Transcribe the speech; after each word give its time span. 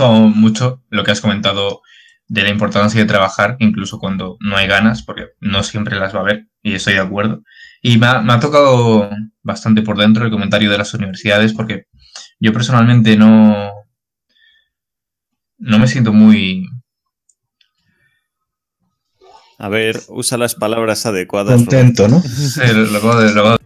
mucho 0.00 0.82
lo 0.90 1.04
que 1.04 1.10
has 1.10 1.20
comentado 1.20 1.82
de 2.28 2.42
la 2.42 2.50
importancia 2.50 3.00
de 3.00 3.06
trabajar, 3.06 3.56
incluso 3.60 3.98
cuando 3.98 4.36
no 4.40 4.56
hay 4.56 4.66
ganas, 4.66 5.02
porque 5.02 5.26
no 5.40 5.62
siempre 5.62 5.96
las 5.96 6.14
va 6.14 6.18
a 6.18 6.22
haber, 6.22 6.46
y 6.62 6.74
estoy 6.74 6.94
de 6.94 7.00
acuerdo. 7.00 7.42
Y 7.82 7.98
me 7.98 8.06
ha, 8.06 8.40
tocado 8.40 9.08
bastante 9.42 9.82
por 9.82 9.96
dentro 9.96 10.24
el 10.24 10.30
comentario 10.30 10.70
de 10.70 10.78
las 10.78 10.92
universidades, 10.94 11.52
porque 11.52 11.84
yo 12.40 12.52
personalmente 12.52 13.16
no, 13.16 13.70
no 15.58 15.78
me 15.78 15.86
siento 15.86 16.12
muy... 16.12 16.66
A 19.58 19.68
ver, 19.68 20.00
usa 20.08 20.36
las 20.36 20.54
palabras 20.54 21.06
adecuadas. 21.06 21.54
Contento, 21.54 22.08
¿no? 22.08 22.20
Sí, 22.20 22.60
lo, 22.74 23.30
lo, 23.30 23.58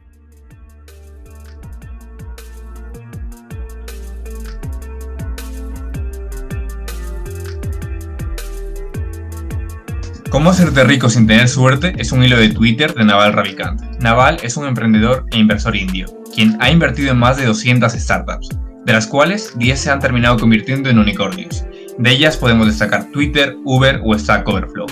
Cómo 10.41 10.53
hacerte 10.53 10.85
rico 10.85 11.11
sin 11.11 11.27
tener 11.27 11.51
suerte 11.51 11.93
es 11.99 12.13
un 12.13 12.25
hilo 12.25 12.39
de 12.39 12.49
Twitter 12.49 12.95
de 12.95 13.05
Naval 13.05 13.35
Ravikant. 13.35 13.79
Naval 14.01 14.39
es 14.43 14.57
un 14.57 14.67
emprendedor 14.67 15.27
e 15.33 15.39
inversor 15.39 15.77
indio, 15.77 16.07
quien 16.35 16.57
ha 16.63 16.71
invertido 16.71 17.13
en 17.13 17.19
más 17.19 17.37
de 17.37 17.45
200 17.45 17.93
startups, 17.93 18.49
de 18.87 18.93
las 18.95 19.07
cuales 19.07 19.53
10 19.57 19.79
se 19.79 19.91
han 19.91 20.01
terminado 20.01 20.39
convirtiendo 20.39 20.89
en 20.89 20.99
unicornios. 20.99 21.67
De 21.99 22.11
ellas 22.11 22.39
podemos 22.39 22.69
destacar 22.69 23.11
Twitter, 23.11 23.55
Uber 23.67 24.01
o 24.03 24.19
Stack 24.19 24.49
Overflow. 24.49 24.87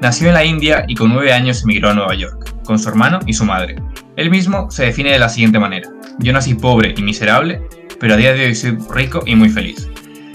Nació 0.00 0.26
en 0.26 0.34
la 0.34 0.44
India 0.44 0.84
y 0.88 0.96
con 0.96 1.14
9 1.14 1.32
años 1.32 1.62
emigró 1.62 1.90
a 1.90 1.94
Nueva 1.94 2.16
York, 2.16 2.64
con 2.64 2.80
su 2.80 2.88
hermano 2.88 3.20
y 3.24 3.34
su 3.34 3.44
madre. 3.44 3.76
Él 4.16 4.30
mismo 4.30 4.68
se 4.68 4.86
define 4.86 5.12
de 5.12 5.20
la 5.20 5.28
siguiente 5.28 5.60
manera. 5.60 5.88
Yo 6.18 6.32
nací 6.32 6.54
pobre 6.54 6.94
y 6.96 7.02
miserable, 7.02 7.62
pero 8.00 8.14
a 8.14 8.16
día 8.16 8.32
de 8.32 8.46
hoy 8.46 8.54
soy 8.56 8.76
rico 8.92 9.22
y 9.24 9.36
muy 9.36 9.48
feliz. 9.48 9.88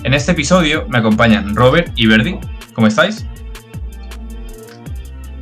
En 0.05 0.13
este 0.13 0.31
episodio 0.31 0.87
me 0.87 0.99
acompañan 0.99 1.53
Robert 1.53 1.91
y 1.97 2.05
Verdi. 2.07 2.37
¿Cómo 2.73 2.87
estáis? 2.87 3.25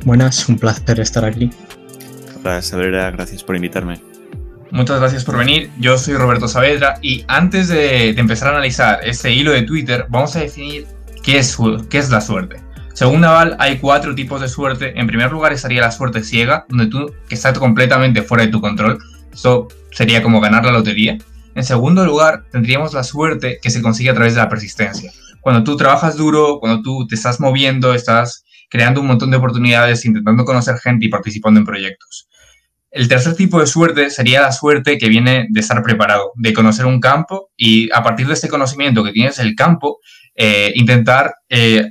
Buenas, 0.04 0.48
un 0.48 0.58
placer 0.58 0.98
estar 0.98 1.24
aquí. 1.24 1.50
Hola, 2.44 3.10
gracias 3.12 3.44
por 3.44 3.54
invitarme. 3.54 4.00
Muchas 4.72 4.98
gracias 4.98 5.24
por 5.24 5.38
venir. 5.38 5.70
Yo 5.78 5.96
soy 5.96 6.14
Roberto 6.14 6.48
Saavedra 6.48 6.98
y 7.02 7.24
antes 7.28 7.68
de, 7.68 8.10
empezar 8.10 8.48
a 8.48 8.50
analizar 8.52 8.98
este 9.04 9.30
hilo 9.30 9.52
de 9.52 9.62
Twitter, 9.62 10.06
vamos 10.08 10.34
a 10.34 10.40
definir 10.40 10.86
qué 11.22 11.38
es, 11.38 11.56
qué 11.88 11.98
es 11.98 12.10
la 12.10 12.20
suerte. 12.20 12.60
Según 12.94 13.20
Naval, 13.20 13.56
hay 13.60 13.78
cuatro 13.78 14.14
tipos 14.14 14.40
de 14.40 14.48
suerte. 14.48 14.98
En 14.98 15.06
primer 15.06 15.30
lugar 15.30 15.52
estaría 15.52 15.80
la 15.80 15.92
suerte 15.92 16.24
ciega, 16.24 16.66
donde 16.68 16.86
tú, 16.86 17.12
que 17.28 17.36
está 17.36 17.52
completamente 17.52 18.22
fuera 18.22 18.44
de 18.44 18.50
tu 18.50 18.60
control. 18.60 18.98
Esto 19.32 19.68
sería 19.92 20.20
como 20.20 20.40
ganar 20.40 20.64
la 20.64 20.72
lotería. 20.72 21.16
En 21.54 21.64
segundo 21.64 22.04
lugar, 22.04 22.44
tendríamos 22.50 22.92
la 22.92 23.04
suerte 23.04 23.60
que 23.62 23.70
se 23.70 23.82
consigue 23.82 24.10
a 24.10 24.14
través 24.14 24.34
de 24.34 24.40
la 24.40 24.48
persistencia. 24.48 25.12
Cuando 25.40 25.62
tú 25.62 25.76
trabajas 25.76 26.16
duro, 26.16 26.58
cuando 26.58 26.82
tú 26.82 27.06
te 27.06 27.14
estás 27.14 27.38
moviendo, 27.38 27.94
estás 27.94 28.44
creando 28.72 29.02
un 29.02 29.06
montón 29.06 29.30
de 29.30 29.36
oportunidades, 29.36 30.06
intentando 30.06 30.46
conocer 30.46 30.78
gente 30.78 31.04
y 31.04 31.10
participando 31.10 31.60
en 31.60 31.66
proyectos. 31.66 32.26
El 32.90 33.06
tercer 33.06 33.36
tipo 33.36 33.60
de 33.60 33.66
suerte 33.66 34.08
sería 34.08 34.40
la 34.40 34.50
suerte 34.50 34.96
que 34.96 35.10
viene 35.10 35.46
de 35.50 35.60
estar 35.60 35.82
preparado, 35.82 36.32
de 36.36 36.54
conocer 36.54 36.86
un 36.86 36.98
campo 36.98 37.50
y 37.54 37.92
a 37.92 38.02
partir 38.02 38.26
de 38.26 38.32
este 38.32 38.48
conocimiento 38.48 39.04
que 39.04 39.12
tienes 39.12 39.38
el 39.40 39.54
campo, 39.54 39.98
eh, 40.34 40.72
intentar 40.74 41.34
eh, 41.50 41.84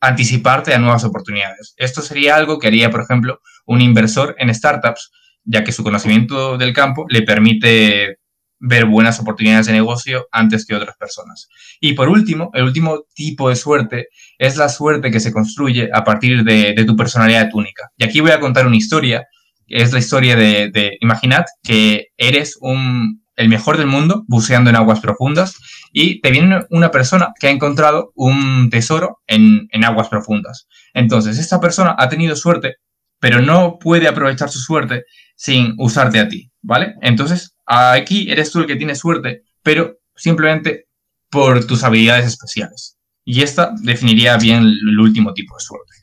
anticiparte 0.00 0.74
a 0.74 0.78
nuevas 0.78 1.04
oportunidades. 1.04 1.72
Esto 1.76 2.02
sería 2.02 2.34
algo 2.34 2.58
que 2.58 2.66
haría, 2.66 2.90
por 2.90 3.02
ejemplo, 3.02 3.38
un 3.66 3.80
inversor 3.80 4.34
en 4.40 4.52
startups, 4.52 5.12
ya 5.44 5.62
que 5.62 5.70
su 5.70 5.84
conocimiento 5.84 6.58
del 6.58 6.72
campo 6.72 7.06
le 7.08 7.22
permite 7.22 8.18
ver 8.66 8.86
buenas 8.86 9.20
oportunidades 9.20 9.66
de 9.66 9.72
negocio 9.72 10.26
antes 10.32 10.64
que 10.64 10.74
otras 10.74 10.96
personas. 10.96 11.48
Y 11.80 11.92
por 11.92 12.08
último, 12.08 12.50
el 12.54 12.64
último 12.64 13.04
tipo 13.14 13.50
de 13.50 13.56
suerte 13.56 14.08
es 14.38 14.56
la 14.56 14.70
suerte 14.70 15.10
que 15.10 15.20
se 15.20 15.32
construye 15.32 15.90
a 15.92 16.02
partir 16.02 16.44
de, 16.44 16.82
tu 16.86 16.96
personalidad 16.96 17.50
única. 17.52 17.90
Y 17.98 18.04
aquí 18.04 18.20
voy 18.20 18.30
a 18.30 18.40
contar 18.40 18.66
una 18.66 18.76
historia, 18.76 19.26
es 19.66 19.92
la 19.92 19.98
historia 19.98 20.34
de, 20.34 20.96
imaginad 21.00 21.44
que 21.62 22.08
eres 22.16 22.56
un, 22.60 23.22
el 23.36 23.50
mejor 23.50 23.76
del 23.76 23.86
mundo 23.86 24.24
buceando 24.28 24.70
en 24.70 24.76
aguas 24.76 25.00
profundas 25.00 25.56
y 25.92 26.22
te 26.22 26.30
viene 26.30 26.64
una 26.70 26.90
persona 26.90 27.32
que 27.38 27.48
ha 27.48 27.50
encontrado 27.50 28.12
un 28.14 28.70
tesoro 28.70 29.20
en, 29.26 29.68
en 29.72 29.84
aguas 29.84 30.08
profundas. 30.08 30.66
Entonces, 30.94 31.38
esta 31.38 31.60
persona 31.60 31.94
ha 31.98 32.08
tenido 32.08 32.34
suerte, 32.34 32.76
pero 33.20 33.42
no 33.42 33.78
puede 33.78 34.08
aprovechar 34.08 34.48
su 34.48 34.58
suerte 34.58 35.04
sin 35.36 35.74
usarte 35.76 36.18
a 36.18 36.28
ti, 36.28 36.50
¿vale? 36.62 36.94
Entonces, 37.02 37.53
aquí 37.66 38.30
eres 38.30 38.50
tú 38.50 38.60
el 38.60 38.66
que 38.66 38.76
tiene 38.76 38.94
suerte, 38.94 39.44
pero 39.62 39.98
simplemente 40.14 40.88
por 41.30 41.66
tus 41.66 41.82
habilidades 41.84 42.26
especiales. 42.26 42.98
Y 43.24 43.42
esta 43.42 43.74
definiría 43.82 44.36
bien 44.36 44.62
el 44.62 45.00
último 45.00 45.32
tipo 45.32 45.56
de 45.56 45.64
suerte. 45.64 45.94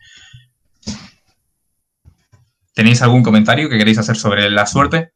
¿Tenéis 2.73 3.01
algún 3.01 3.21
comentario 3.21 3.69
que 3.69 3.77
queréis 3.77 3.97
hacer 3.97 4.15
sobre 4.15 4.49
la 4.49 4.65
suerte? 4.65 5.11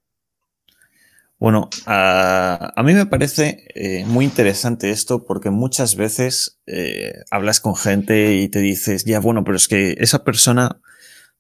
Bueno, 1.38 1.70
a, 1.86 2.82
mí 2.84 2.94
me 2.94 3.06
parece 3.06 3.68
eh, 3.76 4.06
muy 4.06 4.24
interesante 4.26 4.90
esto 4.90 5.26
porque 5.26 5.50
muchas 5.50 5.96
veces 5.96 6.62
eh, 6.66 7.12
hablas 7.30 7.60
con 7.60 7.76
gente 7.76 8.36
y 8.36 8.48
te 8.48 8.60
dices, 8.60 9.04
ya 9.04 9.20
bueno, 9.20 9.44
pero 9.44 9.58
es 9.58 9.68
que 9.68 9.96
esa 10.00 10.24
persona 10.24 10.80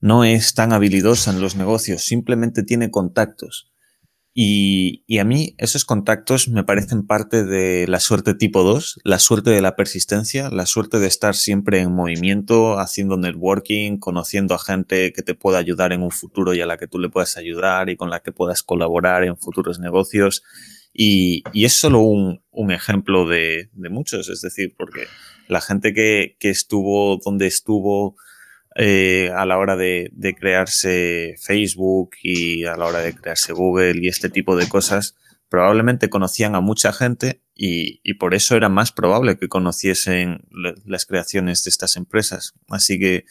no 0.02 0.26
es 0.26 0.54
tan 0.54 0.74
habilidosa 0.74 1.32
en 1.32 1.42
los 1.42 1.56
negocios, 1.56 2.04
simplemente 2.04 2.64
tiene 2.64 2.92
contactos. 2.92 3.72
Y, 4.38 5.18
a 5.18 5.24
mí 5.24 5.56
esos 5.60 5.86
contactos 5.86 6.50
me 6.50 6.66
parecen 6.66 7.08
parte 7.08 7.46
de 7.46 7.88
la 7.88 8.02
suerte 8.02 8.34
tipo 8.34 8.64
2, 8.64 9.00
la 9.06 9.18
suerte 9.18 9.52
de 9.52 9.62
la 9.62 9.78
persistencia, 9.78 10.50
la 10.50 10.66
suerte 10.66 11.00
de 11.00 11.08
estar 11.08 11.36
siempre 11.36 11.80
en 11.80 11.94
movimiento, 11.94 12.78
haciendo 12.78 13.16
networking, 13.16 13.98
conociendo 13.98 14.54
a 14.54 14.60
gente 14.60 15.14
que 15.14 15.22
te 15.22 15.36
pueda 15.36 15.58
ayudar 15.58 15.94
en 15.94 16.04
un 16.04 16.12
futuro 16.12 16.54
y 16.54 16.60
a 16.60 16.66
la 16.66 16.76
que 16.76 16.88
tú 16.88 17.00
le 17.00 17.08
puedas 17.08 17.38
ayudar 17.38 17.90
y 17.90 17.96
con 17.96 18.10
la 18.10 18.20
que 18.20 18.34
puedas 18.34 18.62
colaborar 18.62 19.24
en 19.24 19.38
futuros 19.38 19.80
negocios. 19.80 20.44
Y, 20.94 21.44
es 21.54 21.72
solo 21.72 22.02
un, 22.02 22.42
ejemplo 22.72 23.26
de, 23.30 23.70
muchos, 23.90 24.28
es 24.28 24.42
decir, 24.42 24.76
porque 24.78 25.08
la 25.48 25.62
gente 25.62 25.94
que, 25.94 26.36
que 26.42 26.50
estuvo 26.50 27.20
donde 27.24 27.48
estuvo, 27.48 28.18
eh, 28.78 29.32
a 29.34 29.46
la 29.46 29.58
hora 29.58 29.78
de, 29.78 30.12
crearse 30.38 31.36
Facebook 31.40 32.12
y 32.22 32.66
a 32.66 32.76
la 32.76 32.86
hora 32.86 33.00
de 33.00 33.16
crearse 33.16 33.54
Google 33.54 34.00
y 34.02 34.10
este 34.10 34.30
tipo 34.30 34.58
de 34.58 34.68
cosas, 34.68 35.16
probablemente 35.48 36.10
conocían 36.10 36.56
a 36.56 36.60
mucha 36.60 36.92
gente 36.92 37.42
y, 37.56 38.14
por 38.16 38.34
eso 38.34 38.58
era 38.58 38.68
más 38.68 38.92
probable 38.92 39.38
que 39.38 39.48
conociesen 39.48 40.46
las 40.86 41.06
creaciones 41.06 41.64
de 41.64 41.70
estas 41.70 41.96
empresas. 41.96 42.54
Así 42.68 43.00
que 43.00 43.26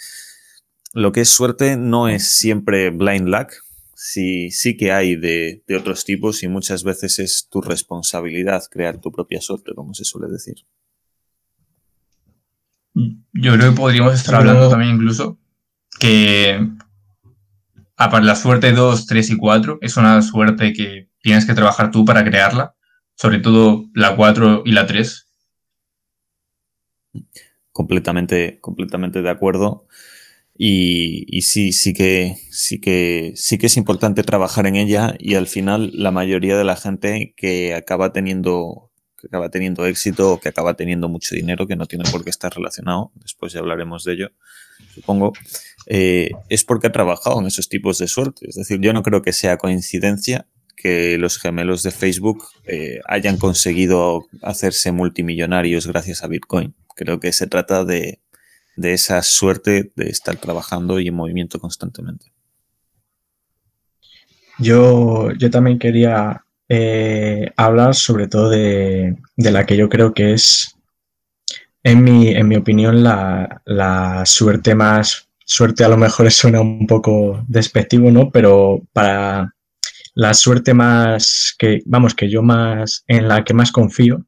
lo 0.94 1.12
que 1.12 1.20
es 1.20 1.28
suerte 1.28 1.76
no 1.76 2.08
es 2.08 2.26
siempre 2.26 2.88
blind 2.88 3.28
luck, 3.28 3.52
sí, 3.94 4.50
sí 4.50 4.78
que 4.78 4.92
hay 4.92 5.16
de, 5.16 5.62
de 5.66 5.76
otros 5.76 6.06
tipos 6.06 6.42
y 6.42 6.48
muchas 6.48 6.84
veces 6.84 7.18
es 7.18 7.48
tu 7.50 7.60
responsabilidad 7.60 8.62
crear 8.70 8.98
tu 8.98 9.12
propia 9.12 9.42
suerte, 9.42 9.74
como 9.74 9.92
se 9.92 10.04
suele 10.04 10.32
decir. 10.32 10.64
Yo 12.94 13.52
creo 13.54 13.70
que 13.70 13.76
podríamos 13.76 14.14
estar 14.14 14.36
hablando 14.36 14.70
también 14.70 14.94
incluso 14.94 15.38
que 15.98 16.68
aparte 17.96 18.26
la 18.26 18.36
suerte 18.36 18.72
2, 18.72 19.06
3 19.06 19.30
y 19.30 19.36
4 19.36 19.78
es 19.80 19.96
una 19.96 20.22
suerte 20.22 20.72
que 20.72 21.08
tienes 21.20 21.44
que 21.46 21.54
trabajar 21.54 21.90
tú 21.90 22.04
para 22.04 22.24
crearla, 22.24 22.74
sobre 23.16 23.38
todo 23.40 23.86
la 23.94 24.14
4 24.16 24.62
y 24.64 24.72
la 24.72 24.86
3. 24.86 25.28
Completamente, 27.72 28.58
completamente 28.60 29.22
de 29.22 29.30
acuerdo. 29.30 29.86
Y, 30.56 31.26
y, 31.36 31.42
sí, 31.42 31.72
sí 31.72 31.92
que, 31.92 32.36
sí 32.50 32.80
que, 32.80 33.32
sí 33.34 33.58
que 33.58 33.66
es 33.66 33.76
importante 33.76 34.22
trabajar 34.22 34.68
en 34.68 34.76
ella 34.76 35.16
y 35.18 35.34
al 35.34 35.48
final 35.48 35.90
la 35.94 36.12
mayoría 36.12 36.56
de 36.56 36.62
la 36.62 36.76
gente 36.76 37.34
que 37.36 37.74
acaba 37.74 38.12
teniendo 38.12 38.92
que 39.24 39.28
acaba 39.28 39.48
teniendo 39.48 39.86
éxito 39.86 40.32
o 40.32 40.40
que 40.40 40.50
acaba 40.50 40.74
teniendo 40.74 41.08
mucho 41.08 41.34
dinero, 41.34 41.66
que 41.66 41.76
no 41.76 41.86
tiene 41.86 42.04
por 42.10 42.22
qué 42.22 42.30
estar 42.30 42.54
relacionado, 42.54 43.10
después 43.16 43.52
ya 43.52 43.60
hablaremos 43.60 44.04
de 44.04 44.12
ello, 44.12 44.32
supongo, 44.94 45.32
eh, 45.86 46.30
es 46.48 46.64
porque 46.64 46.88
ha 46.88 46.92
trabajado 46.92 47.40
en 47.40 47.46
esos 47.46 47.68
tipos 47.68 47.98
de 47.98 48.08
suerte. 48.08 48.48
Es 48.48 48.56
decir, 48.56 48.80
yo 48.80 48.92
no 48.92 49.02
creo 49.02 49.22
que 49.22 49.32
sea 49.32 49.56
coincidencia 49.56 50.46
que 50.76 51.16
los 51.18 51.38
gemelos 51.38 51.82
de 51.82 51.90
Facebook 51.90 52.44
eh, 52.66 53.00
hayan 53.06 53.38
conseguido 53.38 54.26
hacerse 54.42 54.92
multimillonarios 54.92 55.86
gracias 55.86 56.22
a 56.22 56.28
Bitcoin. 56.28 56.74
Creo 56.94 57.20
que 57.20 57.32
se 57.32 57.46
trata 57.46 57.84
de, 57.84 58.20
de 58.76 58.92
esa 58.92 59.22
suerte 59.22 59.92
de 59.96 60.10
estar 60.10 60.36
trabajando 60.36 61.00
y 61.00 61.08
en 61.08 61.14
movimiento 61.14 61.58
constantemente. 61.58 62.26
Yo, 64.58 65.32
yo 65.32 65.50
también 65.50 65.78
quería 65.78 66.43
eh, 66.76 67.52
hablar 67.56 67.94
sobre 67.94 68.26
todo 68.26 68.50
de, 68.50 69.16
la 69.36 69.64
que 69.64 69.76
yo 69.76 69.88
creo 69.88 70.12
que 70.12 70.32
es, 70.32 70.76
en 71.82 72.02
mi, 72.02 72.28
en 72.28 72.48
mi 72.48 72.56
opinión, 72.56 73.04
la, 73.04 74.22
suerte 74.26 74.74
más, 74.74 75.28
suerte 75.44 75.84
a 75.84 75.88
lo 75.88 75.96
mejor 75.96 76.30
suena 76.32 76.60
un 76.60 76.86
poco 76.86 77.44
despectivo, 77.46 78.10
¿no? 78.10 78.30
Pero 78.30 78.82
para 78.92 79.54
la 80.14 80.34
suerte 80.34 80.74
más 80.74 81.54
que, 81.58 81.82
vamos, 81.86 82.14
que 82.14 82.28
yo 82.28 82.42
más, 82.42 83.04
en 83.06 83.28
la 83.28 83.44
que 83.44 83.54
más 83.54 83.70
confío, 83.70 84.26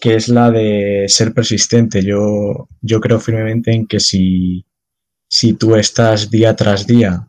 que 0.00 0.16
es 0.16 0.28
la 0.28 0.50
de 0.50 1.06
ser 1.08 1.32
persistente. 1.32 2.04
Yo, 2.04 2.68
yo 2.80 3.00
creo 3.00 3.20
firmemente 3.20 3.72
en 3.72 3.86
que 3.86 4.00
si, 4.00 4.66
si 5.28 5.54
tú 5.54 5.76
estás 5.76 6.30
día 6.30 6.54
tras 6.54 6.86
día 6.86 7.28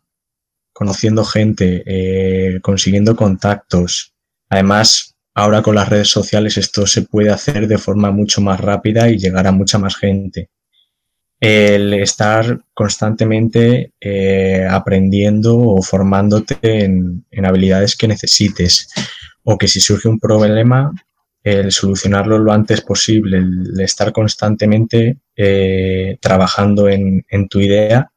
conociendo 0.74 1.24
gente, 1.24 1.84
eh, 1.86 2.60
consiguiendo 2.62 3.16
contactos, 3.16 4.13
además 4.54 5.16
ahora 5.34 5.64
con 5.64 5.76
las 5.76 5.90
redes 5.90 6.10
sociales 6.10 6.58
esto 6.58 6.86
se 6.86 7.02
puede 7.02 7.32
hacer 7.32 7.68
de 7.68 7.80
forma 7.80 8.12
mucho 8.12 8.40
más 8.40 8.60
rápida 8.60 9.10
y 9.10 9.18
llegar 9.18 9.48
a 9.48 9.52
mucha 9.52 9.80
más 9.80 9.96
gente. 9.96 10.50
El 11.40 11.94
estar 11.96 12.62
constantemente 12.74 13.94
eh, 14.00 14.66
aprendiendo 14.70 15.58
o 15.60 15.82
formándote 15.82 16.84
en, 16.86 17.26
habilidades 17.44 17.98
que 17.98 18.08
necesites 18.08 18.88
o 19.44 19.58
que 19.58 19.68
si 19.68 19.82
surge 19.82 20.08
un 20.08 20.20
problema 20.20 20.92
el 21.44 21.72
solucionarlo 21.74 22.38
lo 22.38 22.54
antes 22.54 22.80
posible, 22.82 23.40
el 23.40 23.82
estar 23.82 24.14
constantemente 24.14 25.18
eh, 25.36 26.18
trabajando 26.22 26.88
en, 26.88 27.26
tu 27.50 27.60
idea, 27.60 28.13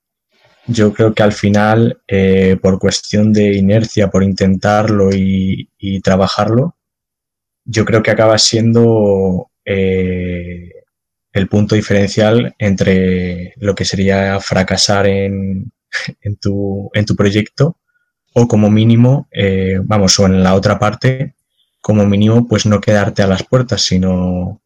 yo 0.66 0.92
creo 0.92 1.14
que 1.14 1.22
al 1.22 1.32
final, 1.32 2.02
eh, 2.08 2.56
por 2.60 2.78
cuestión 2.78 3.32
de 3.32 3.54
inercia, 3.56 4.08
por 4.10 4.22
intentarlo 4.22 5.10
y, 5.12 5.68
trabajarlo, 6.02 6.76
yo 7.64 7.84
creo 7.84 8.02
que 8.02 8.10
acaba 8.10 8.38
siendo 8.38 9.50
eh, 9.64 10.70
el 11.32 11.48
punto 11.48 11.74
diferencial 11.74 12.54
entre 12.58 13.54
lo 13.56 13.74
que 13.74 13.84
sería 13.84 14.38
fracasar 14.40 15.06
en, 15.06 15.72
en, 16.20 16.36
tu, 16.36 16.90
en 16.94 17.04
tu 17.04 17.16
proyecto 17.16 17.78
o 18.34 18.46
como 18.46 18.70
mínimo, 18.70 19.28
vamos, 19.84 20.18
o 20.20 20.26
en 20.26 20.42
la 20.42 20.54
otra 20.54 20.78
parte, 20.78 21.34
como 21.80 22.04
mínimo, 22.04 22.46
pues 22.46 22.66
no 22.66 22.80
quedarte 22.80 23.22
a 23.22 23.26
las 23.26 23.44
puertas, 23.44 23.80
sino 23.82 24.60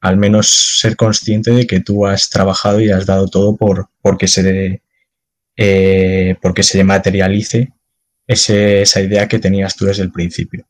al 0.00 0.16
menos 0.16 0.48
ser 0.80 0.96
consciente 0.96 1.52
de 1.52 1.66
que 1.66 1.80
tú 1.80 2.06
has 2.06 2.28
trabajado 2.28 2.80
y 2.80 2.90
has 2.90 3.06
dado 3.06 3.28
todo 3.28 3.56
por 3.56 3.88
porque 4.02 4.26
se 4.26 4.82
eh, 5.56 6.36
porque 6.40 6.62
se 6.62 6.82
materialice 6.84 7.72
esa 8.26 9.00
idea 9.00 9.28
que 9.28 9.38
tenías 9.38 9.76
tú 9.76 9.84
desde 9.84 10.02
el 10.02 10.12
principio. 10.12 10.66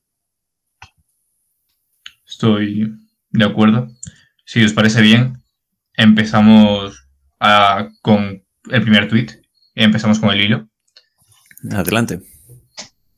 Estoy 2.27 2.93
de 3.31 3.45
acuerdo. 3.45 3.89
Si 4.45 4.65
os 4.65 4.73
parece 4.73 5.01
bien, 5.01 5.43
empezamos 5.95 7.07
con 8.01 8.45
el 8.71 8.83
primer 8.83 9.09
tweet. 9.09 9.29
Empezamos 9.75 10.19
con 10.19 10.31
el 10.31 10.41
hilo. 10.41 10.69
Adelante. 11.71 12.21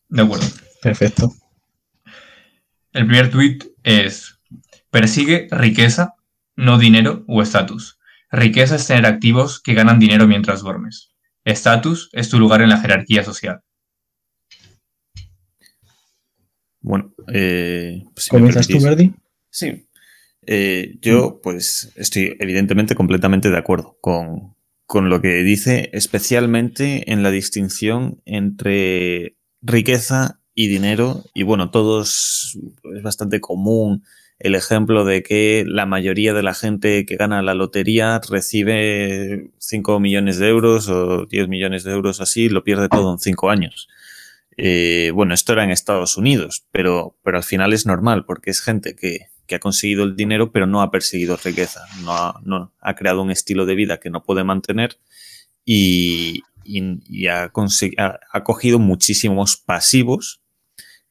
De 0.09 0.23
acuerdo. 0.23 0.47
Perfecto. 0.83 1.33
El 2.93 3.07
primer 3.07 3.31
tuit 3.31 3.65
es, 3.83 4.39
persigue 4.91 5.49
riqueza, 5.51 6.15
no 6.55 6.79
dinero 6.79 7.25
o 7.27 7.43
estatus. 7.43 7.99
Riqueza 8.31 8.77
es 8.77 8.87
tener 8.87 9.07
activos 9.07 9.61
que 9.61 9.75
ganan 9.75 9.99
dinero 9.99 10.29
mientras 10.29 10.61
duermes. 10.61 11.14
Estatus 11.45 12.09
es 12.13 12.29
tu 12.29 12.39
lugar 12.39 12.63
en 12.63 12.71
la 12.71 12.79
jerarquía 12.79 13.23
social. 13.23 13.61
Bueno, 16.81 17.15
eh, 17.33 18.05
si 18.17 18.31
¿comienzas 18.31 18.69
tú, 18.69 18.81
Verdi? 18.81 19.13
Sí. 19.51 19.89
Eh, 20.47 20.97
yo, 21.01 21.41
pues, 21.43 21.93
estoy 21.97 22.37
evidentemente 22.39 22.95
completamente 22.95 23.51
de 23.51 23.57
acuerdo 23.57 23.97
con, 24.01 24.55
con 24.87 25.09
lo 25.09 25.23
que 25.23 25.43
dice, 25.43 25.91
especialmente 25.93 27.11
en 27.11 27.23
la 27.23 27.31
distinción 27.31 28.21
entre 28.27 29.37
riqueza 29.63 30.41
y 30.55 30.69
dinero. 30.69 31.25
Y 31.33 31.43
bueno, 31.43 31.71
todos 31.71 32.59
es 32.95 33.03
bastante 33.03 33.41
común 33.41 34.05
el 34.39 34.55
ejemplo 34.55 35.05
de 35.05 35.23
que 35.23 35.65
la 35.67 35.87
mayoría 35.87 36.35
de 36.35 36.43
la 36.43 36.55
gente 36.55 37.07
que 37.07 37.17
gana 37.17 37.43
la 37.43 37.55
lotería 37.55 38.21
recibe 38.29 39.51
5 39.59 40.01
millones 40.01 40.39
de 40.39 40.49
euros 40.49 40.89
o 40.89 41.27
10 41.27 41.49
millones 41.49 41.85
de 41.85 41.93
euros 41.93 42.21
así, 42.21 42.49
lo 42.49 42.65
pierde 42.65 42.89
todo 42.89 43.13
en 43.13 43.19
5 43.19 43.51
años. 43.51 43.89
Eh, 44.57 45.11
bueno, 45.15 45.35
esto 45.35 45.53
era 45.53 45.65
en 45.65 45.71
Estados 45.71 46.17
Unidos, 46.17 46.67
pero, 46.71 47.19
pero 47.23 47.37
al 47.37 47.43
final 47.43 47.73
es 47.73 47.87
normal 47.87 48.25
porque 48.25 48.51
es 48.51 48.61
gente 48.61 48.95
que, 48.95 49.29
que 49.47 49.57
ha 49.57 49.61
conseguido 49.61 50.05
el 50.05 50.17
dinero 50.17 50.53
pero 50.53 50.67
no 50.67 50.81
ha 50.81 50.91
perseguido 50.91 51.37
riqueza, 51.37 51.81
no 52.03 52.13
ha, 52.13 52.73
ha 52.81 52.95
creado 52.95 53.23
un 53.23 53.31
estilo 53.31 53.67
de 53.67 53.75
vida 53.75 53.99
que 53.99 54.11
no 54.11 54.23
puede 54.23 54.45
mantener 54.45 54.99
y, 55.65 56.43
y, 56.65 57.27
ha, 57.27 57.51
ha, 57.53 58.45
cogido 58.45 58.79
muchísimos 58.79 59.57
pasivos 59.57 60.41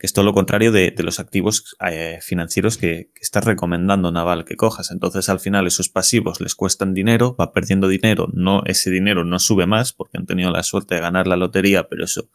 que 0.03 0.07
es 0.07 0.11
todo 0.11 0.25
lo 0.25 0.33
contrario 0.33 0.73
de, 0.73 0.93
los 0.97 1.21
activos 1.21 1.77
eh, 1.79 2.19
financieros 2.21 2.77
que, 2.77 3.09
que, 3.15 3.21
estás 3.21 3.45
recomendando 3.45 4.11
Naval 4.11 4.43
que 4.43 4.57
cojas. 4.57 4.91
Entonces 4.91 5.29
al 5.29 5.39
final 5.39 5.65
esos 5.65 5.87
pasivos 5.87 6.41
les 6.41 6.55
cuestan 6.55 6.93
dinero, 6.93 7.37
va 7.37 7.53
perdiendo 7.53 7.87
dinero, 7.87 8.27
no, 8.33 8.63
ese 8.65 8.91
dinero 8.91 9.23
no 9.23 9.39
sube 9.39 9.65
más 9.65 9.93
porque 9.93 10.17
han 10.17 10.25
tenido 10.25 10.51
la 10.51 10.61
suerte 10.63 10.95
de 10.95 10.99
ganar 10.99 11.25
la 11.25 11.37
lotería, 11.37 11.87
pero 11.87 12.03
eso 12.03 12.29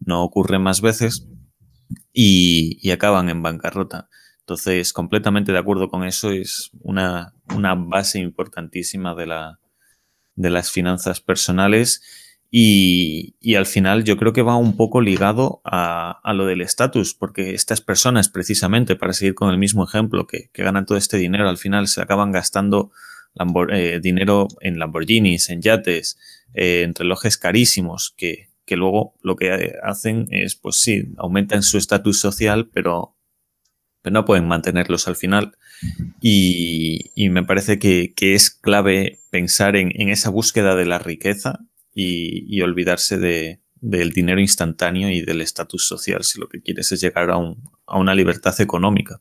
no 0.00 0.24
ocurre 0.24 0.58
más 0.58 0.80
veces 0.80 1.28
y, 2.10 2.78
y 2.80 2.90
acaban 2.90 3.28
en 3.28 3.42
bancarrota. 3.42 4.08
Entonces, 4.38 4.94
completamente 4.94 5.52
de 5.52 5.58
acuerdo 5.58 5.90
con 5.90 6.04
eso, 6.04 6.30
es 6.30 6.70
una, 6.80 7.34
una 7.54 7.74
base 7.74 8.18
importantísima 8.18 9.14
de, 9.14 9.26
la, 9.26 9.60
de 10.36 10.48
las 10.48 10.70
finanzas 10.70 11.20
personales 11.20 12.00
y, 12.56 13.56
al 13.56 13.66
final 13.66 14.04
yo 14.04 14.16
creo 14.16 14.32
que 14.32 14.42
va 14.42 14.56
un 14.56 14.76
poco 14.76 15.00
ligado 15.00 15.60
a, 15.64 16.32
lo 16.34 16.46
del 16.46 16.60
estatus, 16.60 17.12
porque 17.12 17.52
estas 17.52 17.80
personas, 17.80 18.28
precisamente, 18.28 18.94
para 18.94 19.12
seguir 19.12 19.34
con 19.34 19.50
el 19.50 19.58
mismo 19.58 19.82
ejemplo, 19.82 20.28
que, 20.28 20.50
ganan 20.54 20.86
todo 20.86 20.96
este 20.96 21.16
dinero, 21.16 21.48
al 21.48 21.58
final 21.58 21.88
se 21.88 22.00
acaban 22.00 22.30
gastando 22.30 22.92
eh, 23.72 23.98
dinero 24.00 24.46
en 24.60 24.78
Lamborghinis, 24.78 25.50
en 25.50 25.62
yates, 25.62 26.16
eh, 26.54 26.82
en 26.82 26.94
relojes 26.94 27.38
carísimos, 27.38 28.14
que, 28.16 28.50
luego 28.68 29.16
lo 29.20 29.34
que 29.34 29.72
hacen 29.82 30.28
es, 30.30 30.54
pues 30.54 30.76
sí, 30.76 31.12
aumentan 31.18 31.64
su 31.64 31.76
estatus 31.76 32.20
social, 32.20 32.70
pero, 32.72 33.16
no 34.04 34.24
pueden 34.24 34.46
mantenerlos 34.46 35.08
al 35.08 35.16
final. 35.16 35.56
Y, 36.20 37.10
me 37.30 37.42
parece 37.42 37.80
que, 37.80 38.14
es 38.16 38.50
clave 38.50 39.18
pensar 39.30 39.74
en, 39.74 39.90
en, 40.00 40.08
esa 40.08 40.30
búsqueda 40.30 40.76
de 40.76 40.86
la 40.86 41.00
riqueza 41.00 41.66
y, 41.94 42.60
olvidarse 42.60 43.18
de, 43.18 43.60
del 43.80 44.10
dinero 44.10 44.40
instantáneo 44.40 45.10
y 45.10 45.22
del 45.22 45.40
estatus 45.40 45.86
social 45.86 46.24
si 46.24 46.40
lo 46.40 46.48
que 46.48 46.60
quieres 46.60 46.90
es 46.92 47.00
llegar 47.00 47.30
a, 47.30 47.36
un, 47.36 47.62
a 47.86 47.98
una 47.98 48.14
libertad 48.14 48.60
económica. 48.60 49.20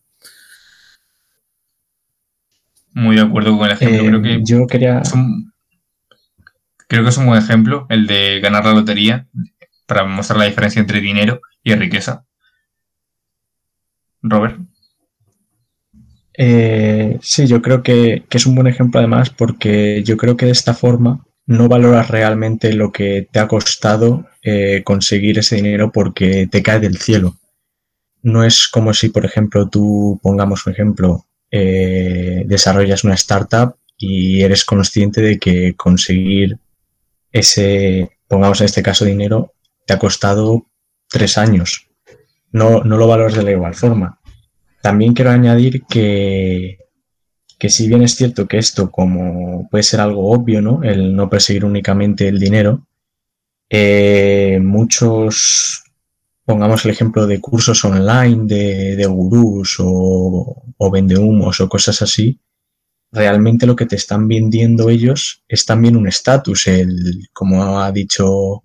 Muy 2.93 3.15
de 3.15 3.21
acuerdo 3.21 3.57
con 3.57 3.67
el 3.67 3.73
ejemplo. 3.73 4.05
creo 4.05 4.21
que 4.21 4.33
eh, 4.35 4.41
yo 4.43 4.67
quería. 4.67 5.01
creo 6.87 7.03
que 7.03 7.09
es 7.09 7.17
un 7.17 7.25
buen 7.25 7.41
ejemplo 7.41 7.87
el 7.89 8.05
de 8.05 8.39
ganar 8.39 8.65
la 8.65 8.73
lotería 8.73 9.27
para 9.87 10.05
mostrar 10.05 10.39
la 10.39 10.45
diferencia 10.45 10.79
entre 10.79 11.01
dinero 11.01 11.41
y 11.63 11.73
riqueza. 11.73 12.25
Robert. 14.21 14.59
Eh, 16.35 17.17
sí, 17.21 17.45
yo 17.45 17.61
creo 17.61 17.83
que, 17.83 18.23
que, 18.27 18.37
es 18.37 18.45
un 18.45 18.55
buen 18.55 18.67
ejemplo 18.67 18.99
además 18.99 19.29
porque 19.29 20.01
yo 20.03 20.17
creo 20.17 20.35
que 20.35 20.47
de 20.47 20.51
esta 20.51 20.73
forma 20.73 21.23
no 21.45 21.67
valoras 21.67 22.09
realmente 22.09 22.73
lo 22.73 22.91
que 22.91 23.27
te 23.31 23.39
ha 23.39 23.47
costado 23.47 24.27
eh, 24.41 24.81
conseguir 24.83 25.39
ese 25.39 25.57
dinero 25.57 25.91
porque 25.91 26.47
te 26.49 26.63
cae 26.63 26.79
del 26.79 26.97
cielo. 26.97 27.37
No 28.21 28.43
es 28.43 28.67
como 28.67 28.93
si, 28.93 29.09
por 29.09 29.25
ejemplo, 29.25 29.67
tú, 29.69 30.19
pongamos 30.23 30.65
un 30.65 30.73
ejemplo, 30.73 31.25
eh, 31.51 32.43
desarrollas 32.45 33.03
una 33.03 33.15
startup 33.15 33.75
y 33.97 34.41
eres 34.41 34.63
consciente 34.63 35.21
de 35.21 35.37
que 35.37 35.75
conseguir 35.75 36.57
ese, 37.31 38.17
pongamos 38.27 38.61
en 38.61 38.65
este 38.65 38.83
caso, 38.83 39.03
dinero, 39.03 39.53
te 39.85 39.93
ha 39.93 39.99
costado 39.99 40.67
tres 41.09 41.37
años. 41.37 41.87
No, 42.51 42.83
no 42.83 42.97
lo 42.97 43.07
valoras 43.07 43.35
de 43.35 43.43
la 43.43 43.51
igual 43.51 43.75
forma. 43.75 44.19
También 44.81 45.13
quiero 45.13 45.31
añadir 45.31 45.83
que 45.83 46.77
que 47.57 47.69
si 47.69 47.87
bien 47.87 48.03
es 48.03 48.15
cierto 48.15 48.47
que 48.47 48.57
esto 48.57 48.91
como 48.91 49.67
puede 49.69 49.83
ser 49.83 50.01
algo 50.01 50.31
obvio, 50.31 50.61
¿no? 50.61 50.83
El 50.83 51.15
no 51.15 51.29
perseguir 51.29 51.65
únicamente 51.65 52.27
el 52.27 52.39
dinero, 52.39 52.87
eh, 53.69 54.59
muchos, 54.61 55.83
pongamos 56.45 56.85
el 56.85 56.91
ejemplo 56.91 57.27
de 57.27 57.39
cursos 57.39 57.83
online, 57.85 58.45
de, 58.45 59.05
gurús 59.05 59.77
o, 59.79 60.63
o 60.77 60.91
vendehumos 60.91 61.59
o 61.61 61.69
cosas 61.69 62.01
así, 62.01 62.39
realmente 63.11 63.67
lo 63.67 63.75
que 63.75 63.85
te 63.85 63.95
están 63.95 64.27
vendiendo 64.27 64.89
ellos 64.89 65.43
es 65.47 65.65
también 65.65 65.95
un 65.95 66.07
estatus, 66.07 66.67
el, 66.67 67.27
como 67.31 67.79
ha 67.79 67.91
dicho 67.91 68.63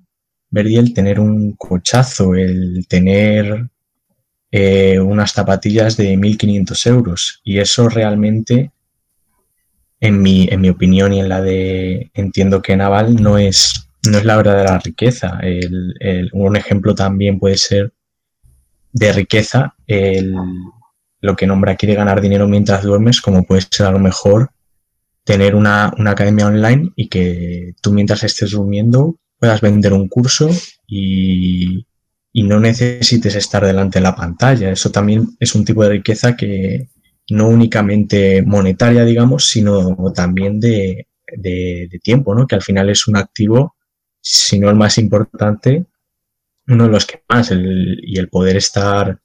Verdi, 0.51 0.77
el 0.77 0.95
tener 0.95 1.21
un 1.21 1.53
cochazo, 1.53 2.35
el 2.35 2.87
tener 2.89 3.69
eh, 4.51 4.99
unas 4.99 5.33
zapatillas 5.33 5.97
de 5.97 6.17
1.500 6.17 6.87
euros. 6.87 7.41
Y 7.45 7.59
eso 7.59 7.89
realmente 7.89 8.73
en 10.01 10.23
mi, 10.23 10.49
en 10.51 10.61
mi 10.61 10.69
opinión 10.69 11.13
y 11.13 11.21
en 11.21 11.29
la 11.29 11.41
de 11.41 12.11
entiendo 12.15 12.63
que 12.63 12.77
Naval 12.77 13.17
no 13.17 13.39
es, 13.39 13.89
no 14.09 14.19
es 14.19 14.25
la 14.25 14.37
verdadera 14.37 14.79
riqueza. 14.79 15.39
El, 15.43 16.31
un 16.33 16.57
ejemplo 16.57 16.95
también 16.95 17.39
puede 17.39 17.57
ser 17.57 17.93
de 18.93 19.13
riqueza 19.13 19.75
el, 19.87 20.35
lo 21.21 21.37
que 21.37 21.47
nombra 21.47 21.77
quiere 21.77 21.95
ganar 21.95 22.21
dinero 22.21 22.47
mientras 22.49 22.83
duermes, 22.83 23.21
como 23.21 23.45
puede 23.45 23.63
ser 23.71 23.87
a 23.87 23.91
lo 23.91 23.99
mejor 23.99 24.51
tener 25.25 25.55
una, 25.55 25.93
una 25.99 26.13
academia 26.13 26.47
online 26.47 26.93
y 26.97 27.09
que 27.09 27.75
tú 27.83 27.93
mientras 27.93 28.23
estés 28.25 28.53
durmiendo 28.53 29.17
puedas 29.39 29.61
vender 29.61 29.93
un 29.93 30.09
curso 30.09 30.49
y, 30.87 31.87
y 32.33 32.43
no 32.45 32.61
necesites 32.61 33.35
estar 33.35 33.65
delante 33.65 33.99
de 33.99 34.05
la 34.05 34.17
pantalla. 34.17 34.71
Eso 34.71 34.91
también 34.91 35.37
es 35.39 35.55
un 35.55 35.65
tipo 35.65 35.83
de 35.83 35.91
riqueza 35.91 36.37
que 36.37 36.89
no 37.31 37.49
únicamente 37.49 38.43
monetaria, 38.43 39.05
digamos, 39.05 39.47
sino 39.47 39.97
también 40.15 40.61
de, 40.61 41.09
de, 41.37 42.01
tiempo, 42.03 42.35
¿no? 42.35 42.47
Que 42.47 42.55
al 42.55 42.63
final 42.63 42.89
es 42.89 43.07
un 43.07 43.17
activo, 43.17 43.77
si 44.21 44.59
no 44.59 44.71
el 44.71 44.77
más 44.77 44.99
importante, 44.99 45.87
uno 46.67 46.85
de 46.85 46.91
los 46.91 47.07
que 47.07 47.23
más, 47.29 47.51
el, 47.51 48.01
y 48.03 48.19
el 48.19 48.29
poder 48.29 48.57
estar 48.57 49.21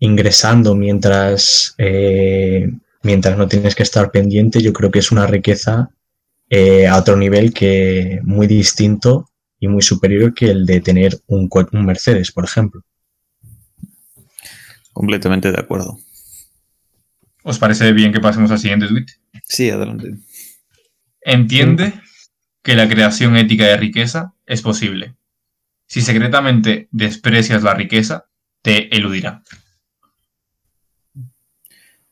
ingresando 0.00 0.74
mientras, 0.74 1.74
eh, 1.78 2.68
mientras 3.02 3.36
no 3.36 3.48
tienes 3.48 3.74
que 3.74 3.82
estar 3.82 4.10
pendiente, 4.10 4.60
yo 4.60 4.72
creo 4.72 4.90
que 4.90 5.00
es 5.00 5.10
una 5.10 5.26
riqueza 5.26 5.90
eh, 6.50 6.86
a 6.86 6.96
otro 6.96 7.16
nivel 7.16 7.52
que 7.52 8.20
muy 8.22 8.46
distinto 8.46 9.28
y 9.60 9.68
muy 9.68 9.82
superior 9.82 10.34
que 10.34 10.50
el 10.50 10.66
de 10.66 10.80
tener 10.80 11.20
un, 11.26 11.48
un 11.72 11.86
Mercedes, 11.86 12.30
por 12.32 12.44
ejemplo. 12.44 12.82
Completamente 14.92 15.50
de 15.50 15.60
acuerdo. 15.60 15.98
¿Os 17.48 17.58
parece 17.58 17.94
bien 17.94 18.12
que 18.12 18.20
pasemos 18.20 18.50
al 18.50 18.58
siguiente 18.58 18.88
tweet? 18.88 19.06
Sí, 19.44 19.70
adelante. 19.70 20.10
Entiende 21.22 21.94
que 22.62 22.76
la 22.76 22.86
creación 22.86 23.38
ética 23.38 23.64
de 23.64 23.78
riqueza 23.78 24.34
es 24.44 24.60
posible. 24.60 25.14
Si 25.86 26.02
secretamente 26.02 26.88
desprecias 26.90 27.62
la 27.62 27.72
riqueza, 27.72 28.26
te 28.60 28.94
eludirá. 28.94 29.42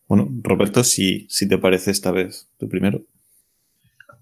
Bueno, 0.09 0.27
Roberto, 0.43 0.83
si, 0.83 1.27
si 1.29 1.47
te 1.47 1.59
parece 1.59 1.91
esta 1.91 2.13
vez, 2.13 2.49
tú 2.59 2.67
primero. 2.67 3.05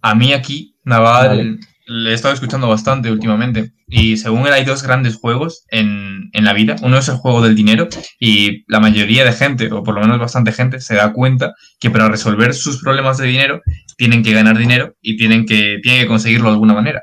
A 0.00 0.16
mí 0.16 0.32
aquí, 0.32 0.76
Naval, 0.82 1.60
le 1.86 2.10
he 2.10 2.14
estado 2.14 2.34
escuchando 2.34 2.68
bastante 2.68 3.10
últimamente. 3.10 3.72
Y 3.86 4.16
según 4.16 4.46
él, 4.46 4.52
hay 4.52 4.64
dos 4.64 4.82
grandes 4.82 5.16
juegos 5.16 5.64
en, 5.68 6.30
en, 6.32 6.44
la 6.44 6.52
vida. 6.52 6.76
Uno 6.82 6.98
es 6.98 7.08
el 7.08 7.16
juego 7.16 7.42
del 7.42 7.54
dinero. 7.54 7.88
Y 8.18 8.64
la 8.70 8.80
mayoría 8.80 9.24
de 9.24 9.32
gente, 9.32 9.70
o 9.72 9.82
por 9.82 9.94
lo 9.94 10.00
menos 10.00 10.18
bastante 10.18 10.52
gente, 10.52 10.80
se 10.80 10.94
da 10.94 11.12
cuenta 11.12 11.54
que 11.78 11.90
para 11.90 12.08
resolver 12.08 12.54
sus 12.54 12.82
problemas 12.82 13.18
de 13.18 13.26
dinero 13.26 13.60
tienen 13.96 14.22
que 14.22 14.32
ganar 14.32 14.58
dinero 14.58 14.96
y 15.00 15.16
tienen 15.16 15.46
que, 15.46 15.78
tienen 15.82 16.02
que 16.02 16.08
conseguirlo 16.08 16.48
de 16.48 16.54
alguna 16.54 16.74
manera. 16.74 17.02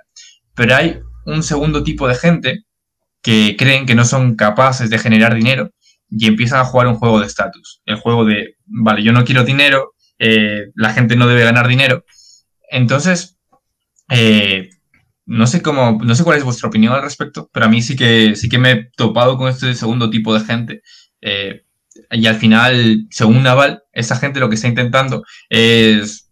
Pero 0.55 0.75
hay 0.75 0.99
un 1.25 1.43
segundo 1.43 1.83
tipo 1.83 2.07
de 2.07 2.15
gente 2.15 2.63
que 3.21 3.55
creen 3.57 3.85
que 3.85 3.95
no 3.95 4.05
son 4.05 4.35
capaces 4.35 4.89
de 4.89 4.97
generar 4.97 5.35
dinero 5.35 5.71
y 6.09 6.27
empiezan 6.27 6.59
a 6.59 6.65
jugar 6.65 6.87
un 6.87 6.95
juego 6.95 7.19
de 7.19 7.27
estatus. 7.27 7.81
El 7.85 7.95
juego 7.95 8.25
de, 8.25 8.55
vale, 8.65 9.03
yo 9.03 9.13
no 9.13 9.23
quiero 9.23 9.43
dinero, 9.43 9.93
eh, 10.19 10.65
la 10.75 10.93
gente 10.93 11.15
no 11.15 11.27
debe 11.27 11.43
ganar 11.43 11.67
dinero. 11.67 12.03
Entonces, 12.69 13.37
eh, 14.09 14.69
no 15.31 15.47
sé 15.47 15.61
cómo, 15.61 15.97
no 16.03 16.13
sé 16.13 16.25
cuál 16.25 16.37
es 16.37 16.43
vuestra 16.43 16.67
opinión 16.67 16.93
al 16.93 17.03
respecto, 17.03 17.49
pero 17.53 17.65
a 17.65 17.69
mí 17.69 17.81
sí 17.81 17.95
que 17.95 18.35
sí 18.35 18.49
que 18.49 18.57
me 18.57 18.71
he 18.71 18.91
topado 18.97 19.37
con 19.37 19.47
este 19.47 19.73
segundo 19.75 20.09
tipo 20.09 20.33
de 20.33 20.41
gente. 20.41 20.81
Eh, 21.21 21.63
y 22.11 22.25
al 22.25 22.35
final, 22.35 23.07
según 23.09 23.41
Naval, 23.41 23.81
esa 23.93 24.17
gente 24.17 24.41
lo 24.41 24.49
que 24.49 24.55
está 24.55 24.67
intentando 24.67 25.23
es 25.49 26.29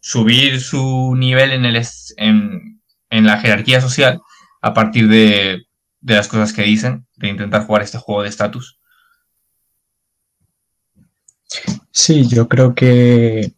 subir 0.00 0.60
su 0.60 1.14
nivel 1.16 1.52
en, 1.52 1.64
el, 1.64 1.82
en, 2.18 2.82
en 3.08 3.26
la 3.26 3.40
jerarquía 3.40 3.80
social 3.80 4.20
a 4.60 4.74
partir 4.74 5.08
de, 5.08 5.62
de, 6.00 6.14
las 6.14 6.28
cosas 6.28 6.52
que 6.52 6.64
dicen, 6.64 7.06
de 7.16 7.28
intentar 7.28 7.64
jugar 7.64 7.82
este 7.82 7.96
juego 7.96 8.22
de 8.22 8.28
estatus. 8.28 8.78
Sí, 11.90 12.28
yo 12.28 12.48
creo 12.48 12.74
que 12.74 13.54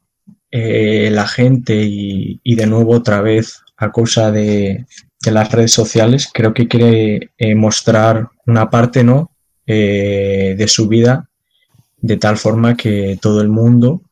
eh, 0.52 1.10
la 1.10 1.26
gente 1.26 1.82
y, 1.82 2.40
y, 2.44 2.54
de 2.54 2.66
nuevo 2.68 2.94
otra 2.94 3.20
vez 3.22 3.60
a 3.80 3.90
causa 3.90 4.30
de, 4.30 4.86
de 5.22 5.30
las 5.30 5.50
redes 5.50 5.72
sociales 5.72 6.30
creo 6.32 6.54
que 6.54 6.68
quiere 6.68 7.30
eh, 7.38 7.54
mostrar 7.54 8.28
una 8.46 8.70
parte 8.70 9.04
no 9.04 9.30
eh, 9.66 10.54
de 10.56 10.68
su 10.68 10.88
vida 10.88 11.28
de 11.98 12.16
tal 12.16 12.38
forma 12.38 12.76
que 12.76 13.18
todo 13.20 13.40
el 13.40 13.48
mundo 13.48 14.02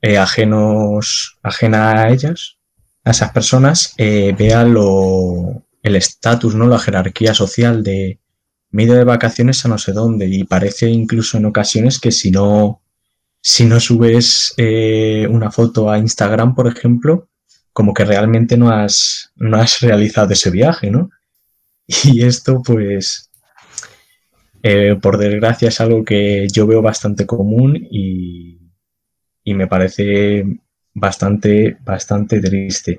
eh, 0.00 0.16
ajenos 0.16 1.38
ajena 1.42 2.02
a 2.02 2.10
ellas 2.10 2.56
a 3.04 3.10
esas 3.10 3.32
personas 3.32 3.94
eh, 3.98 4.34
vea 4.38 4.64
lo 4.64 5.62
el 5.82 5.96
estatus 5.96 6.54
no 6.54 6.66
la 6.68 6.78
jerarquía 6.78 7.34
social 7.34 7.82
de 7.82 8.18
medio 8.70 8.94
de 8.94 9.04
vacaciones 9.04 9.64
a 9.64 9.68
no 9.68 9.76
sé 9.76 9.92
dónde. 9.92 10.26
Y 10.26 10.44
parece 10.44 10.88
incluso 10.88 11.36
en 11.36 11.44
ocasiones 11.44 12.00
que 12.00 12.10
si 12.10 12.30
no 12.30 12.80
si 13.42 13.66
no 13.66 13.78
subes 13.78 14.54
una 15.28 15.50
foto 15.50 15.90
a 15.90 15.98
Instagram, 15.98 16.54
por 16.54 16.66
ejemplo, 16.66 17.28
como 17.74 17.92
que 17.92 18.06
realmente 18.06 18.56
no 18.56 18.70
has, 18.70 19.32
no 19.36 19.58
has 19.58 19.80
realizado 19.80 20.32
ese 20.32 20.50
viaje, 20.50 20.90
¿no? 20.90 21.10
Y 22.04 22.22
esto, 22.22 22.62
pues, 22.64 23.30
eh, 24.62 24.96
por 25.02 25.18
desgracia, 25.18 25.68
es 25.68 25.80
algo 25.82 26.04
que 26.04 26.48
yo 26.50 26.66
veo 26.66 26.80
bastante 26.80 27.26
común 27.26 27.76
y, 27.90 28.58
y 29.44 29.54
me 29.54 29.66
parece 29.66 30.46
bastante, 30.94 31.76
bastante 31.84 32.40
triste. 32.40 32.98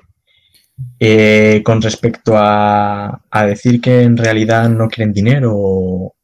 Eh, 1.00 1.62
con 1.64 1.80
respecto 1.80 2.36
a, 2.36 3.22
a, 3.30 3.46
decir 3.46 3.80
que 3.80 4.02
en 4.02 4.16
realidad 4.16 4.68
no 4.68 4.88
quieren 4.88 5.12
dinero 5.14 5.52
o, 5.54 6.14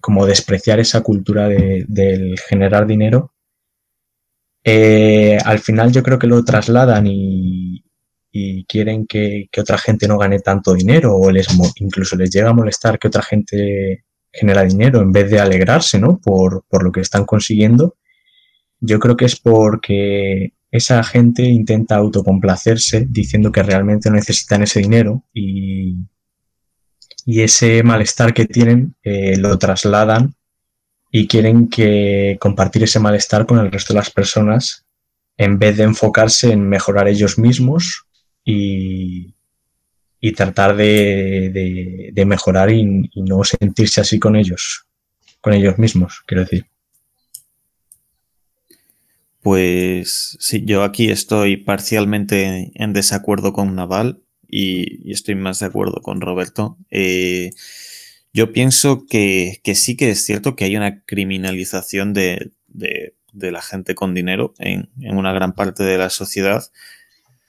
como 0.00 0.26
despreciar 0.26 0.80
esa 0.80 1.02
cultura 1.02 1.48
de, 1.48 1.84
del 1.86 2.38
generar 2.40 2.86
dinero, 2.86 3.32
eh, 4.70 5.38
al 5.46 5.60
final 5.60 5.90
yo 5.90 6.02
creo 6.02 6.18
que 6.18 6.26
lo 6.26 6.44
trasladan 6.44 7.06
y, 7.06 7.82
quieren 8.68 9.06
que, 9.06 9.48
que, 9.50 9.60
otra 9.62 9.78
gente 9.78 10.06
no 10.06 10.16
gane 10.16 10.38
tanto 10.40 10.74
dinero 10.74 11.16
o 11.16 11.30
les 11.30 11.48
incluso 11.76 12.14
les 12.14 12.30
llega 12.30 12.50
a 12.50 12.52
molestar 12.52 12.96
que 12.98 13.08
otra 13.08 13.22
gente 13.22 14.04
genera 14.30 14.62
dinero 14.62 15.00
en 15.00 15.10
vez 15.10 15.28
de 15.30 15.40
alegrarse 15.40 15.98
¿no? 15.98 16.20
por, 16.20 16.64
por 16.68 16.84
lo 16.84 16.92
que 16.92 17.00
están 17.00 17.24
consiguiendo. 17.24 17.96
Yo 18.78 19.00
creo 19.00 19.16
que 19.16 19.24
es 19.24 19.36
porque 19.40 20.52
esa 20.70 21.02
gente 21.02 21.42
intenta 21.44 21.96
autocomplacerse 21.96 23.06
diciendo 23.08 23.50
que 23.50 23.62
realmente 23.62 24.10
no 24.10 24.16
necesitan 24.16 24.62
ese 24.62 24.80
dinero 24.80 25.24
y, 25.32 25.96
y 27.24 27.40
ese 27.40 27.82
malestar 27.82 28.34
que 28.34 28.44
tienen 28.44 28.94
eh, 29.02 29.36
lo 29.38 29.58
trasladan 29.58 30.34
y 31.10 31.26
quieren 31.26 31.68
que 31.68 32.36
compartir 32.40 32.82
ese 32.82 33.00
malestar 33.00 33.46
con 33.46 33.58
el 33.58 33.70
resto 33.72 33.92
de 33.92 33.98
las 34.00 34.10
personas 34.10 34.84
en 35.36 35.58
vez 35.58 35.76
de 35.76 35.84
enfocarse 35.84 36.52
en 36.52 36.68
mejorar 36.68 37.08
ellos 37.08 37.38
mismos 37.38 38.06
y, 38.44 39.34
y 40.20 40.32
tratar 40.32 40.76
de, 40.76 42.10
de, 42.12 42.24
mejorar 42.24 42.70
y, 42.70 42.84
no 43.14 43.44
sentirse 43.44 44.00
así 44.00 44.18
con 44.18 44.36
ellos, 44.36 44.86
con 45.40 45.52
ellos 45.52 45.78
mismos, 45.78 46.22
quiero 46.26 46.42
decir. 46.42 46.66
Pues 49.40 50.36
sí, 50.40 50.64
yo 50.66 50.82
aquí 50.82 51.10
estoy 51.10 51.56
parcialmente 51.56 52.72
en 52.74 52.92
desacuerdo 52.92 53.52
con 53.52 53.76
Naval 53.76 54.20
y, 54.48 55.08
y 55.08 55.12
estoy 55.12 55.36
más 55.36 55.60
de 55.60 55.66
acuerdo 55.66 56.02
con 56.02 56.20
Roberto. 56.20 56.76
Eh, 56.90 57.50
yo 58.38 58.52
pienso 58.52 59.04
que, 59.04 59.60
sí 59.74 59.96
que 59.96 60.10
es 60.10 60.24
cierto 60.24 60.54
que 60.54 60.64
hay 60.64 60.76
una 60.76 61.02
criminalización 61.02 62.14
de, 62.14 62.52
la 63.32 63.62
gente 63.62 63.96
con 63.96 64.14
dinero 64.14 64.54
en, 64.60 64.88
una 65.00 65.32
gran 65.32 65.54
parte 65.54 65.82
de 65.82 65.98
la 65.98 66.08
sociedad, 66.08 66.62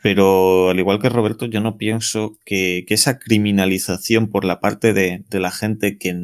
pero 0.02 0.72
al 0.72 0.80
igual 0.80 1.00
que 1.00 1.10
Roberto, 1.10 1.46
yo 1.46 1.62
no 1.62 1.78
pienso 1.78 2.40
que, 2.44 2.86
esa 2.88 3.20
criminalización 3.20 4.32
por 4.32 4.46
la 4.46 4.60
parte 4.60 4.94
de, 4.94 5.24
la 5.30 5.52
gente 5.52 6.00
que 6.00 6.18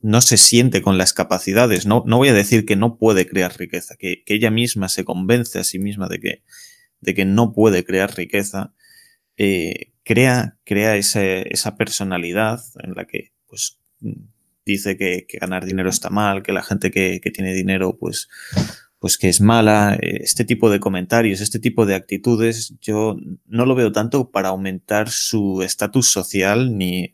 no 0.00 0.20
se 0.20 0.36
siente 0.36 0.80
con 0.80 0.96
las 0.96 1.12
capacidades. 1.12 1.84
No, 1.84 2.04
voy 2.04 2.28
a 2.28 2.34
decir 2.34 2.66
que 2.66 2.76
no 2.76 2.98
puede 2.98 3.26
crear 3.26 3.58
riqueza, 3.58 3.96
que, 3.98 4.22
ella 4.26 4.52
misma 4.52 4.88
se 4.88 5.02
convence 5.02 5.58
a 5.58 5.64
sí 5.64 5.80
misma 5.80 6.06
de 6.06 6.20
que, 6.20 7.24
no 7.24 7.52
puede 7.52 7.82
crear 7.82 8.14
riqueza, 8.14 8.72
eh, 9.36 9.90
crea, 10.04 10.56
esa 10.64 11.76
personalidad 11.76 12.60
en 12.84 12.94
la 12.94 13.04
que 13.04 13.32
pues 13.48 13.77
dice 14.68 14.96
que, 14.96 15.26
ganar 15.40 15.64
dinero 15.64 15.88
está 15.88 16.10
mal, 16.10 16.42
que 16.42 16.52
la 16.52 16.62
gente 16.62 16.90
que, 16.90 17.20
tiene 17.32 17.54
dinero 17.54 17.96
pues, 17.98 18.28
pues 18.98 19.18
que 19.18 19.28
es 19.28 19.40
mala, 19.40 19.98
este 20.00 20.44
tipo 20.44 20.70
de 20.70 20.78
comentarios, 20.78 21.40
este 21.40 21.58
tipo 21.58 21.86
de 21.86 21.94
actitudes, 21.94 22.74
yo 22.80 23.16
no 23.46 23.66
lo 23.66 23.74
veo 23.74 23.92
tanto 23.92 24.30
para 24.30 24.50
aumentar 24.50 25.10
su 25.10 25.62
estatus 25.62 26.10
social 26.10 26.76
ni, 26.76 27.12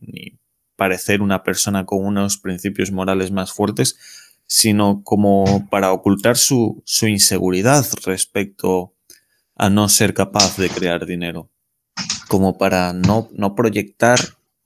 parecer 0.77 1.23
una 1.23 1.45
persona 1.45 1.87
con 1.87 2.05
unos 2.05 2.39
principios 2.39 2.91
morales 2.91 3.31
más 3.31 3.53
fuertes, 3.53 3.97
sino 4.47 5.03
como 5.05 5.69
para 5.71 5.93
ocultar 5.93 6.37
su, 6.37 6.83
inseguridad 7.03 7.87
respecto 8.05 8.97
a 9.55 9.71
no 9.71 9.89
ser 9.89 10.15
capaz 10.15 10.57
de 10.57 10.69
crear 10.69 11.07
dinero. 11.07 11.49
Como 12.27 12.59
para 12.59 12.93
no 12.93 13.55
proyectar 13.55 14.19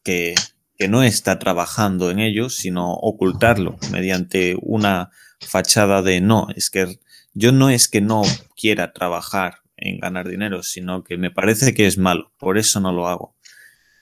que, 0.03 0.35
que 0.79 0.89
no 0.89 1.03
está 1.03 1.39
trabajando 1.39 2.11
en 2.11 2.21
ello, 2.21 2.49
sino 2.49 2.93
ocultarlo 2.93 3.77
mediante 3.91 4.57
una, 4.61 5.11
fachada 5.41 6.03
de 6.03 6.21
no, 6.21 6.49
es 6.55 6.71
que 6.71 6.99
yo 7.35 7.53
no 7.53 7.71
es 7.71 7.89
que 7.89 8.01
no 8.01 8.23
quiera 8.57 8.93
trabajar 8.93 9.59
en 9.77 9.99
ganar 9.99 10.29
dinero, 10.29 10.63
sino 10.63 11.05
que 11.05 11.17
me 11.17 11.31
parece 11.31 11.75
que 11.75 11.87
es 11.87 11.99
malo, 11.99 12.33
por 12.39 12.59
eso 12.59 12.81
no 12.81 12.93
lo 12.93 13.09
hago. 13.09 13.37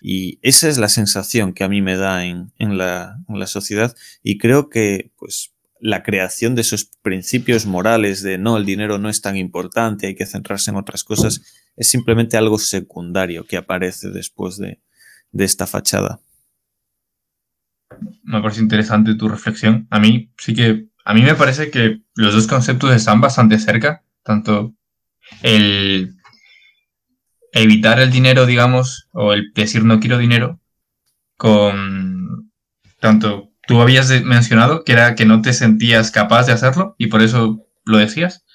Y 0.00 0.38
esa 0.42 0.68
es 0.68 0.78
la 0.78 0.88
sensación 0.88 1.52
que 1.52 1.64
a 1.64 1.68
mí 1.68 1.82
me 1.82 1.96
da 1.96 2.24
en, 2.24 2.52
la, 2.58 3.18
sociedad 3.46 3.94
y 4.22 4.38
creo 4.38 4.68
que 4.68 5.10
pues, 5.18 5.52
la 5.80 6.02
creación 6.02 6.54
de 6.54 6.62
esos 6.62 6.90
principios 7.02 7.66
morales 7.66 8.22
de 8.22 8.38
no, 8.38 8.56
el 8.56 8.64
dinero 8.64 8.98
no 8.98 9.08
es 9.08 9.20
tan 9.20 9.36
importante, 9.36 10.06
hay 10.06 10.14
que 10.14 10.26
centrarse 10.26 10.70
en 10.70 10.76
otras 10.76 11.04
cosas, 11.04 11.42
es 11.76 11.90
simplemente 11.90 12.36
algo 12.36 12.58
secundario 12.58 13.44
que 13.44 13.56
aparece 13.56 14.10
después 14.10 14.56
de, 14.56 14.80
de 15.32 15.44
esta 15.44 15.66
fachada. 15.66 16.20
Me 18.22 18.40
parece 18.40 18.60
interesante 18.60 19.14
tu 19.14 19.28
reflexión. 19.28 19.86
A 19.90 20.00
mí 20.00 20.32
sí 20.38 20.54
que, 20.54 20.88
a 21.04 21.14
mí 21.14 21.22
me 21.22 21.34
parece 21.34 21.70
que 21.70 22.02
los 22.14 22.34
dos 22.34 22.46
conceptos 22.46 22.94
están 22.94 23.20
bastante 23.20 23.58
cerca, 23.58 24.02
tanto 24.22 24.74
el 25.42 26.16
evitar 27.52 28.00
el 28.00 28.10
dinero, 28.10 28.46
digamos, 28.46 29.08
o 29.12 29.32
el 29.32 29.52
decir 29.54 29.84
no 29.84 30.00
quiero 30.00 30.18
dinero, 30.18 30.60
con 31.36 32.50
tanto 33.00 33.50
tú 33.66 33.80
habías 33.80 34.08
mencionado 34.24 34.84
que 34.84 34.92
era 34.92 35.14
que 35.14 35.26
no 35.26 35.42
te 35.42 35.52
sentías 35.52 36.10
capaz 36.10 36.46
de 36.46 36.52
hacerlo 36.52 36.94
y 36.98 37.08
por 37.08 37.22
eso 37.22 37.66
lo 37.84 37.98
decías. 37.98 38.45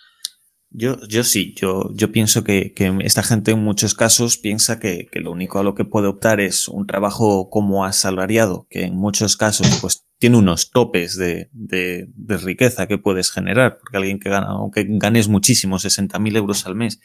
Yo, 0.73 0.97
yo 1.05 1.25
sí, 1.25 1.53
yo, 1.57 1.89
yo 1.93 2.13
pienso 2.13 2.45
que, 2.45 2.73
esta 3.01 3.23
gente 3.23 3.51
en 3.51 3.61
muchos 3.61 3.93
casos 3.93 4.37
piensa 4.37 4.79
que, 4.79 5.09
lo 5.15 5.31
único 5.31 5.59
a 5.59 5.63
lo 5.63 5.75
que 5.75 5.83
puede 5.83 6.07
optar 6.07 6.39
es 6.39 6.69
un 6.69 6.87
trabajo 6.87 7.49
como 7.49 7.83
asalariado, 7.83 8.67
que 8.69 8.85
en 8.85 8.95
muchos 8.95 9.35
casos 9.35 9.79
pues 9.81 10.07
tiene 10.17 10.37
unos 10.37 10.71
topes 10.71 11.17
de, 11.17 11.49
de, 11.51 12.07
riqueza 12.37 12.87
que 12.87 12.97
puedes 12.97 13.31
generar, 13.31 13.79
porque 13.79 13.97
alguien 13.97 14.17
que 14.17 14.29
gana, 14.29 14.47
aunque 14.47 14.85
ganes 14.87 15.27
muchísimo, 15.27 15.77
60.000 15.77 16.37
euros 16.37 16.65
al 16.65 16.75
mes, 16.75 17.01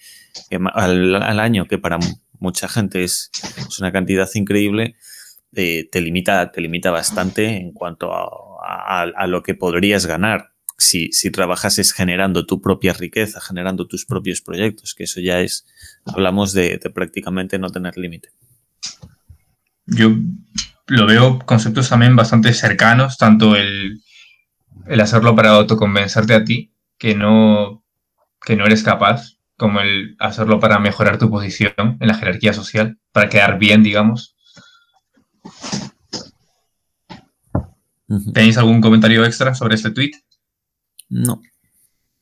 al, 0.73 1.17
al, 1.17 1.41
año, 1.41 1.67
que 1.67 1.79
para 1.79 1.99
mucha 2.39 2.69
gente 2.69 3.03
es, 3.03 3.31
es 3.57 3.81
una 3.81 3.91
cantidad 3.91 4.29
increíble, 4.35 4.95
eh, 5.57 5.89
te, 5.91 6.01
limita, 6.01 6.53
te 6.53 6.61
limita 6.61 6.93
bastante 6.93 7.57
en 7.57 7.73
cuanto 7.73 8.13
a, 8.13 9.03
a 9.03 9.27
lo 9.27 9.43
que 9.43 9.57
podrías 9.57 10.07
ganar 10.07 10.56
si, 10.79 11.11
si 11.13 11.31
trabajases 11.31 11.93
generando 11.93 12.47
tu 12.47 12.61
propia 12.61 12.93
riqueza, 12.93 13.41
generando 13.41 13.87
tus 13.87 14.05
propios 14.05 14.41
proyectos, 14.41 14.95
que 14.95 15.05
eso 15.05 15.21
ya 15.21 15.41
es, 15.41 15.67
hablamos 16.05 16.53
de, 16.53 16.79
prácticamente 16.95 17.59
no 17.59 17.71
tener 17.71 17.97
límite. 17.97 18.31
Yo 19.87 20.15
lo 20.87 21.07
veo 21.07 21.39
conceptos 21.41 21.89
también 21.89 22.17
bastante 22.17 22.53
cercanos, 22.53 23.19
tanto 23.19 23.57
el, 23.57 24.03
el 24.87 25.01
hacerlo 25.01 25.35
para 25.35 25.51
autoconvencerte 25.51 26.35
a 26.35 26.45
ti, 26.45 26.75
que 26.99 27.15
no, 27.15 27.85
que 28.45 28.57
no 28.57 28.67
eres 28.67 28.83
capaz, 28.83 29.39
como 29.57 29.81
el 29.81 30.17
hacerlo 30.19 30.61
para 30.61 30.79
mejorar 30.79 31.19
tu 31.19 31.31
posición 31.31 31.73
en 31.77 32.09
la 32.09 32.15
jerarquía 32.15 32.53
social, 32.53 32.99
para 33.13 33.29
quedar 33.29 33.59
bien, 33.59 33.83
digamos. 33.83 34.37
¿Tenéis 38.35 38.59
algún 38.59 38.81
comentario 38.81 39.25
extra 39.25 39.55
sobre 39.55 39.75
este 39.75 39.91
tweet? 39.91 40.13
No. 41.09 41.43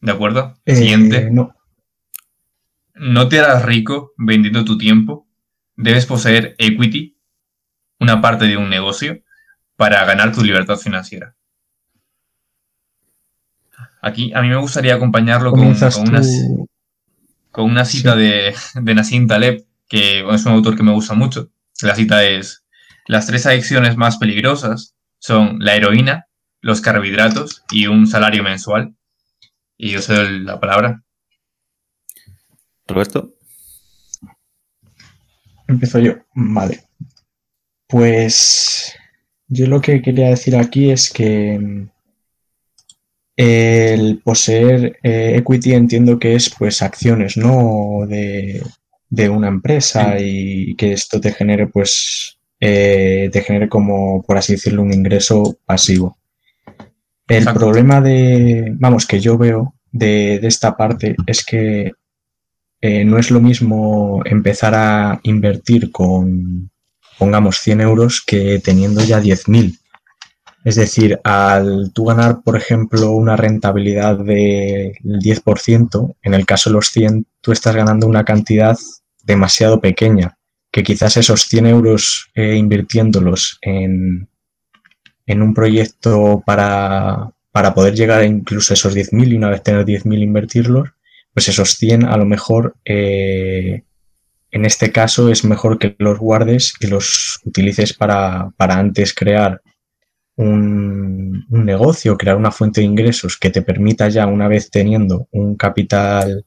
¿De 0.01 0.13
acuerdo? 0.13 0.59
Eh, 0.65 0.77
Siguiente. 0.77 1.31
No. 1.31 1.55
No 2.95 3.29
te 3.29 3.41
harás 3.41 3.65
rico 3.65 4.13
vendiendo 4.17 4.65
tu 4.65 4.79
tiempo. 4.79 5.27
Debes 5.77 6.07
poseer 6.07 6.55
equity, 6.59 7.17
una 7.99 8.21
parte 8.21 8.45
de 8.45 8.57
un 8.57 8.69
negocio, 8.71 9.23
para 9.77 10.05
ganar 10.05 10.33
tu 10.33 10.43
libertad 10.43 10.77
financiera. 10.77 11.35
Aquí 14.01 14.33
a 14.35 14.43
mí 14.43 14.49
me 14.49 14.57
gustaría 14.57 14.95
acompañarlo 14.95 15.51
con, 15.53 15.61
una, 15.61 16.23
con 17.51 17.65
una 17.65 17.85
cita 17.85 18.15
de, 18.15 18.55
de 18.75 18.95
Nassim 18.95 19.27
Taleb, 19.27 19.65
que 19.89 20.21
es 20.21 20.47
un 20.47 20.53
autor 20.53 20.77
que 20.77 20.83
me 20.83 20.93
gusta 20.93 21.15
mucho. 21.15 21.51
La 21.83 21.95
cita 21.95 22.23
es, 22.25 22.65
las 23.07 23.27
tres 23.27 23.47
adicciones 23.47 23.97
más 23.97 24.19
peligrosas 24.19 24.95
son 25.19 25.59
la 25.61 25.75
heroína, 25.75 26.27
los 26.65 26.81
carbohidratos 26.81 27.63
y 27.71 27.87
un 27.87 28.07
salario 28.07 28.43
mensual. 28.43 28.97
Y 29.77 29.91
yo 29.91 30.01
soy 30.01 30.41
la 30.41 30.59
palabra. 30.59 31.03
Roberto. 32.89 33.35
Empiezo 35.69 35.99
yo. 35.99 36.15
Vale. 36.35 36.85
Pues 37.87 38.95
yo 39.47 39.67
lo 39.67 39.83
que 39.83 40.01
quería 40.01 40.31
decir 40.31 40.57
aquí 40.57 40.91
es 40.91 41.13
que 41.13 41.59
mm, 41.59 41.91
el 43.37 44.23
poseer 44.25 44.99
eh, 45.03 45.37
equity 45.37 45.75
entiendo 45.75 46.19
que 46.19 46.35
es 46.35 46.49
pues 46.49 46.81
acciones, 46.81 47.37
¿no? 47.37 48.07
De, 48.09 48.63
una 49.31 49.49
empresa 49.49 50.17
y 50.19 50.75
que 50.75 50.93
esto 50.93 51.21
te 51.21 51.33
genere 51.33 51.69
pues 51.69 52.37
eh, 52.59 53.31
te 53.33 53.43
genere 53.43 53.69
como 53.69 54.23
por 54.25 54.37
así 54.37 54.55
decirlo 54.55 54.83
un 54.83 54.93
ingreso 54.93 55.59
pasivo. 55.67 56.19
El 57.29 57.45
problema 57.55 58.01
de, 58.01 58.73
vamos, 58.79 59.07
que 59.07 59.21
yo 59.21 59.39
veo 59.39 59.75
de, 59.91 60.37
esta 60.43 60.77
parte 60.77 61.17
es 61.27 61.45
que 61.45 61.93
eh, 62.81 63.05
no 63.05 63.19
es 63.19 63.31
lo 63.31 63.41
mismo 63.41 64.21
empezar 64.27 64.75
a 64.75 65.21
invertir 65.23 65.91
con, 65.91 66.71
pongamos, 67.19 67.59
100 67.61 67.81
euros 67.81 68.23
que 68.27 68.61
teniendo 68.63 69.03
ya 69.03 69.21
10.000. 69.21 69.79
Es 70.65 70.77
decir, 70.77 71.19
al 71.25 71.93
tú 71.95 72.07
ganar, 72.07 72.43
por 72.43 72.57
ejemplo, 72.57 73.13
una 73.13 73.37
rentabilidad 73.37 74.19
del 74.19 74.95
10%, 75.03 76.17
en 76.23 76.35
el 76.35 76.47
caso 76.47 76.71
de 76.71 76.75
los 76.75 76.89
100, 76.89 77.27
tú 77.41 77.53
estás 77.53 77.75
ganando 77.75 78.07
una 78.07 78.25
cantidad 78.25 78.77
demasiado 79.23 79.81
pequeña, 79.81 80.37
que 80.71 80.83
quizás 80.83 81.17
esos 81.17 81.43
100 81.43 81.67
euros 81.67 82.31
eh, 82.35 82.57
invirtiéndolos 82.57 83.59
en, 83.63 84.29
en 85.27 85.43
un 85.43 85.55
proyecto 85.55 86.43
para, 86.45 87.33
poder 87.75 87.95
llegar 87.95 88.21
a 88.21 88.27
incluso 88.27 88.75
esos 88.75 88.95
10.000 88.95 89.33
y 89.33 89.37
una 89.37 89.51
vez 89.51 89.63
tener 89.63 89.85
10.000 89.85 90.23
invertirlos, 90.23 90.91
pues 91.33 91.49
esos 91.49 91.71
100 91.77 92.05
a 92.05 92.17
lo 92.17 92.25
mejor 92.25 92.77
eh, 92.85 93.83
en 94.51 94.65
este 94.65 94.93
caso 94.93 95.31
es 95.31 95.45
mejor 95.45 95.79
que 95.79 95.97
los 95.99 96.19
guardes 96.19 96.75
y 96.81 96.87
los 96.87 97.41
utilices 97.45 97.93
para, 97.93 98.53
antes 98.59 99.13
crear 99.15 99.61
un, 100.37 101.45
un, 101.51 101.65
negocio, 101.65 102.17
crear 102.17 102.37
una 102.37 102.53
fuente 102.53 102.81
de 102.81 102.87
ingresos 102.87 103.37
que 103.37 103.51
te 103.51 103.63
permita 103.63 104.09
ya 104.09 104.27
una 104.27 104.47
vez 104.47 104.71
teniendo 104.71 105.27
un 105.33 105.57
capital, 105.57 106.45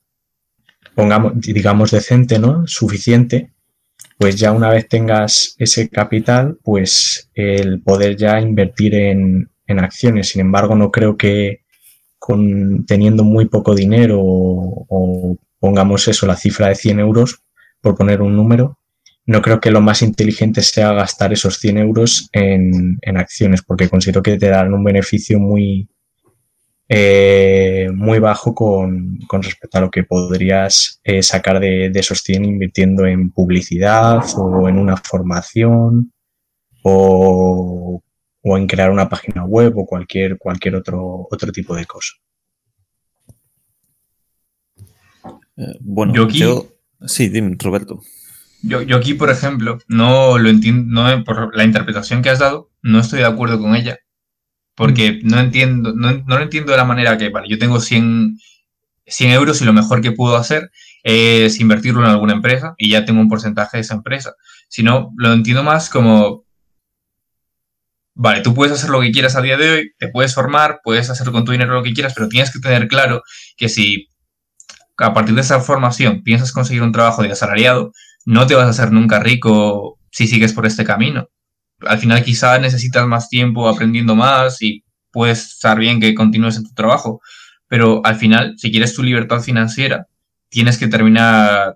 pongamos, 0.96 1.34
digamos, 1.42 1.92
decente, 1.92 2.40
¿no? 2.40 2.66
Suficiente, 2.66 3.52
pues 4.18 4.36
ya 4.36 4.52
una 4.52 4.70
vez 4.70 4.88
tengas 4.88 5.56
ese 5.60 5.90
capital, 5.90 6.58
pues 6.64 7.30
el 7.36 7.82
poder 7.82 8.16
ya 8.18 8.42
invertir 8.42 8.96
en, 8.96 9.50
acciones. 9.68 10.30
Sin 10.30 10.42
embargo, 10.42 10.76
no 10.76 10.92
creo 10.92 11.18
que 11.18 11.62
con, 12.18 12.86
teniendo 12.86 13.24
muy 13.24 13.46
poco 13.46 13.76
dinero 13.76 14.20
o, 14.22 15.38
pongamos 15.60 16.08
eso, 16.08 16.26
la 16.26 16.36
cifra 16.36 16.70
de 16.70 16.76
100 16.76 17.00
euros, 17.00 17.44
por 17.82 17.96
poner 17.96 18.22
un 18.22 18.36
número, 18.36 18.80
no 19.26 19.42
creo 19.42 19.60
que 19.60 19.72
lo 19.72 19.82
más 19.82 20.02
inteligente 20.02 20.62
sea 20.62 20.94
gastar 20.94 21.34
esos 21.34 21.58
100 21.60 21.78
euros 21.78 22.30
en, 22.32 22.98
en 23.02 23.18
acciones, 23.18 23.62
porque 23.62 23.90
considero 23.90 24.24
que 24.24 24.38
te 24.38 24.50
darán 24.50 24.74
un 24.74 24.84
beneficio 24.84 25.40
muy, 25.40 25.90
eh, 26.90 27.90
muy 27.94 28.20
bajo 28.20 28.56
con, 28.56 29.20
respecto 29.30 29.78
a 29.78 29.82
lo 29.82 29.92
que 29.92 30.04
podrías 30.04 31.02
eh, 31.04 31.22
sacar 31.22 31.60
de, 31.60 31.90
de, 31.90 32.00
esos 32.00 32.20
100 32.20 32.46
invirtiendo 32.46 33.06
en 33.06 33.30
publicidad 33.32 34.24
o 34.38 34.70
en 34.70 34.78
una 34.78 34.96
formación 34.96 36.14
o, 36.84 38.02
en 38.44 38.68
crear 38.68 38.92
una 38.92 39.10
página 39.10 39.44
web 39.44 39.78
o 39.78 39.86
cualquier, 39.86 40.38
cualquier 40.38 40.76
otro, 40.76 41.28
otro 41.30 41.52
tipo 41.52 41.76
de 41.76 41.86
cosa. 41.86 42.14
Eh, 45.58 45.78
bueno, 45.82 46.14
yo 46.14 46.24
aquí... 46.24 46.44
Sí, 47.06 47.30
dime, 47.30 47.56
Roberto. 47.60 48.00
Yo, 48.64 48.82
yo, 48.82 48.98
aquí, 48.98 49.14
por 49.14 49.30
ejemplo, 49.30 49.78
no 49.88 50.38
lo 50.38 50.50
entiendo, 50.50 50.86
no, 50.90 51.24
por 51.24 51.56
la 51.56 51.64
interpretación 51.64 52.22
que 52.22 52.30
has 52.30 52.40
dado, 52.40 52.72
no 52.82 53.00
estoy 53.00 53.20
de 53.20 53.26
acuerdo 53.26 53.60
con 53.60 53.76
ella, 53.76 54.00
porque 54.78 55.20
no 55.24 55.40
entiendo, 55.40 55.94
no, 55.96 56.12
lo 56.12 56.40
entiendo 56.40 56.72
de 56.72 56.78
la 56.78 56.86
manera 56.86 57.18
que, 57.18 57.30
vale, 57.30 57.50
yo 57.50 57.58
tengo 57.58 57.80
100, 57.80 58.38
100 59.08 59.32
euros 59.32 59.60
y 59.60 59.66
lo 59.66 59.74
mejor 59.74 60.02
que 60.02 60.12
puedo 60.12 60.38
hacer 60.38 60.70
es 61.02 61.60
invertirlo 61.60 62.02
en 62.04 62.12
alguna 62.12 62.34
empresa 62.34 62.76
y 62.78 62.92
ya 62.92 63.04
tengo 63.04 63.20
un 63.20 63.28
porcentaje 63.28 63.78
de 63.78 63.82
esa 63.82 63.96
empresa. 63.96 64.36
Sino, 64.70 65.14
lo 65.18 65.34
entiendo 65.34 65.64
más 65.64 65.90
como, 65.90 66.46
vale, 68.14 68.42
tú 68.42 68.54
puedes 68.54 68.72
hacer 68.72 68.92
lo 68.92 69.02
que 69.02 69.12
quieras 69.12 69.36
a 69.36 69.42
día 69.42 69.58
de 69.58 69.72
hoy, 69.72 69.92
te 69.98 70.10
puedes 70.10 70.36
formar, 70.36 70.80
puedes 70.84 71.10
hacer 71.10 71.32
con 71.32 71.44
tu 71.44 71.54
dinero 71.54 71.74
lo 71.74 71.82
que 71.82 71.94
quieras, 71.94 72.14
pero 72.14 72.30
tienes 72.30 72.54
que 72.54 72.60
tener 72.60 72.88
claro 72.88 73.24
que 73.58 73.70
si 73.70 74.10
a 74.98 75.12
partir 75.12 75.34
de 75.34 75.42
esa 75.42 75.60
formación 75.60 76.22
piensas 76.22 76.52
conseguir 76.52 76.84
un 76.84 76.92
trabajo 76.92 77.24
de 77.24 77.32
asalariado, 77.32 77.94
no 78.26 78.46
te 78.46 78.54
vas 78.54 78.68
a 78.68 78.70
hacer 78.70 78.92
nunca 78.92 79.20
rico 79.20 80.00
si 80.12 80.28
sigues 80.28 80.54
por 80.54 80.68
este 80.68 80.84
camino 80.86 81.30
al 81.82 82.00
final 82.00 82.24
quizá 82.24 82.58
necesitas 82.60 83.06
más 83.08 83.30
tiempo 83.30 83.68
aprendiendo 83.68 84.16
más 84.16 84.62
y 84.62 84.84
puedes 85.12 85.54
estar 85.54 85.78
bien 85.78 86.00
que 86.00 86.16
continúes 86.16 86.58
en 86.58 86.64
tu 86.64 86.74
trabajo, 86.74 87.22
pero 87.68 88.02
al 88.06 88.16
final, 88.16 88.56
si 88.58 88.72
quieres 88.72 88.94
tu 88.94 89.04
libertad 89.04 89.42
financiera, 89.42 90.08
tienes 90.50 90.78
que 90.78 90.88
terminar 90.88 91.76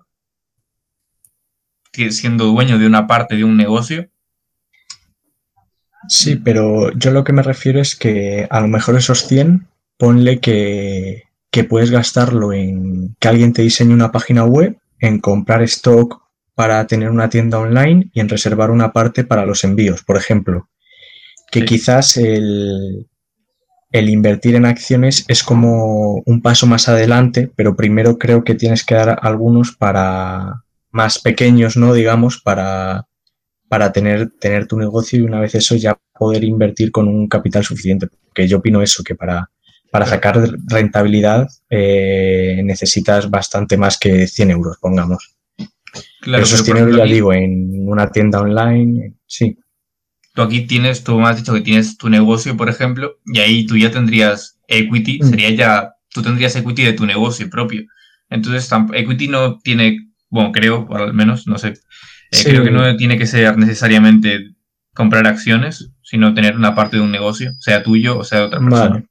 siendo 2.10 2.46
dueño 2.46 2.78
de 2.78 2.86
una 2.86 3.06
parte 3.06 3.36
de 3.36 3.44
un 3.44 3.56
negocio. 3.56 4.08
Sí, 6.08 6.36
pero 6.36 6.92
yo 6.92 7.10
lo 7.10 7.22
que 7.22 7.32
me 7.32 7.42
refiero 7.42 7.80
es 7.80 7.94
que 7.94 8.46
a 8.50 8.60
lo 8.60 8.68
mejor 8.68 8.96
esos 8.96 9.26
100, 9.26 9.68
ponle 9.98 10.40
que, 10.40 11.24
que 11.50 11.64
puedes 11.64 11.90
gastarlo 11.90 12.52
en 12.52 13.14
que 13.20 13.28
alguien 13.28 13.52
te 13.52 13.62
diseñe 13.62 13.92
una 13.92 14.10
página 14.10 14.44
web, 14.44 14.78
en 14.98 15.20
comprar 15.20 15.62
stock 15.62 16.21
para 16.54 16.86
tener 16.86 17.10
una 17.10 17.28
tienda 17.28 17.58
online 17.58 18.10
y 18.12 18.20
en 18.20 18.28
reservar 18.28 18.70
una 18.70 18.92
parte 18.92 19.24
para 19.24 19.46
los 19.46 19.64
envíos, 19.64 20.02
por 20.02 20.16
ejemplo. 20.16 20.68
Que 21.50 21.64
quizás 21.64 22.16
el, 22.16 23.06
el 23.92 24.08
invertir 24.08 24.54
en 24.54 24.64
acciones 24.64 25.24
es 25.28 25.42
como 25.42 26.22
un 26.24 26.40
paso 26.40 26.66
más 26.66 26.88
adelante, 26.88 27.50
pero 27.54 27.76
primero 27.76 28.18
creo 28.18 28.42
que 28.42 28.54
tienes 28.54 28.84
que 28.84 28.94
dar 28.94 29.18
algunos 29.22 29.72
para 29.72 30.64
más 30.90 31.18
pequeños, 31.18 31.76
¿no? 31.76 31.92
Digamos, 31.92 32.40
para, 32.40 33.06
para 33.68 33.92
tener, 33.92 34.30
tener 34.40 34.66
tu 34.66 34.78
negocio 34.78 35.18
y 35.18 35.22
una 35.22 35.40
vez 35.40 35.54
eso 35.54 35.76
ya 35.76 35.98
poder 36.18 36.44
invertir 36.44 36.90
con 36.90 37.06
un 37.06 37.28
capital 37.28 37.64
suficiente. 37.64 38.08
Porque 38.26 38.48
yo 38.48 38.58
opino 38.58 38.82
eso, 38.82 39.02
que 39.02 39.14
para, 39.14 39.50
para 39.90 40.06
sacar 40.06 40.38
rentabilidad 40.68 41.48
eh, 41.68 42.62
necesitas 42.64 43.28
bastante 43.30 43.76
más 43.76 43.98
que 43.98 44.26
100 44.26 44.50
euros, 44.50 44.78
pongamos. 44.80 45.36
Claro, 45.92 46.04
pero 46.22 46.42
esos 46.42 46.64
100 46.64 46.76
euros, 46.76 46.96
ya 46.96 47.04
digo, 47.04 47.32
en 47.32 47.88
una 47.88 48.10
tienda 48.10 48.40
online, 48.40 49.14
sí 49.26 49.56
tú 50.34 50.42
aquí 50.42 50.62
tienes, 50.62 51.04
tú 51.04 51.18
me 51.18 51.28
has 51.28 51.36
dicho 51.36 51.52
que 51.52 51.60
tienes 51.60 51.96
tu 51.98 52.08
negocio, 52.08 52.56
por 52.56 52.68
ejemplo, 52.68 53.18
y 53.26 53.40
ahí 53.40 53.66
tú 53.66 53.76
ya 53.76 53.90
tendrías 53.90 54.58
equity, 54.66 55.20
mm. 55.22 55.28
sería 55.28 55.50
ya, 55.50 55.94
tú 56.10 56.22
tendrías 56.22 56.56
equity 56.56 56.82
de 56.82 56.92
tu 56.94 57.06
negocio 57.06 57.48
propio. 57.50 57.82
Entonces, 58.30 58.70
equity 58.94 59.28
no 59.28 59.58
tiene, 59.58 59.98
bueno, 60.30 60.52
creo, 60.52 60.88
al 60.94 61.12
menos, 61.12 61.46
no 61.46 61.58
sé, 61.58 61.74
eh, 62.30 62.44
creo 62.44 62.64
que 62.64 62.70
no 62.70 62.96
tiene 62.96 63.18
que 63.18 63.26
ser 63.26 63.56
necesariamente 63.58 64.54
comprar 64.94 65.26
acciones, 65.26 65.90
sino 66.02 66.34
tener 66.34 66.56
una 66.56 66.74
parte 66.74 66.96
de 66.96 67.02
un 67.02 67.10
negocio, 67.10 67.52
sea 67.58 67.82
tuyo 67.82 68.18
o 68.18 68.24
sea 68.24 68.40
de 68.40 68.44
otra 68.46 68.60
persona. 68.60 69.04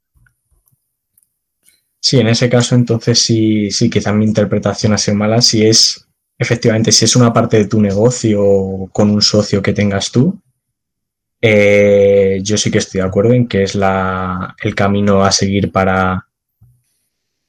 Sí, 2.00 2.20
en 2.20 2.28
ese 2.28 2.50
caso, 2.50 2.74
entonces 2.74 3.20
sí, 3.20 3.70
sí, 3.70 3.90
quizás 3.90 4.16
mi 4.16 4.26
interpretación 4.26 4.94
ha 4.94 4.98
sido 4.98 5.18
mala. 5.18 5.40
Si 5.42 5.64
es, 5.64 6.08
efectivamente, 6.42 6.92
si 6.92 7.06
es 7.06 7.16
una 7.16 7.32
parte 7.32 7.58
de 7.58 7.68
tu 7.68 7.80
negocio 7.80 8.90
con 8.92 9.12
un 9.12 9.22
socio 9.22 9.62
que 9.62 9.74
tengas 9.74 10.12
tú, 10.12 10.42
eh, 11.40 12.40
yo 12.42 12.58
sí 12.58 12.72
que 12.72 12.80
estoy 12.80 13.02
de 13.02 13.08
acuerdo 13.08 13.34
en 13.34 13.48
que 13.48 13.62
es 13.62 13.76
la, 13.76 14.56
el 14.64 14.74
camino 14.74 15.24
a 15.24 15.32
seguir 15.32 15.72
para, 15.72 16.28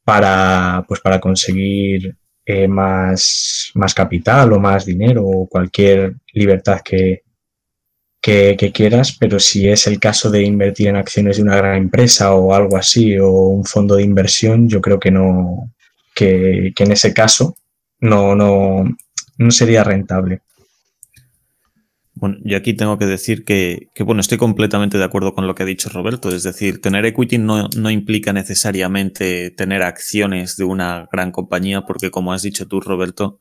para, 0.04 0.84
pues 0.86 1.00
para 1.00 1.20
conseguir 1.20 2.14
eh, 2.44 2.68
más, 2.68 3.70
más 3.74 3.94
capital 3.94 4.52
o 4.52 4.60
más 4.60 4.84
dinero 4.84 5.24
o 5.24 5.48
cualquier 5.48 6.16
libertad 6.34 6.82
que, 6.84 7.22
que, 8.20 8.72
quieras, 8.74 9.16
pero 9.18 9.40
si 9.40 9.70
es 9.70 9.86
el 9.86 9.98
caso 9.98 10.30
de 10.30 10.42
invertir 10.42 10.88
en 10.88 10.96
acciones 10.96 11.38
de 11.38 11.44
una 11.44 11.56
gran 11.56 11.76
empresa 11.76 12.34
o 12.34 12.52
algo 12.52 12.76
así, 12.76 13.18
o 13.18 13.30
un 13.30 13.64
fondo 13.64 13.96
de 13.96 14.02
inversión, 14.02 14.68
yo 14.68 14.82
creo 14.82 15.00
que 15.00 15.10
no, 15.10 15.72
que, 16.14 16.72
que 16.76 16.84
en 16.84 16.92
ese 16.92 17.14
caso 17.14 17.56
no, 18.02 18.34
no, 18.34 18.84
no 19.38 19.50
sería 19.50 19.84
rentable. 19.84 20.42
Bueno, 22.14 22.36
yo 22.44 22.56
aquí 22.56 22.74
tengo 22.74 22.98
que 22.98 23.06
decir 23.06 23.44
que, 23.44 23.88
bueno, 24.04 24.20
estoy 24.20 24.38
completamente 24.38 24.98
de 24.98 25.04
acuerdo 25.04 25.34
con 25.34 25.46
lo 25.46 25.54
que 25.54 25.62
ha 25.62 25.66
dicho 25.66 25.88
Roberto. 25.88 26.28
Es 26.28 26.42
decir, 26.42 26.80
tener 26.80 27.06
equity 27.06 27.38
no, 27.38 27.68
implica 27.90 28.32
necesariamente 28.32 29.50
tener 29.50 29.82
acciones 29.82 30.56
de 30.56 30.64
una 30.64 31.08
gran 31.10 31.32
compañía, 31.32 31.82
porque 31.82 32.10
como 32.10 32.32
has 32.32 32.42
dicho 32.42 32.68
tú, 32.68 32.80
Roberto, 32.80 33.40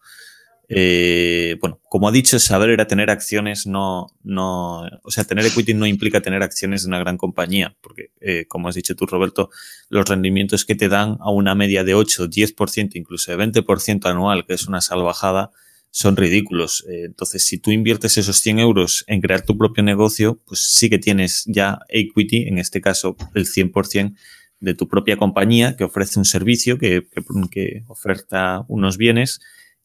eh, 0.73 1.57
bueno, 1.59 1.81
como 1.89 2.07
ha 2.07 2.11
dicho 2.13 2.39
Saber 2.39 2.69
era 2.69 2.87
tener 2.87 3.09
acciones, 3.09 3.67
no, 3.67 4.07
no, 4.23 4.83
o 5.03 5.11
sea, 5.11 5.25
tener 5.25 5.45
equity 5.45 5.73
no 5.73 5.85
implica 5.85 6.21
tener 6.21 6.43
acciones 6.43 6.83
de 6.83 6.87
una 6.87 6.99
gran 6.99 7.17
compañía, 7.17 7.75
porque 7.81 8.11
eh, 8.21 8.45
como 8.47 8.69
has 8.69 8.75
dicho 8.75 8.95
tú, 8.95 9.05
Roberto, 9.05 9.49
los 9.89 10.07
rendimientos 10.07 10.63
que 10.63 10.75
te 10.75 10.87
dan 10.87 11.17
a 11.19 11.29
una 11.29 11.55
media 11.55 11.83
de 11.83 11.93
8, 11.93 12.29
10%, 12.29 12.91
incluso 12.93 13.35
de 13.35 13.37
20% 13.37 14.05
anual, 14.09 14.45
que 14.45 14.53
es 14.53 14.65
una 14.67 14.79
salvajada, 14.79 15.51
son 15.89 16.15
ridículos. 16.15 16.85
Eh, 16.89 17.03
entonces, 17.05 17.45
si 17.45 17.57
tú 17.57 17.71
inviertes 17.71 18.17
esos 18.17 18.37
100 18.37 18.59
euros 18.59 19.03
en 19.07 19.19
crear 19.19 19.41
tu 19.41 19.57
propio 19.57 19.83
negocio, 19.83 20.41
pues 20.45 20.61
sí 20.73 20.89
que 20.89 20.99
tienes 20.99 21.43
ya 21.47 21.79
equity, 21.89 22.47
en 22.47 22.59
este 22.59 22.79
caso 22.79 23.17
el 23.35 23.45
100% 23.45 24.15
de 24.61 24.73
tu 24.73 24.87
propia 24.87 25.17
compañía 25.17 25.75
que 25.75 25.83
ofrece 25.83 26.17
un 26.17 26.25
servicio, 26.25 26.77
que, 26.77 27.05
que, 27.51 27.83
oferta 27.87 28.63
unos 28.69 28.97
bienes 28.97 29.41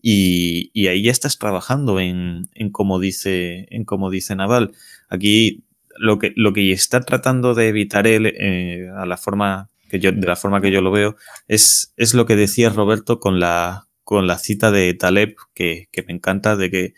y, 0.09 0.87
ahí 0.87 1.03
ya 1.03 1.11
estás 1.11 1.37
trabajando 1.37 1.99
en, 1.99 2.49
en 2.55 2.71
como 2.71 3.01
dice, 3.01 3.67
en 3.71 3.85
como 3.85 4.09
dice 4.09 4.37
Naval. 4.37 4.71
Aquí 5.09 5.65
lo 5.99 6.21
que, 6.21 6.33
lo 6.37 6.53
que 6.53 6.71
está 6.71 7.01
tratando 7.01 7.55
de 7.55 7.67
evitar 7.67 8.07
él, 8.07 8.27
eh, 8.27 8.89
a 8.97 9.05
la 9.05 9.17
forma 9.17 9.69
que 9.91 9.99
yo, 9.99 10.13
de 10.13 10.25
la 10.25 10.37
forma 10.37 10.61
que 10.61 10.71
yo 10.71 10.81
lo 10.81 10.93
veo, 10.93 11.17
es, 11.49 11.93
es 11.97 12.15
lo 12.15 12.25
que 12.25 12.37
decía 12.37 12.71
Roberto 12.71 13.19
con 13.19 13.41
la, 13.41 13.89
con 14.05 14.29
la 14.29 14.39
cita 14.39 14.71
de 14.71 14.95
Taleb, 14.95 15.35
que, 15.55 15.89
me 16.07 16.13
encanta, 16.13 16.55
de 16.55 16.71
que 16.71 16.95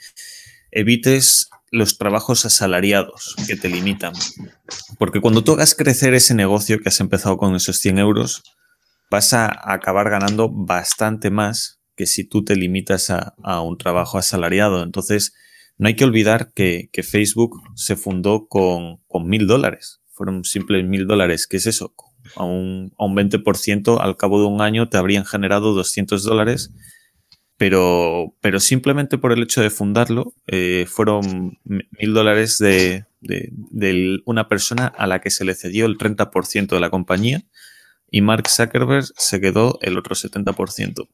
evites 0.70 1.48
los 1.70 1.96
trabajos 1.96 2.44
asalariados 2.44 3.36
que 3.46 3.56
te 3.56 3.70
limitan. 3.70 4.12
Porque 4.98 5.22
cuando 5.22 5.42
tú 5.42 5.52
hagas 5.52 5.74
crecer 5.74 6.12
ese 6.12 6.34
negocio 6.34 6.78
que 6.78 6.90
has 6.90 7.00
empezado 7.00 7.38
con 7.38 7.54
esos 7.54 7.78
100 7.78 8.00
euros, 8.00 8.42
vas 9.10 9.32
a 9.32 9.72
acabar 9.72 10.10
ganando 10.10 10.50
bastante 10.50 11.30
más 11.30 11.77
que 11.98 12.06
si 12.06 12.24
tú 12.24 12.44
te 12.44 12.56
limitas 12.56 13.10
a, 13.10 13.60
un 13.60 13.76
trabajo 13.76 14.16
asalariado. 14.16 14.82
Entonces, 14.82 15.34
no 15.76 15.88
hay 15.88 15.96
que 15.96 16.04
olvidar 16.04 16.52
que, 16.54 16.88
Facebook 17.02 17.60
se 17.74 17.96
fundó 17.96 18.46
con 18.48 18.98
mil 19.24 19.46
dólares. 19.46 20.00
Fueron 20.12 20.44
simples 20.44 20.86
mil 20.86 21.06
dólares. 21.06 21.46
¿Qué 21.46 21.58
es 21.58 21.66
eso? 21.66 21.94
A 22.36 22.44
un, 22.44 22.94
a 22.98 23.04
un 23.04 23.14
20% 23.14 23.98
al 24.00 24.16
cabo 24.16 24.40
de 24.40 24.46
un 24.46 24.62
año 24.62 24.88
te 24.88 24.96
habrían 24.96 25.26
generado 25.26 25.74
200 25.74 26.22
dólares 26.22 26.72
pero, 27.58 28.36
pero 28.40 28.60
simplemente 28.60 29.18
por 29.18 29.32
el 29.32 29.42
hecho 29.42 29.60
de 29.60 29.70
fundarlo, 29.70 30.32
eh, 30.46 30.86
fueron 30.88 31.58
mil 31.64 32.14
dólares 32.14 32.56
de, 32.58 33.04
de, 33.20 34.20
una 34.24 34.48
persona 34.48 34.86
a 34.86 35.08
la 35.08 35.20
que 35.20 35.30
se 35.30 35.44
le 35.44 35.56
cedió 35.56 35.86
el 35.86 35.98
30% 35.98 36.68
de 36.68 36.80
la 36.80 36.88
compañía 36.88 37.42
y 38.10 38.20
Mark 38.20 38.48
Zuckerberg 38.48 39.06
se 39.16 39.40
quedó 39.40 39.78
el 39.82 39.98
otro 39.98 40.14
70%. 40.14 41.08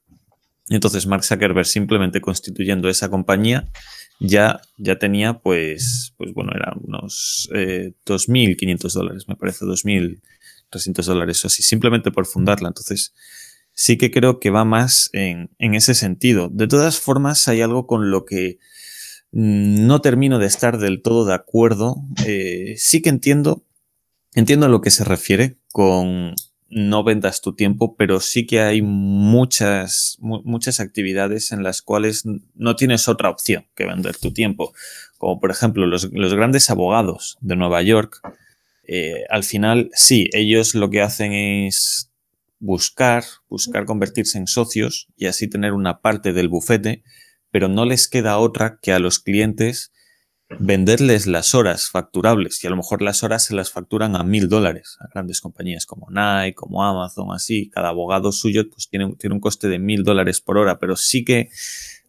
Entonces 0.68 1.06
Mark 1.06 1.24
Zuckerberg 1.24 1.66
simplemente 1.66 2.20
constituyendo 2.20 2.88
esa 2.88 3.10
compañía 3.10 3.68
ya, 4.20 4.60
ya 4.76 4.98
tenía 4.98 5.34
pues, 5.40 6.14
pues 6.16 6.32
bueno, 6.32 6.52
eran 6.54 6.80
unos 6.82 7.48
eh, 7.54 7.92
2.500 8.06 8.92
dólares, 8.92 9.28
me 9.28 9.36
parece, 9.36 9.64
2.300 9.64 11.04
dólares 11.04 11.44
o 11.44 11.48
así, 11.48 11.62
simplemente 11.62 12.10
por 12.10 12.26
fundarla. 12.26 12.68
Entonces, 12.68 13.14
sí 13.72 13.98
que 13.98 14.10
creo 14.10 14.38
que 14.38 14.50
va 14.50 14.64
más 14.64 15.10
en, 15.12 15.50
ese 15.58 15.94
sentido. 15.94 16.48
De 16.48 16.68
todas 16.68 17.00
formas, 17.00 17.48
hay 17.48 17.60
algo 17.60 17.86
con 17.86 18.10
lo 18.10 18.24
que 18.24 18.58
no 19.32 20.00
termino 20.00 20.38
de 20.38 20.46
estar 20.46 20.78
del 20.78 21.02
todo 21.02 21.24
de 21.24 21.34
acuerdo. 21.34 21.96
Eh, 22.24 22.74
sí 22.78 23.02
que 23.02 23.08
entiendo, 23.08 23.64
entiendo 24.34 24.66
a 24.66 24.68
lo 24.68 24.80
que 24.80 24.90
se 24.90 25.04
refiere 25.04 25.58
con 25.72 26.34
no 26.68 27.04
vendas 27.04 27.40
tu 27.40 27.54
tiempo, 27.54 27.94
pero 27.96 28.20
sí 28.20 28.46
que 28.46 28.60
hay 28.60 28.82
muchas, 28.82 30.16
muchas 30.20 30.80
actividades 30.80 31.52
en 31.52 31.62
las 31.62 31.82
cuales 31.82 32.24
no 32.54 32.76
tienes 32.76 33.08
otra 33.08 33.30
opción 33.30 33.66
que 33.74 33.86
vender 33.86 34.16
tu 34.16 34.32
tiempo. 34.32 34.74
Como 35.18 35.40
por 35.40 35.50
ejemplo 35.50 35.86
los, 35.86 36.10
grandes 36.10 36.70
abogados 36.70 37.38
de 37.40 37.56
Nueva 37.56 37.82
York. 37.82 38.20
Eh, 38.86 39.24
al 39.30 39.44
final, 39.44 39.90
sí, 39.94 40.28
ellos 40.32 40.74
lo 40.74 40.90
que 40.90 41.00
hacen 41.00 41.32
es 41.32 42.10
buscar, 42.58 43.24
buscar 43.48 43.84
convertirse 43.84 44.38
en 44.38 44.46
socios 44.46 45.08
y 45.16 45.26
así 45.26 45.48
tener 45.48 45.72
una 45.72 46.00
parte 46.00 46.32
del 46.32 46.48
bufete, 46.48 47.02
pero 47.50 47.68
no 47.68 47.84
les 47.84 48.08
queda 48.08 48.38
otra 48.38 48.78
que 48.82 48.92
a 48.92 48.98
los 48.98 49.20
clientes 49.20 49.92
venderles 50.58 51.26
las 51.26 51.54
horas 51.54 51.88
facturables 51.88 52.62
y 52.62 52.66
a 52.66 52.70
lo 52.70 52.76
mejor 52.76 53.02
las 53.02 53.22
horas 53.22 53.44
se 53.44 53.54
las 53.54 53.70
facturan 53.70 54.14
a 54.14 54.22
mil 54.22 54.48
dólares 54.48 54.96
a 55.00 55.08
grandes 55.12 55.40
compañías 55.40 55.86
como 55.86 56.08
Nike, 56.10 56.54
como 56.54 56.84
Amazon, 56.84 57.28
así. 57.32 57.70
Cada 57.70 57.88
abogado 57.88 58.32
suyo 58.32 58.68
pues 58.68 58.88
tiene, 58.88 59.14
tiene 59.18 59.34
un 59.34 59.40
coste 59.40 59.68
de 59.68 59.78
mil 59.78 60.04
dólares 60.04 60.40
por 60.40 60.58
hora, 60.58 60.78
pero 60.78 60.96
sí 60.96 61.24
que 61.24 61.48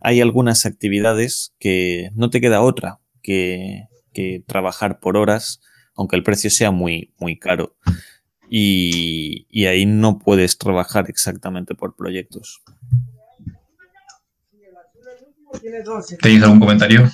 hay 0.02 0.22
algunas 0.22 0.66
actividades 0.66 1.54
que 1.60 2.12
no 2.14 2.30
te 2.30 2.42
queda 2.42 2.62
otra 2.62 3.00
que, 3.22 3.88
que 4.14 4.44
trabajar 4.46 5.00
por 5.00 5.18
horas, 5.18 5.62
aunque 5.96 6.16
el 6.16 6.24
precio 6.24 6.50
sea 6.50 6.72
muy, 6.72 7.14
muy 7.18 7.40
caro 7.40 7.76
y, 8.50 9.66
ahí 9.66 9.86
no 9.86 10.20
puedes 10.20 10.58
trabajar 10.58 11.06
exactamente 11.10 11.76
por 11.76 11.96
proyectos. 11.96 12.62
¿Tenéis 16.22 16.44
algún 16.44 16.60
comentario 16.60 17.10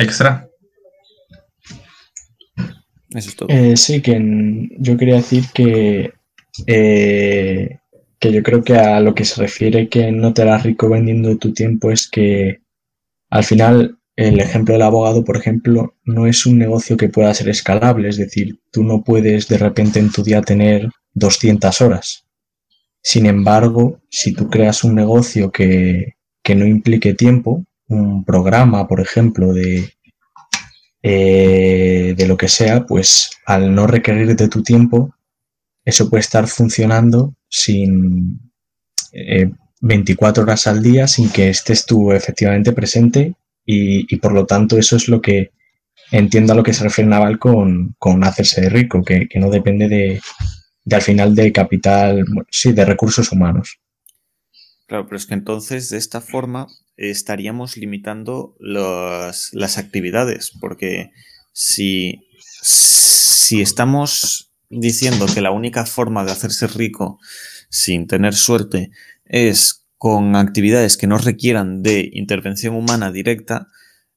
extra? 0.00 0.48
Eso 3.14 3.28
es 3.28 3.36
todo. 3.36 3.48
Eh, 3.48 3.76
sí, 3.76 4.00
que 4.00 4.68
yo 4.78 4.96
quería 4.96 5.16
decir 5.16 5.44
que, 5.52 6.12
eh, 6.66 7.78
que 8.18 8.32
yo 8.32 8.42
creo 8.42 8.62
que 8.62 8.74
a 8.74 9.00
lo 9.00 9.14
que 9.14 9.24
se 9.24 9.40
refiere 9.40 9.88
que 9.88 10.12
no 10.12 10.32
te 10.32 10.42
harás 10.42 10.62
rico 10.62 10.88
vendiendo 10.88 11.36
tu 11.38 11.52
tiempo 11.52 11.90
es 11.90 12.08
que 12.08 12.60
al 13.30 13.44
final 13.44 13.98
el 14.16 14.38
ejemplo 14.38 14.74
del 14.74 14.82
abogado, 14.82 15.24
por 15.24 15.36
ejemplo, 15.36 15.94
no 16.04 16.26
es 16.26 16.44
un 16.44 16.58
negocio 16.58 16.96
que 16.96 17.08
pueda 17.08 17.32
ser 17.32 17.48
escalable, 17.48 18.08
es 18.08 18.18
decir, 18.18 18.60
tú 18.70 18.84
no 18.84 19.02
puedes 19.02 19.48
de 19.48 19.56
repente 19.56 19.98
en 19.98 20.10
tu 20.12 20.22
día 20.22 20.42
tener 20.42 20.90
200 21.14 21.80
horas. 21.80 22.26
Sin 23.02 23.24
embargo, 23.24 24.00
si 24.10 24.34
tú 24.34 24.50
creas 24.50 24.84
un 24.84 24.94
negocio 24.94 25.50
que, 25.50 26.16
que 26.42 26.54
no 26.54 26.66
implique 26.66 27.14
tiempo, 27.14 27.64
un 27.90 28.24
programa, 28.24 28.86
por 28.86 29.00
ejemplo, 29.00 29.52
de, 29.52 29.92
eh, 31.02 32.14
de 32.16 32.26
lo 32.26 32.36
que 32.36 32.48
sea, 32.48 32.86
pues 32.86 33.30
al 33.44 33.74
no 33.74 33.86
requerir 33.86 34.36
de 34.36 34.48
tu 34.48 34.62
tiempo, 34.62 35.14
eso 35.84 36.08
puede 36.08 36.20
estar 36.20 36.46
funcionando 36.46 37.34
sin 37.48 38.52
24 39.80 40.42
eh, 40.42 40.44
horas 40.44 40.66
al 40.68 40.82
día, 40.82 41.08
sin 41.08 41.30
que 41.30 41.48
estés 41.48 41.84
tú 41.84 42.12
efectivamente 42.12 42.72
presente 42.72 43.34
y, 43.66 44.16
por 44.16 44.32
lo 44.32 44.46
tanto 44.46 44.78
eso 44.78 44.96
es 44.96 45.08
lo 45.08 45.20
que 45.20 45.50
entiendo 46.12 46.52
a 46.52 46.56
lo 46.56 46.62
que 46.62 46.72
se 46.72 46.84
refiere 46.84 47.10
Naval 47.10 47.38
con, 47.38 47.94
con 47.98 48.22
hacerse 48.24 48.68
rico, 48.68 49.02
que, 49.02 49.28
que 49.28 49.38
no 49.38 49.50
depende 49.50 49.88
de, 49.88 50.20
de, 50.84 50.96
al 50.96 51.02
final 51.02 51.34
de 51.34 51.52
capital, 51.52 52.24
sí, 52.50 52.72
de 52.72 52.84
recursos 52.84 53.30
humanos. 53.32 53.80
Claro, 54.86 55.06
pero 55.06 55.16
es 55.16 55.26
que 55.26 55.34
entonces 55.34 55.88
de 55.88 55.98
esta 55.98 56.20
forma 56.20 56.66
estaríamos 56.96 57.76
limitando 57.76 58.56
las 58.60 59.78
actividades, 59.78 60.52
porque 60.60 61.10
si, 61.52 62.26
si 62.62 63.60
estamos 63.60 64.52
diciendo 64.68 65.26
que 65.26 65.40
la 65.40 65.50
única 65.50 65.84
forma 65.86 66.24
de 66.24 66.32
hacerse 66.32 66.66
rico 66.66 67.18
sin 67.68 68.06
tener 68.06 68.34
suerte 68.34 68.90
es 69.24 69.86
con 69.98 70.36
actividades 70.36 70.96
que 70.96 71.06
no 71.06 71.18
requieran 71.18 71.82
de 71.82 72.08
intervención 72.12 72.74
humana 72.74 73.12
directa, 73.12 73.68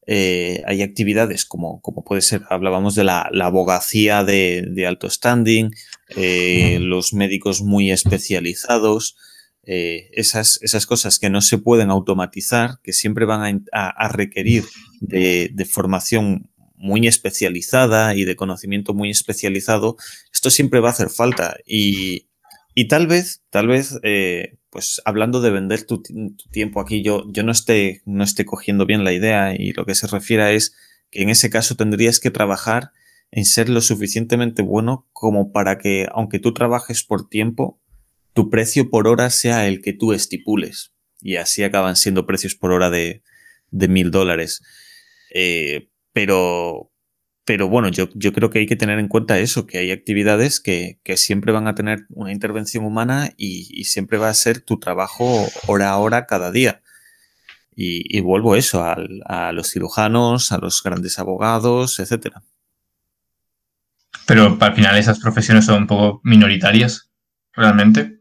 eh, 0.06 0.62
hay 0.66 0.82
actividades 0.82 1.46
como, 1.46 1.82
como, 1.82 2.04
puede 2.04 2.22
ser, 2.22 2.44
hablábamos 2.50 2.96
de 2.96 3.04
la, 3.04 3.30
abogacía 3.42 4.24
de, 4.24 4.86
alto 4.88 5.10
standing, 5.10 5.72
eh, 6.16 6.80
los 6.82 7.14
médicos 7.14 7.62
muy 7.62 7.92
especializados, 7.92 9.18
eh, 9.65 10.10
esas, 10.12 10.60
esas 10.62 10.86
cosas 10.86 11.19
que 11.19 11.30
no 11.30 11.41
se 11.41 11.58
pueden 11.58 11.89
automatizar, 11.89 12.80
que 12.84 12.91
siempre 12.91 13.26
van 13.26 13.65
a, 13.71 14.08
requerir 14.10 14.65
de, 14.99 15.67
formación 15.69 16.49
muy 16.76 17.08
especializada 17.08 18.13
y 18.13 18.26
de 18.26 18.36
conocimiento 18.36 18.93
muy 18.93 19.10
especializado, 19.10 19.95
esto 20.34 20.49
siempre 20.49 20.82
va 20.82 20.89
a 20.89 20.91
hacer 20.91 21.10
falta. 21.10 21.56
Y, 21.65 22.28
tal 22.89 23.08
vez, 23.08 23.41
tal 23.49 23.67
vez, 23.67 23.99
eh, 24.04 24.58
pues 24.69 25.02
hablando 25.06 25.39
de 25.39 25.52
vender 25.52 25.86
tu, 25.86 26.04
tiempo 26.52 26.82
aquí, 26.82 27.02
yo, 27.02 27.23
yo 27.32 27.43
no, 27.43 27.52
esté, 27.52 28.02
no 28.06 28.23
esté 28.23 28.43
cogiendo 28.43 28.86
bien 28.86 29.06
la 29.06 29.13
idea 29.13 29.56
y 29.56 29.71
lo 29.71 29.86
que 29.86 29.95
se 29.95 30.08
refiere 30.08 30.56
es 30.56 30.76
que 31.10 31.21
en 31.21 31.30
ese 31.30 31.49
caso 31.49 31.76
tendrías 31.76 32.19
que 32.19 32.32
trabajar 32.32 32.91
en 33.32 33.45
ser 33.45 33.69
lo 33.69 33.82
suficientemente 33.82 34.62
bueno 34.62 35.08
como 35.13 35.52
para 35.52 35.78
que, 35.78 36.08
aunque 36.12 36.39
tú 36.39 36.54
trabajes 36.54 37.04
por 37.04 37.30
tiempo, 37.30 37.80
tu 38.34 38.50
precio 38.50 38.89
por 38.89 39.08
hora 39.08 39.30
sea 39.30 39.67
el 39.67 39.82
que 39.82 39.93
tú 39.93 40.13
estipules. 40.13 40.93
Y 41.22 41.38
así 41.38 41.63
acaban 41.63 41.96
siendo 41.96 42.26
precios 42.26 42.56
por 42.56 42.72
hora 42.72 42.89
de 42.89 43.22
mil 43.72 44.12
dólares. 44.12 44.62
Eh, 45.34 45.89
pero, 46.13 46.91
pero 47.43 47.67
bueno, 47.67 47.89
yo, 47.89 48.08
yo, 48.13 48.32
creo 48.32 48.50
que 48.50 48.60
hay 48.60 48.67
que 48.67 48.76
tener 48.76 49.00
en 49.00 49.08
cuenta 49.08 49.39
eso, 49.39 49.65
que 49.65 49.80
hay 49.80 49.91
actividades 49.91 50.60
que, 50.60 51.00
que 51.04 51.17
siempre 51.17 51.52
van 51.52 51.67
a 51.67 51.76
tener 51.76 52.06
una 52.10 52.32
intervención 52.32 52.86
humana 52.86 53.32
y, 53.36 53.84
siempre 53.86 54.17
va 54.17 54.30
a 54.30 54.34
ser 54.34 54.62
tu 54.62 54.80
trabajo 54.80 55.48
hora 55.67 55.89
a 55.89 55.98
hora 55.98 56.26
cada 56.28 56.52
día. 56.52 56.82
Y, 57.76 58.22
vuelvo 58.22 58.56
eso, 58.56 58.84
a 58.84 59.52
los 59.52 59.72
cirujanos, 59.72 60.52
a 60.52 60.60
los 60.60 60.84
grandes 60.84 61.17
abogados, 61.17 62.00
etcétera. 62.00 62.43
Pero 64.28 64.58
al 64.60 64.76
final 64.76 64.96
esas 64.98 65.19
profesiones 65.19 65.65
son 65.65 65.82
un 65.82 65.88
poco 65.88 66.22
minoritarias, 66.24 67.10
realmente. 67.52 68.19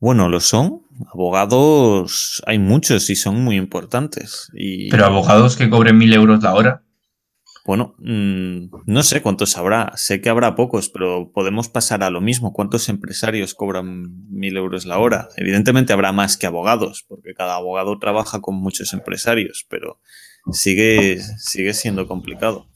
Bueno, 0.00 0.28
lo 0.28 0.40
son. 0.40 0.82
Abogados 1.12 2.42
hay 2.46 2.58
muchos 2.58 3.10
y 3.10 3.16
son 3.16 3.42
muy 3.42 3.56
importantes. 3.56 4.50
Y... 4.54 4.90
Pero 4.90 5.06
abogados 5.06 5.56
que 5.56 5.70
cobren 5.70 5.98
mil 5.98 6.12
euros 6.12 6.42
la 6.42 6.54
hora. 6.54 6.82
Bueno, 7.68 7.94
mm, 7.98 8.70
no 8.86 9.02
sé 9.02 9.20
cuántos 9.20 9.58
habrá. 9.58 9.92
Sé 9.96 10.22
que 10.22 10.30
habrá 10.30 10.54
pocos, 10.54 10.88
pero 10.88 11.30
podemos 11.32 11.68
pasar 11.68 12.02
a 12.02 12.08
lo 12.08 12.22
mismo. 12.22 12.54
¿Cuántos 12.54 12.88
empresarios 12.88 13.54
cobran 13.54 14.26
mil 14.30 14.56
euros 14.56 14.86
la 14.86 14.98
hora? 14.98 15.28
Evidentemente 15.36 15.92
habrá 15.92 16.12
más 16.12 16.38
que 16.38 16.46
abogados, 16.46 17.04
porque 17.06 17.34
cada 17.34 17.56
abogado 17.56 17.98
trabaja 17.98 18.40
con 18.40 18.54
muchos 18.54 18.94
empresarios, 18.94 19.66
pero 19.68 20.00
sigue, 20.50 21.20
sigue 21.36 21.74
siendo 21.74 22.08
complicado. 22.08 22.66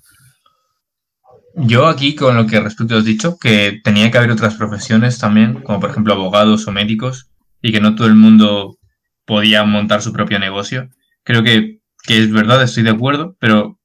Yo 1.55 1.87
aquí, 1.87 2.15
con 2.15 2.37
lo 2.37 2.47
que 2.47 2.61
respecto 2.61 2.97
has 2.97 3.05
dicho, 3.05 3.37
que 3.39 3.81
tenía 3.85 4.11
que 4.11 4.19
haber 4.19 4.31
otras 4.31 4.55
profesiones 4.55 5.19
también, 5.19 5.63
como 5.63 5.81
por 5.81 5.91
ejemplo 5.91 6.15
abogados 6.15 6.67
o 6.67 6.73
médicos, 6.73 7.31
y 7.61 7.73
que 7.73 7.81
no 7.81 7.95
todo 7.95 8.07
el 8.07 8.15
mundo 8.15 8.79
podía 9.27 9.65
montar 9.65 10.03
su 10.03 10.13
propio 10.13 10.39
negocio. 10.39 10.89
Creo 11.25 11.43
que, 11.43 11.81
es 12.09 12.33
verdad, 12.33 12.63
estoy 12.63 12.83
de 12.83 12.91
acuerdo, 12.91 13.37
pero 13.39 13.79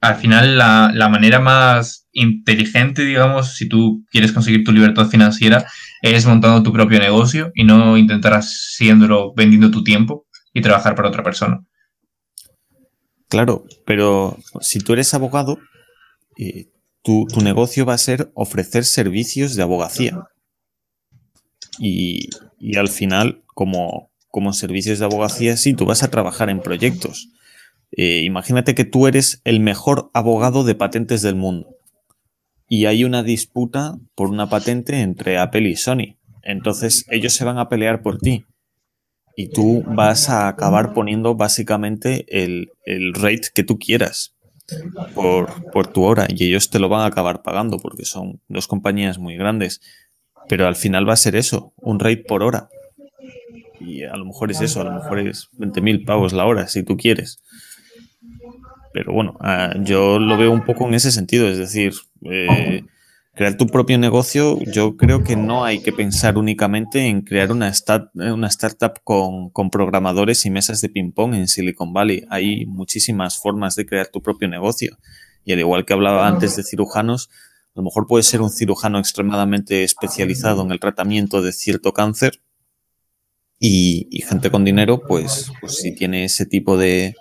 al 0.00 0.16
final 0.16 0.58
la, 0.58 0.90
la, 0.94 1.08
manera 1.08 1.40
más 1.40 2.06
inteligente, 2.12 3.04
digamos, 3.04 3.56
si 3.56 3.68
tú 3.68 4.04
quieres 4.10 4.32
conseguir 4.32 4.64
tu 4.64 4.72
libertad 4.72 5.08
financiera, 5.08 5.66
es 6.02 6.26
montando 6.26 6.62
tu 6.62 6.72
propio 6.72 7.00
negocio 7.00 7.50
y 7.54 7.64
no 7.64 7.96
intentar 7.96 8.34
haciéndolo 8.34 9.34
vendiendo 9.34 9.70
tu 9.70 9.82
tiempo 9.82 10.26
y 10.52 10.60
trabajar 10.60 10.94
para 10.94 11.08
otra 11.08 11.22
persona. 11.22 11.60
Claro, 13.28 13.64
pero 13.84 14.38
si 14.60 14.78
tú 14.78 14.92
eres 14.92 15.12
abogado, 15.12 15.58
eh, 16.38 16.68
tu, 17.06 17.40
negocio 17.40 17.86
va 17.86 17.94
a 17.94 17.98
ser 17.98 18.32
ofrecer 18.34 18.84
servicios 18.84 19.54
de 19.54 19.62
abogacía. 19.62 20.24
Y, 21.78 22.30
al 22.76 22.88
final, 22.88 23.44
como, 23.54 24.10
como, 24.28 24.52
servicios 24.52 24.98
de 24.98 25.04
abogacía, 25.04 25.56
sí, 25.56 25.72
tú 25.72 25.84
vas 25.86 26.02
a 26.02 26.10
trabajar 26.10 26.50
en 26.50 26.60
proyectos. 26.60 27.28
Eh, 27.92 28.22
imagínate 28.24 28.74
que 28.74 28.84
tú 28.84 29.06
eres 29.06 29.40
el 29.44 29.60
mejor 29.60 30.10
abogado 30.14 30.64
de 30.64 30.74
patentes 30.74 31.22
del 31.22 31.36
mundo. 31.36 31.76
Y 32.68 32.86
hay 32.86 33.04
una 33.04 33.22
disputa 33.22 33.96
por 34.16 34.28
una 34.28 34.48
patente 34.48 35.00
entre 35.02 35.38
Apple 35.38 35.68
y 35.68 35.76
Sony. 35.76 36.16
Entonces 36.42 37.06
ellos 37.08 37.34
se 37.34 37.44
van 37.44 37.58
a 37.58 37.68
pelear 37.68 38.02
por 38.02 38.18
ti. 38.18 38.46
Y 39.36 39.50
tú 39.50 39.84
vas 39.86 40.28
a 40.28 40.48
acabar 40.48 40.92
poniendo 40.92 41.36
básicamente 41.36 42.24
el, 42.28 42.72
el 42.84 43.14
rate 43.14 43.50
que 43.54 43.62
tú 43.62 43.78
quieras 43.78 44.35
por, 45.14 45.86
tu 45.92 46.02
hora 46.02 46.26
y 46.28 46.48
ellos 46.48 46.70
te 46.70 46.78
lo 46.78 46.88
van 46.88 47.02
a 47.02 47.06
acabar 47.06 47.42
pagando 47.42 47.78
porque 47.78 48.04
son 48.04 48.40
dos 48.48 48.66
compañías 48.66 49.18
muy 49.18 49.36
grandes. 49.36 49.80
Pero 50.48 50.66
al 50.66 50.76
final 50.76 51.08
va 51.08 51.14
a 51.14 51.16
ser 51.16 51.34
eso, 51.34 51.72
un 51.76 51.98
rate 51.98 52.24
por 52.26 52.42
hora. 52.42 52.68
Y 53.80 54.04
a 54.04 54.16
lo 54.16 54.24
mejor 54.24 54.50
es 54.50 54.60
eso, 54.60 54.80
a 54.80 54.84
lo 54.84 54.92
mejor 54.92 55.18
es 55.18 55.48
20.000 55.58 56.04
pavos 56.04 56.32
la 56.32 56.46
hora, 56.46 56.68
si 56.68 56.82
tú 56.82 56.96
quieres. 56.96 57.42
Pero 58.92 59.12
bueno, 59.12 59.36
ah, 59.40 59.74
yo 59.80 60.18
lo 60.18 60.38
veo 60.38 60.50
un 60.50 60.64
poco 60.64 60.86
en 60.86 60.94
ese 60.94 61.10
sentido, 61.10 61.48
es 61.48 61.58
decir, 61.58 61.92
eh, 62.22 62.84
crear 63.36 63.58
tu 63.58 63.66
propio 63.66 63.98
negocio, 63.98 64.58
yo 64.62 64.96
creo 64.96 65.22
que 65.22 65.36
no 65.36 65.66
hay 65.66 65.80
que 65.80 65.92
pensar 65.92 66.38
únicamente 66.38 67.06
en 67.06 67.20
crear 67.20 67.52
una, 67.52 67.70
una 68.14 68.48
startup 68.48 68.94
con, 69.04 69.70
programadores 69.70 70.46
y 70.46 70.50
mesas 70.50 70.80
de 70.80 70.88
ping-pong 70.88 71.34
en 71.34 71.46
Silicon 71.46 71.92
Valley. 71.92 72.24
Hay 72.30 72.64
muchísimas 72.64 73.38
formas 73.38 73.76
de 73.76 73.84
crear 73.84 74.08
tu 74.08 74.22
propio 74.22 74.48
negocio. 74.48 74.96
Y 75.44 75.52
al 75.52 75.58
igual 75.58 75.84
que 75.84 75.92
hablaba 75.92 76.26
antes 76.26 76.56
de 76.56 76.62
cirujanos, 76.62 77.28
a 77.74 77.80
lo 77.80 77.82
mejor 77.82 78.06
puede 78.06 78.22
ser 78.22 78.40
un 78.40 78.48
cirujano 78.48 78.98
extremadamente 78.98 79.84
especializado 79.84 80.62
en 80.62 80.72
el 80.72 80.80
tratamiento 80.80 81.42
de 81.42 81.52
cierto 81.52 81.92
cáncer 81.92 82.40
y, 83.60 84.22
gente 84.26 84.50
con 84.50 84.64
dinero, 84.64 85.02
pues, 85.06 85.52
pues 85.60 85.76
si 85.76 85.94
tiene 85.94 86.24
ese 86.24 86.46
tipo 86.46 86.78
de, 86.78 87.14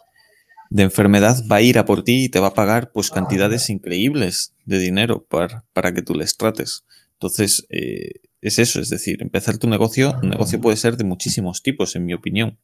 de 0.70 0.84
enfermedad 0.84 1.44
va 1.52 1.58
a 1.58 1.62
ir 1.62 1.78
a 1.78 1.86
por 1.86 2.04
ti 2.04 2.26
y 2.26 2.30
te 2.30 2.40
va 2.40 2.48
a 2.48 2.54
pagar 2.54 2.92
pues 2.92 3.10
cantidades 3.10 3.70
increíbles 3.70 4.54
de 4.66 4.80
dinero 4.80 5.26
para, 5.26 5.66
para 5.74 5.94
que 5.94 6.02
tú 6.02 6.14
les 6.16 6.38
trates. 6.38 6.86
Entonces, 7.14 7.66
eh, 7.70 8.22
es 8.42 8.60
eso, 8.60 8.80
es 8.80 8.90
decir, 8.90 9.22
empezar 9.22 9.58
tu 9.58 9.68
negocio, 9.68 10.20
un 10.22 10.30
negocio 10.30 10.60
puede 10.62 10.78
ser 10.78 10.98
de 10.98 11.04
muchísimos 11.04 11.64
tipos, 11.64 11.96
en 11.96 12.06
mi 12.06 12.14
opinión. 12.14 12.60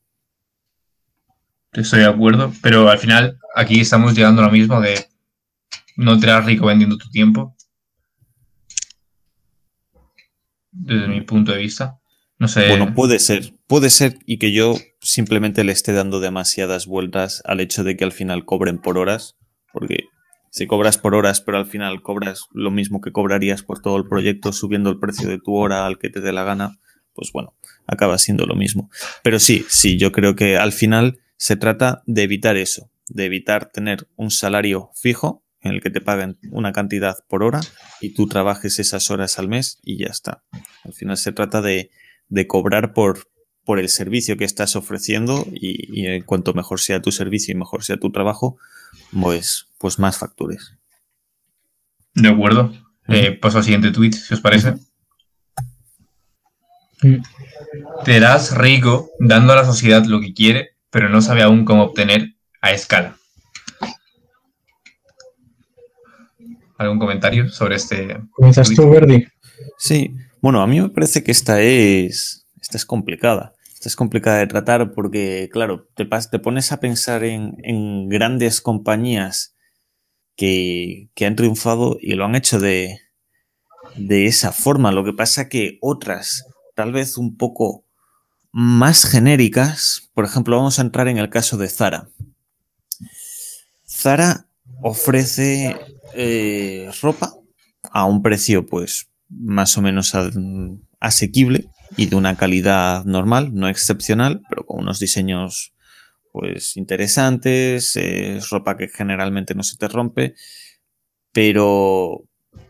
Estoy 1.72 2.02
de 2.02 2.06
acuerdo, 2.06 2.54
pero 2.62 2.90
al 2.90 3.00
final 3.00 3.40
aquí 3.56 3.80
estamos 3.80 4.14
llegando 4.14 4.42
a 4.42 4.46
lo 4.46 4.52
mismo 4.52 4.82
de 4.82 5.08
no 5.96 6.20
te 6.20 6.30
harás 6.30 6.46
rico 6.46 6.66
vendiendo 6.66 6.98
tu 6.98 7.10
tiempo. 7.10 7.56
Desde 10.72 11.08
mi 11.08 11.22
punto 11.22 11.52
de 11.54 11.60
vista. 11.60 12.01
No 12.42 12.48
sé. 12.48 12.70
Bueno, 12.70 12.96
puede 12.96 13.20
ser, 13.20 13.54
puede 13.68 13.92
ser 13.92 14.18
y 14.26 14.40
que 14.40 14.52
yo 14.52 14.74
simplemente 15.00 15.64
le 15.64 15.74
esté 15.74 15.94
dando 15.94 16.20
demasiadas 16.20 16.88
vueltas 16.88 17.44
al 17.46 17.60
hecho 17.60 17.84
de 17.84 17.96
que 17.96 18.04
al 18.04 18.12
final 18.12 18.46
cobren 18.46 18.80
por 18.80 18.98
horas, 18.98 19.38
porque 19.72 20.06
si 20.50 20.66
cobras 20.66 20.98
por 20.98 21.14
horas, 21.14 21.40
pero 21.40 21.60
al 21.60 21.68
final 21.68 22.02
cobras 22.02 22.48
lo 22.52 22.72
mismo 22.72 23.00
que 23.00 23.12
cobrarías 23.12 23.62
por 23.62 23.80
todo 23.80 23.96
el 23.96 24.08
proyecto, 24.08 24.54
subiendo 24.54 24.90
el 24.90 24.98
precio 24.98 25.30
de 25.30 25.38
tu 25.38 25.54
hora 25.54 25.86
al 25.86 26.00
que 26.00 26.10
te 26.10 26.20
dé 26.20 26.32
la 26.34 26.44
gana, 26.44 26.80
pues 27.14 27.30
bueno, 27.32 27.56
acaba 27.86 28.18
siendo 28.18 28.48
lo 28.48 28.56
mismo. 28.56 28.90
Pero 29.22 29.38
sí, 29.38 29.64
sí, 29.70 30.00
yo 30.00 30.12
creo 30.12 30.36
que 30.36 30.58
al 30.58 30.72
final 30.72 31.20
se 31.38 31.58
trata 31.58 32.02
de 32.08 32.24
evitar 32.24 32.58
eso, 32.58 32.90
de 33.08 33.26
evitar 33.26 33.68
tener 33.68 34.08
un 34.16 34.32
salario 34.32 34.90
fijo 34.96 35.46
en 35.60 35.74
el 35.74 35.82
que 35.84 35.92
te 35.92 36.02
paguen 36.02 36.40
una 36.50 36.72
cantidad 36.72 37.18
por 37.30 37.44
hora 37.44 37.62
y 38.00 38.16
tú 38.16 38.28
trabajes 38.28 38.80
esas 38.80 39.12
horas 39.12 39.38
al 39.38 39.48
mes 39.48 39.78
y 39.84 40.00
ya 40.00 40.08
está. 40.08 40.44
Al 40.84 40.94
final 40.94 41.18
se 41.18 41.34
trata 41.34 41.62
de, 41.62 41.92
de 42.32 42.48
cobrar 42.48 42.94
por, 42.94 43.28
por 43.66 43.78
el 43.78 43.90
servicio 43.90 44.38
que 44.38 44.46
estás 44.46 44.76
ofreciendo 44.76 45.46
y, 45.54 46.08
en 46.08 46.24
cuanto 46.24 46.54
mejor 46.54 46.80
sea 46.80 47.02
tu 47.02 47.12
servicio 47.12 47.52
y 47.52 47.58
mejor 47.58 47.84
sea 47.84 47.98
tu 47.98 48.12
trabajo, 48.12 48.58
pues, 49.22 49.68
pues 49.78 50.00
más 50.00 50.18
factures. 50.18 50.74
De 52.16 52.30
acuerdo. 52.30 52.74
Eh, 53.08 53.34
paso 53.34 53.58
al 53.58 53.64
siguiente 53.64 53.92
tweet, 53.92 54.14
si 54.14 54.34
os 54.34 54.40
parece. 54.40 54.76
Te 58.06 58.20
das 58.20 58.58
rico 58.58 59.10
dando 59.20 59.54
a 59.54 59.58
la 59.58 59.66
sociedad 59.66 60.06
lo 60.06 60.22
que 60.22 60.34
quiere, 60.34 60.78
pero 60.90 61.10
no 61.10 61.22
sabe 61.22 61.42
aún 61.42 61.66
cómo 61.66 61.84
obtener 61.84 62.36
a 62.62 62.72
escala. 62.72 63.18
¿Algún 66.78 67.00
comentario 67.00 67.50
sobre 67.50 67.76
este? 67.76 68.22
¿Comienzas 68.32 68.70
tú, 68.70 68.90
Verdi? 68.90 69.28
Sí, 69.78 70.16
bueno, 70.42 70.62
a 70.62 70.68
mí 70.68 70.82
me 70.82 70.90
parece 70.90 71.24
que 71.24 71.32
esta 71.32 71.62
es, 71.62 72.48
esta 72.60 72.78
es 72.78 72.86
complicada. 72.86 73.54
Esta 73.74 73.90
es 73.90 73.96
complicada 73.96 74.40
de 74.40 74.48
tratar 74.48 74.94
porque, 74.94 75.50
claro, 75.52 75.88
te, 75.96 76.06
pones 76.40 76.72
a 76.72 76.80
pensar 76.80 77.24
en, 77.24 78.10
grandes 78.10 78.62
compañías 78.62 79.56
que, 80.36 81.10
que, 81.16 81.26
han 81.26 81.36
triunfado 81.36 81.98
y 82.00 82.14
lo 82.14 82.26
han 82.26 82.36
hecho 82.36 82.60
de, 82.60 83.00
de 83.96 84.26
esa 84.26 84.52
forma. 84.52 84.92
Lo 84.92 85.04
que 85.04 85.14
pasa 85.14 85.50
que 85.50 85.78
otras, 85.82 86.46
tal 86.76 86.92
vez 86.92 87.18
un 87.18 87.38
poco 87.38 87.86
más 88.52 89.06
genéricas, 89.06 90.10
por 90.14 90.26
ejemplo, 90.26 90.58
vamos 90.58 90.78
a 90.78 90.84
entrar 90.84 91.08
en 91.08 91.18
el 91.18 91.30
caso 91.30 91.58
de 91.58 91.70
Zara. 91.70 92.10
Zara 93.88 94.48
ofrece 94.82 95.76
eh, 96.14 96.90
ropa 97.02 97.34
a 97.92 98.06
un 98.06 98.22
precio 98.22 98.66
pues 98.66 99.11
más 99.32 99.78
o 99.78 99.82
menos 99.82 100.14
asequible 101.00 101.70
y 101.98 102.08
de 102.08 102.16
una 102.16 102.36
calidad 102.36 103.06
normal, 103.06 103.54
no 103.54 103.68
excepcional, 103.68 104.42
pero 104.50 104.66
con 104.66 104.82
unos 104.82 105.00
diseños 105.00 105.74
pues 106.32 106.78
interesantes, 106.78 107.96
es 107.96 108.50
ropa 108.50 108.78
que 108.78 108.88
generalmente 108.88 109.54
no 109.54 109.64
se 109.64 109.78
te 109.78 109.88
rompe, 109.88 110.36
pero 111.34 112.26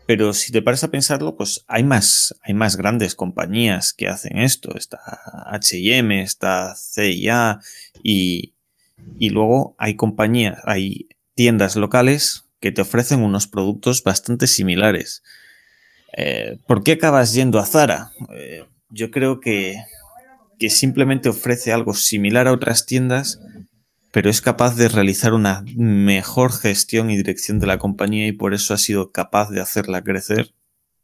pero 0.06 0.32
si 0.32 0.52
te 0.52 0.62
pares 0.62 0.84
a 0.84 0.90
pensarlo, 0.90 1.36
pues 1.36 1.64
hay 1.68 1.84
más, 1.84 2.34
hay 2.42 2.54
más 2.54 2.76
grandes 2.76 3.14
compañías 3.14 3.92
que 3.92 4.08
hacen 4.08 4.38
esto. 4.38 4.76
Está 4.76 4.98
H&M, 5.46 6.22
está 6.22 6.74
CIA 6.76 7.60
y, 8.02 8.54
y 9.18 9.30
luego 9.30 9.74
hay 9.78 9.96
compañías, 9.96 10.58
hay 10.64 11.08
tiendas 11.34 11.76
locales 11.76 12.44
que 12.60 12.72
te 12.72 12.82
ofrecen 12.82 13.22
unos 13.22 13.46
productos 13.46 14.02
bastante 14.02 14.46
similares. 14.46 15.22
Eh, 16.16 16.58
¿Por 16.66 16.82
qué 16.82 16.92
acabas 16.92 17.32
yendo 17.34 17.58
a 17.58 17.66
Zara? 17.66 18.12
Eh, 18.34 18.64
yo 18.90 19.10
creo 19.10 19.40
que, 19.40 19.76
simplemente 20.68 21.28
ofrece 21.28 21.72
algo 21.72 21.92
similar 21.92 22.46
a 22.46 22.52
otras 22.52 22.86
tiendas, 22.86 23.40
pero 24.12 24.30
es 24.30 24.40
capaz 24.40 24.76
de 24.76 24.88
realizar 24.88 25.32
una 25.32 25.64
mejor 25.74 26.52
gestión 26.52 27.10
y 27.10 27.16
dirección 27.16 27.58
de 27.58 27.66
la 27.66 27.78
compañía 27.78 28.28
y 28.28 28.32
por 28.32 28.54
eso 28.54 28.72
ha 28.72 28.78
sido 28.78 29.10
capaz 29.10 29.50
de 29.50 29.60
hacerla 29.60 30.04
crecer 30.04 30.54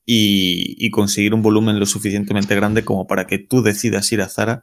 y, 0.07 0.77
y, 0.79 0.91
conseguir 0.91 1.35
un 1.35 1.43
volumen 1.43 1.81
lo 1.81 1.87
suficientemente 1.87 2.55
grande 2.55 2.85
como 2.85 3.09
para 3.09 3.27
que 3.27 3.39
tú 3.39 3.63
decidas 3.63 4.13
ir 4.13 4.21
a 4.23 4.29
Zara 4.29 4.63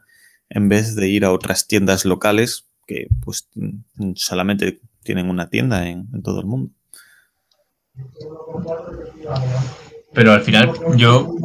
en 0.50 0.70
vez 0.70 0.96
de 0.96 1.10
ir 1.10 1.26
a 1.26 1.34
otras 1.34 1.68
tiendas 1.68 2.06
locales 2.06 2.70
que 2.88 3.08
pues 3.24 3.50
solamente 4.16 4.80
tienen 5.04 5.30
una 5.30 5.50
tienda 5.50 5.88
en, 5.88 6.22
todo 6.24 6.40
el 6.40 6.46
mundo. 6.46 6.72
Pero 10.16 10.32
al 10.32 10.42
final, 10.42 10.72
yo. 10.96 11.36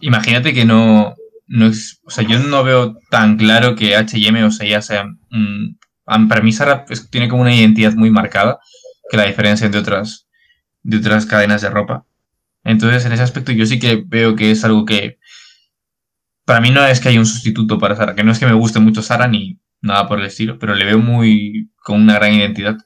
Imagínate 0.00 0.52
que 0.52 0.64
no. 0.64 1.14
no 1.46 1.66
es, 1.66 2.00
o 2.04 2.10
sea, 2.10 2.24
yo 2.24 2.38
no 2.38 2.62
veo 2.62 2.98
tan 3.10 3.36
claro 3.36 3.74
que 3.74 3.96
HM 3.96 4.44
o 4.44 4.50
sea, 4.50 4.68
ya 4.68 4.82
sean. 4.82 5.18
para 6.04 6.42
mí, 6.42 6.52
Sara 6.52 6.84
pues, 6.84 7.10
tiene 7.10 7.28
como 7.28 7.42
una 7.42 7.54
identidad 7.54 7.94
muy 7.94 8.10
marcada 8.10 8.58
que 9.10 9.16
la 9.16 9.26
diferencia 9.26 9.66
entre 9.66 9.80
otras, 9.80 10.26
de 10.82 10.98
otras 10.98 11.26
cadenas 11.26 11.62
de 11.62 11.70
ropa. 11.70 12.06
Entonces, 12.62 13.04
en 13.04 13.12
ese 13.12 13.22
aspecto, 13.22 13.52
yo 13.52 13.66
sí 13.66 13.78
que 13.78 14.02
veo 14.06 14.36
que 14.36 14.50
es 14.50 14.64
algo 14.64 14.84
que. 14.84 15.18
Para 16.44 16.60
mí 16.60 16.70
no 16.70 16.84
es 16.84 17.00
que 17.00 17.08
haya 17.08 17.18
un 17.18 17.26
sustituto 17.26 17.78
para 17.78 17.96
Sara, 17.96 18.14
que 18.14 18.22
no 18.22 18.30
es 18.30 18.38
que 18.38 18.46
me 18.46 18.52
guste 18.52 18.78
mucho 18.78 19.00
Sara 19.00 19.26
ni, 19.26 19.58
nada 19.80 20.06
por 20.06 20.20
el 20.20 20.26
estilo, 20.26 20.58
pero 20.58 20.74
le 20.74 20.84
veo 20.84 20.98
muy 20.98 21.70
con 21.82 22.02
una 22.02 22.14
gran 22.14 22.34
identidad. 22.34 22.76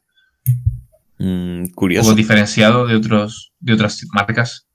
Mm, 1.19 1.67
curioso. 1.75 2.11
Un 2.11 2.17
diferenciado 2.17 2.87
de, 2.87 2.95
otros, 2.95 3.53
de 3.59 3.73
otras 3.73 4.01
marcas. 4.13 4.68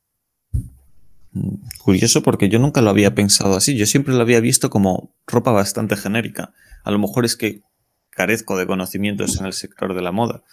Curioso 1.80 2.22
porque 2.22 2.48
yo 2.48 2.60
nunca 2.60 2.82
lo 2.82 2.92
había 2.92 3.16
pensado 3.16 3.56
así. 3.56 3.76
Yo 3.76 3.86
siempre 3.86 4.14
lo 4.14 4.22
había 4.22 4.40
visto 4.40 4.70
como 4.70 5.16
ropa 5.26 5.52
bastante 5.52 5.96
genérica. 5.96 6.54
A 6.84 6.92
lo 6.92 7.00
mejor 7.00 7.26
es 7.26 7.36
que 7.36 7.62
carezco 8.12 8.58
de 8.58 8.68
conocimientos 8.68 9.40
en 9.40 9.48
el 9.48 9.54
sector 9.54 9.96
de 9.96 10.02
la 10.02 10.12
moda. 10.12 10.44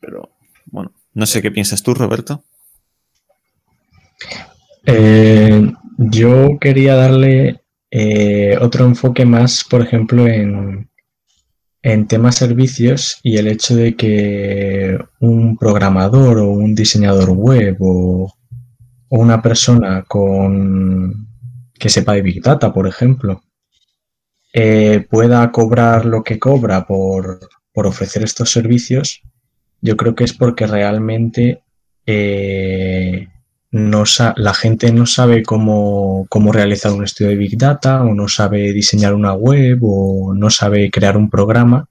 Pero 0.00 0.30
bueno, 0.66 0.92
no 1.12 1.26
sé 1.26 1.42
qué 1.42 1.50
piensas 1.50 1.82
tú, 1.82 1.92
Roberto. 1.92 2.42
Eh, 4.86 5.70
yo 5.98 6.58
quería 6.58 6.94
darle 6.94 7.60
eh, 7.90 8.56
otro 8.60 8.86
enfoque 8.86 9.26
más, 9.26 9.64
por 9.68 9.82
ejemplo, 9.82 10.26
en, 10.26 10.88
en 11.82 12.06
temas 12.06 12.36
servicios 12.36 13.18
y 13.22 13.36
el 13.36 13.48
hecho 13.48 13.76
de 13.76 13.96
que 13.96 14.98
un 15.20 15.58
programador 15.58 16.38
o 16.38 16.50
un 16.50 16.74
diseñador 16.74 17.30
web 17.30 17.76
o, 17.80 18.37
una 19.10 19.42
persona 19.42 20.04
con 20.06 21.26
que 21.78 21.88
sepa 21.88 22.14
de 22.14 22.22
Big 22.22 22.42
Data, 22.42 22.72
por 22.72 22.86
ejemplo, 22.88 23.42
eh, 24.52 25.06
pueda 25.08 25.50
cobrar 25.52 26.04
lo 26.04 26.22
que 26.24 26.38
cobra 26.38 26.86
por, 26.86 27.40
por, 27.72 27.86
ofrecer 27.86 28.24
estos 28.24 28.50
servicios, 28.50 29.22
yo 29.80 29.96
creo 29.96 30.14
que 30.14 30.24
es 30.24 30.32
porque 30.32 30.66
realmente 30.66 31.62
eh, 32.06 33.28
no 33.70 34.04
la 34.36 34.54
gente 34.54 34.92
no 34.92 35.06
sabe 35.06 35.42
cómo, 35.42 36.26
realizar 36.52 36.92
un 36.92 37.04
estudio 37.04 37.30
de 37.30 37.36
Big 37.36 37.58
Data 37.58 38.02
o 38.02 38.14
no 38.14 38.28
sabe 38.28 38.72
diseñar 38.72 39.14
una 39.14 39.34
web 39.34 39.78
o 39.82 40.34
no 40.34 40.50
sabe 40.50 40.90
crear 40.90 41.16
un 41.16 41.28
programa. 41.30 41.88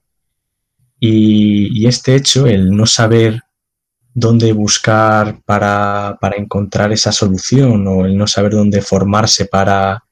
Y, 1.00 1.86
este 1.86 2.16
hecho, 2.16 2.48
el 2.48 2.70
no 2.70 2.86
saber 2.86 3.42
dónde 4.14 4.52
buscar 4.52 5.40
para, 5.44 6.18
encontrar 6.36 6.92
esa 6.92 7.12
solución 7.12 7.86
o 7.86 8.04
el 8.04 8.16
no 8.16 8.26
saber 8.26 8.52
dónde 8.52 8.82
formarse 8.82 9.46
para, 9.46 10.04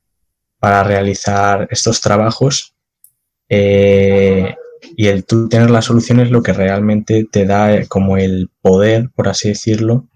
para 0.59 0.85
realizar 0.85 1.67
estos 1.71 2.01
trabajos 2.01 2.75
eh, 3.49 4.55
y 4.97 5.07
el 5.09 5.25
tener 5.25 5.71
la 5.71 5.83
solución 5.83 6.21
es 6.21 6.31
lo 6.31 6.43
que 6.43 6.53
realmente 6.53 7.27
te 7.31 7.45
da 7.47 7.85
como 7.87 8.17
el 8.17 8.51
poder, 8.61 9.11
por 9.15 9.29
así 9.29 9.49
decirlo, 9.49 10.09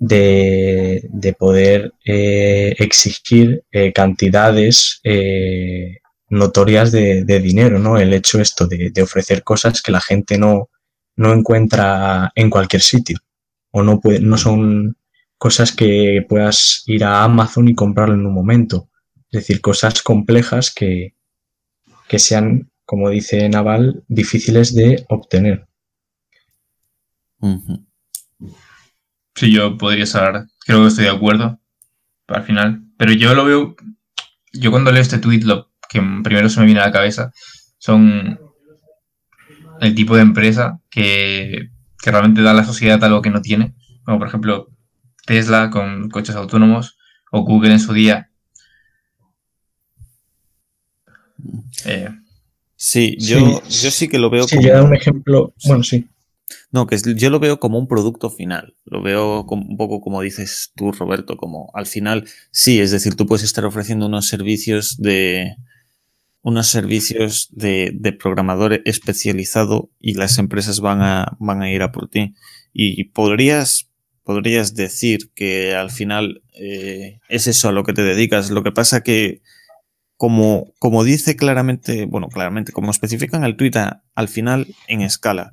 de, 0.00 1.36
poder 1.38 1.92
eh, 2.04 2.74
exigir 2.78 3.62
eh, 3.70 3.92
cantidades 3.92 5.00
eh, 5.04 5.98
notorias 6.30 6.90
de, 6.90 7.40
dinero, 7.40 7.78
¿no? 7.78 7.98
El 7.98 8.12
hecho 8.14 8.40
esto 8.40 8.66
de, 8.66 8.92
ofrecer 9.02 9.44
cosas 9.44 9.82
que 9.82 9.92
la 9.92 10.00
gente 10.00 10.38
no, 10.38 10.70
no 11.20 11.34
encuentra 11.34 12.32
en 12.34 12.48
cualquier 12.48 12.80
sitio 12.80 13.18
o 13.72 13.82
no, 13.82 14.00
puede, 14.00 14.20
no 14.20 14.38
son 14.38 14.96
cosas 15.36 15.70
que 15.70 16.24
puedas 16.26 16.82
ir 16.86 17.04
a 17.04 17.24
Amazon 17.24 17.68
y 17.68 17.74
comprarlo 17.74 18.14
en 18.14 18.24
un 18.24 18.32
momento. 18.32 18.88
Es 19.30 19.42
decir, 19.42 19.60
cosas 19.60 20.02
complejas 20.02 20.72
que, 20.74 21.14
que 22.08 22.18
sean, 22.18 22.70
como 22.86 23.10
dice 23.10 23.46
Naval, 23.50 24.02
difíciles 24.08 24.74
de 24.74 25.04
obtener. 25.10 25.68
Sí, 29.34 29.52
yo 29.52 29.76
podría 29.76 30.04
estar, 30.04 30.46
creo 30.64 30.80
que 30.80 30.88
estoy 30.88 31.04
de 31.04 31.10
acuerdo 31.10 31.60
al 32.28 32.44
final, 32.44 32.82
pero 32.96 33.12
yo 33.12 33.34
lo 33.34 33.44
veo, 33.44 33.76
yo 34.54 34.70
cuando 34.70 34.90
leo 34.90 35.02
este 35.02 35.18
tweet, 35.18 35.42
lo 35.42 35.70
que 35.86 36.00
primero 36.24 36.48
se 36.48 36.60
me 36.60 36.66
viene 36.66 36.80
a 36.80 36.86
la 36.86 36.92
cabeza 36.92 37.30
son 37.76 38.38
el 39.80 39.94
tipo 39.94 40.14
de 40.14 40.22
empresa 40.22 40.80
que, 40.90 41.70
realmente 42.02 42.42
da 42.42 42.52
a 42.52 42.54
la 42.54 42.64
sociedad 42.64 43.02
algo 43.04 43.22
que 43.22 43.30
no 43.30 43.42
tiene, 43.42 43.74
como 44.04 44.18
por 44.18 44.28
ejemplo 44.28 44.70
Tesla 45.26 45.70
con 45.70 46.08
coches 46.08 46.34
autónomos 46.34 46.96
o 47.30 47.42
Google 47.42 47.72
en 47.72 47.80
su 47.80 47.92
día. 47.92 48.30
Eh, 51.84 52.10
sí, 52.76 53.16
yo 53.18 53.60
sí. 53.64 53.84
yo 53.84 53.90
sí 53.90 54.08
que 54.08 54.18
lo 54.18 54.30
veo 54.30 54.46
sí, 54.46 54.56
como... 54.56 54.84
un 54.84 54.94
ejemplo, 54.94 55.54
bueno, 55.64 55.82
sí. 55.82 56.08
No, 56.72 56.86
que 56.86 56.96
yo 57.16 57.30
lo 57.30 57.40
veo 57.40 57.58
como 57.58 57.78
un 57.78 57.88
producto 57.88 58.30
final. 58.30 58.76
Lo 58.84 59.02
veo 59.02 59.44
un 59.44 59.76
poco 59.76 60.00
como 60.00 60.20
dices 60.20 60.72
tú, 60.76 60.92
Roberto, 60.92 61.36
como 61.36 61.70
al 61.74 61.86
final, 61.86 62.28
sí, 62.52 62.80
es 62.80 62.90
decir, 62.90 63.14
tú 63.16 63.26
puedes 63.26 63.44
estar 63.44 63.64
ofreciendo 63.64 64.06
unos 64.06 64.28
servicios 64.28 64.96
de 64.98 65.56
unos 66.42 66.68
servicios 66.68 67.48
de, 67.52 67.92
de 67.94 68.12
programador 68.12 68.80
especializado 68.84 69.90
y 70.00 70.14
las 70.14 70.38
empresas 70.38 70.80
van 70.80 71.02
a, 71.02 71.36
van 71.38 71.62
a 71.62 71.70
ir 71.70 71.82
a 71.82 71.92
por 71.92 72.08
ti. 72.08 72.34
Y 72.72 73.04
podrías, 73.04 73.90
podrías 74.24 74.74
decir 74.74 75.30
que 75.34 75.74
al 75.74 75.90
final 75.90 76.42
eh, 76.54 77.20
es 77.28 77.46
eso 77.46 77.68
a 77.68 77.72
lo 77.72 77.84
que 77.84 77.92
te 77.92 78.02
dedicas. 78.02 78.50
Lo 78.50 78.62
que 78.62 78.72
pasa 78.72 79.02
que, 79.02 79.42
como, 80.16 80.72
como 80.78 81.04
dice 81.04 81.36
claramente, 81.36 82.06
bueno, 82.06 82.28
claramente, 82.28 82.72
como 82.72 82.90
especifican 82.90 83.44
el 83.44 83.56
Twitter, 83.56 83.98
al 84.14 84.28
final 84.28 84.74
en 84.88 85.02
escala. 85.02 85.52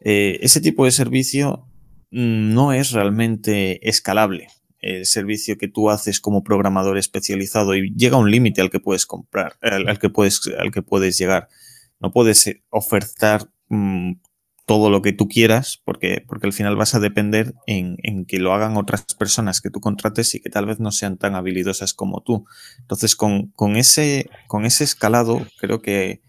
Eh, 0.00 0.38
ese 0.42 0.60
tipo 0.60 0.84
de 0.84 0.92
servicio 0.92 1.66
mm, 2.10 2.54
no 2.54 2.72
es 2.72 2.92
realmente 2.92 3.86
escalable. 3.88 4.48
El 4.82 5.06
servicio 5.06 5.56
que 5.56 5.68
tú 5.68 5.88
haces 5.88 6.20
como 6.20 6.44
programador 6.44 6.98
especializado 6.98 7.74
y 7.74 7.94
llega 7.94 8.18
un 8.18 8.30
límite 8.30 8.60
al 8.60 8.70
que 8.70 8.80
puedes 8.80 9.06
comprar, 9.06 9.54
al, 9.62 9.98
que 9.98 10.10
puedes, 10.10 10.42
al 10.58 10.70
que 10.70 10.82
puedes 10.82 11.16
llegar. 11.16 11.48
No 12.00 12.12
puedes 12.12 12.46
eh, 12.48 12.62
ofertar 12.68 13.48
mm, 13.68 14.12
todo 14.66 14.90
lo 14.90 15.02
que 15.02 15.12
tú 15.12 15.28
quieras, 15.28 15.80
porque, 15.84 16.24
porque 16.26 16.46
al 16.46 16.52
final 16.52 16.76
vas 16.76 16.94
a 16.94 17.00
depender 17.00 17.54
en, 17.66 17.96
en, 18.02 18.24
que 18.26 18.38
lo 18.38 18.52
hagan 18.52 18.76
otras 18.76 19.04
personas 19.18 19.60
que 19.60 19.70
tú 19.70 19.80
contrates 19.80 20.34
y 20.34 20.40
que 20.40 20.50
tal 20.50 20.66
vez 20.66 20.80
no 20.80 20.92
sean 20.92 21.16
tan 21.16 21.34
habilidosas 21.34 21.94
como 21.94 22.22
tú. 22.22 22.44
Entonces, 22.80 23.16
con, 23.16 23.48
con, 23.48 23.76
ese, 23.76 24.30
con 24.48 24.64
ese 24.64 24.84
escalado, 24.84 25.46
creo 25.58 25.80
que 25.80 26.22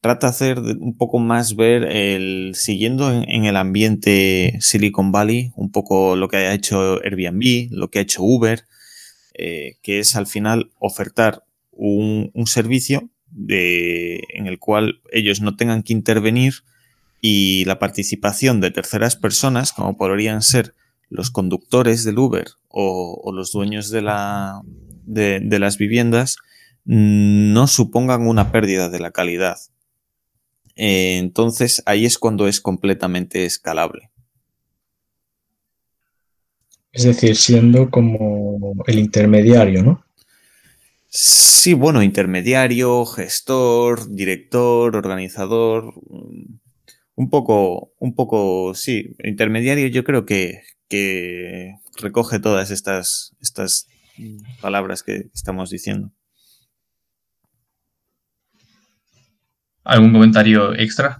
trata 0.00 0.28
de 0.28 0.30
hacer 0.30 0.58
un 0.58 0.96
poco 0.96 1.18
más 1.18 1.56
ver 1.56 1.84
el, 1.84 2.52
siguiendo 2.54 3.10
en, 3.10 3.44
el 3.44 3.56
ambiente 3.56 4.56
Silicon 4.60 5.12
Valley, 5.12 5.52
un 5.56 5.70
poco 5.70 6.16
lo 6.16 6.28
que 6.28 6.36
ha 6.36 6.54
hecho 6.54 7.00
Airbnb, 7.02 7.68
lo 7.70 7.90
que 7.90 7.98
ha 7.98 8.02
hecho 8.02 8.22
Uber, 8.22 8.64
eh, 9.34 9.76
que 9.82 9.98
es 9.98 10.16
al 10.16 10.26
final 10.26 10.70
ofertar 10.78 11.44
un, 11.72 12.32
servicio 12.46 13.10
en 13.46 14.46
el 14.46 14.58
cual 14.58 15.00
ellos 15.12 15.40
no 15.40 15.54
tengan 15.56 15.82
que 15.82 15.92
intervenir 15.92 16.54
y 17.20 17.64
la 17.66 17.78
participación 17.78 18.60
de 18.60 18.70
terceras 18.70 19.16
personas, 19.16 19.72
como 19.72 19.96
podrían 19.96 20.42
ser 20.42 20.74
los 21.10 21.30
conductores 21.30 22.04
del 22.04 22.18
Uber 22.18 22.46
o, 22.68 23.32
los 23.32 23.52
dueños 23.52 23.90
de, 23.90 24.02
la, 24.02 24.62
de, 25.04 25.40
de 25.40 25.58
las 25.58 25.78
viviendas, 25.78 26.36
no 26.84 27.66
supongan 27.66 28.26
una 28.26 28.50
pérdida 28.50 28.88
de 28.88 29.00
la 29.00 29.10
calidad 29.10 29.58
eh, 30.78 31.18
entonces 31.18 31.82
ahí 31.86 32.06
es 32.06 32.18
cuando 32.18 32.46
es 32.46 32.60
completamente 32.60 33.44
escalable. 33.44 34.10
Es 36.92 37.02
decir, 37.02 37.34
siendo 37.36 37.90
como 37.90 38.74
el 38.86 38.98
intermediario, 39.00 39.82
¿no? 39.82 40.04
Sí, 41.08 41.74
bueno, 41.74 42.02
intermediario, 42.02 43.04
gestor, 43.06 44.08
director, 44.08 44.94
organizador. 44.94 45.94
Un 47.16 47.30
poco, 47.30 47.92
un 47.98 48.14
poco, 48.14 48.72
sí, 48.74 49.16
intermediario 49.24 49.88
yo 49.88 50.04
creo 50.04 50.24
que, 50.24 50.62
que 50.88 51.74
recoge 51.96 52.38
todas 52.38 52.70
estas, 52.70 53.34
estas 53.40 53.88
palabras 54.60 55.02
que 55.02 55.26
estamos 55.34 55.70
diciendo. 55.70 56.12
¿Algún 59.88 60.12
comentario 60.12 60.74
extra? 60.74 61.18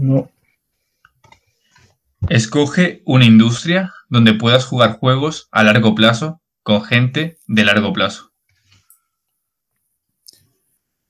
No. 0.00 0.30
Escoge 2.30 3.02
una 3.04 3.26
industria 3.26 3.92
donde 4.08 4.32
puedas 4.32 4.64
jugar 4.64 4.98
juegos 4.98 5.48
a 5.52 5.62
largo 5.64 5.94
plazo 5.94 6.40
con 6.62 6.82
gente 6.82 7.36
de 7.46 7.64
largo 7.66 7.92
plazo. 7.92 8.32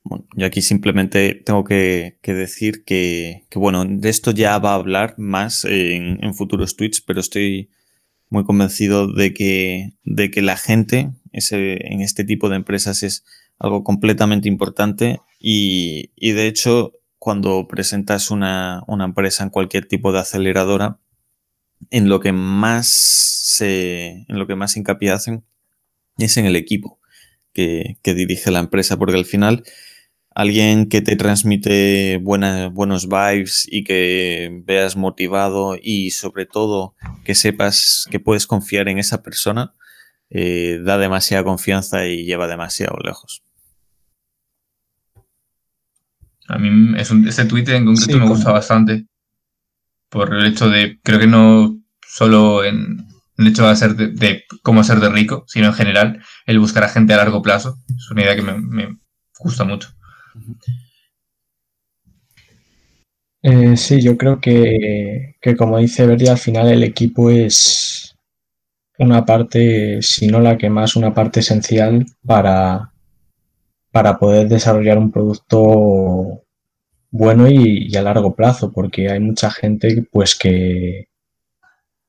Bueno, 0.03 0.27
yo 0.35 0.47
aquí 0.47 0.61
simplemente 0.61 1.33
tengo 1.45 1.63
que, 1.63 2.19
decir 2.21 2.83
que, 2.83 3.47
bueno, 3.55 3.85
de 3.85 4.09
esto 4.09 4.31
ya 4.31 4.59
va 4.59 4.71
a 4.71 4.75
hablar 4.75 5.15
más 5.17 5.63
en, 5.63 6.21
en, 6.21 6.33
futuros 6.33 6.75
tweets, 6.75 6.99
pero 6.99 7.21
estoy 7.21 7.71
muy 8.29 8.43
convencido 8.43 9.07
de 9.07 9.33
que, 9.33 9.93
de 10.03 10.29
que 10.29 10.41
la 10.41 10.57
gente 10.57 11.13
ese, 11.31 11.77
en 11.87 12.01
este 12.01 12.25
tipo 12.25 12.49
de 12.49 12.57
empresas 12.57 13.01
es 13.01 13.23
algo 13.59 13.83
completamente 13.83 14.47
importante 14.47 15.21
y, 15.39 16.11
y 16.15 16.31
de 16.31 16.47
hecho 16.47 16.93
cuando 17.19 17.67
presentas 17.67 18.29
una, 18.29 18.83
una, 18.87 19.05
empresa 19.05 19.43
en 19.43 19.49
cualquier 19.49 19.87
tipo 19.87 20.11
de 20.11 20.19
aceleradora, 20.19 20.99
en 21.89 22.07
lo 22.07 22.19
que 22.19 22.31
más 22.31 22.87
se, 22.87 24.25
en 24.27 24.39
lo 24.39 24.45
que 24.45 24.55
más 24.55 24.77
hincapié 24.77 25.11
hacen 25.11 25.43
es 26.17 26.37
en 26.37 26.45
el 26.45 26.55
equipo 26.55 26.99
que, 27.53 27.97
que 28.03 28.13
dirige 28.13 28.51
la 28.51 28.59
empresa, 28.59 28.97
porque 28.97 29.17
al 29.17 29.25
final 29.25 29.63
alguien 30.35 30.87
que 30.89 31.01
te 31.01 31.15
transmite 31.15 32.19
buenas, 32.21 32.71
buenos 32.71 33.07
vibes 33.07 33.65
y 33.71 33.85
que 33.85 34.61
veas 34.65 34.97
motivado 34.97 35.77
y 35.81 36.11
sobre 36.11 36.45
todo 36.45 36.93
que 37.23 37.35
sepas 37.35 38.05
que 38.11 38.19
puedes 38.19 38.45
confiar 38.45 38.89
en 38.89 38.99
esa 38.99 39.23
persona, 39.23 39.73
eh, 40.29 40.79
da 40.83 40.97
demasiada 40.97 41.45
confianza 41.45 42.05
y 42.05 42.25
lleva 42.25 42.47
demasiado 42.47 42.97
lejos. 43.03 43.44
A 46.47 46.57
mí 46.57 46.93
es 46.97 47.11
un, 47.11 47.27
este 47.27 47.45
tweet 47.45 47.65
en 47.69 47.85
concreto 47.85 48.19
me 48.19 48.27
gusta 48.27 48.51
bastante. 48.51 49.07
Por 50.09 50.33
el 50.33 50.45
hecho 50.45 50.69
de, 50.69 50.99
creo 51.03 51.19
que 51.19 51.27
no 51.27 51.77
solo 52.07 52.63
en 52.63 53.05
el 53.37 53.47
hecho 53.47 53.63
de, 53.63 53.69
hacer 53.69 53.95
de, 53.95 54.43
cómo 54.61 54.83
ser 54.83 54.99
de 54.99 55.09
rico, 55.09 55.43
sino 55.47 55.67
en 55.67 55.73
general, 55.73 56.21
el 56.45 56.59
buscar 56.59 56.83
a 56.83 56.89
gente 56.89 57.13
a 57.13 57.17
largo 57.17 57.41
plazo. 57.41 57.77
Es 57.95 58.09
una 58.11 58.23
idea 58.23 58.35
que 58.35 58.41
me, 58.41 58.97
gusta 59.39 59.63
mucho. 59.63 59.89
Eh, 63.41 63.75
sí, 63.77 64.01
yo 64.01 64.17
creo 64.17 64.39
que, 64.39 65.35
que, 65.41 65.55
como 65.55 65.77
dice 65.77 66.07
Verdi, 66.07 66.27
al 66.27 66.37
final 66.37 66.67
el 66.69 66.83
equipo 66.83 67.29
es 67.29 68.15
una 68.97 69.25
parte, 69.25 70.01
si 70.01 70.27
no 70.27 70.39
la 70.39 70.57
que 70.57 70.69
más, 70.69 70.95
una 70.95 71.13
parte 71.13 71.41
esencial 71.41 72.05
para, 72.25 72.93
para 73.95 74.19
poder 74.19 74.49
desarrollar 74.49 74.97
un 74.97 75.09
producto 75.09 76.43
bueno 77.11 77.47
y, 77.47 77.95
a 77.95 78.01
largo 78.01 78.35
plazo, 78.35 78.73
porque 78.73 79.09
hay 79.09 79.21
mucha 79.21 79.49
gente 79.49 80.05
pues 80.11 80.35
que, 80.35 81.07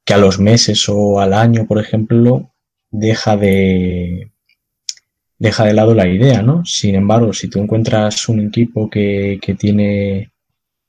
que 0.04 0.14
a 0.14 0.18
los 0.18 0.40
meses 0.40 0.88
o 0.88 1.20
al 1.20 1.32
año, 1.32 1.64
por 1.68 1.78
ejemplo, 1.78 2.50
deja 2.90 3.36
de 3.36 4.32
deja 5.38 5.64
de 5.64 5.74
lado 5.74 5.94
la 5.94 6.08
idea, 6.08 6.42
¿no? 6.42 6.64
Sin 6.64 6.96
embargo, 6.96 7.32
si 7.32 7.46
tú 7.48 7.60
encuentras 7.60 8.28
un 8.28 8.40
equipo 8.40 8.90
que, 8.90 9.38
que 9.40 9.54
tiene 9.54 10.32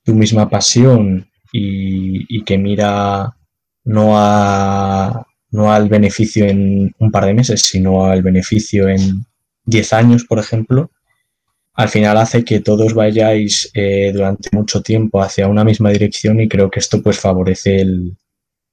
tu 0.02 0.16
misma 0.16 0.50
pasión 0.50 1.28
y, 1.52 2.38
y, 2.38 2.42
que 2.42 2.58
mira 2.58 3.36
no, 3.84 4.14
a, 4.16 5.24
no 5.52 5.72
al 5.72 5.88
beneficio 5.88 6.44
en 6.46 6.92
un 6.98 7.12
par 7.12 7.26
de 7.26 7.34
meses, 7.34 7.62
sino 7.62 8.04
al 8.06 8.22
beneficio 8.24 8.88
en 8.88 9.24
10 9.68 9.92
años, 9.92 10.24
por 10.24 10.38
ejemplo, 10.38 10.90
al 11.74 11.90
final 11.90 12.16
hace 12.16 12.44
que 12.44 12.60
todos 12.60 12.94
vayáis 12.94 13.70
eh, 13.74 14.10
durante 14.12 14.48
mucho 14.52 14.82
tiempo 14.82 15.22
hacia 15.22 15.46
una 15.46 15.62
misma 15.62 15.90
dirección 15.90 16.40
y 16.40 16.48
creo 16.48 16.70
que 16.70 16.80
esto 16.80 17.02
pues 17.02 17.20
favorece 17.20 17.80
el, 17.82 18.16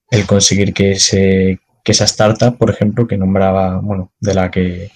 el 0.09 0.25
conseguir 0.25 0.73
que, 0.73 0.93
ese, 0.93 1.59
que 1.83 1.91
esa 1.91 2.05
startup, 2.05 2.57
por 2.57 2.69
ejemplo, 2.69 3.07
que 3.07 3.17
nombraba, 3.17 3.79
bueno, 3.81 4.13
de 4.19 4.33
la 4.33 4.49
que 4.49 4.91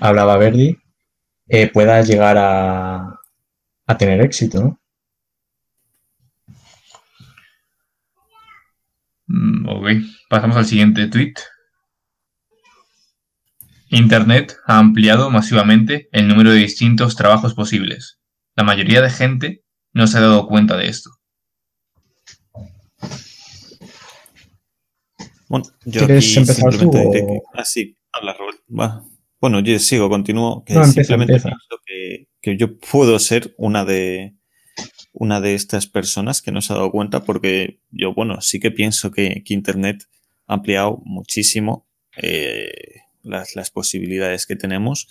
hablaba 0.00 0.36
Verdi, 0.38 0.76
eh, 1.48 1.70
pueda 1.72 2.02
llegar 2.02 2.36
a, 2.38 3.20
a 3.86 3.98
tener 3.98 4.20
éxito. 4.20 4.78
Mm, 9.28 9.68
ok, 9.68 9.86
pasamos 10.28 10.56
al 10.56 10.66
siguiente 10.66 11.06
tweet. 11.08 11.34
Internet 13.96 14.56
ha 14.66 14.78
ampliado 14.78 15.30
masivamente 15.30 16.08
el 16.12 16.28
número 16.28 16.50
de 16.50 16.58
distintos 16.58 17.16
trabajos 17.16 17.54
posibles. 17.54 18.20
La 18.54 18.64
mayoría 18.64 19.00
de 19.00 19.10
gente 19.10 19.64
no 19.92 20.06
se 20.06 20.18
ha 20.18 20.20
dado 20.20 20.46
cuenta 20.46 20.76
de 20.76 20.88
esto. 20.88 21.10
Bueno, 25.48 25.66
yo 25.84 26.06
¿Quieres 26.06 26.36
empezar 26.36 26.76
tú 26.76 26.90
o... 26.90 27.42
Ah, 27.54 27.64
sí, 27.64 27.96
habla 28.12 28.34
Robert. 28.34 28.58
Bueno, 29.40 29.60
yo 29.60 29.78
sigo, 29.78 30.08
continúo. 30.08 30.64
Que 30.64 30.74
simplemente 30.84 31.34
pienso 31.34 31.80
que, 31.86 32.28
que, 32.40 32.56
yo 32.56 32.78
puedo 32.78 33.18
ser 33.18 33.54
una 33.56 33.84
de 33.84 34.36
una 35.12 35.40
de 35.40 35.54
estas 35.54 35.86
personas 35.86 36.42
que 36.42 36.52
no 36.52 36.60
se 36.60 36.72
ha 36.72 36.76
dado 36.76 36.90
cuenta 36.90 37.24
porque 37.24 37.80
yo, 37.90 38.12
bueno, 38.12 38.40
sí 38.42 38.60
que 38.60 38.70
pienso 38.70 39.10
que, 39.10 39.42
que 39.44 39.54
Internet 39.54 40.04
ha 40.46 40.54
ampliado 40.54 41.00
muchísimo 41.04 41.88
eh, 42.16 43.05
las, 43.26 43.56
las 43.56 43.70
posibilidades 43.70 44.46
que 44.46 44.56
tenemos, 44.56 45.08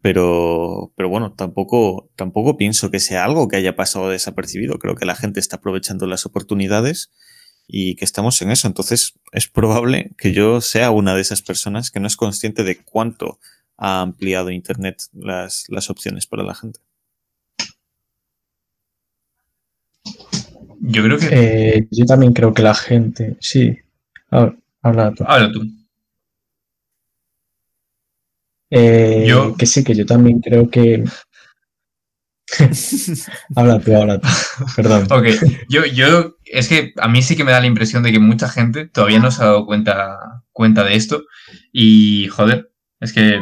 Pero, 0.00 0.92
pero 0.96 1.08
bueno, 1.08 1.32
tampoco, 1.32 2.08
tampoco 2.14 2.56
pienso 2.56 2.90
que 2.90 3.00
sea 3.00 3.24
algo 3.24 3.48
que 3.48 3.56
haya 3.56 3.74
pasado 3.74 4.10
desapercibido. 4.10 4.78
Creo 4.78 4.94
que 4.94 5.04
la 5.04 5.16
gente 5.16 5.40
está 5.40 5.56
aprovechando 5.56 6.06
las 6.06 6.24
oportunidades 6.24 7.10
y 7.66 7.96
que 7.96 8.04
estamos 8.04 8.40
en 8.40 8.50
eso. 8.50 8.68
Entonces, 8.68 9.14
es 9.32 9.48
probable 9.48 10.12
que 10.16 10.32
yo 10.32 10.60
sea 10.60 10.92
una 10.92 11.14
de 11.14 11.20
esas 11.22 11.42
personas 11.42 11.90
que 11.90 12.00
no 12.00 12.06
es 12.06 12.16
consciente 12.16 12.62
de 12.62 12.76
cuánto 12.84 13.40
ha 13.76 14.00
ampliado 14.00 14.50
Internet 14.50 15.02
las, 15.12 15.64
las 15.68 15.90
opciones 15.90 16.26
para 16.26 16.44
la 16.44 16.54
gente. 16.54 16.80
Yo 20.80 21.02
creo 21.02 21.18
que. 21.18 21.28
Eh, 21.30 21.88
yo 21.90 22.06
también 22.06 22.32
creo 22.32 22.54
que 22.54 22.62
la 22.62 22.74
gente. 22.74 23.36
Sí. 23.40 23.76
Habla, 24.30 25.12
tú. 25.14 25.24
Habla 25.26 25.52
tú. 25.52 25.60
Eh, 28.70 29.24
yo... 29.26 29.54
Que 29.56 29.66
sí, 29.66 29.84
que 29.84 29.94
yo 29.94 30.06
también 30.06 30.40
creo 30.40 30.68
que. 30.70 31.04
habla 33.56 33.78
tú, 33.80 33.94
habla 33.94 34.20
tú. 34.20 34.28
Perdón. 34.76 35.06
ok, 35.10 35.26
yo, 35.68 35.84
yo. 35.86 36.36
Es 36.44 36.68
que 36.68 36.92
a 36.96 37.08
mí 37.08 37.22
sí 37.22 37.36
que 37.36 37.44
me 37.44 37.52
da 37.52 37.60
la 37.60 37.66
impresión 37.66 38.02
de 38.02 38.12
que 38.12 38.18
mucha 38.18 38.48
gente 38.48 38.86
todavía 38.86 39.18
no 39.18 39.30
se 39.30 39.42
ha 39.42 39.46
dado 39.46 39.66
cuenta, 39.66 40.42
cuenta 40.52 40.84
de 40.84 40.96
esto. 40.96 41.24
Y, 41.72 42.28
joder, 42.28 42.70
es 43.00 43.12
que. 43.12 43.40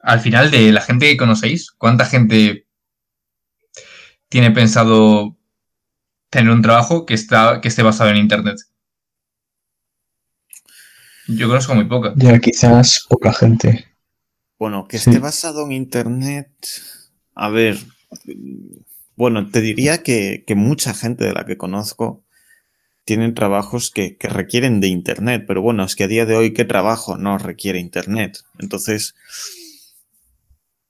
Al 0.00 0.20
final, 0.20 0.50
de 0.50 0.72
la 0.72 0.80
gente 0.80 1.06
que 1.06 1.16
conocéis, 1.16 1.70
¿cuánta 1.72 2.06
gente 2.06 2.66
tiene 4.28 4.50
pensado 4.50 5.36
tener 6.30 6.52
un 6.52 6.62
trabajo 6.62 7.04
que, 7.04 7.14
está, 7.14 7.60
que 7.60 7.68
esté 7.68 7.82
basado 7.82 8.10
en 8.10 8.16
Internet? 8.16 8.56
Yo 11.28 11.46
conozco 11.46 11.74
muy 11.74 11.84
poca. 11.84 12.14
Ya, 12.16 12.38
quizás 12.38 13.06
poca 13.08 13.32
gente. 13.32 13.86
Bueno, 14.58 14.88
que 14.88 14.96
esté 14.96 15.18
basado 15.18 15.64
en 15.66 15.72
Internet. 15.72 16.50
A 17.34 17.50
ver. 17.50 17.78
Bueno, 19.14 19.50
te 19.50 19.60
diría 19.60 20.02
que, 20.02 20.42
mucha 20.56 20.94
gente 20.94 21.24
de 21.24 21.32
la 21.34 21.44
que 21.44 21.56
conozco 21.56 22.24
tienen 23.04 23.34
trabajos 23.34 23.90
que, 23.90 24.16
que, 24.16 24.28
requieren 24.28 24.80
de 24.80 24.88
Internet, 24.88 25.44
pero 25.46 25.62
bueno, 25.62 25.84
es 25.84 25.96
que 25.96 26.04
a 26.04 26.08
día 26.08 26.26
de 26.26 26.36
hoy, 26.36 26.52
¿qué 26.52 26.64
trabajo 26.64 27.16
no 27.16 27.38
requiere 27.38 27.78
Internet? 27.78 28.44
Entonces, 28.58 29.14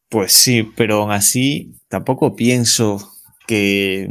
pues 0.08 0.32
sí, 0.32 0.62
pero 0.76 1.02
aún 1.02 1.12
así, 1.12 1.74
tampoco 1.88 2.34
pienso 2.34 3.12
que 3.46 4.08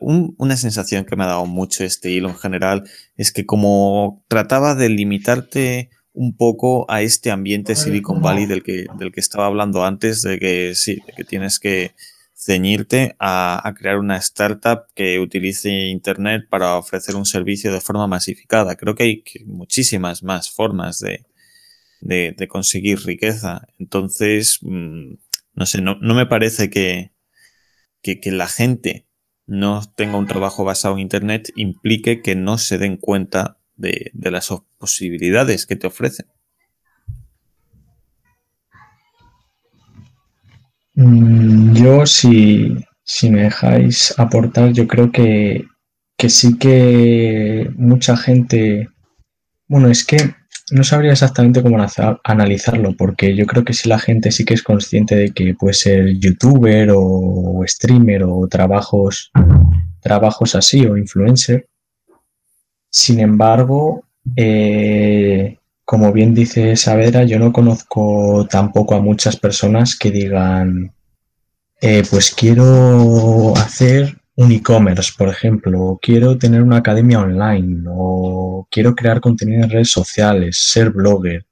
una 0.00 0.56
sensación 0.56 1.04
que 1.04 1.16
me 1.16 1.24
ha 1.24 1.28
dado 1.28 1.46
mucho 1.46 1.84
este 1.84 2.10
hilo 2.10 2.28
en 2.28 2.36
general 2.36 2.84
es 3.16 3.32
que 3.32 3.46
como 3.46 4.22
trataba 4.28 4.74
de 4.74 4.90
limitarte 4.90 5.90
un 6.12 6.36
poco 6.36 6.90
a 6.90 7.00
este 7.00 7.30
ambiente 7.30 7.74
Silicon 7.74 8.20
Valley 8.20 8.46
del 8.46 8.62
que, 8.62 8.84
del 8.98 9.12
que 9.12 9.20
estaba 9.20 9.46
hablando 9.46 9.84
antes, 9.84 10.20
de 10.22 10.38
que 10.38 10.74
sí, 10.74 11.00
que 11.16 11.24
tienes 11.24 11.58
que 11.58 11.94
ceñirte 12.34 13.14
a, 13.18 13.72
crear 13.78 13.98
una 13.98 14.16
startup 14.16 14.86
que 14.94 15.20
utilice 15.20 15.70
Internet 15.70 16.48
para 16.50 16.76
ofrecer 16.76 17.14
un 17.14 17.24
servicio 17.24 17.72
de 17.72 17.80
forma 17.80 18.06
masificada. 18.06 18.76
Creo 18.76 18.94
que 18.94 19.04
hay 19.04 19.24
muchísimas 19.46 20.22
más 20.22 20.50
formas 20.50 20.98
de, 20.98 21.24
de, 22.00 22.48
conseguir 22.48 23.00
riqueza. 23.04 23.66
Entonces, 23.78 24.58
mm, 24.62 25.14
no 25.54 25.66
sé, 25.66 25.80
no, 25.80 25.96
no 26.00 26.14
me 26.14 26.26
parece 26.26 26.68
que, 26.68 27.12
que, 28.02 28.20
la 28.32 28.48
gente 28.48 29.06
no 29.46 29.82
tenga 29.96 30.16
un 30.16 30.26
trabajo 30.26 30.64
basado 30.64 30.94
en 30.94 31.00
Internet 31.00 31.50
implique 31.56 32.22
que 32.22 32.34
no 32.36 32.58
se 32.58 32.78
den 32.78 32.96
cuenta 32.96 33.58
de, 33.76 34.12
las 34.14 34.50
posibilidades 34.78 35.66
que 35.66 35.76
te 35.76 35.86
ofrecen. 35.86 36.26
Mm, 40.94 41.74
yo, 41.74 42.06
si, 42.06 42.76
si, 43.02 43.30
me 43.30 43.44
dejáis 43.44 44.14
aportar, 44.18 44.72
yo 44.72 44.86
creo 44.86 45.10
que, 45.10 45.66
que 46.16 46.28
sí 46.28 46.58
que 46.58 47.70
mucha 47.76 48.16
gente, 48.16 48.88
bueno, 49.68 49.88
es 49.88 50.04
que 50.04 50.34
no 50.72 50.84
sabría 50.84 51.12
exactamente 51.12 51.62
cómo 51.62 51.76
analizarlo, 52.24 52.96
porque 52.96 53.36
yo 53.36 53.46
creo 53.46 53.62
que 53.64 53.74
si 53.74 53.88
la 53.88 53.98
gente 53.98 54.32
sí 54.32 54.44
que 54.44 54.54
es 54.54 54.62
consciente 54.62 55.14
de 55.14 55.30
que 55.32 55.54
puede 55.54 55.74
ser 55.74 56.18
youtuber 56.18 56.90
o 56.94 57.62
streamer 57.66 58.24
o 58.24 58.48
trabajos, 58.48 59.30
trabajos 60.00 60.54
así 60.54 60.86
o 60.86 60.96
influencer. 60.96 61.68
Sin 62.90 63.20
embargo, 63.20 64.04
eh, 64.34 65.58
como 65.84 66.10
bien 66.10 66.32
dice 66.34 66.74
Saavedra, 66.76 67.24
yo 67.24 67.38
no 67.38 67.52
conozco 67.52 68.46
tampoco 68.50 68.94
a 68.94 69.00
muchas 69.00 69.36
personas 69.36 69.94
que 69.94 70.10
digan, 70.10 70.94
eh, 71.82 72.02
pues 72.10 72.34
quiero 72.34 73.54
hacer 73.56 74.21
un 74.36 74.50
e-commerce, 74.50 75.12
por 75.16 75.28
ejemplo, 75.28 75.98
quiero 76.00 76.38
tener 76.38 76.62
una 76.62 76.78
academia 76.78 77.20
online, 77.20 77.84
o 77.88 78.66
quiero 78.70 78.94
crear 78.94 79.20
contenido 79.20 79.64
en 79.64 79.70
redes 79.70 79.90
sociales, 79.90 80.56
ser 80.58 80.90
blogger. 80.90 81.46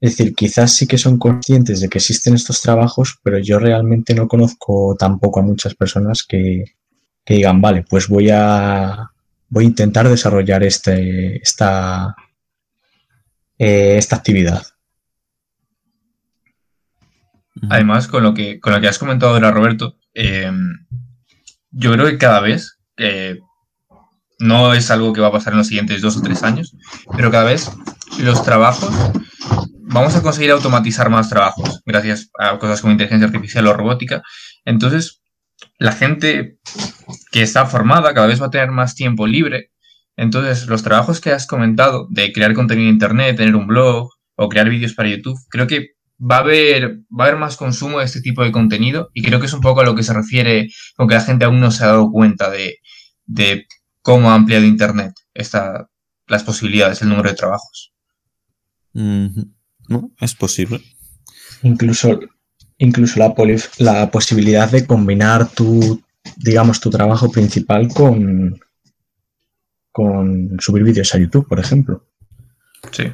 Es 0.00 0.16
decir, 0.16 0.34
quizás 0.34 0.74
sí 0.76 0.86
que 0.86 0.98
son 0.98 1.18
conscientes 1.18 1.80
de 1.80 1.88
que 1.88 1.98
existen 1.98 2.34
estos 2.34 2.60
trabajos, 2.60 3.18
pero 3.22 3.38
yo 3.38 3.58
realmente 3.58 4.14
no 4.14 4.28
conozco 4.28 4.94
tampoco 4.98 5.40
a 5.40 5.44
muchas 5.44 5.74
personas 5.74 6.24
que, 6.28 6.64
digan, 7.26 7.62
vale, 7.62 7.84
pues 7.88 8.08
voy 8.08 8.28
a, 8.30 9.10
voy 9.48 9.64
a 9.64 9.68
intentar 9.68 10.06
desarrollar 10.08 10.62
este, 10.62 11.36
esta, 11.42 12.14
eh, 13.58 13.96
esta 13.96 14.16
actividad. 14.16 14.62
Además, 17.70 18.08
con 18.08 18.22
lo 18.22 18.34
que, 18.34 18.60
con 18.60 18.74
lo 18.74 18.80
que 18.80 18.88
has 18.88 18.98
comentado 18.98 19.32
ahora, 19.32 19.52
Roberto, 19.52 19.96
eh, 20.12 20.50
yo 21.74 21.92
creo 21.92 22.06
que 22.06 22.18
cada 22.18 22.40
vez, 22.40 22.78
que 22.96 23.38
no 24.38 24.74
es 24.74 24.90
algo 24.90 25.12
que 25.12 25.20
va 25.20 25.28
a 25.28 25.32
pasar 25.32 25.52
en 25.52 25.58
los 25.58 25.66
siguientes 25.66 26.00
dos 26.00 26.16
o 26.16 26.22
tres 26.22 26.42
años, 26.42 26.74
pero 27.16 27.30
cada 27.30 27.44
vez 27.44 27.70
los 28.18 28.42
trabajos, 28.44 28.92
vamos 29.80 30.14
a 30.14 30.22
conseguir 30.22 30.50
automatizar 30.50 31.10
más 31.10 31.28
trabajos 31.28 31.80
gracias 31.84 32.30
a 32.38 32.58
cosas 32.58 32.80
como 32.80 32.92
inteligencia 32.92 33.26
artificial 33.26 33.66
o 33.66 33.74
robótica. 33.74 34.22
Entonces, 34.64 35.20
la 35.78 35.92
gente 35.92 36.58
que 37.30 37.42
está 37.42 37.66
formada 37.66 38.14
cada 38.14 38.26
vez 38.26 38.40
va 38.40 38.46
a 38.46 38.50
tener 38.50 38.70
más 38.70 38.94
tiempo 38.94 39.26
libre. 39.26 39.70
Entonces, 40.16 40.66
los 40.66 40.82
trabajos 40.82 41.20
que 41.20 41.32
has 41.32 41.46
comentado 41.46 42.06
de 42.10 42.32
crear 42.32 42.54
contenido 42.54 42.88
en 42.88 42.94
Internet, 42.94 43.36
tener 43.36 43.56
un 43.56 43.66
blog 43.66 44.10
o 44.36 44.48
crear 44.48 44.68
vídeos 44.68 44.94
para 44.94 45.08
YouTube, 45.08 45.38
creo 45.48 45.66
que 45.66 45.90
va 46.18 46.36
a 46.36 46.40
haber, 46.40 47.00
va 47.10 47.24
a 47.24 47.28
haber 47.28 47.38
más 47.38 47.56
consumo 47.56 47.98
de 47.98 48.04
este 48.04 48.20
tipo 48.20 48.42
de 48.42 48.52
contenido 48.52 49.10
y 49.14 49.22
creo 49.22 49.40
que 49.40 49.46
es 49.46 49.52
un 49.52 49.60
poco 49.60 49.80
a 49.80 49.84
lo 49.84 49.94
que 49.94 50.02
se 50.02 50.12
refiere 50.12 50.70
con 50.96 51.08
que 51.08 51.14
la 51.14 51.20
gente 51.20 51.44
aún 51.44 51.60
no 51.60 51.70
se 51.70 51.84
ha 51.84 51.88
dado 51.88 52.10
cuenta 52.10 52.50
de, 52.50 53.66
cómo 54.02 54.30
ha 54.30 54.34
ampliado 54.34 54.64
Internet 54.64 55.14
esta, 55.32 55.88
las 56.26 56.44
posibilidades, 56.44 57.02
el 57.02 57.08
número 57.08 57.30
de 57.30 57.36
trabajos. 57.36 57.92
No, 58.92 60.10
es 60.20 60.34
posible. 60.34 60.80
Incluso, 61.62 62.20
incluso 62.78 63.18
la, 63.18 63.34
la 63.78 64.10
posibilidad 64.10 64.70
de 64.70 64.86
combinar 64.86 65.48
tu, 65.50 66.02
digamos, 66.36 66.80
tu 66.80 66.90
trabajo 66.90 67.30
principal 67.30 67.88
con, 67.88 68.60
con 69.90 70.56
subir 70.60 70.84
vídeos 70.84 71.14
a 71.14 71.18
YouTube, 71.18 71.48
por 71.48 71.58
ejemplo. 71.58 72.06
Sí. 72.92 73.04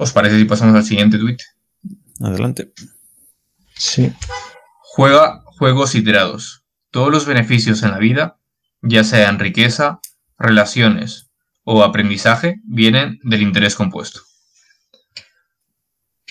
¿Os 0.00 0.12
parece 0.14 0.38
si 0.38 0.46
pasamos 0.46 0.74
al 0.74 0.84
siguiente 0.84 1.18
tweet? 1.18 1.36
Adelante. 2.20 2.72
Sí. 3.76 4.10
Juega 4.80 5.42
juegos 5.44 5.94
iterados. 5.94 6.64
Todos 6.90 7.12
los 7.12 7.26
beneficios 7.26 7.82
en 7.82 7.90
la 7.90 7.98
vida, 7.98 8.38
ya 8.80 9.04
sean 9.04 9.38
riqueza, 9.38 10.00
relaciones 10.38 11.30
o 11.64 11.84
aprendizaje, 11.84 12.62
vienen 12.64 13.20
del 13.24 13.42
interés 13.42 13.74
compuesto. 13.74 14.20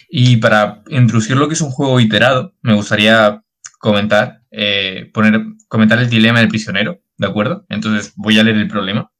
Y 0.09 0.37
para 0.37 0.81
introducir 0.87 1.37
lo 1.37 1.47
que 1.47 1.53
es 1.53 1.61
un 1.61 1.69
juego 1.69 1.99
iterado, 1.99 2.55
me 2.63 2.73
gustaría 2.73 3.43
comentar, 3.77 4.41
eh, 4.49 5.11
poner, 5.13 5.43
comentar 5.67 5.99
el 5.99 6.09
dilema 6.09 6.39
del 6.39 6.49
prisionero, 6.49 7.03
¿de 7.17 7.27
acuerdo? 7.27 7.67
Entonces 7.69 8.13
voy 8.15 8.39
a 8.39 8.43
leer 8.43 8.57
el 8.57 8.67
problema. 8.67 9.11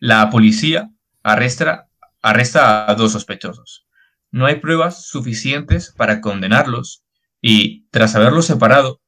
La 0.00 0.28
policía 0.28 0.90
arresta, 1.22 1.89
arresta 2.22 2.90
a 2.90 2.94
dos 2.94 3.12
sospechosos. 3.12 3.86
No 4.30 4.46
hay 4.46 4.56
pruebas 4.56 5.06
suficientes 5.06 5.92
para 5.96 6.20
condenarlos 6.20 7.04
y, 7.40 7.88
tras 7.90 8.14
haberlos 8.14 8.46
separado, 8.46 9.00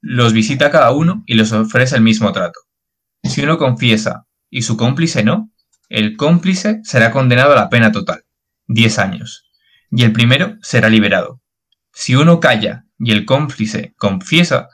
los 0.00 0.32
visita 0.32 0.70
cada 0.70 0.92
uno 0.92 1.22
y 1.26 1.34
les 1.34 1.52
ofrece 1.52 1.96
el 1.96 2.02
mismo 2.02 2.32
trato. 2.32 2.60
Si 3.22 3.42
uno 3.42 3.58
confiesa 3.58 4.26
y 4.48 4.62
su 4.62 4.76
cómplice 4.76 5.22
no, 5.22 5.50
el 5.88 6.16
cómplice 6.16 6.80
será 6.84 7.10
condenado 7.10 7.52
a 7.52 7.56
la 7.56 7.68
pena 7.68 7.92
total, 7.92 8.24
10 8.68 8.98
años, 8.98 9.50
y 9.90 10.04
el 10.04 10.12
primero 10.12 10.56
será 10.62 10.88
liberado. 10.88 11.40
Si 11.92 12.14
uno 12.14 12.40
calla 12.40 12.84
y 12.98 13.12
el 13.12 13.26
cómplice 13.26 13.94
confiesa, 13.98 14.68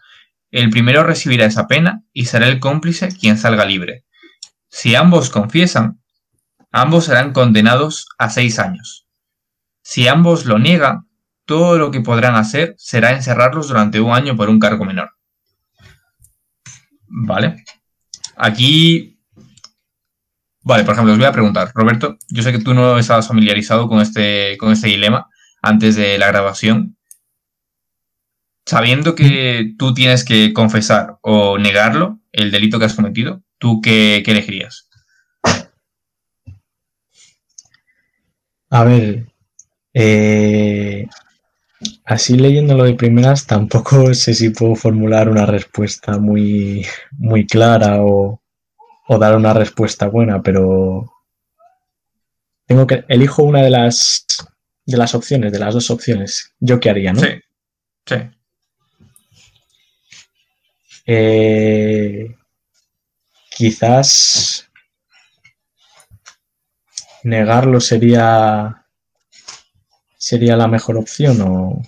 el 0.50 0.70
primero 0.70 1.02
recibirá 1.02 1.46
esa 1.46 1.66
pena 1.66 2.02
y 2.12 2.26
será 2.26 2.48
el 2.48 2.60
cómplice 2.60 3.08
quien 3.08 3.38
salga 3.38 3.64
libre. 3.64 4.04
Si 4.68 4.94
ambos 4.94 5.30
confiesan, 5.30 6.00
ambos 6.76 7.06
serán 7.06 7.32
condenados 7.32 8.06
a 8.18 8.28
seis 8.28 8.58
años. 8.58 9.06
Si 9.82 10.08
ambos 10.08 10.44
lo 10.44 10.58
niegan, 10.58 11.08
todo 11.46 11.78
lo 11.78 11.90
que 11.90 12.02
podrán 12.02 12.34
hacer 12.34 12.74
será 12.76 13.12
encerrarlos 13.12 13.68
durante 13.68 13.98
un 13.98 14.12
año 14.12 14.36
por 14.36 14.50
un 14.50 14.60
cargo 14.60 14.84
menor. 14.84 15.12
Vale. 17.08 17.64
Aquí. 18.36 19.18
Vale, 20.62 20.84
por 20.84 20.92
ejemplo, 20.92 21.12
os 21.12 21.18
voy 21.18 21.26
a 21.26 21.32
preguntar, 21.32 21.70
Roberto, 21.74 22.18
yo 22.28 22.42
sé 22.42 22.52
que 22.52 22.58
tú 22.58 22.74
no 22.74 22.98
estabas 22.98 23.28
familiarizado 23.28 23.88
con 23.88 24.00
este, 24.00 24.56
con 24.58 24.72
este 24.72 24.88
dilema 24.88 25.30
antes 25.62 25.96
de 25.96 26.18
la 26.18 26.26
grabación. 26.26 26.98
Sabiendo 28.66 29.14
que 29.14 29.74
tú 29.78 29.94
tienes 29.94 30.24
que 30.24 30.52
confesar 30.52 31.16
o 31.22 31.56
negarlo, 31.56 32.18
el 32.32 32.50
delito 32.50 32.78
que 32.78 32.84
has 32.84 32.94
cometido, 32.94 33.44
¿tú 33.58 33.80
qué, 33.80 34.22
qué 34.24 34.32
elegirías? 34.32 34.86
A 38.70 38.84
ver, 38.84 39.26
eh, 39.94 41.06
así 42.04 42.36
leyéndolo 42.36 42.84
de 42.84 42.94
primeras, 42.94 43.46
tampoco 43.46 44.14
sé 44.14 44.34
si 44.34 44.50
puedo 44.50 44.74
formular 44.76 45.28
una 45.28 45.46
respuesta 45.46 46.18
muy, 46.18 46.86
muy 47.18 47.46
clara 47.46 48.02
o, 48.02 48.40
o 49.08 49.18
dar 49.18 49.36
una 49.36 49.54
respuesta 49.54 50.08
buena, 50.08 50.42
pero 50.42 51.12
tengo 52.66 52.86
que 52.86 53.04
elijo 53.08 53.42
una 53.42 53.62
de 53.62 53.70
las 53.70 54.26
de 54.84 54.96
las 54.96 55.14
opciones, 55.16 55.52
de 55.52 55.58
las 55.58 55.74
dos 55.74 55.90
opciones. 55.90 56.52
¿Yo 56.60 56.78
qué 56.78 56.90
haría, 56.90 57.12
no? 57.12 57.20
Sí. 57.20 57.28
Sí. 58.06 58.16
Eh, 61.06 62.36
quizás 63.50 64.65
negarlo 67.26 67.80
sería 67.80 68.86
sería 70.16 70.56
la 70.56 70.68
mejor 70.68 70.96
opción 70.96 71.40
o 71.42 71.82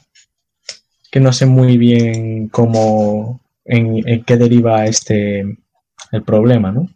que 1.10 1.20
no 1.20 1.32
sé 1.32 1.46
muy 1.46 1.78
bien 1.78 2.48
cómo 2.48 3.40
en, 3.64 4.06
en 4.08 4.24
qué 4.24 4.36
deriva 4.36 4.84
este 4.86 5.42
el 6.10 6.22
problema, 6.24 6.72
¿no? 6.72 6.88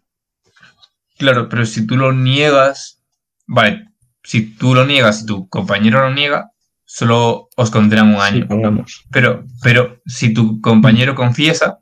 Claro, 1.17 1.47
pero 1.47 1.65
si 1.65 1.87
tú 1.87 1.95
lo 1.95 2.11
niegas, 2.11 3.01
vale, 3.47 3.87
si 4.23 4.55
tú 4.55 4.75
lo 4.75 4.85
niegas 4.85 5.21
y 5.21 5.25
tu 5.25 5.47
compañero 5.47 6.01
lo 6.01 6.13
niega, 6.13 6.51
solo 6.85 7.49
os 7.55 7.71
condenan 7.71 8.13
un 8.13 8.21
año. 8.21 8.41
Sí, 8.41 8.47
pongamos. 8.47 9.03
Pero, 9.11 9.45
pero 9.61 10.01
si 10.05 10.33
tu 10.33 10.59
compañero 10.59 11.15
confiesa, 11.15 11.79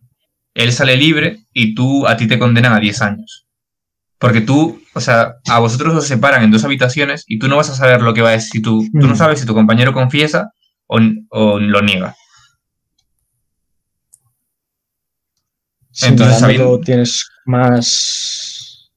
él 0.54 0.72
sale 0.74 0.96
libre 0.96 1.46
y 1.54 1.74
tú 1.74 2.06
a 2.08 2.18
ti 2.18 2.28
te 2.28 2.38
condenan 2.38 2.74
a 2.74 2.80
10 2.80 3.02
años. 3.02 3.48
Porque 4.20 4.42
tú, 4.42 4.81
o 4.94 5.00
sea, 5.00 5.36
a 5.48 5.60
vosotros 5.60 5.96
os 5.96 6.08
separan 6.08 6.44
en 6.44 6.52
dos 6.52 6.64
habitaciones 6.64 7.24
y 7.28 7.40
tú 7.40 7.48
no 7.48 7.58
vas 7.58 7.70
a 7.70 7.76
saber 7.76 8.02
lo 8.02 8.14
que 8.14 8.22
va 8.22 8.30
a 8.30 8.34
decir. 8.34 8.62
Tú, 8.62 8.84
tú 8.92 9.08
no 9.08 9.14
Mm. 9.14 9.18
sabes 9.18 9.40
si 9.40 9.46
tu 9.46 9.54
compañero 9.54 9.94
confiesa 9.94 10.52
o, 10.88 11.00
o 11.30 11.60
lo 11.60 11.82
niega. 11.82 12.16
Sí, 15.92 16.06
Entonces, 16.08 16.40
sabiendo- 16.40 16.80
tienes 16.80 17.30
más. 17.46 18.90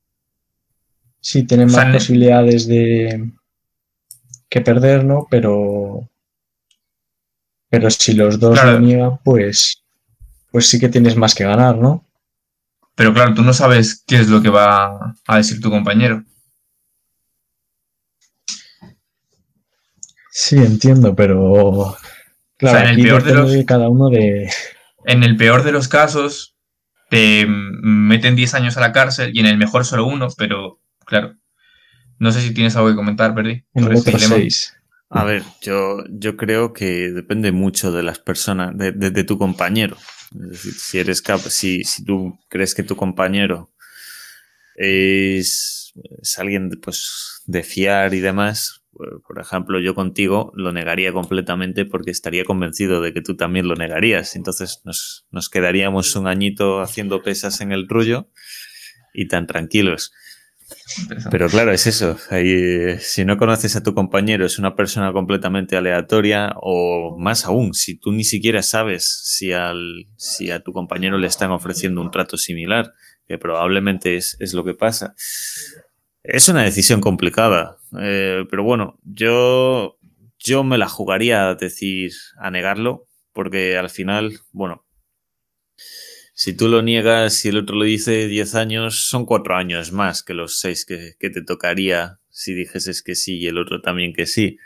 Sí, 1.21 1.45
tienes 1.47 1.73
O 1.73 1.75
sea, 1.75 1.85
más 1.87 1.95
posibilidades 1.95 2.67
de 2.69 3.33
que 4.49 4.61
perder, 4.61 5.05
¿no? 5.05 5.27
Pero. 5.31 6.09
Pero 7.71 7.91
si 7.91 8.13
los 8.13 8.39
dos 8.39 8.59
Claro. 8.61 8.73
lo 8.79 8.81
niegan, 8.81 9.19
pues. 9.25 9.83
Pues 10.53 10.69
sí 10.69 10.79
que 10.79 10.89
tienes 10.89 11.17
más 11.17 11.35
que 11.35 11.45
ganar, 11.45 11.77
¿no? 11.79 12.04
Pero 12.97 13.13
claro, 13.13 13.35
tú 13.35 13.43
no 13.43 13.53
sabes 13.53 14.05
qué 14.07 14.17
es 14.17 14.29
lo 14.29 14.41
que 14.43 14.51
va 14.51 15.15
a 15.27 15.37
decir 15.37 15.61
tu 15.61 15.71
compañero. 15.71 16.23
Sí, 20.31 20.57
entiendo, 20.57 21.15
pero. 21.15 21.97
Claro, 22.57 22.79
O 22.79 22.81
sea, 22.81 22.91
en 22.93 22.99
el 22.99 23.03
peor 23.05 23.23
de 23.25 23.35
los- 23.35 23.65
cada 23.67 23.89
uno 23.89 24.09
de. 24.11 24.49
En 25.07 25.23
el 25.23 25.37
peor 25.37 25.65
de 25.65 25.73
los 25.73 25.89
casos, 25.89 26.57
te 27.11 27.47
meten 27.49 28.37
10 28.37 28.55
años 28.55 28.77
a 28.77 28.81
la 28.81 28.93
cárcel 28.93 29.31
y 29.35 29.41
en 29.41 29.47
el 29.47 29.59
mejor 29.59 29.85
solo 29.85 30.07
uno, 30.07 30.29
pero 30.37 30.81
claro. 31.07 31.35
No 32.19 32.33
sé 32.33 32.41
si 32.41 32.55
tienes 32.55 32.75
algo 32.77 32.89
que 32.91 32.95
comentar, 32.97 33.35
Verdi, 33.35 33.65
este. 33.93 34.13
A 35.11 35.25
ver, 35.25 35.43
yo, 35.61 35.99
yo 36.09 36.37
creo 36.37 36.73
que 36.73 37.11
depende 37.11 37.53
mucho 37.53 37.93
de 37.93 38.03
las 38.03 38.19
personas, 38.19 38.77
de, 38.77 38.93
de- 38.93 39.11
de 39.11 39.25
tu 39.25 39.37
compañero. 39.39 39.97
Es 40.51 40.83
si 40.83 40.99
eres 40.99 41.23
si, 41.49 41.83
tú 42.05 42.39
crees 42.49 42.75
que 42.75 42.83
tu 42.83 42.97
compañero 42.97 43.73
es, 44.77 45.93
alguien 46.39 46.71
de, 46.71 46.77
pues, 46.77 47.43
de 47.47 47.63
fiar 47.63 48.15
y 48.15 48.21
demás, 48.21 48.83
pues, 48.93 49.11
por 49.27 49.41
ejemplo, 49.41 49.81
yo 49.81 49.95
contigo 49.95 50.53
lo 50.55 50.73
negaría 50.73 51.13
completamente 51.13 51.85
porque 51.85 52.11
estaría 52.11 52.45
convencido 52.45 53.01
de 53.01 53.13
que 53.13 53.23
tú 53.23 53.37
también 53.37 53.69
lo 53.69 53.77
negarías. 53.77 54.37
Entonces 54.37 54.81
nos, 54.85 55.27
nos 55.31 55.49
quedaríamos 55.49 56.15
un 56.17 56.27
añito 56.27 56.81
haciendo 56.81 57.23
pesas 57.23 57.61
en 57.61 57.73
el 57.73 57.89
rollo 57.89 58.29
y 59.13 59.29
tan 59.29 59.47
tranquilos. 59.47 60.13
Pero 61.31 61.49
claro, 61.49 61.73
es 61.73 61.87
eso. 61.87 62.17
Ahí, 62.31 62.51
eh, 62.51 62.99
si 63.01 63.25
no 63.25 63.37
conoces 63.37 63.77
a 63.77 63.83
tu 63.83 63.95
compañero, 63.95 64.47
es 64.47 64.59
una 64.59 64.77
persona 64.77 65.13
completamente 65.13 65.77
aleatoria 65.77 66.55
o 66.61 67.17
más 67.19 67.45
aún, 67.45 67.75
si 67.75 67.99
tú 67.99 68.13
ni 68.13 68.25
siquiera 68.25 68.63
sabes 68.63 69.23
si, 69.25 69.53
al, 69.53 70.07
si 70.17 70.51
a 70.51 70.61
tu 70.61 70.73
compañero 70.73 71.19
le 71.19 71.27
están 71.27 71.51
ofreciendo 71.51 72.01
un 72.01 72.11
trato 72.11 72.37
similar, 72.37 72.93
que 73.27 73.39
probablemente 73.39 74.17
es, 74.17 74.37
es 74.41 74.55
lo 74.55 74.65
que 74.65 74.75
pasa. 74.75 75.15
Es 76.23 76.49
una 76.49 76.63
decisión 76.63 77.01
complicada, 77.01 77.77
eh, 78.01 78.45
pero 78.51 78.63
bueno, 78.63 78.99
yo, 79.03 79.99
yo 80.39 80.65
me 80.65 80.79
la 80.79 80.89
jugaría 80.89 81.49
a 81.49 81.55
decir, 81.55 82.13
a 82.39 82.51
negarlo, 82.51 83.07
porque 83.33 83.77
al 83.77 83.91
final, 83.91 84.39
bueno, 84.53 84.84
si 86.37 86.53
tú 86.53 86.67
lo 86.69 86.83
niegas 86.83 87.45
y 87.45 87.49
el 87.49 87.59
otro 87.59 87.77
lo 87.77 87.85
dice 87.85 88.27
10 88.27 88.57
años, 88.57 89.07
son 89.09 89.25
4 89.25 89.57
años 89.57 89.93
más 89.93 90.25
que 90.25 90.35
los 90.35 90.59
6 90.59 90.85
que, 90.85 91.31
te 91.31 91.43
tocaría 91.43 92.19
si 92.29 92.55
dijeses 92.55 93.03
que 93.05 93.15
sí 93.15 93.39
y 93.39 93.47
el 93.47 93.57
otro 93.57 93.81
también 93.81 94.13
que 94.13 94.27
sí. 94.27 94.59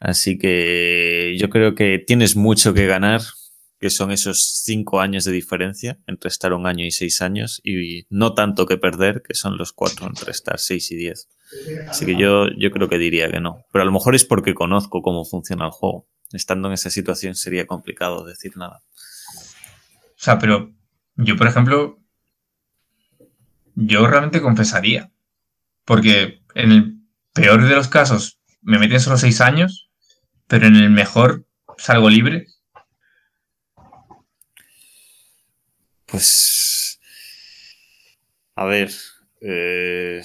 Así 0.00 0.38
que 0.38 1.36
yo 1.38 1.50
creo 1.50 1.74
que 1.74 1.98
tienes 1.98 2.36
mucho 2.36 2.72
que 2.72 2.86
ganar, 2.86 3.20
que 3.78 3.90
son 3.90 4.12
esos 4.12 4.62
5 4.64 5.02
años 5.02 5.26
de 5.26 5.32
diferencia 5.32 5.98
entre 6.06 6.28
estar 6.28 6.54
un 6.54 6.66
año 6.66 6.86
y 6.86 6.90
6 6.90 7.20
años, 7.20 7.60
y 7.62 8.06
no 8.08 8.32
tanto 8.32 8.64
que 8.64 8.78
perder, 8.78 9.22
que 9.22 9.34
son 9.34 9.58
los 9.58 9.74
4 9.74 10.06
entre 10.06 10.30
estar 10.30 10.58
6 10.58 10.90
y 10.90 10.96
10. 10.96 11.28
Así 11.86 12.06
que 12.06 12.16
yo, 12.16 12.48
yo 12.56 12.70
creo 12.70 12.88
que 12.88 12.96
diría 12.96 13.30
que 13.30 13.40
no. 13.40 13.66
Pero 13.70 13.82
a 13.82 13.86
lo 13.86 13.92
mejor 13.92 14.14
es 14.14 14.24
porque 14.24 14.54
conozco 14.54 15.02
cómo 15.02 15.26
funciona 15.26 15.66
el 15.66 15.70
juego. 15.70 16.08
Estando 16.32 16.68
en 16.68 16.74
esa 16.74 16.88
situación 16.88 17.34
sería 17.34 17.66
complicado 17.66 18.24
decir 18.24 18.56
nada. 18.56 18.82
O 20.00 20.24
sea, 20.24 20.38
pero 20.38 20.72
yo, 21.16 21.36
por 21.36 21.46
ejemplo, 21.46 21.98
yo 23.74 24.06
realmente 24.06 24.40
confesaría. 24.40 25.10
Porque 25.84 26.42
en 26.54 26.72
el 26.72 26.98
peor 27.32 27.62
de 27.62 27.74
los 27.74 27.88
casos 27.88 28.38
me 28.62 28.78
meten 28.78 29.00
solo 29.00 29.18
seis 29.18 29.40
años, 29.40 29.90
pero 30.46 30.66
en 30.66 30.76
el 30.76 30.90
mejor 30.90 31.46
salgo 31.76 32.08
libre. 32.08 32.46
Pues. 36.06 37.00
A 38.56 38.64
ver. 38.64 38.90
eh, 39.40 40.22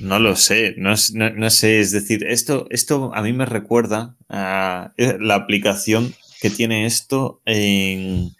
no 0.00 0.18
lo 0.18 0.36
sé. 0.36 0.74
No, 0.78 0.94
no 1.14 1.50
sé. 1.50 1.80
Es 1.80 1.90
decir, 1.92 2.24
esto, 2.24 2.66
esto 2.70 3.14
a 3.14 3.22
mí 3.22 3.32
me 3.32 3.46
recuerda 3.46 4.16
a 4.28 4.92
eh, 4.96 5.16
la 5.20 5.34
aplicación 5.36 6.14
que 6.40 6.50
tiene 6.50 6.86
esto 6.86 7.40
en, 7.44 8.34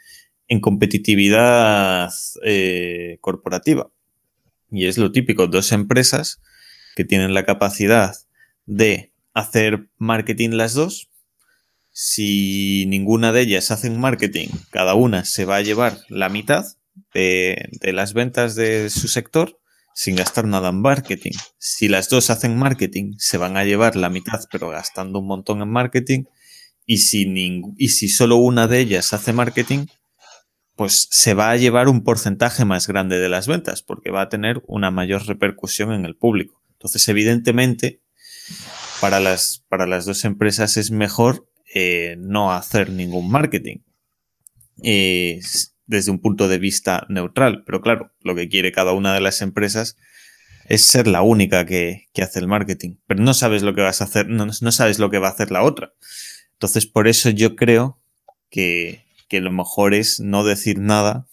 en 0.52 0.60
competitividad 0.60 2.12
eh, 2.44 3.16
corporativa. 3.22 3.90
Y 4.70 4.86
es 4.86 4.98
lo 4.98 5.10
típico: 5.10 5.46
dos 5.46 5.72
empresas 5.72 6.42
que 6.94 7.06
tienen 7.06 7.32
la 7.32 7.46
capacidad 7.46 8.14
de 8.66 9.12
hacer 9.32 9.88
marketing 9.96 10.50
las 10.50 10.74
dos. 10.74 11.08
Si 11.90 12.84
ninguna 12.86 13.32
de 13.32 13.40
ellas 13.40 13.70
hacen 13.70 13.98
marketing, 13.98 14.48
cada 14.70 14.94
una 14.94 15.24
se 15.24 15.46
va 15.46 15.56
a 15.56 15.62
llevar 15.62 15.98
la 16.10 16.28
mitad 16.28 16.66
de, 17.14 17.70
las 17.80 18.12
ventas 18.12 18.54
de 18.54 18.90
su 18.90 19.08
sector 19.08 19.58
sin 19.94 20.16
gastar 20.16 20.46
nada 20.46 20.68
en 20.68 20.82
marketing. 20.82 21.32
Si 21.56 21.88
las 21.88 22.10
dos 22.10 22.28
hacen 22.28 22.58
marketing, 22.58 23.14
se 23.16 23.38
van 23.38 23.56
a 23.56 23.64
llevar 23.64 23.96
la 23.96 24.10
mitad, 24.10 24.40
pero 24.50 24.68
gastando 24.68 25.18
un 25.18 25.26
montón 25.26 25.62
en 25.62 25.70
marketing. 25.70 26.24
Y 26.84 26.98
si, 26.98 27.26
y 27.78 27.88
si 27.88 28.08
solo 28.08 28.36
una 28.36 28.68
de 28.68 28.80
ellas 28.80 29.14
hace 29.14 29.32
marketing, 29.32 29.86
pues 30.76 31.08
se 31.10 31.34
va 31.34 31.50
a 31.50 31.56
llevar 31.56 31.88
un 31.88 32.02
porcentaje 32.02 32.64
más 32.64 32.86
grande 32.86 33.18
de 33.18 33.28
las 33.28 33.46
ventas, 33.46 33.82
porque 33.82 34.10
va 34.10 34.22
a 34.22 34.28
tener 34.28 34.62
una 34.66 34.90
mayor 34.90 35.26
repercusión 35.26 35.92
en 35.92 36.04
el 36.04 36.16
público. 36.16 36.62
Entonces, 36.72 37.08
evidentemente, 37.08 38.00
para 39.00 39.20
las, 39.20 39.64
para 39.68 39.86
las 39.86 40.04
dos 40.04 40.24
empresas 40.24 40.76
es 40.76 40.90
mejor 40.90 41.48
eh, 41.74 42.16
no 42.18 42.52
hacer 42.52 42.90
ningún 42.90 43.30
marketing. 43.30 43.78
Eh, 44.82 45.40
desde 45.86 46.10
un 46.10 46.20
punto 46.20 46.48
de 46.48 46.58
vista 46.58 47.06
neutral. 47.08 47.62
Pero 47.64 47.80
claro, 47.80 48.12
lo 48.22 48.34
que 48.34 48.48
quiere 48.48 48.72
cada 48.72 48.92
una 48.92 49.14
de 49.14 49.20
las 49.20 49.42
empresas 49.42 49.96
es 50.66 50.84
ser 50.84 51.06
la 51.06 51.22
única 51.22 51.66
que, 51.66 52.08
hace 52.20 52.38
el 52.38 52.48
marketing, 52.48 52.96
pero 53.06 53.22
no 53.22 53.34
sabes 53.34 53.62
lo 53.62 53.74
que 53.74 53.82
vas 53.82 54.00
a 54.00 54.04
hacer, 54.04 54.28
no, 54.28 54.46
no, 54.46 54.72
sabes 54.72 54.98
lo 54.98 55.10
que 55.10 55.18
va 55.18 55.28
a 55.28 55.32
hacer 55.32 55.50
la 55.50 55.62
otra. 55.62 55.92
Entonces, 56.52 56.86
por 56.86 57.08
eso 57.08 57.30
yo 57.30 57.56
creo 57.56 58.00
que, 58.48 59.04
lo 59.40 59.50
mejor 59.50 59.94
es 59.94 60.20
no 60.20 60.44
decir 60.44 60.78
nada 60.78 61.26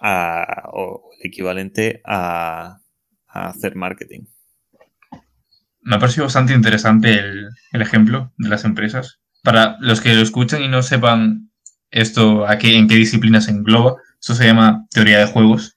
o 0.00 1.10
el 1.18 1.26
equivalente 1.26 2.00
a, 2.04 2.80
hacer 3.28 3.76
marketing. 3.76 4.20
Me 5.82 5.96
ha 5.96 5.98
parecido 5.98 6.24
bastante 6.24 6.54
interesante 6.54 7.18
el, 7.18 7.50
ejemplo 7.72 8.32
de 8.38 8.48
las 8.48 8.64
empresas. 8.64 9.20
Para 9.42 9.76
los 9.80 10.00
que 10.00 10.14
lo 10.14 10.22
escuchan 10.22 10.62
y 10.62 10.68
no 10.68 10.82
sepan 10.82 11.50
esto 11.90 12.50
en 12.50 12.88
qué 12.88 12.94
disciplina 12.94 13.40
se 13.40 13.50
engloba, 13.50 13.96
eso 14.20 14.34
se 14.34 14.46
llama 14.46 14.86
teoría 14.90 15.18
de 15.18 15.26
juegos. 15.26 15.76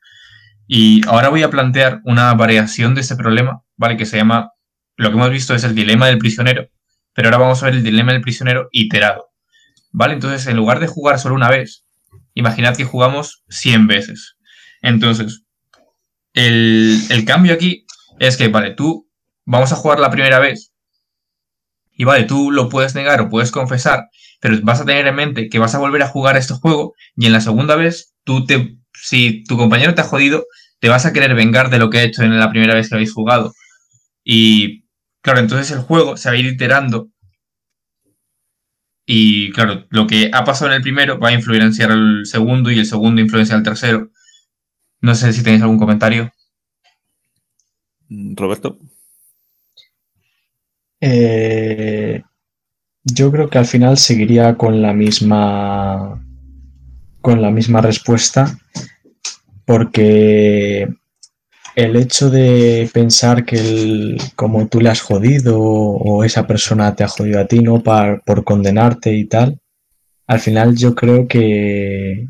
Y 0.67 1.05
ahora 1.07 1.29
voy 1.29 1.43
a 1.43 1.49
plantear 1.49 2.01
una 2.05 2.33
variación 2.33 2.95
de 2.95 3.01
este 3.01 3.15
problema, 3.15 3.63
¿vale? 3.75 3.97
Que 3.97 4.05
se 4.05 4.17
llama, 4.17 4.51
lo 4.95 5.09
que 5.09 5.15
hemos 5.15 5.31
visto 5.31 5.53
es 5.53 5.63
el 5.63 5.75
dilema 5.75 6.07
del 6.07 6.17
prisionero, 6.17 6.69
pero 7.13 7.27
ahora 7.27 7.39
vamos 7.39 7.61
a 7.61 7.65
ver 7.65 7.75
el 7.75 7.83
dilema 7.83 8.13
del 8.13 8.21
prisionero 8.21 8.69
iterado, 8.71 9.28
¿vale? 9.91 10.13
Entonces, 10.13 10.47
en 10.47 10.57
lugar 10.57 10.79
de 10.79 10.87
jugar 10.87 11.19
solo 11.19 11.35
una 11.35 11.49
vez, 11.49 11.85
imaginad 12.33 12.75
que 12.75 12.85
jugamos 12.85 13.43
100 13.49 13.87
veces. 13.87 14.35
Entonces, 14.81 15.43
el, 16.33 17.01
el 17.09 17.25
cambio 17.25 17.53
aquí 17.53 17.85
es 18.19 18.37
que, 18.37 18.47
vale, 18.47 18.71
tú 18.71 19.09
vamos 19.45 19.71
a 19.71 19.75
jugar 19.75 19.99
la 19.99 20.11
primera 20.11 20.39
vez 20.39 20.71
y 21.99 22.05
vale, 22.05 22.23
tú 22.23 22.49
lo 22.49 22.69
puedes 22.69 22.95
negar 22.95 23.19
o 23.19 23.29
puedes 23.29 23.51
confesar, 23.51 24.07
pero 24.39 24.57
vas 24.63 24.79
a 24.79 24.85
tener 24.85 25.05
en 25.05 25.15
mente 25.15 25.49
que 25.49 25.59
vas 25.59 25.75
a 25.75 25.79
volver 25.79 26.01
a 26.01 26.07
jugar 26.07 26.37
este 26.37 26.53
juego 26.53 26.93
y 27.17 27.25
en 27.25 27.33
la 27.33 27.41
segunda 27.41 27.75
vez, 27.75 28.13
tú 28.23 28.45
te, 28.45 28.77
si 28.93 29.43
tu 29.43 29.57
compañero 29.57 29.93
te 29.95 29.99
ha 29.99 30.05
jodido, 30.05 30.45
te 30.79 30.87
vas 30.87 31.05
a 31.05 31.11
querer 31.11 31.35
vengar 31.35 31.69
de 31.69 31.77
lo 31.77 31.89
que 31.89 31.97
ha 31.97 32.03
hecho 32.03 32.23
en 32.23 32.39
la 32.39 32.49
primera 32.49 32.73
vez 32.73 32.87
que 32.87 32.95
habéis 32.95 33.11
jugado. 33.11 33.53
Y 34.23 34.85
claro, 35.21 35.39
entonces 35.39 35.71
el 35.71 35.79
juego 35.79 36.15
se 36.15 36.29
va 36.29 36.35
a 36.35 36.37
ir 36.37 36.45
iterando. 36.45 37.09
Y 39.11 39.51
claro, 39.53 39.87
lo 39.89 40.05
que 40.05 40.29
ha 40.31 40.43
pasado 40.43 40.69
en 40.69 40.75
el 40.77 40.83
primero 40.83 41.17
va 41.17 41.29
a 41.29 41.33
influenciar 41.33 41.91
al 41.91 42.27
segundo 42.27 42.69
y 42.69 42.77
el 42.77 42.85
segundo 42.85 43.19
influencia 43.19 43.55
al 43.55 43.63
tercero. 43.63 44.11
No 45.01 45.15
sé 45.15 45.33
si 45.33 45.41
tenéis 45.41 45.63
algún 45.63 45.79
comentario. 45.79 46.31
Roberto. 48.07 48.77
Eh, 51.01 52.21
yo 53.03 53.31
creo 53.31 53.49
que 53.49 53.57
al 53.57 53.65
final 53.65 53.97
seguiría 53.97 54.55
con 54.57 54.79
la 54.79 54.93
misma 54.93 56.23
con 57.19 57.41
la 57.41 57.49
misma 57.49 57.81
respuesta 57.81 58.59
porque 59.65 60.87
el 61.79 61.95
hecho 61.95 62.29
de 62.29 62.89
pensar 62.93 63.45
que 63.45 63.55
el, 63.55 64.17
como 64.35 64.67
tú 64.67 64.81
le 64.81 64.89
has 64.89 65.01
jodido 65.01 65.59
o 65.59 66.23
esa 66.23 66.45
persona 66.45 66.95
te 66.95 67.03
ha 67.03 67.07
jodido 67.07 67.39
a 67.39 67.45
ti, 67.45 67.59
¿no? 67.59 67.81
por 67.81 68.43
condenarte 68.43 69.13
y 69.13 69.25
tal, 69.25 69.59
al 70.27 70.39
final 70.39 70.75
yo 70.75 70.93
creo 70.93 71.27
que, 71.27 72.27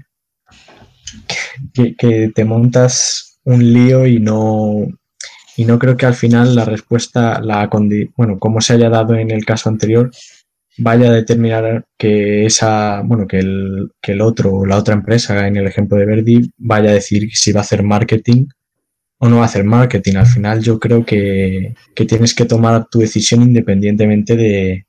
que, 1.73 2.31
te 2.33 2.45
montas 2.45 3.39
un 3.43 3.73
lío 3.73 4.05
y 4.05 4.19
no, 4.19 4.87
y 5.57 5.65
no 5.65 5.79
creo 5.79 5.97
que 5.97 6.05
al 6.05 6.15
final 6.15 6.55
la 6.55 6.65
respuesta, 6.65 7.41
la 7.41 7.67
bueno, 8.15 8.37
como 8.39 8.61
se 8.61 8.73
haya 8.73 8.89
dado 8.89 9.15
en 9.15 9.31
el 9.31 9.45
caso 9.45 9.69
anterior, 9.69 10.11
vaya 10.77 11.09
a 11.09 11.13
determinar 11.13 11.85
que 11.97 12.45
esa, 12.45 13.01
bueno, 13.03 13.27
que 13.27 13.39
el, 13.39 13.91
que 14.01 14.13
el 14.13 14.21
otro 14.21 14.53
o 14.53 14.65
la 14.65 14.77
otra 14.77 14.93
empresa, 14.93 15.47
en 15.47 15.57
el 15.57 15.67
ejemplo 15.67 15.97
de 15.97 16.05
Verdi, 16.05 16.51
vaya 16.57 16.91
a 16.91 16.93
decir 16.93 17.29
si 17.33 17.51
va 17.51 17.61
a 17.61 17.63
hacer 17.63 17.83
marketing 17.83 18.45
o 19.20 19.30
no 19.30 19.38
va 19.38 19.43
a 19.43 19.45
hacer 19.45 19.63
marketing. 19.63 20.15
Al 20.15 20.28
final 20.28 20.61
yo 20.61 20.80
creo 20.80 21.05
que, 21.05 21.76
tienes 21.93 22.34
que 22.34 22.45
tomar 22.45 22.88
tu 22.89 22.99
decisión 22.99 23.43
independientemente 23.43 24.36
de, 24.36 24.88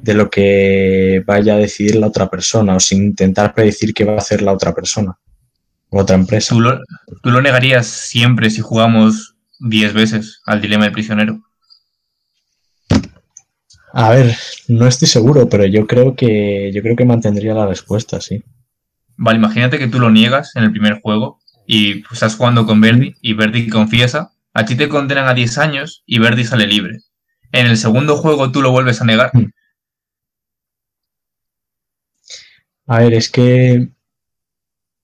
de, 0.00 0.14
lo 0.14 0.30
que 0.30 1.22
vaya 1.26 1.54
a 1.54 1.58
decidir 1.58 1.96
la 1.96 2.08
otra 2.08 2.28
persona 2.28 2.74
o 2.74 2.80
sin 2.80 3.04
intentar 3.04 3.54
predecir 3.54 3.94
qué 3.94 4.04
va 4.04 4.14
a 4.14 4.18
hacer 4.18 4.42
la 4.42 4.52
otra 4.52 4.74
persona 4.74 5.18
o 5.90 6.00
otra 6.00 6.16
empresa. 6.16 6.54
¿Tú 6.54 6.60
lo, 6.60 6.80
tú 7.22 7.30
lo 7.30 7.42
negarías 7.42 7.86
siempre 7.86 8.50
si 8.50 8.62
jugamos 8.62 9.36
10 9.60 9.92
veces 9.92 10.40
al 10.46 10.62
dilema 10.62 10.84
del 10.84 10.92
prisionero? 10.92 11.38
A 13.92 14.10
ver, 14.10 14.36
no 14.68 14.86
estoy 14.86 15.08
seguro, 15.08 15.48
pero 15.48 15.66
yo 15.66 15.86
creo 15.86 16.14
que 16.14 16.70
yo 16.72 16.80
creo 16.80 16.96
que 16.96 17.04
mantendría 17.04 17.54
la 17.54 17.66
respuesta, 17.66 18.20
sí. 18.20 18.42
Vale, 19.16 19.38
imagínate 19.38 19.78
que 19.78 19.88
tú 19.88 19.98
lo 19.98 20.10
niegas 20.10 20.54
en 20.54 20.62
el 20.62 20.70
primer 20.70 21.00
juego 21.00 21.40
y 21.72 22.00
pues, 22.00 22.14
estás 22.14 22.34
jugando 22.34 22.66
con 22.66 22.80
Verdi 22.80 23.14
y 23.22 23.34
Verdi 23.34 23.68
confiesa, 23.68 24.32
a 24.52 24.64
ti 24.64 24.74
te 24.74 24.88
condenan 24.88 25.28
a 25.28 25.34
10 25.34 25.58
años 25.58 26.02
y 26.04 26.18
Verdi 26.18 26.42
sale 26.42 26.66
libre. 26.66 26.98
En 27.52 27.68
el 27.68 27.76
segundo 27.76 28.16
juego 28.16 28.50
tú 28.50 28.60
lo 28.60 28.72
vuelves 28.72 29.00
a 29.00 29.04
negar. 29.04 29.30
Hmm. 29.32 29.52
A 32.86 32.98
ver, 32.98 33.14
es 33.14 33.30
que 33.30 33.88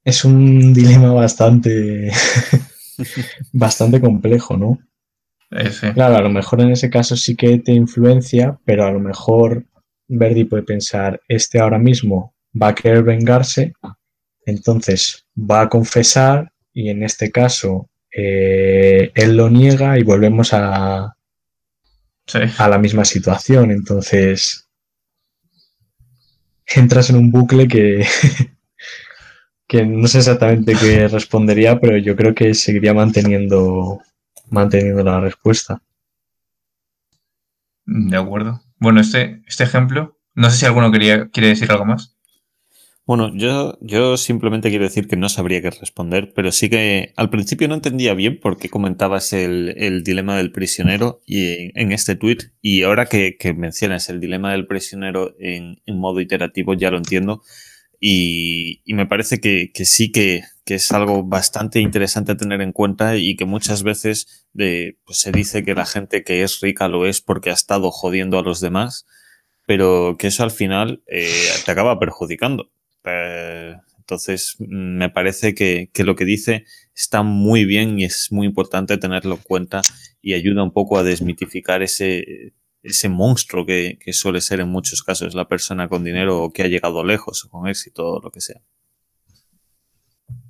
es 0.02 0.24
un 0.24 0.74
dilema 0.74 1.12
bastante 1.12 2.10
bastante 3.52 4.00
complejo, 4.00 4.56
¿no? 4.56 4.80
Claro, 5.94 6.16
a 6.16 6.20
lo 6.20 6.30
mejor 6.30 6.62
en 6.62 6.72
ese 6.72 6.90
caso 6.90 7.16
sí 7.16 7.36
que 7.36 7.60
te 7.60 7.70
influencia, 7.70 8.58
pero 8.64 8.84
a 8.84 8.90
lo 8.90 8.98
mejor 8.98 9.66
Verdi 10.08 10.42
puede 10.42 10.64
pensar, 10.64 11.20
este 11.28 11.60
ahora 11.60 11.78
mismo 11.78 12.34
va 12.60 12.68
a 12.68 12.74
querer 12.74 13.04
vengarse, 13.04 13.72
entonces 14.46 15.28
va 15.38 15.60
a 15.60 15.68
confesar 15.68 16.50
y 16.76 16.90
en 16.90 17.02
este 17.02 17.30
caso 17.30 17.88
eh, 18.14 19.10
él 19.14 19.34
lo 19.34 19.48
niega 19.48 19.98
y 19.98 20.02
volvemos 20.02 20.52
a, 20.52 21.16
a 22.58 22.68
la 22.68 22.78
misma 22.78 23.06
situación. 23.06 23.70
Entonces 23.70 24.68
entras 26.66 27.08
en 27.08 27.16
un 27.16 27.30
bucle 27.30 27.66
que, 27.66 28.06
que 29.66 29.86
no 29.86 30.06
sé 30.06 30.18
exactamente 30.18 30.74
qué 30.78 31.08
respondería, 31.08 31.80
pero 31.80 31.96
yo 31.96 32.14
creo 32.14 32.34
que 32.34 32.52
seguiría 32.52 32.92
manteniendo 32.92 34.02
manteniendo 34.50 35.02
la 35.02 35.20
respuesta. 35.20 35.80
De 37.86 38.18
acuerdo. 38.18 38.60
Bueno, 38.78 39.00
este, 39.00 39.42
este 39.46 39.64
ejemplo, 39.64 40.18
no 40.34 40.50
sé 40.50 40.58
si 40.58 40.66
alguno 40.66 40.92
quería, 40.92 41.30
quiere 41.30 41.48
decir 41.48 41.70
algo 41.70 41.86
más. 41.86 42.15
Bueno, 43.06 43.32
yo, 43.36 43.78
yo 43.80 44.16
simplemente 44.16 44.68
quiero 44.68 44.84
decir 44.84 45.06
que 45.06 45.16
no 45.16 45.28
sabría 45.28 45.62
qué 45.62 45.70
responder, 45.70 46.32
pero 46.34 46.50
sí 46.50 46.68
que 46.68 47.12
al 47.14 47.30
principio 47.30 47.68
no 47.68 47.74
entendía 47.74 48.14
bien 48.14 48.40
por 48.40 48.56
qué 48.58 48.68
comentabas 48.68 49.32
el, 49.32 50.02
dilema 50.02 50.36
del 50.36 50.50
prisionero 50.50 51.20
y 51.24 51.70
en, 51.78 51.92
este 51.92 52.16
tweet 52.16 52.38
y 52.60 52.82
ahora 52.82 53.06
que, 53.06 53.36
mencionas 53.56 54.08
el 54.08 54.18
dilema 54.18 54.50
del 54.50 54.66
prisionero 54.66 55.36
en, 55.38 55.78
modo 55.86 56.20
iterativo 56.20 56.74
ya 56.74 56.90
lo 56.90 56.96
entiendo 56.96 57.42
y, 58.00 58.82
me 58.86 59.06
parece 59.06 59.38
que, 59.38 59.70
que 59.72 59.84
sí 59.84 60.10
que, 60.10 60.42
que 60.64 60.74
es 60.74 60.90
algo 60.90 61.22
bastante 61.22 61.78
interesante 61.78 62.34
tener 62.34 62.60
en 62.60 62.72
cuenta 62.72 63.16
y 63.16 63.36
que 63.36 63.44
muchas 63.44 63.84
veces 63.84 64.48
de, 64.52 64.98
pues 65.04 65.20
se 65.20 65.30
dice 65.30 65.64
que 65.64 65.76
la 65.76 65.86
gente 65.86 66.24
que 66.24 66.42
es 66.42 66.60
rica 66.60 66.88
lo 66.88 67.06
es 67.06 67.20
porque 67.20 67.50
ha 67.50 67.54
estado 67.54 67.92
jodiendo 67.92 68.36
a 68.36 68.42
los 68.42 68.60
demás, 68.60 69.06
pero 69.64 70.16
que 70.18 70.26
eso 70.26 70.42
al 70.42 70.50
final 70.50 71.04
eh, 71.06 71.30
te 71.64 71.70
acaba 71.70 72.00
perjudicando. 72.00 72.72
Eh, 73.06 73.76
entonces, 73.98 74.56
me 74.60 75.10
parece 75.10 75.54
que, 75.54 75.90
lo 76.04 76.14
que 76.14 76.24
dice 76.24 76.64
está 76.94 77.22
muy 77.22 77.64
bien 77.64 77.98
y 77.98 78.04
es 78.04 78.28
muy 78.30 78.46
importante 78.46 78.98
tenerlo 78.98 79.34
en 79.34 79.40
cuenta 79.42 79.82
y 80.22 80.34
ayuda 80.34 80.62
un 80.62 80.72
poco 80.72 80.96
a 80.96 81.02
desmitificar 81.02 81.82
ese, 81.82 82.52
monstruo 83.08 83.66
que, 83.66 83.98
que 84.00 84.12
suele 84.12 84.40
ser 84.40 84.60
en 84.60 84.68
muchos 84.68 85.02
casos 85.02 85.34
la 85.34 85.48
persona 85.48 85.88
con 85.88 86.04
dinero 86.04 86.40
o 86.40 86.52
que 86.52 86.62
ha 86.62 86.68
llegado 86.68 87.02
lejos 87.02 87.44
o 87.44 87.50
con 87.50 87.68
éxito 87.68 88.06
o 88.06 88.22
lo 88.22 88.30
que 88.30 88.40
sea. 88.40 88.60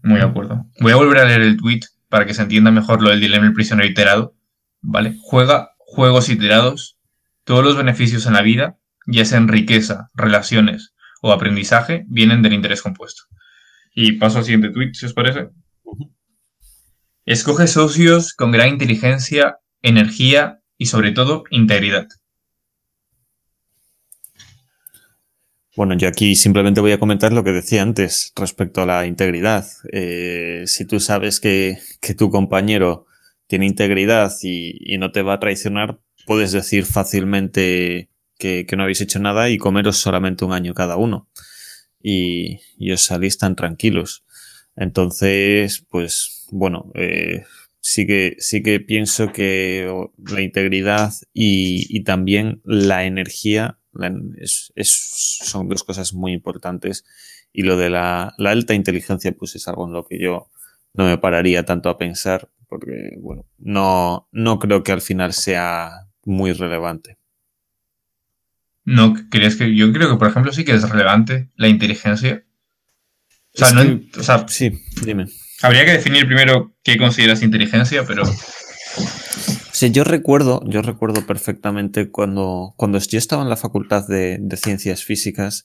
Muy 0.03 0.19
de 0.19 0.25
acuerdo. 0.25 0.67
Voy 0.81 0.93
a 0.93 0.97
volver 0.97 1.19
a 1.19 1.25
leer 1.25 1.41
el 1.41 1.57
tweet 1.57 1.81
para 2.11 2.27
que 2.27 2.35
se 2.35 2.43
entienda 2.43 2.71
mejor 2.71 3.03
lo 3.03 3.09
del 3.11 3.21
dilema 3.21 3.45
del 3.45 3.55
prisionero 3.55 3.89
iterado. 3.89 4.37
¿Vale? 4.83 5.17
Juega 5.23 5.71
juegos 5.79 6.29
iterados. 6.29 6.99
Todos 7.45 7.65
los 7.65 7.77
beneficios 7.77 8.27
en 8.27 8.35
la 8.35 8.43
vida, 8.43 8.79
ya 9.07 9.25
sea 9.25 9.39
en 9.39 9.49
riqueza, 9.49 10.11
relaciones 10.15 10.93
o 11.27 11.33
aprendizaje, 11.33 12.05
vienen 12.09 12.43
del 12.43 12.53
interés 12.53 12.83
compuesto. 12.83 13.23
Y 13.95 14.13
paso 14.13 14.39
al 14.39 14.45
siguiente 14.45 14.71
tweet, 14.71 14.93
si 14.95 15.07
os 15.07 15.13
parece. 15.13 15.49
Escoge 17.25 17.67
socios 17.67 18.35
con 18.35 18.53
gran 18.53 18.69
inteligencia, 18.69 19.59
energía 19.83 20.61
y 20.79 20.87
sobre 20.87 21.13
todo 21.13 21.45
integridad. 21.51 22.07
Bueno, 25.77 25.95
yo 25.95 26.09
aquí 26.09 26.37
simplemente 26.37 26.81
voy 26.81 26.93
a 26.93 26.99
comentar 26.99 27.33
lo 27.33 27.45
que 27.45 27.53
decía 27.53 27.83
antes 27.83 28.33
respecto 28.35 28.81
a 28.81 28.87
la 28.87 29.07
integridad. 29.07 29.67
Eh, 29.93 30.63
si 30.67 30.87
tú 30.87 31.01
sabes 31.01 31.39
que, 31.39 31.79
tu 32.17 32.31
compañero 32.31 33.07
tiene 33.47 33.67
integridad 33.67 34.33
y, 34.43 34.97
no 34.99 35.13
te 35.13 35.21
va 35.21 35.35
a 35.35 35.41
traicionar, 35.41 35.99
puedes 36.27 36.53
decir 36.53 36.87
fácilmente 36.87 38.09
que, 38.39 38.67
no 38.77 38.83
habéis 38.83 39.01
hecho 39.01 39.19
nada 39.19 39.51
y 39.51 39.59
comeros 39.59 39.97
solamente 39.97 40.45
un 40.45 40.53
año 40.53 40.75
cada 40.75 40.97
uno. 40.97 41.29
Y, 42.01 42.61
os 42.93 43.05
salís 43.05 43.39
tan 43.39 43.57
tranquilos. 43.57 44.25
Entonces, 44.77 45.85
pues 45.89 46.47
bueno, 46.51 46.93
eh, 46.95 47.45
sí 47.81 48.07
que, 48.07 48.37
sí 48.39 48.63
que 48.63 48.81
pienso 48.81 49.33
que 49.33 49.91
la 50.31 50.43
integridad 50.43 51.13
y, 51.33 52.03
también 52.05 52.61
la 52.65 53.05
energía 53.05 53.79
son 54.83 55.69
dos 55.69 55.85
cosas 55.85 56.15
muy 56.15 56.33
importantes. 56.33 57.05
Y 57.53 57.63
lo 57.63 57.77
de 57.77 57.89
la, 57.89 58.35
la, 58.37 58.51
alta 58.51 58.75
inteligencia, 58.75 59.33
pues 59.33 59.57
es 59.57 59.67
algo 59.67 59.87
en 59.87 59.93
lo 59.93 60.05
que 60.05 60.21
yo 60.21 60.51
no 60.93 61.05
me 61.05 61.19
pararía 61.19 61.65
tanto 61.65 61.89
a 61.89 61.97
pensar, 61.97 62.51
porque, 62.69 63.17
bueno, 63.19 63.47
no, 63.59 64.29
no 64.33 64.59
creo 64.59 64.83
que 64.83 64.93
al 64.93 65.01
final 65.01 65.33
sea 65.33 66.09
muy 66.25 66.53
relevante. 66.53 67.17
No, 68.87 69.15
¿crees 69.31 69.57
que 69.57 69.75
yo 69.75 69.93
creo 69.93 70.09
que, 70.09 70.17
por 70.17 70.29
ejemplo, 70.29 70.53
sí 70.53 70.65
que 70.65 70.73
es 70.73 70.89
relevante 70.89 71.51
la 71.57 71.67
inteligencia? 71.67 72.45
O 73.53 73.59
sea, 73.59 73.73
no, 73.73 74.01
o 74.17 74.23
sea, 74.23 74.47
sí, 74.49 74.81
dime. 75.05 75.27
Habría 75.61 75.85
que 75.85 75.93
definir 75.93 76.25
primero 76.27 76.77
qué 76.85 76.97
consideras 76.97 77.43
inteligencia, 77.43 78.05
pero. 78.07 78.23
Sí, 79.73 79.91
yo 79.91 80.05
recuerdo, 80.05 80.63
yo 80.67 80.83
recuerdo 80.83 81.27
perfectamente 81.27 82.11
cuando, 82.11 82.75
cuando 82.77 82.99
yo 82.99 83.19
estaba 83.19 83.43
en 83.43 83.49
la 83.49 83.57
facultad 83.57 84.07
de, 84.07 84.39
ciencias 84.57 85.03
físicas, 85.03 85.65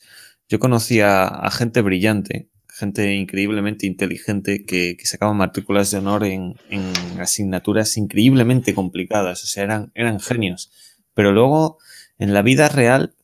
yo 0.50 0.60
conocía 0.60 1.26
a 1.26 1.52
gente 1.52 1.82
brillante, 1.82 2.50
gente 2.68 3.14
increíblemente 3.14 3.86
inteligente 3.86 4.66
que, 4.66 4.98
que 4.98 5.06
sacaba 5.06 5.34
matrículas 5.34 5.92
de 5.92 6.00
honor 6.00 6.24
en, 6.24 6.56
en, 6.72 6.92
asignaturas 7.20 7.98
increíblemente 7.98 8.74
complicadas, 8.74 9.44
o 9.44 9.48
sea, 9.48 9.64
eran, 9.64 9.92
eran 9.94 10.20
genios. 10.20 10.72
Pero 11.14 11.32
luego, 11.34 11.78
en 12.22 12.36
la 12.36 12.44
vida 12.44 12.70
real, 12.70 13.16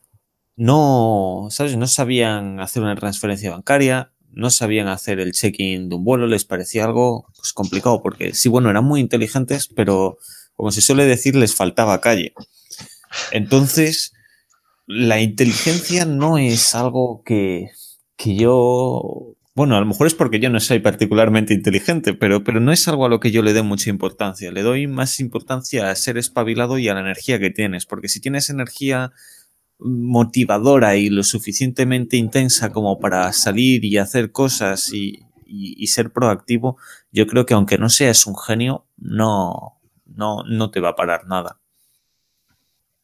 no, 0.56 1.50
¿sabes? 1.52 1.78
No 1.78 1.86
sabían 1.86 2.60
hacer 2.60 2.82
una 2.82 2.96
transferencia 2.96 3.52
bancaria, 3.52 4.12
no 4.32 4.50
sabían 4.50 4.88
hacer 4.88 5.20
el 5.20 5.34
check-in 5.34 5.88
de 5.88 5.96
un 5.96 6.04
vuelo, 6.04 6.26
les 6.26 6.46
parecía 6.46 6.86
algo 6.86 7.28
pues, 7.36 7.54
complicado, 7.54 8.02
porque 8.02 8.34
sí, 8.34 8.50
bueno, 8.50 8.72
eran 8.72 8.86
muy 8.86 9.00
inteligentes, 9.00 9.68
pero 9.68 10.18
como 10.56 10.72
se 10.72 10.82
suele 10.82 11.06
decir, 11.06 11.36
les 11.36 11.54
faltaba 11.54 12.02
calle. 12.02 12.34
Entonces, 13.32 14.14
la 14.88 15.22
inteligencia 15.22 16.06
no 16.06 16.40
es 16.40 16.74
algo 16.74 17.22
que, 17.24 17.70
que 18.16 18.36
yo... 18.36 19.36
Bueno, 19.58 19.76
a 19.76 19.80
lo 19.80 19.88
mejor 19.88 20.06
es 20.06 20.14
porque 20.14 20.40
yo 20.40 20.52
no 20.52 20.60
soy 20.60 20.78
particularmente 20.78 21.52
inteligente, 21.52 22.14
pero, 22.14 22.44
pero 22.44 22.60
no 22.60 22.72
es 22.72 22.88
algo 22.88 23.08
a 23.08 23.10
lo 23.10 23.20
que 23.20 23.32
yo 23.32 23.42
le 23.42 23.54
dé 23.54 23.64
mucha 23.64 23.90
importancia. 23.90 24.52
Le 24.52 24.62
doy 24.62 24.86
más 24.86 25.20
importancia 25.20 25.90
a 25.90 25.96
ser 25.96 26.20
espabilado 26.20 26.78
y 26.78 26.90
a 26.90 26.94
la 26.94 27.00
energía 27.00 27.40
que 27.40 27.50
tienes, 27.50 27.88
porque 27.88 28.08
si 28.08 28.22
tienes 28.22 28.52
energía 28.52 29.14
motivadora 29.80 30.96
y 30.96 31.10
lo 31.10 31.24
suficientemente 31.24 32.18
intensa 32.18 32.72
como 32.72 33.00
para 33.00 33.34
salir 33.34 33.84
y 33.84 33.98
hacer 33.98 34.32
cosas 34.32 34.94
y, 34.94 35.26
ser 35.88 36.12
proactivo, 36.12 36.78
yo 37.12 37.26
creo 37.26 37.48
que 37.48 37.56
aunque 37.56 37.80
no 37.80 37.90
seas 37.90 38.28
un 38.28 38.38
genio, 38.38 38.86
no, 38.96 39.80
no, 40.06 40.44
no 40.48 40.70
te 40.70 40.82
va 40.82 40.90
a 40.90 40.96
parar 40.96 41.26
nada. 41.26 41.60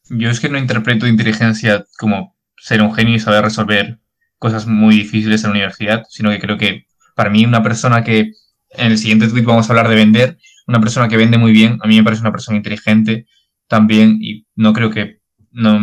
Yo 0.08 0.30
es 0.30 0.38
que 0.38 0.48
no 0.48 0.58
interpreto 0.58 1.08
inteligencia 1.08 1.84
como 1.98 2.36
ser 2.56 2.80
un 2.80 2.94
genio 2.94 3.16
y 3.16 3.18
saber 3.18 3.42
resolver 3.42 3.98
cosas 4.44 4.66
muy 4.66 4.96
difíciles 4.96 5.42
en 5.42 5.48
la 5.48 5.54
universidad, 5.54 6.04
sino 6.10 6.28
que 6.28 6.38
creo 6.38 6.58
que 6.58 6.84
para 7.16 7.30
mí 7.30 7.46
una 7.46 7.62
persona 7.62 8.04
que, 8.04 8.32
en 8.72 8.92
el 8.92 8.98
siguiente 8.98 9.26
tweet 9.26 9.42
vamos 9.42 9.66
a 9.66 9.72
hablar 9.72 9.88
de 9.88 9.94
vender, 9.94 10.36
una 10.66 10.80
persona 10.80 11.08
que 11.08 11.16
vende 11.16 11.38
muy 11.38 11.50
bien, 11.52 11.78
a 11.82 11.86
mí 11.86 11.96
me 11.96 12.04
parece 12.04 12.20
una 12.20 12.30
persona 12.30 12.58
inteligente 12.58 13.26
también 13.68 14.18
y 14.20 14.46
no 14.54 14.74
creo 14.74 14.90
que, 14.90 15.22
no, 15.50 15.80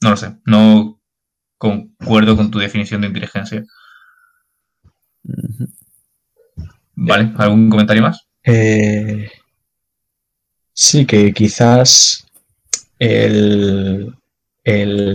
no 0.00 0.10
lo 0.10 0.16
sé, 0.16 0.38
no 0.46 1.02
concuerdo 1.58 2.34
con 2.34 2.50
tu 2.50 2.58
definición 2.58 3.02
de 3.02 3.08
inteligencia. 3.08 3.62
Vale, 6.94 7.30
¿algún 7.36 7.68
comentario 7.68 8.04
más? 8.04 8.26
Eh, 8.42 9.30
sí, 10.72 11.04
que 11.04 11.34
quizás 11.34 12.26
el, 12.98 14.14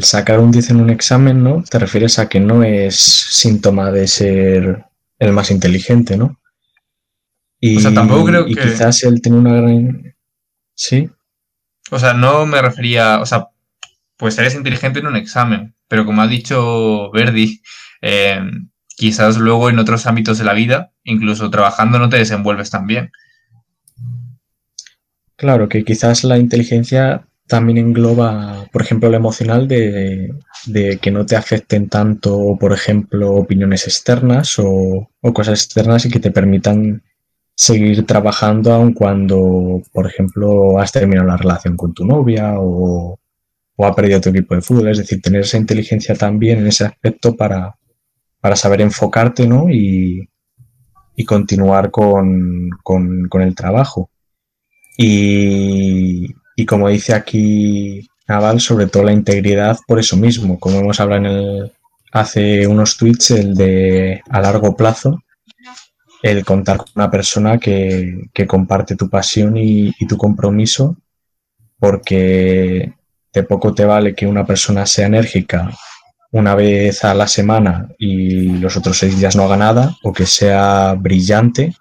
sacar 0.01 0.39
un 0.39 0.51
10 0.51 0.71
en 0.71 0.81
un 0.81 0.89
examen, 0.89 1.43
¿no? 1.43 1.63
Te 1.63 1.79
refieres 1.79 2.19
a 2.19 2.27
que 2.27 2.39
no 2.39 2.63
es 2.63 2.95
síntoma 2.95 3.91
de 3.91 4.07
ser 4.07 4.85
el 5.19 5.33
más 5.33 5.51
inteligente, 5.51 6.17
¿no? 6.17 6.39
Y, 7.59 7.77
o 7.77 7.79
sea, 7.79 7.93
tampoco 7.93 8.25
creo 8.25 8.47
y 8.47 8.55
quizás 8.55 9.03
él 9.03 9.21
tiene 9.21 9.37
una 9.37 9.53
gran... 9.53 10.15
Sí. 10.75 11.09
O 11.89 11.97
sea, 11.97 12.13
no 12.13 12.45
me 12.45 12.61
refería, 12.61 13.19
o 13.19 13.25
sea, 13.25 13.47
pues 14.17 14.37
eres 14.37 14.55
inteligente 14.55 14.99
en 14.99 15.07
un 15.07 15.15
examen, 15.15 15.75
pero 15.87 16.05
como 16.05 16.21
ha 16.21 16.27
dicho 16.27 17.09
Verdi, 17.11 17.61
eh, 18.01 18.41
quizás 18.95 19.37
luego 19.37 19.69
en 19.69 19.79
otros 19.79 20.05
ámbitos 20.05 20.37
de 20.37 20.43
la 20.43 20.53
vida, 20.53 20.91
incluso 21.03 21.49
trabajando, 21.49 21.97
no 21.99 22.09
te 22.09 22.17
desenvuelves 22.17 22.69
tan 22.69 22.85
bien. 22.85 23.11
Claro, 25.35 25.69
que 25.69 25.83
quizás 25.83 26.23
la 26.23 26.37
inteligencia 26.37 27.27
también 27.47 27.77
engloba, 27.77 28.67
por 28.71 28.81
ejemplo, 28.81 29.09
lo 29.09 29.15
emocional 29.15 29.67
de, 29.67 30.33
que 31.01 31.11
no 31.11 31.25
te 31.25 31.35
afecten 31.35 31.87
tanto, 31.87 32.57
por 32.59 32.73
ejemplo, 32.73 33.33
opiniones 33.35 33.87
externas 33.87 34.55
o, 34.59 35.09
cosas 35.33 35.63
externas 35.65 36.05
y 36.05 36.09
que 36.09 36.19
te 36.19 36.31
permitan 36.31 37.03
seguir 37.55 38.05
trabajando 38.05 38.73
aun 38.73 38.93
cuando, 38.93 39.81
por 39.93 40.07
ejemplo, 40.07 40.79
has 40.79 40.91
terminado 40.91 41.27
la 41.27 41.37
relación 41.37 41.75
con 41.77 41.93
tu 41.93 42.05
novia 42.05 42.55
o, 42.57 43.19
ha 43.79 43.95
perdido 43.95 44.21
tu 44.21 44.29
equipo 44.29 44.55
de 44.55 44.61
fútbol. 44.61 44.89
Es 44.89 44.97
decir, 44.99 45.21
tener 45.21 45.41
esa 45.41 45.57
inteligencia 45.57 46.15
también 46.15 46.59
en 46.59 46.67
ese 46.67 46.85
aspecto 46.85 47.35
para, 47.35 47.77
saber 48.55 48.81
enfocarte 48.81 49.47
¿no? 49.47 49.69
y, 49.69 50.27
continuar 51.25 51.91
con, 51.91 52.69
el 53.41 53.55
trabajo. 53.55 54.09
Y, 54.97 56.33
como 56.65 56.89
dice 56.89 57.13
aquí 57.13 58.07
Naval, 58.27 58.59
sobre 58.59 58.87
todo 58.87 59.03
la 59.03 59.13
integridad 59.13 59.77
por 59.87 59.99
eso 59.99 60.17
mismo, 60.17 60.59
como 60.59 60.79
hemos 60.79 60.99
hablado 60.99 61.25
en 61.25 61.31
el, 61.31 61.71
hace 62.11 62.67
unos 62.67 62.97
tweets, 62.97 63.31
el 63.31 63.55
de 63.55 64.21
a 64.29 64.41
largo 64.41 64.75
plazo, 64.75 65.23
el 66.23 66.43
contar 66.43 66.77
con 66.77 66.87
una 66.95 67.11
persona 67.11 67.57
que, 67.57 68.29
comparte 68.47 68.95
tu 68.95 69.09
pasión 69.09 69.55
y, 69.57 69.93
y, 69.99 70.07
tu 70.07 70.17
compromiso, 70.17 70.97
porque 71.79 72.93
de 73.33 73.43
poco 73.43 73.73
te 73.73 73.85
vale 73.85 74.15
que 74.15 74.27
una 74.27 74.45
persona 74.45 74.85
sea 74.85 75.07
enérgica 75.07 75.71
una 76.31 76.55
vez 76.55 77.03
a 77.05 77.13
la 77.13 77.27
semana 77.27 77.87
y 77.97 78.57
los 78.57 78.75
otros 78.77 78.97
seis 78.97 79.17
días 79.19 79.35
no 79.35 79.43
haga 79.43 79.57
nada, 79.57 79.95
o 80.03 80.11
que 80.11 80.25
sea 80.25 80.95
brillante 80.95 81.75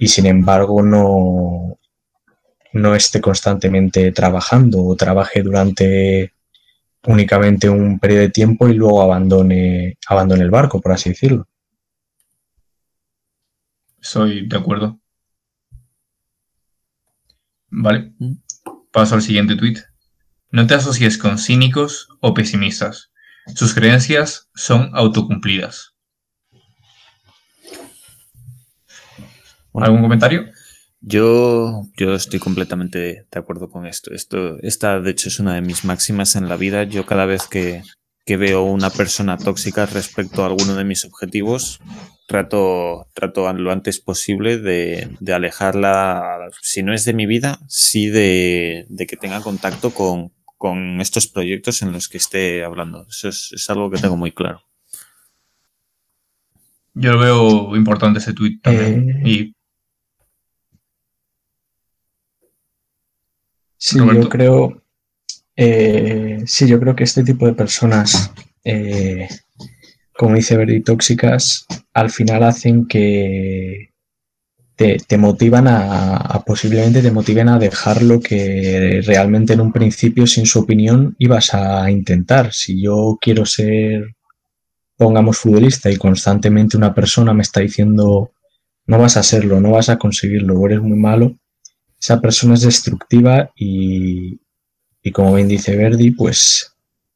y 0.00 0.08
sin 0.08 0.26
embargo 0.26 0.82
no, 0.82 1.78
no 2.72 2.94
esté 2.94 3.20
constantemente 3.20 4.12
trabajando 4.12 4.84
o 4.84 4.96
trabaje 4.96 5.42
durante 5.42 6.32
únicamente 7.04 7.68
un 7.68 7.98
periodo 7.98 8.22
de 8.22 8.30
tiempo 8.30 8.68
y 8.68 8.74
luego 8.74 9.02
abandone, 9.02 9.98
abandone 10.06 10.42
el 10.42 10.50
barco, 10.50 10.80
por 10.80 10.92
así 10.92 11.10
decirlo. 11.10 11.48
Soy 14.00 14.46
de 14.46 14.56
acuerdo. 14.56 15.00
Vale. 17.70 18.12
Mm. 18.18 18.34
Paso 18.90 19.14
al 19.14 19.22
siguiente 19.22 19.56
tuit. 19.56 19.78
No 20.50 20.66
te 20.66 20.74
asocies 20.74 21.16
con 21.16 21.38
cínicos 21.38 22.08
o 22.20 22.34
pesimistas. 22.34 23.10
Sus 23.54 23.74
creencias 23.74 24.50
son 24.54 24.90
autocumplidas. 24.92 25.94
¿Algún 29.74 30.02
comentario? 30.02 30.51
Yo, 31.04 31.88
yo 31.96 32.14
estoy 32.14 32.38
completamente 32.38 33.26
de 33.30 33.38
acuerdo 33.38 33.68
con 33.68 33.86
esto. 33.86 34.14
esto. 34.14 34.58
Esta, 34.60 35.00
de 35.00 35.10
hecho, 35.10 35.28
es 35.28 35.40
una 35.40 35.54
de 35.54 35.60
mis 35.60 35.84
máximas 35.84 36.36
en 36.36 36.48
la 36.48 36.56
vida. 36.56 36.84
Yo 36.84 37.04
cada 37.04 37.26
vez 37.26 37.48
que, 37.48 37.82
que 38.24 38.36
veo 38.36 38.62
una 38.62 38.88
persona 38.88 39.36
tóxica 39.36 39.84
respecto 39.86 40.42
a 40.42 40.46
alguno 40.46 40.76
de 40.76 40.84
mis 40.84 41.04
objetivos, 41.04 41.80
trato, 42.28 43.08
trato 43.14 43.52
lo 43.52 43.72
antes 43.72 43.98
posible 43.98 44.58
de, 44.58 45.10
de 45.18 45.34
alejarla, 45.34 46.48
si 46.60 46.84
no 46.84 46.94
es 46.94 47.04
de 47.04 47.14
mi 47.14 47.26
vida, 47.26 47.58
sí 47.66 48.08
de, 48.08 48.86
de 48.88 49.06
que 49.06 49.16
tenga 49.16 49.40
contacto 49.40 49.90
con, 49.90 50.32
con 50.56 51.00
estos 51.00 51.26
proyectos 51.26 51.82
en 51.82 51.90
los 51.90 52.08
que 52.08 52.18
esté 52.18 52.62
hablando. 52.62 53.08
Eso 53.08 53.28
es, 53.28 53.68
algo 53.68 53.90
que 53.90 53.98
tengo 53.98 54.16
muy 54.16 54.30
claro. 54.30 54.62
Yo 56.94 57.10
lo 57.10 57.18
veo 57.18 57.76
importante 57.76 58.20
ese 58.20 58.34
tweet 58.34 58.60
también. 58.62 59.26
Eh, 59.26 59.52
sí, 63.82 63.98
yo 63.98 64.28
creo. 64.28 64.82
Eh, 65.56 66.38
sí, 66.46 66.68
yo 66.68 66.78
creo 66.78 66.94
que 66.94 67.04
este 67.04 67.24
tipo 67.24 67.46
de 67.46 67.52
personas, 67.52 68.32
eh, 68.64 69.28
como 70.16 70.36
dice 70.36 70.56
Verdi, 70.56 70.82
tóxicas, 70.82 71.66
al 71.92 72.10
final 72.10 72.44
hacen 72.44 72.86
que 72.86 73.90
te, 74.76 75.18
motivan 75.18 75.66
a, 75.68 76.42
posiblemente 76.46 77.02
te 77.02 77.10
motiven 77.10 77.48
a 77.48 77.58
dejar 77.58 78.02
lo 78.02 78.20
que 78.20 79.00
realmente 79.04 79.52
en 79.52 79.60
un 79.60 79.72
principio, 79.72 80.26
sin 80.26 80.46
su 80.46 80.60
opinión, 80.60 81.16
ibas 81.18 81.52
a 81.54 81.90
intentar. 81.90 82.52
Si 82.52 82.80
yo 82.82 83.18
quiero 83.20 83.46
ser, 83.46 84.14
pongamos, 84.96 85.38
futbolista 85.38 85.90
y 85.90 85.96
constantemente 85.96 86.76
una 86.76 86.94
persona 86.94 87.34
me 87.34 87.42
está 87.42 87.60
diciendo 87.60 88.32
no 88.86 88.98
vas 88.98 89.16
a 89.16 89.22
serlo, 89.22 89.60
no 89.60 89.72
vas 89.72 89.88
a 89.88 89.98
conseguirlo, 89.98 90.58
o 90.58 90.66
eres 90.66 90.80
muy 90.80 90.98
malo, 90.98 91.36
esa 92.02 92.20
persona 92.20 92.54
es 92.54 92.62
destructiva 92.62 93.52
y, 93.54 94.40
como 95.12 95.34
bien 95.34 95.46
dice 95.46 95.76
Verdi, 95.76 96.10
pues 96.10 96.74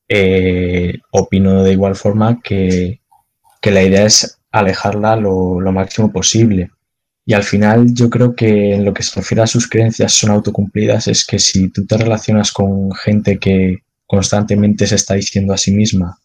eh, 0.08 1.00
opino 1.10 1.64
de 1.64 1.72
igual 1.72 1.96
forma 1.96 2.40
que, 2.40 3.00
la 3.62 3.82
idea 3.82 4.04
es 4.04 4.38
alejarla 4.52 5.16
lo, 5.16 5.60
lo, 5.60 5.72
máximo 5.72 6.12
posible. 6.12 6.70
Y 7.24 7.34
al 7.34 7.42
final 7.42 7.92
yo 7.92 8.08
creo 8.08 8.36
que 8.36 8.74
en 8.74 8.84
lo 8.84 8.94
que 8.94 9.02
se 9.02 9.18
refiere 9.18 9.42
a 9.42 9.48
sus 9.48 9.68
creencias 9.68 10.12
son 10.12 10.30
autocumplidas, 10.30 11.08
es 11.08 11.26
que 11.26 11.40
si 11.40 11.68
tú 11.70 11.84
te 11.84 11.96
relacionas 11.96 12.52
con 12.52 12.92
gente 12.92 13.38
que 13.40 13.78
constantemente 14.06 14.86
se 14.86 14.94
está 14.94 15.14
diciendo 15.14 15.52
a 15.52 15.58
sí 15.58 15.72
misma 15.72 16.16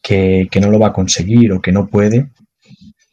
que, 0.00 0.48
no 0.58 0.70
lo 0.70 0.78
va 0.78 0.86
a 0.86 0.92
conseguir 0.94 1.52
o 1.52 1.60
que 1.60 1.72
no 1.72 1.86
puede, 1.86 2.30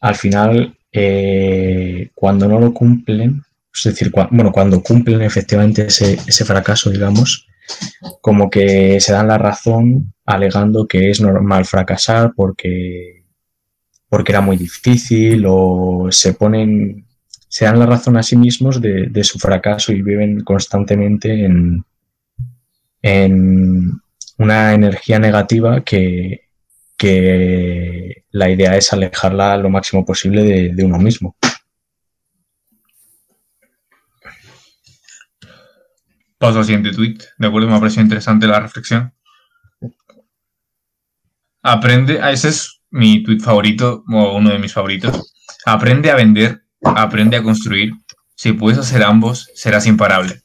al 0.00 0.14
final 0.14 0.78
eh, 0.92 2.08
cuando 2.14 2.48
no 2.48 2.58
lo 2.58 2.72
cumplen, 2.72 3.42
es 3.76 3.84
decir, 3.84 4.12
bueno, 4.30 4.52
cuando 4.52 4.82
cumplen 4.82 5.22
efectivamente 5.22 5.86
ese, 5.86 6.18
ese 6.26 6.44
fracaso, 6.44 6.90
digamos, 6.90 7.46
como 8.20 8.48
que 8.48 9.00
se 9.00 9.12
dan 9.12 9.28
la 9.28 9.38
razón 9.38 10.14
alegando 10.24 10.86
que 10.86 11.10
es 11.10 11.20
normal 11.20 11.64
fracasar 11.64 12.32
porque 12.34 13.16
porque 14.08 14.32
era 14.32 14.40
muy 14.40 14.56
difícil 14.56 15.44
o 15.46 16.08
se 16.10 16.32
ponen, 16.34 17.06
se 17.48 17.64
dan 17.64 17.78
la 17.78 17.86
razón 17.86 18.16
a 18.16 18.22
sí 18.22 18.36
mismos 18.36 18.80
de, 18.80 19.24
su 19.24 19.38
fracaso 19.38 19.92
y 19.92 20.02
viven 20.02 20.40
constantemente 20.40 21.44
en, 21.44 21.84
en 23.02 24.00
una 24.38 24.74
energía 24.74 25.18
negativa 25.18 25.82
que, 25.82 26.42
la 28.30 28.50
idea 28.50 28.76
es 28.76 28.92
alejarla 28.92 29.56
lo 29.58 29.70
máximo 29.70 30.04
posible 30.04 30.72
de, 30.72 30.84
uno 30.84 30.98
mismo. 30.98 31.36
Paso 36.38 36.58
al 36.58 36.64
siguiente 36.64 36.92
tweet. 36.92 37.18
De 37.38 37.46
acuerdo, 37.46 37.68
me 37.68 37.74
ha 37.74 37.78
parecido 37.78 38.02
interesante 38.02 38.46
la 38.46 38.60
reflexión. 38.60 39.12
Aprende, 41.62 42.20
a 42.20 42.30
ese 42.30 42.48
es 42.48 42.82
mi 42.90 43.22
tweet 43.22 43.40
favorito, 43.40 44.04
o 44.12 44.36
uno 44.36 44.50
de 44.50 44.58
mis 44.58 44.72
favoritos. 44.72 45.34
Aprende 45.64 46.10
a 46.10 46.16
vender, 46.16 46.62
aprende 46.82 47.36
a 47.36 47.42
construir. 47.42 47.92
Si 48.34 48.52
puedes 48.52 48.78
hacer 48.78 49.02
ambos, 49.02 49.50
serás 49.54 49.86
imparable. 49.86 50.42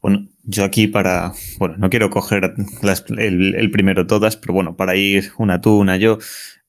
Bueno, 0.00 0.28
yo 0.44 0.64
aquí 0.64 0.86
para, 0.86 1.32
bueno, 1.58 1.76
no 1.78 1.90
quiero 1.90 2.10
coger 2.10 2.54
el, 3.18 3.70
primero 3.72 4.06
todas, 4.06 4.36
pero 4.36 4.54
bueno, 4.54 4.76
para 4.76 4.94
ir 4.94 5.32
una 5.38 5.60
tú, 5.60 5.78
una 5.78 5.96
yo. 5.96 6.18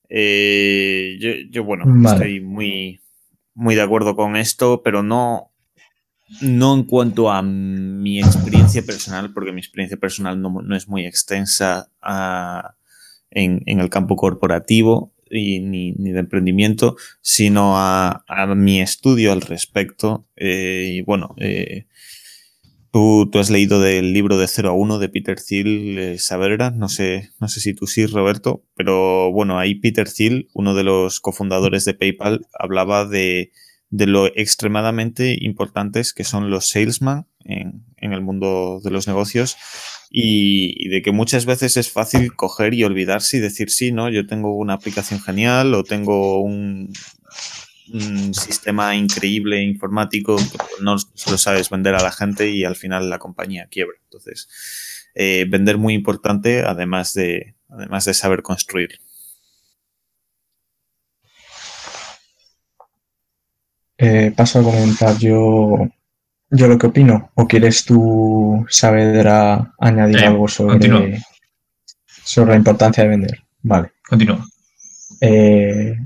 Eh, 0.08 1.46
yo, 1.50 1.62
bueno, 1.62 1.84
estoy 2.10 2.40
muy, 2.40 3.00
muy 3.58 3.74
de 3.74 3.82
acuerdo 3.82 4.14
con 4.14 4.36
esto, 4.36 4.82
pero 4.84 5.02
no, 5.02 5.52
no 6.40 6.74
en 6.74 6.84
cuanto 6.84 7.28
a 7.28 7.42
mi 7.42 8.20
experiencia 8.20 8.82
personal, 8.82 9.32
porque 9.34 9.50
mi 9.50 9.58
experiencia 9.58 9.96
personal 9.96 10.40
no, 10.40 10.76
es 10.76 10.88
muy 10.88 11.04
extensa 11.04 11.90
ah, 12.00 12.76
en, 13.30 13.62
el 13.66 13.90
campo 13.90 14.14
corporativo 14.14 15.12
y, 15.28 15.58
ni, 15.58 15.92
de 15.92 16.20
emprendimiento, 16.20 16.96
sino 17.20 17.76
a, 17.76 18.24
mi 18.54 18.80
estudio 18.80 19.32
al 19.32 19.40
respecto. 19.40 20.28
Eh, 20.36 20.92
y 20.94 21.00
bueno, 21.02 21.34
eh, 21.38 21.86
tú, 23.30 23.38
has 23.38 23.50
leído 23.50 23.80
del 23.80 24.12
libro 24.12 24.38
de 24.38 24.48
0 24.48 24.70
a 24.70 24.72
1 24.72 24.98
de 24.98 25.08
Peter 25.08 25.40
Thiel, 25.40 25.98
eh, 25.98 26.18
Saavedra, 26.18 26.70
no 26.70 26.88
sé, 26.88 27.30
no 27.40 27.48
sé 27.48 27.60
si 27.60 27.74
tú 27.74 27.86
sí, 27.86 28.06
Roberto, 28.06 28.64
pero 28.74 29.32
bueno, 29.32 29.58
ahí 29.58 29.74
Peter 29.74 30.10
Thiel, 30.10 30.48
uno 30.52 30.74
de 30.74 30.84
los 30.84 31.20
cofundadores 31.20 31.84
de 31.84 31.94
PayPal, 31.94 32.46
hablaba 32.58 33.06
de 33.06 33.52
de 33.90 34.06
lo 34.06 34.26
extremadamente 34.26 35.36
importantes 35.40 36.12
que 36.12 36.24
son 36.24 36.50
los 36.50 36.68
salesman 36.68 37.26
en, 37.44 37.84
el 38.00 38.20
mundo 38.20 38.80
de 38.84 38.90
los 38.90 39.08
negocios 39.08 39.56
y, 40.10 40.88
de 40.88 41.02
que 41.02 41.10
muchas 41.10 41.46
veces 41.46 41.76
es 41.76 41.90
fácil 41.90 42.34
coger 42.34 42.74
y 42.74 42.84
olvidarse 42.84 43.38
y 43.38 43.40
decir, 43.40 43.70
sí, 43.70 43.92
no, 43.92 44.10
yo 44.10 44.26
tengo 44.26 44.54
una 44.54 44.74
aplicación 44.74 45.20
genial 45.20 45.74
o 45.74 45.84
tengo 45.84 46.40
un, 46.40 46.92
sistema 48.34 48.94
increíble 48.94 49.62
informático, 49.62 50.36
no 50.80 50.96
lo 50.96 51.38
sabes 51.38 51.70
vender 51.70 51.94
a 51.94 52.02
la 52.02 52.12
gente 52.12 52.50
y 52.50 52.64
al 52.64 52.76
final 52.76 53.10
la 53.10 53.18
compañía 53.18 53.68
quiebra. 53.70 53.96
Entonces, 54.04 54.48
eh, 55.14 55.46
vender 55.48 55.78
muy 55.78 55.94
importante 55.94 56.62
además 56.62 57.14
de, 57.14 57.54
además 57.68 58.04
de 58.04 58.14
saber 58.14 58.42
construir. 58.42 59.00
Eh, 63.98 64.32
paso 64.36 64.60
a 64.60 64.62
comentar 64.62 65.18
yo, 65.18 65.88
yo 66.50 66.68
lo 66.68 66.78
que 66.78 66.86
opino. 66.86 67.32
¿O 67.34 67.48
quieres 67.48 67.84
tú, 67.84 68.64
Saavedra, 68.68 69.74
añadir 69.78 70.20
algo 70.20 70.46
sobre, 70.46 71.20
sobre 72.24 72.50
la 72.50 72.56
importancia 72.56 73.02
de 73.02 73.10
vender? 73.10 73.42
Vale. 73.62 73.92
Continúa. 74.08 74.46
Eh, 75.20 75.96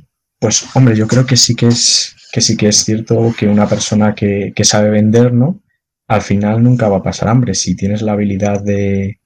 pues, 0.42 0.66
hombre, 0.76 0.94
yo 0.94 1.06
creo 1.06 1.24
que 1.24 1.38
sí 1.38 1.54
que 1.54 1.68
es, 1.68 2.14
que 2.30 2.42
sí 2.42 2.58
que 2.58 2.68
es 2.68 2.84
cierto 2.84 3.34
que 3.38 3.48
una 3.48 3.66
persona 3.66 4.14
que, 4.14 4.52
que 4.54 4.64
sabe 4.64 4.90
vender, 4.90 5.32
¿no? 5.32 5.62
Al 6.06 6.20
final 6.20 6.62
nunca 6.62 6.88
va 6.88 6.98
a 6.98 7.02
pasar 7.02 7.28
hambre. 7.28 7.54
Si 7.54 7.74
tienes 7.74 8.02
la 8.02 8.12
habilidad 8.12 8.62
de, 8.62 9.20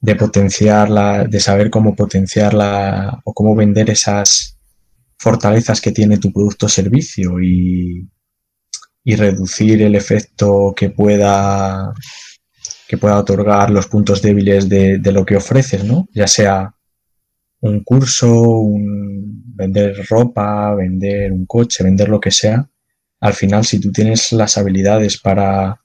de 0.00 0.16
potenciarla, 0.16 1.24
de 1.24 1.40
saber 1.40 1.68
cómo 1.68 1.94
potenciarla 1.94 3.20
o 3.24 3.34
cómo 3.34 3.54
vender 3.54 3.90
esas, 3.90 4.52
fortalezas 5.22 5.80
que 5.80 5.92
tiene 5.92 6.18
tu 6.18 6.32
producto 6.32 6.66
o 6.66 6.68
servicio 6.68 7.40
y, 7.40 8.08
reducir 9.04 9.82
el 9.82 9.94
efecto 9.94 10.74
que 10.76 10.90
pueda 10.90 11.92
que 12.88 12.98
pueda 12.98 13.18
otorgar 13.18 13.70
los 13.70 13.88
puntos 13.88 14.22
débiles 14.22 14.68
de, 14.68 15.00
lo 15.12 15.24
que 15.24 15.36
ofreces, 15.36 15.82
¿no? 15.84 16.08
Ya 16.12 16.26
sea 16.26 16.74
un 17.62 17.82
curso, 17.82 18.30
un, 18.30 19.42
vender 19.56 20.06
ropa, 20.08 20.74
vender 20.74 21.32
un 21.32 21.46
coche, 21.46 21.82
vender 21.82 22.08
lo 22.08 22.20
que 22.20 22.30
sea. 22.30 22.68
Al 23.20 23.34
final, 23.34 23.64
si 23.64 23.80
tú 23.80 23.90
tienes 23.90 24.32
las 24.32 24.58
habilidades 24.58 25.18
para, 25.18 25.80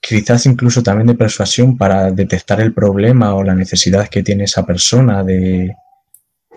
quizás 0.00 0.46
incluso 0.46 0.82
también 0.82 1.08
de 1.08 1.14
persuasión, 1.14 1.76
para 1.76 2.10
detectar 2.10 2.60
el 2.60 2.74
problema 2.74 3.34
o 3.34 3.44
la 3.44 3.54
necesidad 3.54 4.08
que 4.08 4.22
tiene 4.22 4.44
esa 4.44 4.64
persona 4.64 5.22
de, 5.22 5.74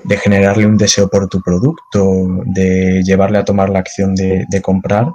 de 0.03 0.17
generarle 0.17 0.65
un 0.65 0.77
deseo 0.77 1.09
por 1.09 1.27
tu 1.27 1.41
producto, 1.41 2.43
de 2.45 3.01
llevarle 3.03 3.37
a 3.37 3.45
tomar 3.45 3.69
la 3.69 3.79
acción 3.79 4.15
de, 4.15 4.61
comprar, 4.61 5.07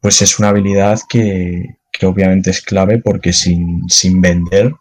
pues 0.00 0.20
es 0.22 0.38
una 0.38 0.48
habilidad 0.48 1.00
que, 1.08 1.76
obviamente 2.02 2.50
es 2.50 2.60
clave 2.60 2.98
porque 2.98 3.32
sin, 3.32 3.86
vender 4.20 4.74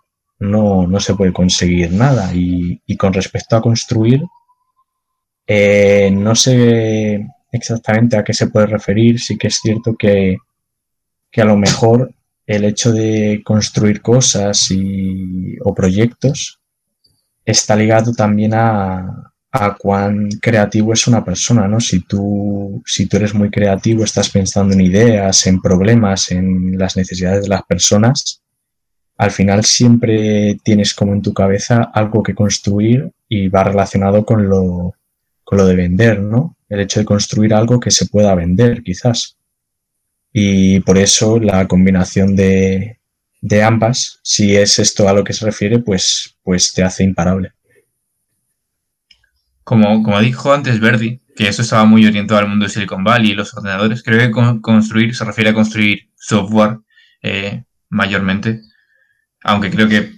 no, 0.43 0.87
no, 0.87 0.99
se 0.99 1.15
puede 1.15 1.33
conseguir 1.33 1.91
nada. 1.91 2.31
Y, 2.33 2.79
con 2.97 3.13
respecto 3.13 3.55
a 3.55 3.61
construir, 3.61 4.21
eh, 5.47 6.09
no 6.11 6.35
sé 6.35 7.27
exactamente 7.51 8.17
a 8.17 8.23
qué 8.23 8.33
se 8.33 8.47
puede 8.47 8.67
referir, 8.67 9.19
sí 9.19 9.37
que 9.37 9.47
es 9.47 9.59
cierto 9.61 9.95
que, 9.95 10.37
que 11.31 11.41
a 11.41 11.45
lo 11.45 11.57
mejor 11.57 12.13
el 12.45 12.65
hecho 12.65 12.91
de 12.91 13.41
construir 13.43 14.01
cosas 14.01 14.69
y, 14.71 15.57
o 15.63 15.73
proyectos 15.73 16.59
está 17.45 17.75
ligado 17.75 18.13
también 18.13 18.53
a, 18.53 19.29
cuán 19.77 20.29
creativo 20.41 20.93
es 20.93 21.07
una 21.07 21.23
persona, 21.23 21.67
¿no? 21.67 21.79
Si 21.79 22.01
tú, 22.05 22.81
si 22.87 23.07
tú 23.07 23.17
eres 23.17 23.35
muy 23.35 23.51
creativo, 23.51 24.03
estás 24.03 24.29
pensando 24.29 24.73
en 24.73 24.81
ideas, 24.81 25.45
en 25.45 25.61
problemas, 25.61 26.31
en 26.31 26.75
las 26.77 26.97
necesidades 26.97 27.43
de 27.43 27.49
las 27.49 27.61
personas, 27.63 28.42
al 29.17 29.31
final 29.31 29.63
siempre 29.63 30.57
tienes 30.63 30.93
como 30.93 31.13
en 31.13 31.21
tu 31.21 31.33
cabeza 31.33 31.83
algo 31.93 32.23
que 32.23 32.35
construir 32.35 33.11
y 33.29 33.47
va 33.47 33.63
relacionado 33.63 34.25
con 34.25 34.49
lo, 34.49 34.95
con 35.43 35.57
lo 35.57 35.65
de 35.65 35.75
vender, 35.75 36.19
¿no? 36.19 36.57
El 36.69 36.81
hecho 36.81 36.99
de 36.99 37.05
construir 37.05 37.53
algo 37.53 37.79
que 37.79 37.91
se 37.91 38.07
pueda 38.07 38.35
vender, 38.35 38.83
quizás. 38.83 39.37
Y 40.31 40.79
por 40.81 40.97
eso 40.97 41.39
la 41.39 41.67
combinación 41.67 42.35
de, 42.35 42.99
de 43.41 43.63
ambas, 43.63 44.19
si 44.23 44.55
es 44.55 44.79
esto 44.79 45.07
a 45.07 45.13
lo 45.13 45.23
que 45.23 45.33
se 45.33 45.45
refiere, 45.45 45.79
pues, 45.79 46.37
pues 46.43 46.73
te 46.73 46.83
hace 46.83 47.03
imparable. 47.03 47.51
Como, 49.63 50.01
como 50.01 50.19
dijo 50.19 50.51
antes 50.51 50.79
Verdi, 50.79 51.21
que 51.35 51.47
eso 51.47 51.61
estaba 51.61 51.85
muy 51.85 52.05
orientado 52.05 52.39
al 52.39 52.47
mundo 52.47 52.65
de 52.65 52.71
Silicon 52.71 53.03
Valley 53.03 53.31
y 53.31 53.35
los 53.35 53.53
ordenadores, 53.53 54.03
creo 54.03 54.19
que 54.19 54.61
construir 54.61 55.15
se 55.15 55.25
refiere 55.25 55.51
a 55.51 55.53
construir 55.53 56.09
software 56.15 56.79
eh, 57.21 57.63
mayormente, 57.89 58.61
aunque 59.43 59.69
creo 59.69 59.87
que 59.87 60.13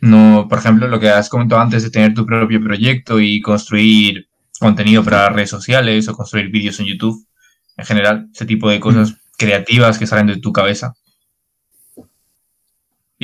no, 0.00 0.46
por 0.48 0.58
ejemplo, 0.58 0.88
lo 0.88 0.98
que 0.98 1.10
has 1.10 1.28
comentado 1.28 1.60
antes 1.60 1.82
de 1.82 1.90
tener 1.90 2.14
tu 2.14 2.26
propio 2.26 2.62
proyecto 2.62 3.20
y 3.20 3.40
construir 3.40 4.28
contenido 4.58 5.04
para 5.04 5.28
redes 5.30 5.50
sociales 5.50 6.08
o 6.08 6.14
construir 6.14 6.50
vídeos 6.50 6.80
en 6.80 6.86
YouTube, 6.86 7.26
en 7.76 7.84
general, 7.84 8.28
ese 8.32 8.46
tipo 8.46 8.68
de 8.68 8.80
cosas 8.80 9.16
creativas 9.38 9.98
que 9.98 10.06
salen 10.06 10.26
de 10.26 10.38
tu 10.38 10.52
cabeza, 10.52 10.94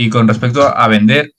y 0.01 0.11
con 0.11 0.29
respecto 0.29 0.63
a, 0.63 0.87
vender, 0.87 1.33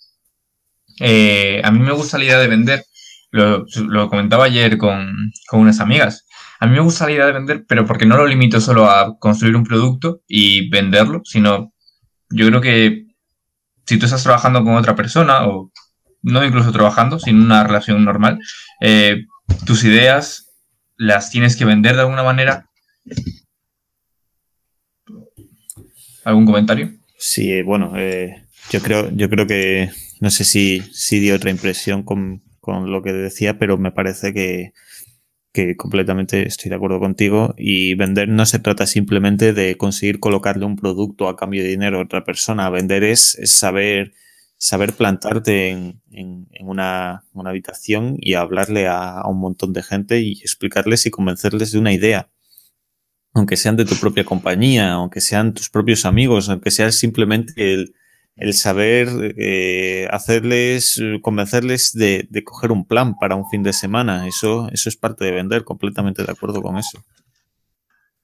eh, 0.99 1.61
a 1.63 1.71
mí 1.71 1.79
me 1.79 1.93
gusta 1.93 2.17
la 2.17 2.25
idea 2.25 2.39
de 2.39 2.47
vender. 2.49 2.83
Lo, 3.31 3.65
comentaba 4.09 4.43
ayer 4.43 4.77
con, 4.77 5.31
unas 5.53 5.79
amigas. 5.79 6.25
A 6.59 6.67
mí 6.67 6.73
me 6.73 6.81
gusta 6.81 7.05
la 7.05 7.11
idea 7.13 7.25
de 7.27 7.31
vender, 7.31 7.65
pero 7.69 7.85
porque 7.85 8.05
no 8.05 8.17
lo 8.17 8.27
limito 8.27 8.59
solo 8.59 8.89
a 8.89 9.17
construir 9.17 9.55
un 9.55 9.63
producto 9.63 10.23
y 10.27 10.69
venderlo, 10.69 11.21
sino 11.23 11.71
yo 12.31 12.47
creo 12.47 12.59
que 12.59 13.05
si 13.89 13.97
tú 13.97 14.05
estás 14.05 14.21
trabajando 14.21 14.63
con 14.63 14.75
otra 14.75 14.95
persona 14.95 15.47
o 15.47 15.71
no 16.21 16.45
incluso 16.45 16.71
trabajando, 16.71 17.17
sino 17.17 17.43
una 17.43 17.63
relación 17.63 18.05
normal, 18.05 18.37
eh, 18.81 19.25
tus 19.65 19.83
ideas 19.83 20.51
las 20.95 21.31
tienes 21.31 21.55
que 21.55 21.65
vender 21.65 21.95
de 21.95 22.01
alguna 22.01 22.21
manera. 22.21 22.69
¿Algún 26.23 26.45
comentario? 26.45 26.91
Sí, 27.17 27.63
bueno, 27.63 27.93
eh, 27.97 28.45
yo 28.69 28.79
creo, 28.79 29.09
yo 29.09 29.27
creo 29.27 29.47
que 29.47 29.89
no 30.19 30.29
sé 30.29 30.43
si, 30.43 30.81
si 30.93 31.19
dio 31.19 31.35
otra 31.35 31.49
impresión 31.49 32.03
con, 32.03 32.43
con 32.59 32.91
lo 32.91 33.01
que 33.01 33.11
decía, 33.11 33.57
pero 33.57 33.79
me 33.79 33.91
parece 33.91 34.35
que, 34.35 34.73
completamente 35.77 36.47
estoy 36.47 36.69
de 36.69 36.75
acuerdo 36.75 36.99
contigo 36.99 37.53
y 37.57 37.95
vender 37.95 38.29
no 38.29 38.45
se 38.45 38.59
trata 38.59 38.85
simplemente 38.85 39.53
de 39.53 39.77
conseguir 39.77 40.19
colocarle 40.19 40.65
un 40.65 40.75
producto 40.75 41.27
a 41.27 41.35
cambio 41.35 41.63
de 41.63 41.69
dinero 41.69 41.99
a 41.99 42.03
otra 42.03 42.23
persona. 42.23 42.69
Vender 42.69 43.03
es, 43.03 43.37
saber 43.45 44.13
saber 44.57 44.93
plantarte 44.93 45.69
en, 45.69 46.01
una, 46.61 47.23
habitación 47.45 48.17
y 48.19 48.33
hablarle 48.33 48.87
a, 48.87 49.21
a, 49.21 49.27
un 49.29 49.39
montón 49.39 49.71
de 49.71 49.83
gente 49.83 50.19
y 50.19 50.33
explicarles 50.33 51.05
y 51.05 51.11
convencerles 51.11 51.71
de 51.71 51.79
una 51.79 51.93
idea. 51.93 52.29
Aunque 53.33 53.55
sean 53.55 53.77
de 53.77 53.85
tu 53.85 53.95
propia 53.95 54.25
compañía, 54.25 54.91
aunque 54.93 55.21
sean 55.21 55.53
tus 55.53 55.69
propios 55.69 56.05
amigos, 56.05 56.49
aunque 56.49 56.71
sea 56.71 56.91
simplemente 56.91 57.53
el, 57.73 57.95
el 58.39 58.53
saber 58.53 59.35
eh, 59.37 60.07
hacerles, 60.11 61.01
convencerles 61.21 61.93
de, 61.93 62.27
de, 62.29 62.43
coger 62.43 62.71
un 62.71 62.85
plan 62.85 63.15
para 63.19 63.35
un 63.35 63.49
fin 63.49 63.63
de 63.63 63.73
semana. 63.73 64.27
Eso, 64.27 64.69
eso 64.71 64.89
es 64.89 64.95
parte 64.95 65.25
de 65.25 65.31
vender, 65.31 65.63
completamente 65.63 66.23
de 66.23 66.31
acuerdo 66.31 66.61
con 66.61 66.77
eso. 66.77 67.03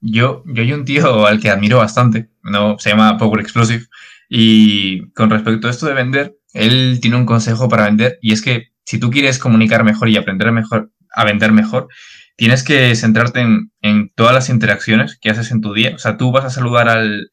Yo, 0.00 0.42
yo 0.46 0.62
hay 0.62 0.72
un 0.72 0.84
tío 0.84 1.26
al 1.26 1.40
que 1.40 1.50
admiro 1.50 1.78
bastante, 1.78 2.30
no 2.42 2.78
se 2.78 2.90
llama 2.90 3.18
Power 3.18 3.40
Explosive, 3.40 3.84
y 4.28 5.10
con 5.12 5.30
respecto 5.30 5.68
a 5.68 5.70
esto 5.70 5.86
de 5.86 5.94
vender, 5.94 6.36
él 6.52 6.98
tiene 7.00 7.16
un 7.16 7.26
consejo 7.26 7.68
para 7.68 7.84
vender 7.84 8.18
y 8.20 8.32
es 8.32 8.42
que 8.42 8.68
si 8.84 8.98
tú 8.98 9.10
quieres 9.10 9.38
comunicar 9.38 9.84
mejor 9.84 10.08
y 10.08 10.16
aprender 10.16 10.50
mejor 10.52 10.90
a 11.14 11.24
vender 11.24 11.52
mejor, 11.52 11.88
tienes 12.36 12.62
que 12.62 12.94
centrarte 12.94 13.40
en, 13.40 13.72
en 13.82 14.10
todas 14.14 14.34
las 14.34 14.48
interacciones 14.48 15.18
que 15.20 15.30
haces 15.30 15.50
en 15.50 15.60
tu 15.60 15.74
día. 15.74 15.94
O 15.94 15.98
sea, 15.98 16.16
tú 16.16 16.30
vas 16.30 16.44
a 16.44 16.50
saludar 16.50 16.88
al, 16.88 17.30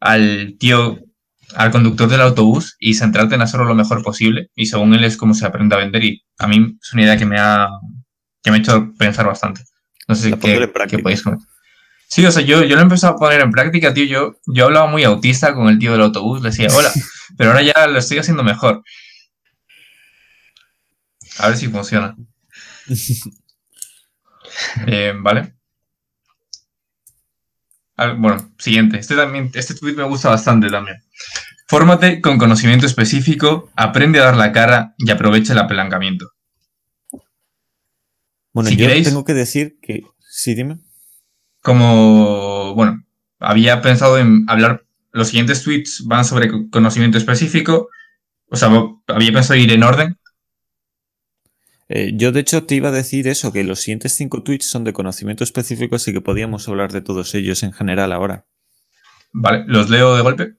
al 0.00 0.56
tío, 0.58 1.00
al 1.54 1.70
conductor 1.70 2.08
del 2.08 2.20
autobús 2.20 2.76
y 2.78 2.94
centrarte 2.94 3.34
en 3.34 3.42
hacerlo 3.42 3.66
lo 3.66 3.74
mejor 3.74 4.02
posible. 4.02 4.50
Y 4.54 4.66
según 4.66 4.94
él 4.94 5.04
es 5.04 5.16
como 5.16 5.34
se 5.34 5.46
aprende 5.46 5.74
a 5.74 5.78
vender 5.78 6.04
y 6.04 6.24
a 6.38 6.46
mí 6.46 6.76
es 6.82 6.92
una 6.92 7.02
idea 7.02 7.16
que 7.16 7.26
me 7.26 7.38
ha, 7.38 7.68
que 8.42 8.50
me 8.50 8.58
ha 8.58 8.60
hecho 8.60 8.92
pensar 8.98 9.26
bastante. 9.26 9.62
No 10.08 10.14
sé 10.14 10.32
qué, 10.38 10.70
qué 10.88 10.98
podéis 10.98 11.22
comentar. 11.22 11.48
Sí, 12.08 12.24
o 12.24 12.30
sea, 12.30 12.42
yo, 12.42 12.62
yo 12.62 12.76
lo 12.76 12.80
he 12.80 12.84
empezado 12.84 13.14
a 13.14 13.16
poner 13.16 13.40
en 13.40 13.50
práctica, 13.50 13.92
tío. 13.92 14.04
Yo, 14.04 14.36
yo 14.46 14.66
hablaba 14.66 14.86
muy 14.86 15.02
autista 15.04 15.54
con 15.54 15.68
el 15.68 15.78
tío 15.78 15.92
del 15.92 16.02
autobús, 16.02 16.42
le 16.42 16.50
decía, 16.50 16.68
hola, 16.72 16.90
pero 17.36 17.50
ahora 17.50 17.62
ya 17.62 17.86
lo 17.88 17.98
estoy 17.98 18.18
haciendo 18.18 18.44
mejor. 18.44 18.82
A 21.38 21.48
ver 21.48 21.56
si 21.56 21.68
funciona. 21.68 22.16
Eh, 24.86 25.12
vale. 25.18 25.52
bueno, 27.96 28.54
siguiente. 28.56 28.98
Este 28.98 29.16
también, 29.16 29.50
este 29.52 29.74
tweet 29.74 29.94
me 29.94 30.04
gusta 30.04 30.28
bastante 30.28 30.70
también. 30.70 31.03
Fórmate 31.66 32.20
con 32.20 32.38
conocimiento 32.38 32.86
específico, 32.86 33.70
aprende 33.76 34.20
a 34.20 34.24
dar 34.24 34.36
la 34.36 34.52
cara 34.52 34.94
y 34.98 35.10
aprovecha 35.10 35.52
el 35.52 35.58
apalancamiento. 35.58 36.30
Bueno, 38.52 38.70
si 38.70 38.76
yo 38.76 38.86
queréis, 38.86 39.08
tengo 39.08 39.24
que 39.24 39.34
decir 39.34 39.78
que. 39.80 40.02
Sí, 40.20 40.54
dime 40.54 40.78
como, 41.64 42.74
bueno, 42.74 43.06
había 43.40 43.80
pensado 43.80 44.18
en 44.18 44.44
hablar, 44.48 44.84
los 45.12 45.28
siguientes 45.28 45.62
tweets 45.62 46.04
van 46.04 46.26
sobre 46.26 46.50
conocimiento 46.70 47.16
específico, 47.16 47.88
o 48.50 48.56
sea, 48.56 48.68
había 49.06 49.32
pensado 49.32 49.58
ir 49.58 49.72
en 49.72 49.82
orden. 49.82 50.18
Eh, 51.88 52.12
yo 52.16 52.32
de 52.32 52.40
hecho 52.40 52.64
te 52.64 52.74
iba 52.74 52.90
a 52.90 52.92
decir 52.92 53.28
eso, 53.28 53.50
que 53.50 53.64
los 53.64 53.80
siguientes 53.80 54.14
cinco 54.14 54.42
tweets 54.42 54.68
son 54.68 54.84
de 54.84 54.92
conocimiento 54.92 55.42
específico, 55.42 55.96
así 55.96 56.12
que 56.12 56.20
podíamos 56.20 56.68
hablar 56.68 56.92
de 56.92 57.00
todos 57.00 57.34
ellos 57.34 57.62
en 57.62 57.72
general 57.72 58.12
ahora. 58.12 58.44
Vale, 59.32 59.64
¿los 59.66 59.88
leo 59.88 60.16
de 60.16 60.22
golpe? 60.22 60.56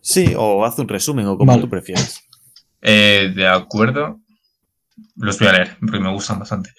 Sí, 0.00 0.34
o 0.36 0.64
haz 0.64 0.78
un 0.78 0.88
resumen, 0.88 1.26
o 1.26 1.36
como 1.36 1.52
vale. 1.52 1.62
tú 1.62 1.68
prefieras. 1.68 2.20
Eh, 2.82 3.32
de 3.34 3.46
acuerdo. 3.46 4.20
Los 5.16 5.38
voy 5.38 5.48
a 5.48 5.52
leer, 5.52 5.76
porque 5.80 6.00
me 6.00 6.12
gustan 6.12 6.38
bastante. 6.38 6.72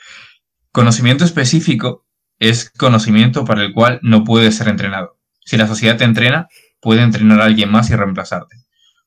Conocimiento 0.72 1.26
específico 1.26 2.06
es 2.40 2.70
conocimiento 2.72 3.46
para 3.46 3.64
el 3.64 3.74
cual 3.74 4.00
no 4.02 4.24
puede 4.24 4.52
ser 4.52 4.68
entrenado. 4.68 5.18
Si 5.46 5.58
la 5.58 5.68
sociedad 5.68 5.98
te 5.98 6.04
entrena, 6.04 6.48
puede 6.80 7.02
entrenar 7.02 7.42
a 7.42 7.46
alguien 7.46 7.72
más 7.72 7.90
y 7.90 7.96
reemplazarte. 7.96 8.56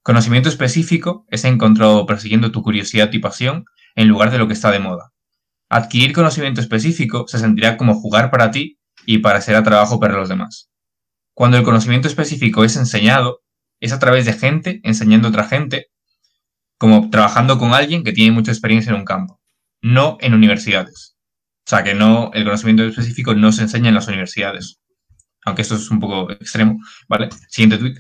Conocimiento 0.02 0.48
específico 0.48 1.24
es 1.30 1.44
encontrado 1.44 2.06
persiguiendo 2.06 2.52
tu 2.52 2.62
curiosidad 2.62 3.10
y 3.12 3.18
pasión 3.18 3.64
en 3.94 4.08
lugar 4.08 4.30
de 4.30 4.38
lo 4.38 4.46
que 4.46 4.52
está 4.52 4.70
de 4.70 4.78
moda. 4.78 5.12
Adquirir 5.68 6.12
conocimiento 6.12 6.60
específico 6.60 7.24
se 7.26 7.38
sentirá 7.38 7.76
como 7.76 7.94
jugar 7.94 8.30
para 8.30 8.50
ti 8.50 8.78
y 9.06 9.18
para 9.18 9.40
ser 9.40 9.56
a 9.56 9.62
trabajo 9.62 9.98
para 9.98 10.14
los 10.14 10.28
demás. 10.28 10.70
Cuando 11.32 11.56
el 11.56 11.64
conocimiento 11.64 12.06
específico 12.06 12.64
es 12.64 12.76
enseñado, 12.76 13.40
es 13.80 13.92
a 13.92 13.98
través 13.98 14.24
de 14.24 14.32
gente 14.32 14.80
enseñando 14.82 15.28
a 15.28 15.30
otra 15.30 15.44
gente, 15.44 15.86
como 16.78 17.10
trabajando 17.10 17.58
con 17.58 17.74
alguien 17.74 18.04
que 18.04 18.12
tiene 18.12 18.32
mucha 18.32 18.50
experiencia 18.50 18.90
en 18.90 18.96
un 18.96 19.04
campo, 19.04 19.40
no 19.80 20.18
en 20.20 20.34
universidades. 20.34 21.16
O 21.66 21.70
sea, 21.70 21.82
que 21.82 21.94
no, 21.94 22.30
el 22.34 22.44
conocimiento 22.44 22.84
específico 22.84 23.34
no 23.34 23.52
se 23.52 23.62
enseña 23.62 23.88
en 23.88 23.94
las 23.94 24.08
universidades. 24.08 24.80
Aunque 25.44 25.62
esto 25.62 25.76
es 25.76 25.90
un 25.90 26.00
poco 26.00 26.30
extremo, 26.30 26.78
¿vale? 27.08 27.28
Siguiente 27.48 27.78
tweet. 27.78 27.94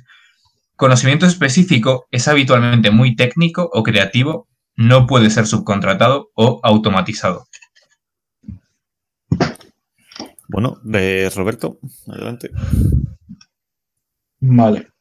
Conocimiento 0.76 1.24
específico 1.24 2.06
es 2.10 2.26
habitualmente 2.28 2.90
muy 2.90 3.16
técnico 3.16 3.70
o 3.72 3.82
creativo, 3.82 4.48
no 4.76 5.06
puede 5.06 5.30
ser 5.30 5.46
subcontratado 5.46 6.30
o 6.34 6.60
automatizado. 6.62 7.46
Bueno, 10.48 10.78
de 10.82 11.30
Roberto, 11.34 11.78
adelante. 12.06 12.50
Vale. 14.40 14.93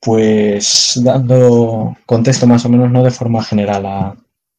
Pues 0.00 1.00
dando 1.02 1.96
contexto 2.06 2.46
más 2.46 2.64
o 2.64 2.68
menos, 2.68 2.90
no 2.90 3.02
de 3.02 3.10
forma 3.10 3.42
general 3.42 3.86
a, 3.86 4.16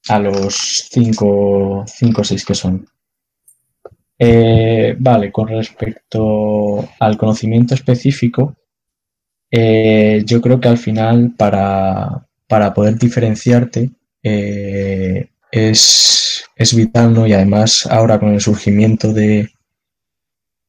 a 0.10 0.20
los 0.20 0.90
cinco 0.92 1.86
o 1.86 2.24
seis 2.24 2.46
que 2.46 2.56
son. 2.56 2.88
Eh, 4.20 4.96
vale, 5.00 5.32
con 5.32 5.48
respecto 5.48 6.88
al 7.00 7.18
conocimiento 7.18 7.76
específico, 7.76 8.56
eh, 9.52 10.24
yo 10.26 10.42
creo 10.42 10.60
que 10.60 10.68
al 10.68 10.78
final 10.78 11.34
para, 11.38 12.28
para 12.48 12.74
poder 12.74 12.98
diferenciarte 12.98 13.92
eh, 14.24 15.30
es, 15.52 16.44
es, 16.56 16.76
vital, 16.76 17.14
¿no? 17.14 17.28
Y 17.28 17.34
además 17.34 17.86
ahora 17.90 18.20
con 18.20 18.30
el 18.34 18.42
surgimiento 18.42 19.14
de, 19.14 19.50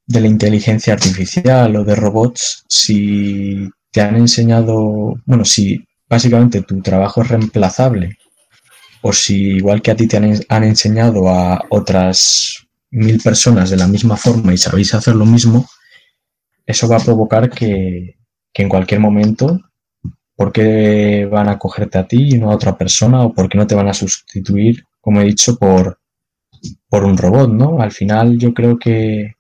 de 0.06 0.20
la 0.20 0.28
inteligencia 0.28 0.92
artificial 0.92 1.74
o 1.76 1.84
de 1.84 1.94
robots, 1.96 2.64
si 2.68 3.70
te 3.90 4.00
han 4.00 4.16
enseñado, 4.16 5.14
bueno, 5.24 5.44
si 5.44 5.84
básicamente 6.08 6.62
tu 6.62 6.80
trabajo 6.80 7.22
es 7.22 7.28
reemplazable 7.28 8.16
o 9.02 9.12
si 9.12 9.56
igual 9.56 9.82
que 9.82 9.90
a 9.90 9.96
ti 9.96 10.06
te 10.06 10.16
han, 10.16 10.64
enseñado 10.64 11.28
a 11.28 11.64
otras 11.70 12.66
mil 12.90 13.20
personas 13.20 13.70
de 13.70 13.76
la 13.76 13.86
misma 13.86 14.16
forma 14.16 14.52
y 14.52 14.58
sabéis 14.58 14.94
hacer 14.94 15.14
lo 15.14 15.24
mismo, 15.24 15.66
eso 16.66 16.88
va 16.88 16.96
a 16.96 17.04
provocar 17.04 17.48
que, 17.50 18.16
que 18.52 18.62
en 18.62 18.68
cualquier 18.68 19.00
momento, 19.00 19.60
¿por 20.34 20.52
qué 20.52 21.28
van 21.30 21.48
a 21.48 21.58
cogerte 21.58 21.98
a 21.98 22.06
ti 22.06 22.34
y 22.34 22.38
no 22.38 22.50
a 22.50 22.54
otra 22.54 22.76
persona? 22.76 23.22
¿O 23.22 23.32
por 23.32 23.48
qué 23.48 23.56
no 23.56 23.66
te 23.66 23.74
van 23.74 23.88
a 23.88 23.94
sustituir, 23.94 24.84
como 25.00 25.20
he 25.20 25.24
dicho, 25.24 25.56
por, 25.56 26.00
por 26.88 27.04
un 27.04 27.16
robot? 27.16 27.50
¿no? 27.50 27.80
Al 27.80 27.92
final 27.92 28.38
yo 28.38 28.52
creo 28.52 28.78
que, 28.78 29.37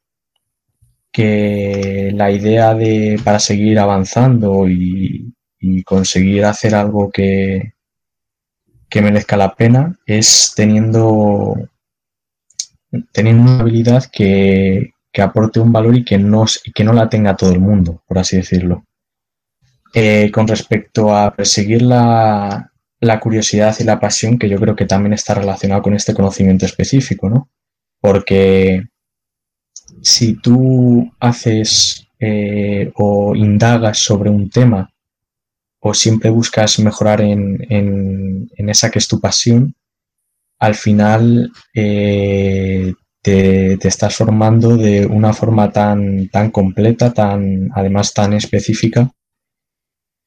que 1.18 2.12
la 2.14 2.30
idea 2.30 2.74
de 2.74 3.20
para 3.24 3.40
seguir 3.40 3.80
avanzando 3.80 4.68
y, 4.68 5.34
y 5.58 5.82
conseguir 5.82 6.44
hacer 6.44 6.76
algo 6.76 7.10
que, 7.10 7.72
que 8.88 9.02
merezca 9.02 9.36
la 9.36 9.56
pena 9.56 9.98
es 10.06 10.52
teniendo 10.54 11.56
teniendo 13.10 13.42
una 13.50 13.60
habilidad 13.62 14.04
que, 14.12 14.92
que, 15.12 15.20
aporte 15.20 15.58
un 15.58 15.72
valor 15.72 15.96
y 15.96 16.04
que, 16.04 16.18
no, 16.18 16.44
que 16.72 16.84
no 16.84 16.92
la 16.92 17.08
tenga 17.08 17.36
todo 17.36 17.50
el 17.50 17.58
mundo, 17.58 18.00
por 18.06 18.18
así 18.18 18.36
decirlo. 18.36 18.84
Eh, 19.94 20.30
con 20.30 20.46
respecto 20.46 21.12
a 21.16 21.34
perseguir 21.34 21.82
la, 21.82 22.70
la, 23.00 23.18
curiosidad 23.18 23.76
y 23.80 23.84
la 23.84 23.98
pasión, 23.98 24.38
que 24.38 24.48
yo 24.48 24.60
creo 24.60 24.76
que 24.76 24.86
también 24.86 25.14
está 25.14 25.34
relacionado 25.34 25.82
con 25.82 25.94
este 25.94 26.14
conocimiento 26.14 26.64
específico, 26.64 27.28
¿no? 27.28 27.50
Porque 28.00 28.84
si 30.02 30.34
tú 30.34 31.10
haces 31.20 32.06
eh, 32.20 32.90
o 32.96 33.34
indagas 33.34 33.98
sobre 33.98 34.30
un 34.30 34.50
tema 34.50 34.90
o 35.80 35.94
siempre 35.94 36.30
buscas 36.30 36.78
mejorar 36.80 37.20
en, 37.20 37.58
en, 37.70 38.68
esa 38.68 38.90
que 38.90 38.98
es 38.98 39.06
tu 39.08 39.20
pasión, 39.20 39.74
al 40.58 40.74
final 40.74 41.52
eh, 41.72 42.92
te, 43.22 43.74
estás 43.86 44.16
formando 44.16 44.76
de 44.76 45.06
una 45.06 45.32
forma 45.32 45.70
tan, 45.70 46.28
tan 46.28 46.50
completa, 46.50 47.12
tan, 47.12 47.70
además 47.74 48.12
tan 48.12 48.32
específica, 48.32 49.12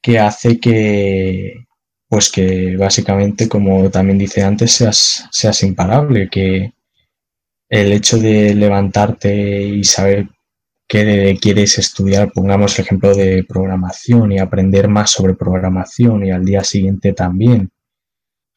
que 0.01 0.19
hace 0.19 0.59
que, 0.59 1.65
pues 2.07 2.31
que 2.31 2.77
básicamente, 2.77 3.49
como 3.49 3.89
también 3.91 4.17
dice 4.17 4.43
antes, 4.43 4.71
seas, 4.71 5.27
seas 5.31 5.61
imparable, 5.63 6.29
que 6.29 6.73
el 7.71 7.91
hecho 7.91 8.19
de 8.19 8.53
levantarte 8.53 9.33
y 9.63 9.83
saber 9.83 10.27
qué 10.87 11.35
quieres 11.41 11.79
estudiar, 11.79 12.31
pongamos 12.31 12.77
el 12.77 12.85
ejemplo 12.85 13.15
de 13.15 13.43
programación 13.43 14.31
y 14.31 14.37
aprender 14.37 14.87
más 14.87 15.09
sobre 15.09 15.33
programación 15.33 16.23
y 16.25 16.31
al 16.31 16.45
día 16.45 16.63
siguiente 16.63 17.13
también. 17.13 17.71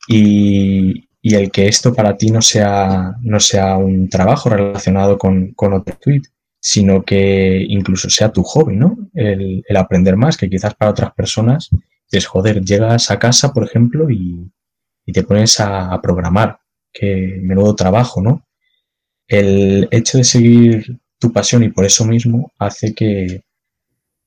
Y, 0.06 1.08
y 1.22 1.34
el 1.34 1.50
que 1.50 1.68
esto 1.68 1.94
para 1.94 2.18
ti 2.18 2.30
no 2.30 2.42
sea, 2.42 3.14
no 3.22 3.40
sea 3.40 3.78
un 3.78 4.10
trabajo 4.10 4.50
relacionado 4.50 5.16
con, 5.16 5.54
con 5.54 5.72
otro 5.72 5.96
tweet, 5.98 6.20
sino 6.60 7.02
que 7.02 7.64
incluso 7.68 8.10
sea 8.10 8.32
tu 8.32 8.42
hobby, 8.42 8.76
¿no? 8.76 8.96
El, 9.14 9.62
aprender 9.76 10.16
más, 10.16 10.36
que 10.36 10.50
quizás 10.50 10.74
para 10.74 10.90
otras 10.90 11.12
personas 11.14 11.70
es, 12.10 12.26
joder, 12.26 12.62
llegas 12.62 13.10
a 13.10 13.18
casa, 13.18 13.52
por 13.52 13.64
ejemplo, 13.64 14.10
y, 14.10 14.50
te 15.12 15.22
pones 15.22 15.60
a, 15.60 16.00
programar, 16.02 16.58
que 16.92 17.38
menudo 17.42 17.74
trabajo, 17.74 18.20
¿no? 18.20 18.46
El 19.28 19.88
hecho 19.90 20.18
de 20.18 20.24
seguir 20.24 20.98
tu 21.18 21.32
pasión 21.32 21.62
y 21.64 21.70
por 21.70 21.84
eso 21.84 22.04
mismo 22.04 22.52
hace 22.58 22.94
que, 22.94 23.42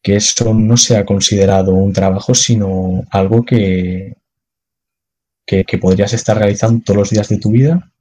que 0.02 0.16
eso 0.16 0.54
no 0.54 0.78
sea 0.78 1.06
considerado 1.06 1.74
un 1.74 1.94
trabajo, 1.94 2.34
sino 2.34 3.04
algo 3.12 3.44
que, 3.46 4.16
que, 5.46 5.78
podrías 5.80 6.14
estar 6.14 6.38
realizando 6.38 6.84
todos 6.84 6.98
los 6.98 7.10
días 7.10 7.30
de 7.30 7.40
tu 7.40 7.52
vida 7.52 7.92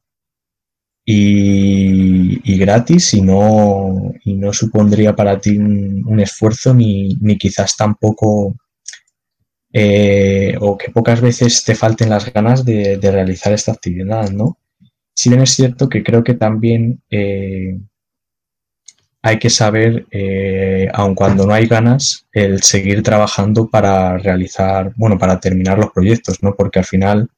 y, 1.04 2.58
gratis 2.58 3.14
y 3.14 3.22
no, 3.22 4.12
y 4.24 4.34
no 4.34 4.52
supondría 4.52 5.14
para 5.14 5.40
ti 5.40 5.56
un, 5.56 6.20
esfuerzo 6.20 6.74
ni, 6.74 7.14
ni, 7.20 7.38
quizás 7.38 7.76
tampoco 7.76 8.56
eh, 9.72 10.56
o 10.60 10.76
que 10.76 10.90
pocas 10.90 11.20
veces 11.20 11.62
te 11.64 11.74
falten 11.74 12.08
las 12.08 12.32
ganas 12.32 12.64
de, 12.64 12.98
realizar 13.02 13.52
esta 13.52 13.72
actividad, 13.72 14.30
¿no? 14.30 14.58
Si 15.16 15.30
bien 15.30 15.40
es 15.40 15.50
cierto 15.54 15.88
que 15.88 16.04
creo 16.04 16.22
que 16.22 16.34
también 16.34 17.02
eh, 17.10 17.80
hay 19.22 19.38
que 19.38 19.48
saber, 19.48 20.06
eh, 20.10 20.88
aun 20.92 21.14
cuando 21.14 21.46
no 21.46 21.54
hay 21.54 21.66
ganas, 21.66 22.26
el 22.32 22.62
seguir 22.62 23.02
trabajando 23.02 23.68
para 23.70 24.18
realizar, 24.18 24.92
bueno, 24.96 25.18
para 25.18 25.40
terminar 25.40 25.78
los 25.78 25.90
proyectos, 25.90 26.42
¿no? 26.42 26.54
Porque 26.54 26.80
al 26.80 26.84
final 26.84 27.30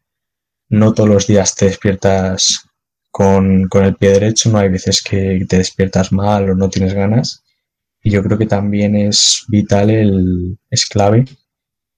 no 0.68 0.92
todos 0.92 1.09
los 1.09 1.26
días 1.28 1.55
te 1.55 1.66
despiertas 1.66 2.68
con, 3.12 3.68
el 3.72 3.96
pie 3.96 4.10
derecho, 4.10 4.50
no 4.50 4.59
hay 4.59 4.70
veces 4.70 5.00
que 5.00 5.46
te 5.48 5.59
despiertas 5.59 6.10
mal 6.12 6.50
o 6.50 6.55
no 6.56 6.68
tienes 6.68 6.94
ganas. 6.94 7.44
Y 8.02 8.10
yo 8.10 8.24
creo 8.24 8.38
que 8.38 8.46
también 8.46 8.96
es 8.96 9.44
vital, 9.48 9.90
el, 9.90 10.59
es 10.68 10.84
clave 10.86 11.26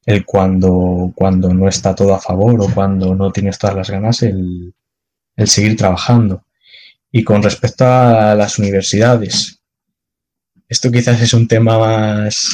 el 0.07 0.25
cuando, 0.27 1.13
cuando 1.15 1.55
no 1.55 1.69
está 1.69 1.95
todo 1.95 2.15
a 2.15 2.21
favor 2.21 2.61
o 2.63 2.75
cuando 2.75 3.15
no 3.15 3.33
tienes 3.33 3.59
todas 3.59 3.77
las 3.77 3.91
ganas, 3.91 4.23
el, 4.23 4.75
el 5.41 5.49
seguir 5.49 5.77
trabajando. 5.77 6.45
Y 7.11 7.25
con 7.25 7.43
respecto 7.43 7.85
a 7.87 8.35
las 8.35 8.59
universidades, 8.59 9.61
esto 10.69 10.93
quizás 10.93 11.21
es 11.23 11.33
un 11.33 11.49
tema 11.49 11.79
más 11.79 12.47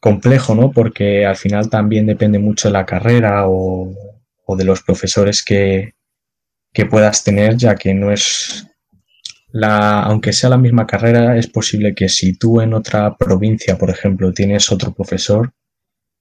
complejo, 0.00 0.54
¿no? 0.54 0.72
Porque 0.72 1.26
al 1.26 1.36
final 1.36 1.68
también 1.68 2.06
depende 2.06 2.38
mucho 2.38 2.68
de 2.68 2.72
la 2.72 2.86
carrera 2.86 3.44
o, 3.46 3.94
de 4.56 4.64
los 4.64 4.82
profesores 4.82 5.42
que, 5.42 5.94
puedas 6.90 7.22
tener, 7.22 7.56
ya 7.56 7.74
que 7.74 7.94
no 7.94 8.10
es 8.10 8.66
la, 9.50 10.02
aunque 10.02 10.32
sea 10.32 10.50
la 10.50 10.58
misma 10.58 10.86
carrera, 10.86 11.36
es 11.36 11.46
posible 11.46 11.94
que 11.94 12.08
si 12.08 12.36
tú 12.36 12.60
en 12.60 12.72
otra 12.74 13.16
provincia, 13.16 13.76
por 13.76 13.90
ejemplo, 13.90 14.32
tienes 14.32 14.72
otro 14.72 14.92
profesor, 14.92 15.52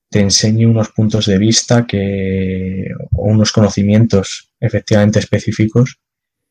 te 0.10 0.20
enseñe 0.20 0.66
unos 0.66 0.90
puntos 0.90 1.26
de 1.26 1.38
vista 1.38 1.88
que, 1.88 2.86
o 3.14 3.28
unos 3.28 3.52
conocimientos 3.52 4.51
efectivamente 4.62 5.20
específicos 5.20 6.00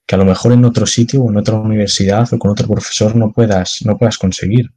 que 0.06 0.16
a 0.16 0.18
lo 0.18 0.24
mejor 0.24 0.52
en 0.52 0.64
otro 0.64 0.86
sitio 0.86 1.22
o 1.22 1.30
en 1.30 1.36
otra 1.36 1.54
universidad 1.54 2.28
o 2.34 2.38
con 2.38 2.50
otro 2.50 2.66
profesor 2.66 3.14
no 3.14 3.32
puedas, 3.32 3.78
no 3.84 3.96
puedas 3.96 4.18
conseguir. 4.18 4.70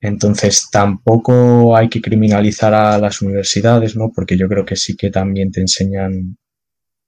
Entonces 0.00 0.68
tampoco 0.70 1.76
hay 1.76 1.88
que 1.88 2.00
criminalizar 2.00 2.72
a 2.72 2.98
las 2.98 3.20
universidades, 3.20 3.96
¿no? 3.96 4.12
Porque 4.14 4.36
yo 4.36 4.48
creo 4.48 4.64
que 4.64 4.76
sí 4.76 4.96
que 4.96 5.10
también 5.10 5.50
te 5.50 5.60
enseñan 5.60 6.38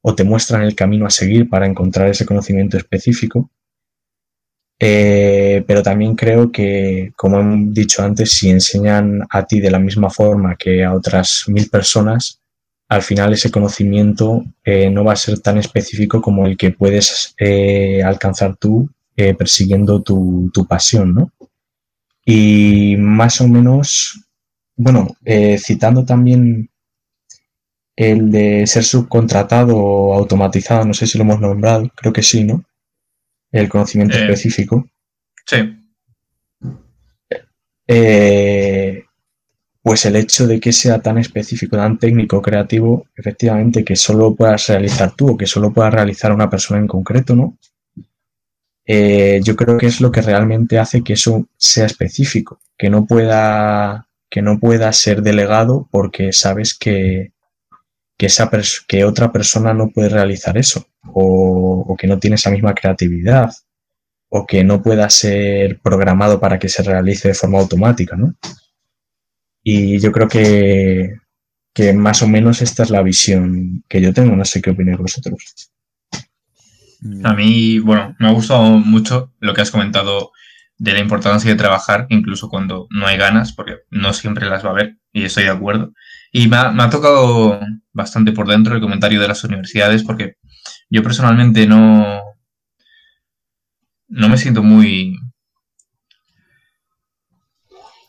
o 0.02 0.14
te 0.14 0.24
muestran 0.24 0.62
el 0.62 0.74
camino 0.74 1.06
a 1.06 1.10
seguir 1.10 1.48
para 1.48 1.66
encontrar 1.66 2.08
ese 2.08 2.26
conocimiento 2.26 2.76
específico. 2.76 3.50
Eh, 4.82 5.62
pero 5.66 5.82
también 5.82 6.16
creo 6.16 6.50
que, 6.50 7.12
como 7.14 7.38
he 7.38 7.72
dicho 7.72 8.02
antes, 8.02 8.30
si 8.30 8.50
enseñan 8.50 9.20
a 9.30 9.46
ti 9.46 9.60
de 9.60 9.70
la 9.70 9.78
misma 9.78 10.10
forma 10.10 10.56
que 10.56 10.82
a 10.82 10.94
otras 10.94 11.44
mil 11.48 11.68
personas, 11.68 12.39
al 12.90 13.02
final 13.02 13.32
ese 13.32 13.50
conocimiento 13.50 14.44
eh, 14.64 14.90
no 14.90 15.04
va 15.04 15.14
a 15.14 15.16
ser 15.16 15.40
tan 15.40 15.56
específico 15.56 16.20
como 16.20 16.46
el 16.46 16.58
que 16.58 16.72
puedes 16.72 17.34
eh, 17.38 18.02
alcanzar 18.02 18.56
tú 18.56 18.90
persiguiendo 19.36 20.00
tu, 20.00 20.50
tu 20.54 20.66
pasión, 20.66 21.14
¿no? 21.14 21.30
Y 22.24 22.96
más 22.96 23.40
o 23.40 23.48
menos, 23.48 24.24
bueno, 24.76 25.08
eh, 25.24 25.58
citando 25.58 26.04
también 26.04 26.70
el 27.96 28.30
de 28.30 28.66
ser 28.66 28.84
subcontratado 28.84 29.76
o 29.76 30.14
automatizado, 30.14 30.84
no 30.84 30.94
sé 30.94 31.06
si 31.06 31.18
lo 31.18 31.24
hemos 31.24 31.40
nombrado, 31.40 31.90
creo 31.94 32.12
que 32.12 32.22
sí, 32.22 32.44
¿no? 32.44 32.64
El 33.52 33.68
conocimiento 33.68 34.16
eh, 34.16 34.22
específico. 34.22 34.88
Sí. 35.44 35.76
Pues 39.82 40.04
el 40.04 40.16
hecho 40.16 40.46
de 40.46 40.60
que 40.60 40.72
sea 40.72 41.00
tan 41.00 41.18
específico, 41.18 41.76
tan 41.76 41.98
técnico, 41.98 42.42
creativo, 42.42 43.06
efectivamente, 43.16 43.84
que 43.84 43.96
solo 43.96 44.34
puedas 44.34 44.66
realizar 44.68 45.12
tú 45.16 45.30
o 45.30 45.36
que 45.36 45.46
solo 45.46 45.72
pueda 45.72 45.90
realizar 45.90 46.32
una 46.32 46.50
persona 46.50 46.80
en 46.80 46.86
concreto, 46.86 47.34
¿no? 47.34 47.56
Eh, 48.92 49.40
yo 49.44 49.54
creo 49.54 49.78
que 49.78 49.86
es 49.86 50.00
lo 50.00 50.10
que 50.10 50.20
realmente 50.20 50.78
hace 50.78 51.04
que 51.04 51.12
eso 51.12 51.46
sea 51.56 51.86
específico, 51.86 52.60
que 52.76 52.90
no 52.90 53.06
pueda, 53.06 54.08
que 54.28 54.42
no 54.42 54.58
pueda 54.58 54.92
ser 54.92 55.22
delegado 55.22 55.88
porque 55.92 56.32
sabes 56.32 56.74
que, 56.76 57.32
que, 58.18 58.26
esa 58.26 58.50
que 58.88 59.04
otra 59.04 59.30
persona 59.30 59.72
no 59.74 59.90
puede 59.90 60.08
realizar 60.08 60.58
eso, 60.58 60.86
o, 61.12 61.96
que 61.96 62.08
no 62.08 62.18
tiene 62.18 62.34
esa 62.34 62.50
misma 62.50 62.74
creatividad, 62.74 63.52
o 64.28 64.44
que 64.44 64.64
no 64.64 64.82
pueda 64.82 65.08
ser 65.08 65.78
programado 65.80 66.40
para 66.40 66.58
que 66.58 66.68
se 66.68 66.82
realice 66.82 67.28
de 67.28 67.34
forma 67.34 67.60
automática, 67.60 68.16
¿no? 68.16 68.34
Y 69.62 69.98
yo 70.00 70.12
creo 70.12 70.28
que, 70.28 71.16
que 71.74 71.92
más 71.92 72.22
o 72.22 72.28
menos 72.28 72.62
esta 72.62 72.82
es 72.82 72.90
la 72.90 73.02
visión 73.02 73.84
que 73.88 74.00
yo 74.00 74.12
tengo, 74.12 74.34
no 74.36 74.44
sé 74.44 74.62
qué 74.62 74.70
opináis 74.70 74.98
vosotros. 74.98 75.70
Mm. 77.00 77.26
A 77.26 77.34
mí, 77.34 77.78
bueno, 77.78 78.16
me 78.18 78.28
ha 78.28 78.32
gustado 78.32 78.62
mucho 78.62 79.32
lo 79.40 79.54
que 79.54 79.60
has 79.60 79.70
comentado 79.70 80.32
de 80.78 80.94
la 80.94 81.00
importancia 81.00 81.50
de 81.50 81.56
trabajar, 81.56 82.06
incluso 82.08 82.48
cuando 82.48 82.86
no 82.90 83.06
hay 83.06 83.18
ganas, 83.18 83.52
porque 83.52 83.76
no 83.90 84.12
siempre 84.14 84.48
las 84.48 84.64
va 84.64 84.70
a 84.70 84.72
haber, 84.72 84.96
y 85.12 85.24
estoy 85.24 85.44
de 85.44 85.50
acuerdo. 85.50 85.92
Y 86.32 86.48
me 86.48 86.56
ha, 86.56 86.70
me 86.70 86.82
ha 86.82 86.90
tocado 86.90 87.60
bastante 87.92 88.32
por 88.32 88.48
dentro 88.48 88.74
el 88.74 88.80
comentario 88.80 89.20
de 89.20 89.28
las 89.28 89.44
universidades, 89.44 90.02
porque 90.02 90.36
yo 90.88 91.02
personalmente 91.02 91.66
no, 91.66 92.22
no 94.08 94.28
me 94.28 94.38
siento 94.38 94.62
muy... 94.62 95.09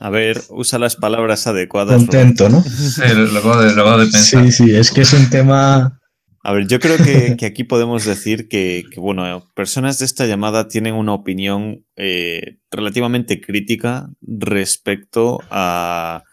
A 0.02 0.10
ver, 0.10 0.42
usa 0.50 0.80
las 0.80 0.96
palabras 0.96 1.46
adecuadas. 1.48 1.98
Contento, 1.98 2.50
¿no? 2.50 2.64
Sí, 2.64 3.02
lo, 3.14 3.62
de, 3.62 3.74
lo 3.76 3.98
de 4.00 4.06
pensar. 4.06 4.46
Sí, 4.46 4.52
sí, 4.52 4.76
es 4.76 4.92
que 4.92 5.02
es 5.02 5.14
un 5.14 5.30
tema 5.30 6.02
a 6.44 6.54
ver, 6.54 6.68
yo 6.68 6.80
creo 6.80 6.98
que, 6.98 7.46
aquí 7.46 7.64
podemos 7.64 8.04
decir 8.04 8.48
que, 8.48 8.84
bueno, 8.98 9.52
personas 9.54 10.00
de 10.00 10.06
esta 10.06 10.26
llamada 10.26 10.68
tienen 10.68 10.96
una 10.96 11.14
opinión 11.14 11.86
eh, 11.96 12.58
relativamente 12.72 13.40
crítica 13.40 14.10
respecto 14.22 15.40
a, 15.52 16.24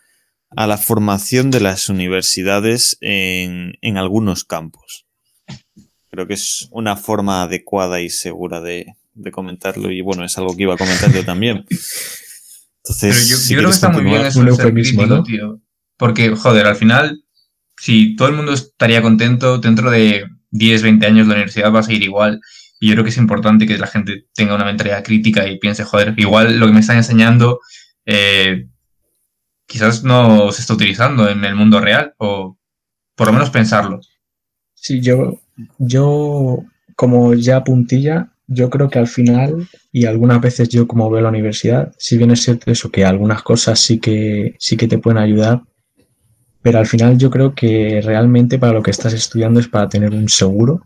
la 0.51 0.78
formación 0.78 1.51
de 1.51 1.61
las 1.61 1.90
universidades 1.90 2.97
en, 3.03 3.99
algunos 3.99 4.45
campos. 4.45 5.07
Creo 6.11 6.27
que 6.27 6.35
es 6.35 6.69
una 6.70 6.97
forma 6.97 7.43
adecuada 7.43 8.01
y 8.01 8.09
segura 8.09 8.62
de, 8.62 8.95
comentarlo 9.31 9.90
y 9.90 10.01
bueno, 10.01 10.24
es 10.24 10.39
algo 10.39 10.57
que 10.57 10.62
iba 10.62 10.73
a 10.73 10.78
comentar 10.78 11.12
yo 11.12 11.23
también. 11.23 11.66
Entonces, 12.89 13.48
yo, 13.48 13.56
creo 13.56 13.69
que 13.69 13.74
está 13.74 13.90
muy 13.90 14.05
bien 14.05 14.24
eso 14.27 14.43
de 14.43 14.55
ser 14.55 14.73
crítico, 14.73 15.23
tío. 15.23 15.60
Porque, 15.97 16.31
joder, 16.35 16.66
al 16.66 16.77
final 16.77 17.23
si 17.78 18.16
todo 18.16 18.28
el 18.28 18.35
mundo 18.35 18.52
estaría 18.52 19.02
contento, 19.02 19.59
dentro 19.59 19.90
de 19.90 20.27
10, 20.51 20.82
20 20.82 21.06
años 21.06 21.27
la 21.27 21.35
universidad 21.35 21.73
va 21.73 21.81
a 21.81 21.85
seguir 21.85 22.02
igual. 22.02 22.40
Y 22.81 22.89
yo 22.89 22.94
creo 22.94 23.05
que 23.05 23.10
es 23.10 23.16
importante 23.16 23.66
que 23.66 23.78
la 23.78 23.86
gente 23.86 24.27
tenga 24.35 24.55
una 24.55 24.65
mentalidad 24.65 25.05
crítica 25.05 25.48
y 25.48 25.59
piense, 25.59 25.85
joder, 25.85 26.15
igual 26.16 26.59
lo 26.59 26.66
que 26.66 26.73
me 26.73 26.81
están 26.81 26.97
enseñando 26.97 27.60
eh, 28.06 28.66
quizás 29.66 30.02
no 30.02 30.51
se 30.52 30.60
está 30.60 30.74
utilizando 30.74 31.28
en 31.28 31.44
el 31.44 31.55
mundo 31.55 31.81
real, 31.81 32.15
o 32.19 32.56
por 33.15 33.27
lo 33.27 33.32
menos 33.32 33.51
pensarlo. 33.51 34.01
Sí, 34.74 35.01
yo, 35.01 35.40
yo 35.78 36.65
como 36.97 37.35
ya 37.35 37.65
puntilla, 37.65 38.32
yo 38.49 38.70
creo 38.70 38.89
que 38.89 38.99
al 38.99 39.07
final, 39.07 39.69
y 39.93 40.07
algunas 40.07 40.41
veces 40.41 40.70
yo 40.70 40.89
como 40.89 41.11
veo 41.11 41.20
la 41.20 41.29
universidad, 41.29 41.93
si 41.99 42.16
bien 42.16 42.31
es 42.31 42.43
cierto 42.43 42.70
eso, 42.70 42.91
que 42.91 43.05
algunas 43.05 43.43
cosas 43.43 43.79
sí 43.79 44.01
que, 44.01 44.57
sí 44.59 44.77
que 44.77 44.89
te 44.89 44.99
pueden 44.99 45.19
ayudar, 45.19 45.62
pero 46.62 46.79
al 46.79 46.87
final 46.87 47.19
yo 47.19 47.31
creo 47.31 47.55
que 47.55 48.01
realmente 48.03 48.59
para 48.59 48.73
lo 48.73 48.83
que 48.83 48.91
estás 48.91 49.12
estudiando 49.12 49.61
es 49.61 49.69
para 49.69 49.89
tener 49.89 50.12
un 50.12 50.29
seguro, 50.31 50.83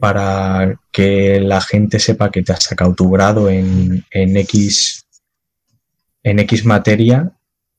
para 0.00 0.80
que 0.90 1.40
la 1.40 1.60
gente 1.60 1.98
sepa 1.98 2.30
que 2.30 2.42
te 2.42 2.52
has 2.52 2.64
sacado 2.64 2.94
tu 2.94 3.10
grado 3.10 3.48
en, 3.50 4.04
en 4.10 4.36
X 4.38 5.06
en 6.24 6.38
X 6.38 6.64
materia 6.64 7.32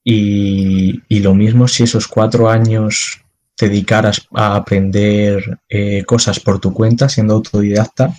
y, 0.04 1.02
y, 1.08 1.20
lo 1.22 1.34
mismo 1.34 1.68
si 1.68 1.84
esos 1.84 2.08
cuatro 2.08 2.50
años 2.50 3.22
te 3.56 3.70
dedicaras 3.70 4.28
a 4.34 4.56
aprender 4.56 5.60
eh, 5.70 6.04
cosas 6.04 6.40
por 6.40 6.60
tu 6.60 6.74
cuenta 6.74 7.08
siendo 7.08 7.36
autodidacta, 7.36 8.14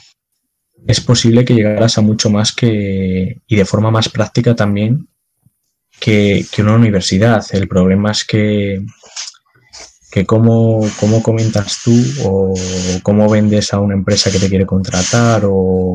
es 0.86 1.00
posible 1.00 1.44
que 1.44 1.54
llegaras 1.54 1.98
a 1.98 2.02
mucho 2.02 2.30
más 2.30 2.52
que 2.52 3.40
y 3.46 3.56
de 3.56 3.64
forma 3.64 3.90
más 3.90 4.08
práctica 4.08 4.54
también 4.54 5.08
que, 5.98 6.44
que 6.50 6.62
una 6.62 6.74
universidad. 6.74 7.44
El 7.52 7.68
problema 7.68 8.10
es 8.10 8.24
que, 8.24 8.84
que 10.10 10.26
cómo, 10.26 10.86
cómo, 11.00 11.22
comentas 11.22 11.80
tú 11.82 11.94
o 12.24 12.54
cómo 13.02 13.30
vendes 13.30 13.72
a 13.72 13.80
una 13.80 13.94
empresa 13.94 14.30
que 14.30 14.38
te 14.38 14.48
quiere 14.48 14.66
contratar 14.66 15.42
o, 15.46 15.94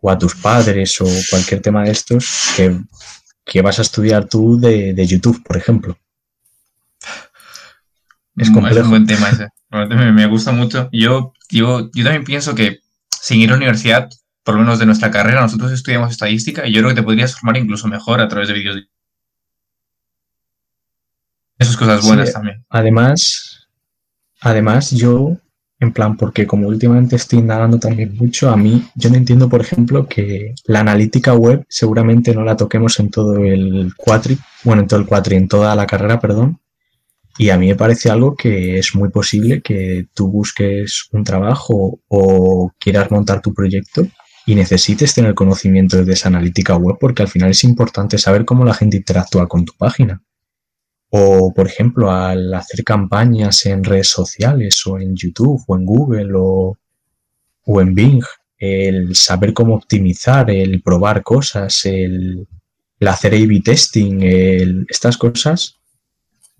o 0.00 0.10
a 0.10 0.18
tus 0.18 0.34
padres 0.36 1.00
o 1.00 1.06
cualquier 1.30 1.60
tema 1.60 1.84
de 1.84 1.90
estos 1.90 2.52
que, 2.56 2.78
que 3.44 3.62
vas 3.62 3.78
a 3.78 3.82
estudiar 3.82 4.28
tú 4.28 4.58
de, 4.58 4.94
de, 4.94 5.06
YouTube, 5.06 5.42
por 5.42 5.56
ejemplo. 5.56 5.98
Es 8.36 8.50
complejo. 8.50 8.78
Es 8.78 8.84
un 8.84 8.90
buen 8.90 9.06
tema 9.06 9.30
ese. 9.30 9.48
Me, 9.70 10.12
me 10.12 10.26
gusta 10.26 10.52
mucho. 10.52 10.88
Yo, 10.92 11.32
yo, 11.50 11.90
yo 11.92 12.04
también 12.04 12.24
pienso 12.24 12.54
que 12.54 12.80
sin 13.22 13.40
ir 13.40 13.50
a 13.50 13.52
la 13.52 13.58
universidad, 13.58 14.10
por 14.42 14.56
lo 14.56 14.62
menos 14.62 14.80
de 14.80 14.86
nuestra 14.86 15.12
carrera, 15.12 15.42
nosotros 15.42 15.70
estudiamos 15.70 16.10
estadística 16.10 16.66
y 16.66 16.72
yo 16.72 16.80
creo 16.80 16.90
que 16.90 16.96
te 16.96 17.02
podrías 17.04 17.36
formar 17.36 17.56
incluso 17.56 17.86
mejor 17.86 18.20
a 18.20 18.26
través 18.26 18.48
de 18.48 18.54
vídeos. 18.54 18.82
Esas 21.56 21.76
cosas 21.76 22.04
buenas 22.04 22.26
sí, 22.26 22.34
también. 22.34 22.64
Además, 22.68 23.68
además 24.40 24.90
yo, 24.90 25.36
en 25.78 25.92
plan, 25.92 26.16
porque 26.16 26.48
como 26.48 26.66
últimamente 26.66 27.14
estoy 27.14 27.38
indagando 27.38 27.78
también 27.78 28.16
mucho, 28.16 28.50
a 28.50 28.56
mí, 28.56 28.88
yo 28.96 29.08
no 29.10 29.16
entiendo, 29.16 29.48
por 29.48 29.60
ejemplo, 29.60 30.08
que 30.08 30.56
la 30.64 30.80
analítica 30.80 31.32
web 31.32 31.64
seguramente 31.68 32.34
no 32.34 32.42
la 32.42 32.56
toquemos 32.56 32.98
en 32.98 33.08
todo 33.08 33.36
el 33.36 33.92
cuatri, 33.96 34.36
bueno, 34.64 34.82
en 34.82 34.88
todo 34.88 34.98
el 34.98 35.06
cuatri, 35.06 35.36
en 35.36 35.46
toda 35.46 35.76
la 35.76 35.86
carrera, 35.86 36.18
perdón, 36.18 36.58
y 37.38 37.50
a 37.50 37.56
mí 37.56 37.68
me 37.68 37.76
parece 37.76 38.10
algo 38.10 38.36
que 38.36 38.78
es 38.78 38.94
muy 38.94 39.08
posible 39.08 39.62
que 39.62 40.06
tú 40.14 40.28
busques 40.28 41.08
un 41.12 41.24
trabajo 41.24 42.00
o 42.08 42.72
quieras 42.78 43.10
montar 43.10 43.40
tu 43.40 43.54
proyecto 43.54 44.06
y 44.44 44.54
necesites 44.54 45.14
tener 45.14 45.34
conocimiento 45.34 46.04
de 46.04 46.12
esa 46.12 46.28
analítica 46.28 46.76
web 46.76 46.96
porque 47.00 47.22
al 47.22 47.28
final 47.28 47.50
es 47.50 47.64
importante 47.64 48.18
saber 48.18 48.44
cómo 48.44 48.64
la 48.64 48.74
gente 48.74 48.98
interactúa 48.98 49.48
con 49.48 49.64
tu 49.64 49.72
página. 49.78 50.22
O, 51.10 51.52
por 51.54 51.66
ejemplo, 51.66 52.10
al 52.10 52.52
hacer 52.54 52.84
campañas 52.84 53.66
en 53.66 53.84
redes 53.84 54.08
sociales 54.08 54.82
o 54.86 54.98
en 54.98 55.14
YouTube 55.14 55.62
o 55.66 55.76
en 55.76 55.84
Google 55.84 56.32
o, 56.34 56.76
o 57.66 57.80
en 57.80 57.94
Bing, 57.94 58.22
el 58.58 59.14
saber 59.14 59.52
cómo 59.52 59.74
optimizar, 59.74 60.50
el 60.50 60.82
probar 60.82 61.22
cosas, 61.22 61.84
el, 61.84 62.46
el 62.98 63.08
hacer 63.08 63.34
A-B 63.34 63.60
testing, 63.64 64.22
el, 64.22 64.86
estas 64.88 65.16
cosas 65.16 65.81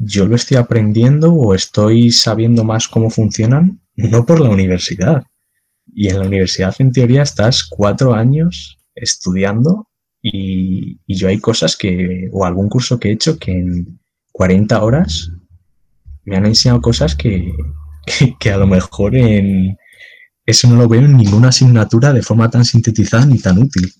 yo 0.04 0.26
lo 0.26 0.34
estoy 0.34 0.56
aprendiendo 0.56 1.32
o 1.32 1.54
estoy 1.54 2.10
sabiendo 2.10 2.64
más 2.64 2.88
cómo 2.88 3.08
funcionan, 3.08 3.80
no 3.94 4.26
por 4.26 4.40
la 4.40 4.50
universidad. 4.50 5.22
Y 5.94 6.08
en 6.08 6.18
la 6.18 6.26
universidad, 6.26 6.74
en 6.78 6.92
teoría, 6.92 7.22
estás 7.22 7.64
cuatro 7.64 8.14
años 8.14 8.78
estudiando 8.94 9.88
y, 10.20 10.98
yo 11.06 11.28
hay 11.28 11.38
cosas 11.38 11.76
que, 11.76 12.28
o 12.32 12.44
algún 12.44 12.68
curso 12.68 12.98
que 12.98 13.10
he 13.10 13.12
hecho 13.12 13.38
que 13.38 13.52
en 13.52 14.00
40 14.32 14.82
horas 14.82 15.30
me 16.24 16.36
han 16.36 16.46
enseñado 16.46 16.80
cosas 16.80 17.14
que, 17.14 17.52
que, 18.06 18.34
que 18.38 18.50
a 18.50 18.56
lo 18.56 18.66
mejor 18.66 19.14
en, 19.16 19.76
eso 20.46 20.68
no 20.68 20.76
lo 20.76 20.88
veo 20.88 21.02
en 21.02 21.16
ninguna 21.16 21.48
asignatura 21.48 22.12
de 22.12 22.22
forma 22.22 22.50
tan 22.50 22.64
sintetizada 22.64 23.26
ni 23.26 23.38
tan 23.38 23.58
útil. 23.58 23.92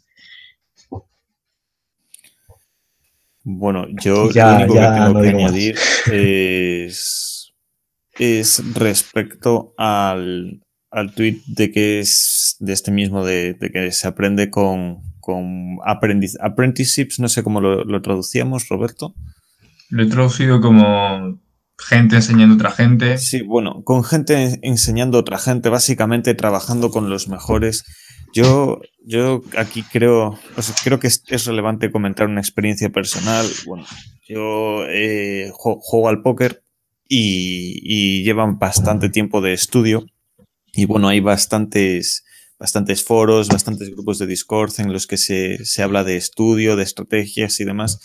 Bueno, 3.44 3.86
yo 4.02 4.30
ya, 4.30 4.50
lo 4.50 4.56
único 4.56 4.74
ya 4.74 4.88
que 4.88 5.00
tengo 5.00 5.14
no 5.14 5.20
que 5.22 5.28
añadir 5.28 5.78
es, 6.12 7.52
es, 8.12 8.62
respecto 8.74 9.74
al, 9.76 10.62
al 10.90 11.14
tweet 11.14 11.40
de 11.46 11.72
que 11.72 12.00
es 12.00 12.56
de 12.60 12.72
este 12.72 12.92
mismo, 12.92 13.24
de, 13.24 13.54
de 13.54 13.70
que 13.70 13.90
se 13.90 14.06
aprende 14.06 14.50
con, 14.50 15.00
con 15.20 15.78
aprendiz, 15.84 16.36
apprenticeships, 16.40 17.18
no 17.18 17.28
sé 17.28 17.42
cómo 17.42 17.60
lo, 17.60 17.84
lo, 17.84 18.00
traducíamos, 18.00 18.68
Roberto. 18.68 19.14
Lo 19.90 20.04
he 20.04 20.06
traducido 20.06 20.60
como 20.60 21.40
gente 21.78 22.16
enseñando 22.16 22.54
a 22.54 22.56
otra 22.56 22.70
gente. 22.70 23.18
Sí, 23.18 23.42
bueno, 23.42 23.82
con 23.82 24.04
gente 24.04 24.60
enseñando 24.62 25.18
a 25.18 25.20
otra 25.20 25.38
gente, 25.38 25.68
básicamente 25.68 26.34
trabajando 26.34 26.90
con 26.90 27.10
los 27.10 27.28
mejores 27.28 27.84
yo, 28.32 28.80
yo 29.04 29.42
aquí 29.56 29.82
creo, 29.82 30.38
o 30.56 30.62
sea, 30.62 30.74
creo 30.82 30.98
que 30.98 31.06
es, 31.06 31.22
es, 31.28 31.46
relevante 31.46 31.92
comentar 31.92 32.28
una 32.28 32.40
experiencia 32.40 32.90
personal. 32.90 33.46
Bueno, 33.66 33.84
yo 34.26 34.84
eh, 34.88 35.50
juego, 35.52 36.08
al 36.08 36.22
póker 36.22 36.62
y, 37.08 37.80
y, 37.82 38.24
llevan 38.24 38.58
bastante 38.58 39.10
tiempo 39.10 39.40
de 39.40 39.52
estudio. 39.52 40.06
Y 40.72 40.86
bueno, 40.86 41.08
hay 41.08 41.20
bastantes, 41.20 42.24
bastantes 42.58 43.04
foros, 43.04 43.48
bastantes 43.48 43.90
grupos 43.90 44.18
de 44.18 44.26
Discord 44.26 44.72
en 44.78 44.92
los 44.92 45.06
que 45.06 45.18
se, 45.18 45.64
se 45.64 45.82
habla 45.82 46.04
de 46.04 46.16
estudio, 46.16 46.76
de 46.76 46.84
estrategias 46.84 47.60
y 47.60 47.64
demás. 47.64 48.00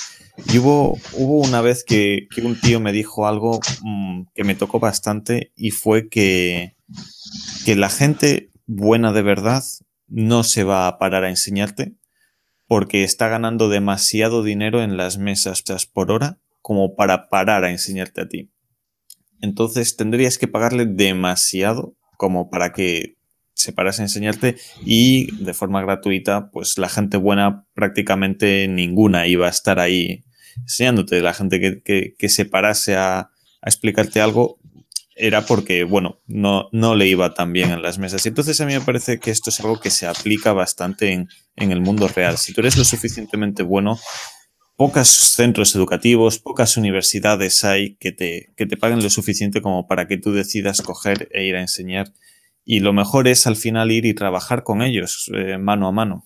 Y 0.52 0.58
hubo, 0.58 0.98
hubo 1.14 1.40
una 1.40 1.62
vez 1.62 1.84
que, 1.86 2.28
que 2.34 2.42
un 2.42 2.60
tío 2.60 2.80
me 2.80 2.92
dijo 2.92 3.28
algo 3.28 3.60
mmm, 3.82 4.24
que 4.36 4.44
me 4.44 4.56
tocó 4.56 4.80
bastante 4.80 5.52
y 5.56 5.72
fue 5.72 6.10
que, 6.10 6.76
que 7.66 7.76
la 7.76 7.90
gente 7.90 8.52
buena 8.66 9.14
de 9.14 9.22
verdad 9.22 9.64
no 10.08 10.44
se 10.44 10.64
va 10.64 10.88
a 10.88 10.98
parar 10.98 11.24
a 11.24 11.30
enseñarte 11.30 11.94
porque 12.68 13.04
está 13.04 13.28
ganando 13.28 13.70
demasiado 13.70 14.44
dinero 14.44 14.84
en 14.84 14.98
las 14.98 15.18
mesas 15.18 15.64
por 15.86 16.12
hora 16.12 16.40
como 16.62 16.96
para 16.96 17.30
parar 17.30 17.64
a 17.64 17.72
enseñarte 17.72 18.22
a 18.22 18.28
ti. 18.28 18.52
Entonces 19.42 19.96
tendrías 19.96 20.38
que 20.38 20.48
pagarle 20.48 20.86
demasiado 20.86 21.96
como 22.18 22.50
para 22.50 22.74
que 22.74 23.16
se 23.54 23.72
parase 23.72 24.02
a 24.02 24.06
enseñarte 24.06 24.58
y 24.86 25.36
de 25.44 25.54
forma 25.54 25.82
gratuita, 25.82 26.52
pues 26.52 26.78
la 26.78 26.90
gente 26.90 27.18
buena 27.18 27.66
prácticamente 27.74 28.68
ninguna 28.68 29.28
iba 29.28 29.48
a 29.48 29.52
estar 29.52 29.80
ahí 29.80 30.26
enseñándote. 30.58 31.22
La 31.22 31.34
gente 31.34 31.60
que, 31.60 32.16
que, 32.18 32.30
se 32.30 32.46
parase 32.46 32.96
a 32.96 33.30
explicarte 33.64 34.22
algo 34.22 34.60
era 35.18 35.46
porque, 35.46 35.84
bueno, 35.84 36.22
no, 36.28 36.70
no 36.72 36.96
le 36.96 37.08
iba 37.08 37.34
tan 37.34 37.54
bien 37.54 37.72
en 37.72 37.82
las 37.82 37.98
mesas. 37.98 38.26
Y 38.26 38.30
entonces 38.30 38.60
a 38.62 38.66
mí 38.66 38.74
me 38.74 38.82
parece 38.82 39.20
que 39.20 39.32
esto 39.32 39.50
es 39.50 39.60
algo 39.60 39.80
que 39.80 39.90
se 39.90 40.08
aplica 40.08 40.54
bastante 40.54 41.12
en, 41.12 41.28
en 41.56 41.72
el 41.72 41.82
mundo 41.82 42.08
real. 42.08 42.38
Si 42.38 42.54
tú 42.54 42.62
eres 42.62 42.78
lo 42.78 42.84
suficientemente 42.84 43.64
bueno, 43.64 44.00
pocos 44.78 45.08
centros 45.08 45.76
educativos, 45.76 46.40
pocas 46.40 46.78
universidades 46.78 47.64
hay 47.66 47.96
que 47.96 48.12
te, 48.12 48.54
que 48.56 48.68
te 48.68 48.78
paguen 48.78 49.02
lo 49.02 49.10
suficiente 49.10 49.62
como 49.62 49.88
para 49.88 50.08
que 50.08 50.18
tú 50.18 50.32
decidas 50.32 50.82
coger 50.82 51.28
e 51.34 51.46
ir 51.46 51.56
a 51.56 51.62
enseñar. 51.62 52.14
Y 52.64 52.80
lo 52.80 52.94
mejor 52.94 53.28
es 53.28 53.48
al 53.48 53.56
final 53.56 53.92
ir 53.92 54.06
y 54.06 54.14
trabajar 54.14 54.64
con 54.64 54.82
ellos, 54.82 55.32
eh, 55.34 55.58
mano 55.58 55.88
a 55.88 55.92
mano. 55.92 56.26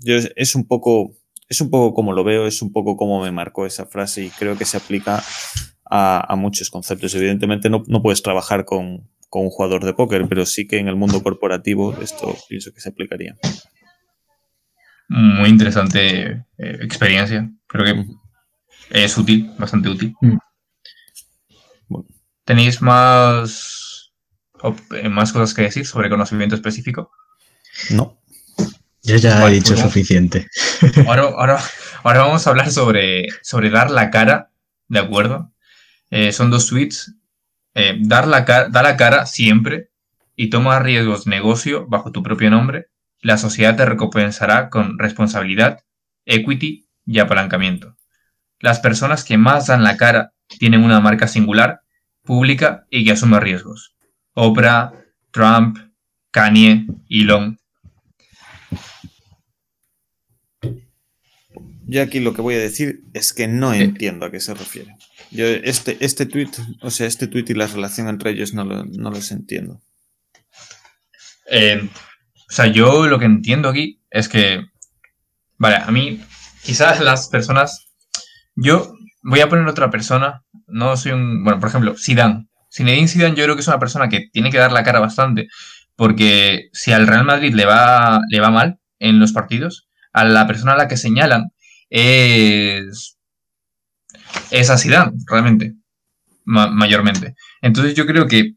Yo, 0.00 0.16
es 0.34 0.54
un 0.54 0.66
poco, 0.66 1.14
es 1.48 1.60
un 1.60 1.70
poco 1.70 1.94
como 1.94 2.12
lo 2.12 2.24
veo, 2.24 2.46
es 2.46 2.62
un 2.62 2.72
poco 2.72 2.96
como 2.96 3.22
me 3.22 3.30
marcó 3.30 3.64
esa 3.64 3.86
frase 3.86 4.24
y 4.24 4.30
creo 4.30 4.58
que 4.58 4.64
se 4.64 4.78
aplica 4.78 5.22
a, 5.94 6.24
a 6.26 6.36
muchos 6.36 6.70
conceptos. 6.70 7.14
Evidentemente 7.14 7.68
no, 7.68 7.84
no 7.86 8.00
puedes 8.00 8.22
trabajar 8.22 8.64
con, 8.64 9.10
con, 9.28 9.42
un 9.42 9.50
jugador 9.50 9.84
de 9.84 9.92
póker, 9.92 10.26
pero 10.26 10.46
sí 10.46 10.66
que 10.66 10.78
en 10.78 10.88
el 10.88 10.96
mundo 10.96 11.22
corporativo 11.22 11.94
esto 12.00 12.34
pienso 12.48 12.72
que 12.72 12.80
se 12.80 12.88
aplicaría. 12.88 13.36
Muy 15.08 15.50
interesante 15.50 16.46
eh, 16.56 16.78
experiencia. 16.80 17.50
Creo 17.66 17.84
que 17.84 18.06
es 18.90 19.18
útil, 19.18 19.52
bastante 19.58 19.90
útil. 19.90 20.14
Bueno. 21.88 22.08
¿Tenéis 22.46 22.80
más, 22.80 24.14
eh, 24.96 25.10
más 25.10 25.30
cosas 25.30 25.52
que 25.52 25.62
decir 25.62 25.86
sobre 25.86 26.08
conocimiento 26.08 26.54
específico? 26.54 27.10
No. 27.90 28.18
Yo 29.02 29.16
ya 29.16 29.40
vale, 29.40 29.56
he 29.56 29.58
dicho 29.58 29.74
pues, 29.74 29.84
suficiente. 29.84 30.46
Ahora, 31.06 31.24
ahora, 31.24 31.60
ahora 32.02 32.20
vamos 32.20 32.46
a 32.46 32.50
hablar 32.50 32.70
sobre, 32.70 33.26
sobre 33.42 33.68
dar 33.68 33.90
la 33.90 34.10
cara, 34.10 34.52
¿de 34.88 35.00
acuerdo? 35.00 35.52
Eh, 36.12 36.30
son 36.32 36.50
dos 36.50 36.66
suites. 36.66 37.14
Eh, 37.74 37.96
dar 38.00 38.28
la 38.28 38.42
da 38.42 38.82
la 38.82 38.96
cara 38.98 39.24
siempre 39.24 39.88
y 40.36 40.50
toma 40.50 40.78
riesgos 40.78 41.26
negocio 41.26 41.86
bajo 41.86 42.12
tu 42.12 42.22
propio 42.22 42.50
nombre. 42.50 42.88
La 43.20 43.38
sociedad 43.38 43.76
te 43.76 43.86
recompensará 43.86 44.68
con 44.68 44.98
responsabilidad, 44.98 45.80
equity 46.26 46.86
y 47.06 47.18
apalancamiento. 47.18 47.96
Las 48.60 48.78
personas 48.78 49.24
que 49.24 49.38
más 49.38 49.68
dan 49.68 49.84
la 49.84 49.96
cara 49.96 50.34
tienen 50.58 50.84
una 50.84 51.00
marca 51.00 51.26
singular, 51.28 51.80
pública 52.22 52.86
y 52.90 53.06
que 53.06 53.12
asume 53.12 53.40
riesgos. 53.40 53.96
Oprah, 54.34 54.92
Trump, 55.30 55.78
Kanye, 56.30 56.88
Elon. 57.08 57.58
Yo 61.86 62.02
aquí 62.02 62.20
lo 62.20 62.34
que 62.34 62.42
voy 62.42 62.56
a 62.56 62.58
decir 62.58 63.02
es 63.14 63.32
que 63.32 63.48
no 63.48 63.72
eh, 63.72 63.82
entiendo 63.82 64.26
a 64.26 64.30
qué 64.30 64.40
se 64.40 64.52
refiere. 64.52 64.94
Yo 65.32 65.46
este, 65.46 65.96
este 66.00 66.26
tweet, 66.26 66.50
o 66.82 66.90
sea, 66.90 67.06
este 67.06 67.26
tweet 67.26 67.46
y 67.48 67.54
la 67.54 67.66
relación 67.66 68.08
entre 68.08 68.30
ellos 68.30 68.52
no, 68.52 68.64
no 68.64 69.10
los 69.10 69.30
entiendo. 69.32 69.80
Eh, 71.50 71.88
o 72.48 72.52
sea, 72.52 72.66
yo 72.66 73.06
lo 73.06 73.18
que 73.18 73.24
entiendo 73.24 73.70
aquí 73.70 74.00
es 74.10 74.28
que, 74.28 74.64
vale, 75.56 75.76
a 75.76 75.90
mí 75.90 76.22
quizás 76.62 77.00
las 77.00 77.28
personas, 77.28 77.86
yo 78.54 78.94
voy 79.22 79.40
a 79.40 79.48
poner 79.48 79.66
otra 79.66 79.90
persona, 79.90 80.44
no 80.66 80.96
soy 80.96 81.12
un, 81.12 81.44
bueno, 81.44 81.60
por 81.60 81.68
ejemplo, 81.70 81.94
Zidane. 81.96 82.48
Zinedine 82.70 83.08
Zidane 83.08 83.36
yo 83.36 83.44
creo 83.44 83.54
que 83.54 83.62
es 83.62 83.68
una 83.68 83.78
persona 83.78 84.08
que 84.08 84.28
tiene 84.32 84.50
que 84.50 84.58
dar 84.58 84.72
la 84.72 84.84
cara 84.84 85.00
bastante, 85.00 85.48
porque 85.96 86.68
si 86.72 86.92
al 86.92 87.06
Real 87.06 87.24
Madrid 87.24 87.54
le 87.54 87.64
va, 87.64 88.20
le 88.28 88.40
va 88.40 88.50
mal 88.50 88.78
en 88.98 89.18
los 89.18 89.32
partidos, 89.32 89.88
a 90.12 90.24
la 90.24 90.46
persona 90.46 90.72
a 90.72 90.76
la 90.76 90.88
que 90.88 90.96
señalan 90.96 91.52
es, 91.90 93.18
es 94.50 94.70
a 94.70 94.76
realmente, 95.26 95.74
mayormente. 96.44 97.34
Entonces 97.60 97.94
yo 97.94 98.06
creo 98.06 98.26
que 98.26 98.54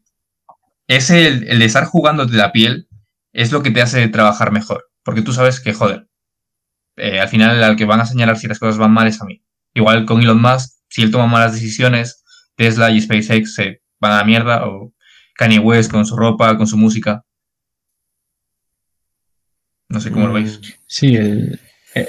es 0.86 1.10
el, 1.10 1.48
el 1.48 1.62
estar 1.62 1.84
jugándote 1.84 2.36
la 2.36 2.52
piel 2.52 2.88
es 3.32 3.52
lo 3.52 3.62
que 3.62 3.70
te 3.70 3.82
hace 3.82 4.08
trabajar 4.08 4.52
mejor, 4.52 4.88
porque 5.02 5.22
tú 5.22 5.32
sabes 5.32 5.60
que, 5.60 5.72
joder, 5.72 6.08
eh, 6.96 7.20
al 7.20 7.28
final 7.28 7.62
al 7.62 7.76
que 7.76 7.84
van 7.84 8.00
a 8.00 8.06
señalar 8.06 8.38
si 8.38 8.48
las 8.48 8.58
cosas 8.58 8.78
van 8.78 8.92
mal 8.92 9.06
es 9.06 9.20
a 9.20 9.24
mí. 9.24 9.42
Igual 9.74 10.06
con 10.06 10.22
Elon 10.22 10.40
Musk, 10.40 10.70
si 10.88 11.02
él 11.02 11.10
toma 11.10 11.26
malas 11.26 11.52
decisiones, 11.52 12.24
Tesla 12.56 12.90
y 12.90 13.00
SpaceX 13.00 13.54
se 13.54 13.82
van 14.00 14.12
a 14.12 14.16
la 14.18 14.24
mierda, 14.24 14.66
o 14.66 14.94
Kanye 15.34 15.58
West 15.58 15.90
con 15.90 16.06
su 16.06 16.16
ropa, 16.16 16.56
con 16.56 16.66
su 16.66 16.78
música. 16.78 17.22
No 19.88 20.00
sé 20.00 20.10
cómo 20.10 20.28
lo 20.28 20.32
veis. 20.32 20.58
Sí, 20.86 21.14
el, 21.16 21.60
eh, 21.94 22.08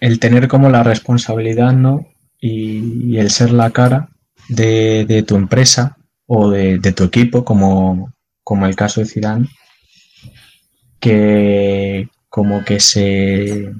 el 0.00 0.18
tener 0.18 0.48
como 0.48 0.70
la 0.70 0.82
responsabilidad, 0.82 1.72
¿no? 1.72 2.06
Y, 2.46 3.16
el 3.16 3.30
ser 3.30 3.52
la 3.52 3.70
cara 3.70 4.10
de, 4.50 5.24
tu 5.26 5.36
empresa 5.36 5.96
o 6.26 6.50
de, 6.50 6.78
tu 6.92 7.04
equipo, 7.04 7.42
como, 7.42 8.12
como 8.42 8.66
el 8.66 8.76
caso 8.76 9.00
de 9.00 9.06
Zidane, 9.06 9.48
que 11.00 12.08
como 12.28 12.62
que 12.62 12.80
se 12.80 13.72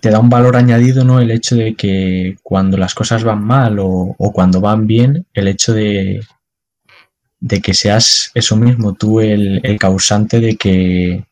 te 0.00 0.10
da 0.10 0.20
un 0.20 0.30
valor 0.30 0.56
añadido, 0.56 1.04
¿no? 1.04 1.18
El 1.20 1.32
hecho 1.32 1.56
de 1.56 1.74
que 1.74 2.36
cuando 2.44 2.76
las 2.76 2.94
cosas 2.94 3.24
van 3.24 3.42
mal 3.42 3.78
o, 3.80 4.14
cuando 4.32 4.60
van 4.60 4.86
bien, 4.86 5.26
el 5.34 5.48
hecho 5.48 5.72
de, 5.72 6.20
de 7.40 7.60
que 7.60 7.74
seas 7.74 8.30
eso 8.34 8.56
mismo, 8.56 8.94
tú 8.94 9.20
el, 9.20 9.60
el, 9.64 9.78
causante 9.80 10.38
de 10.38 10.56
que, 10.56 11.24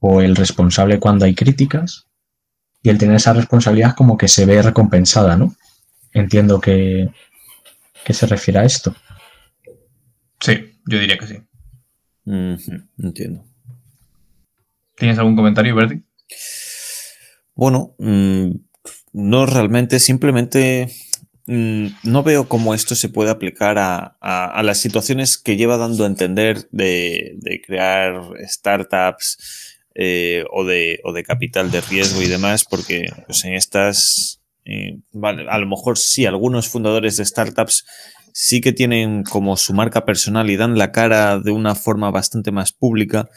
o 0.00 0.20
el 0.20 0.36
responsable 0.36 1.00
cuando 1.00 1.24
hay 1.24 1.34
críticas, 1.34 2.04
y 2.82 2.90
el 2.90 2.98
tener 2.98 3.16
esa 3.16 3.32
responsabilidad 3.32 3.94
como 3.96 4.18
que 4.18 4.28
se 4.28 4.44
ve 4.44 4.60
recompensada, 4.60 5.36
¿no? 5.36 5.54
Entiendo 6.12 6.60
que, 6.60 7.08
que 8.04 8.12
se 8.12 8.26
refiere 8.26 8.60
a 8.60 8.64
esto. 8.64 8.94
Sí, 10.40 10.72
yo 10.86 10.98
diría 10.98 11.18
que 11.18 11.26
sí. 11.26 11.38
entiendo. 12.98 13.44
¿Tienes 14.96 15.18
algún 15.18 15.36
comentario, 15.36 15.74
Berti? 15.74 16.02
Bueno, 17.54 17.94
mm, 17.98 18.50
no 19.12 19.46
realmente, 19.46 19.98
simplemente 19.98 20.88
mm, 21.46 21.86
no 22.04 22.22
veo 22.22 22.48
cómo 22.48 22.74
esto 22.74 22.94
se 22.94 23.08
puede 23.08 23.30
aplicar 23.30 23.76
a, 23.78 24.62
las 24.62 24.78
situaciones 24.78 25.38
que 25.38 25.56
lleva 25.56 25.76
dando 25.76 26.04
a 26.04 26.06
entender 26.06 26.68
de, 26.70 27.38
crear 27.66 28.22
startups 28.46 29.78
eh, 29.94 30.44
o, 30.50 30.64
de, 30.64 31.00
o, 31.04 31.12
de, 31.12 31.22
capital 31.24 31.70
de 31.70 31.80
riesgo 31.80 32.22
y 32.22 32.28
demás, 32.28 32.64
porque 32.64 33.10
pues, 33.26 33.44
en 33.44 33.54
estas, 33.54 34.39
vale, 35.12 35.46
a 35.48 35.58
lo 35.58 35.66
mejor 35.66 35.98
sí, 35.98 36.26
algunos 36.26 36.68
fundadores 36.68 37.16
de 37.16 37.24
startups 37.24 37.84
sí 38.32 38.60
que 38.60 38.72
tienen 38.72 39.24
como 39.24 39.56
su 39.56 39.74
marca 39.74 40.04
personal 40.04 40.50
y 40.50 40.56
dan 40.56 40.78
la 40.78 40.92
cara 40.92 41.38
de 41.38 41.50
una 41.50 41.74
forma 41.74 42.10
bastante 42.10 42.52
más 42.52 42.72
pública, 42.72 43.28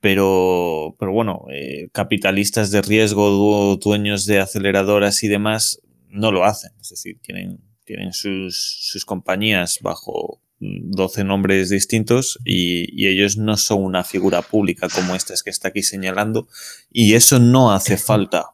pero, 0.00 0.96
pero 0.98 1.12
bueno, 1.12 1.44
eh, 1.52 1.88
capitalistas 1.92 2.70
de 2.70 2.82
riesgo, 2.82 3.76
dueños 3.76 4.26
de 4.26 4.40
aceleradoras 4.40 5.22
y 5.22 5.28
demás, 5.28 5.80
no 6.08 6.32
lo 6.32 6.44
hacen. 6.44 6.72
Es 6.80 6.90
decir, 6.90 7.18
tienen, 7.22 7.60
tienen 7.84 8.12
sus, 8.12 8.78
sus 8.80 9.04
compañías 9.04 9.78
bajo 9.80 10.40
12 10.58 11.24
nombres 11.24 11.70
distintos 11.70 12.38
y, 12.44 12.86
y, 13.00 13.08
ellos 13.08 13.36
no 13.36 13.56
son 13.56 13.82
una 13.82 14.04
figura 14.04 14.42
pública 14.42 14.88
como 14.88 15.16
esta 15.16 15.34
es 15.34 15.42
que 15.42 15.50
está 15.50 15.68
aquí 15.68 15.82
señalando 15.82 16.46
y 16.88 17.14
eso 17.14 17.40
no 17.40 17.72
hace 17.72 17.96
falta 17.96 18.50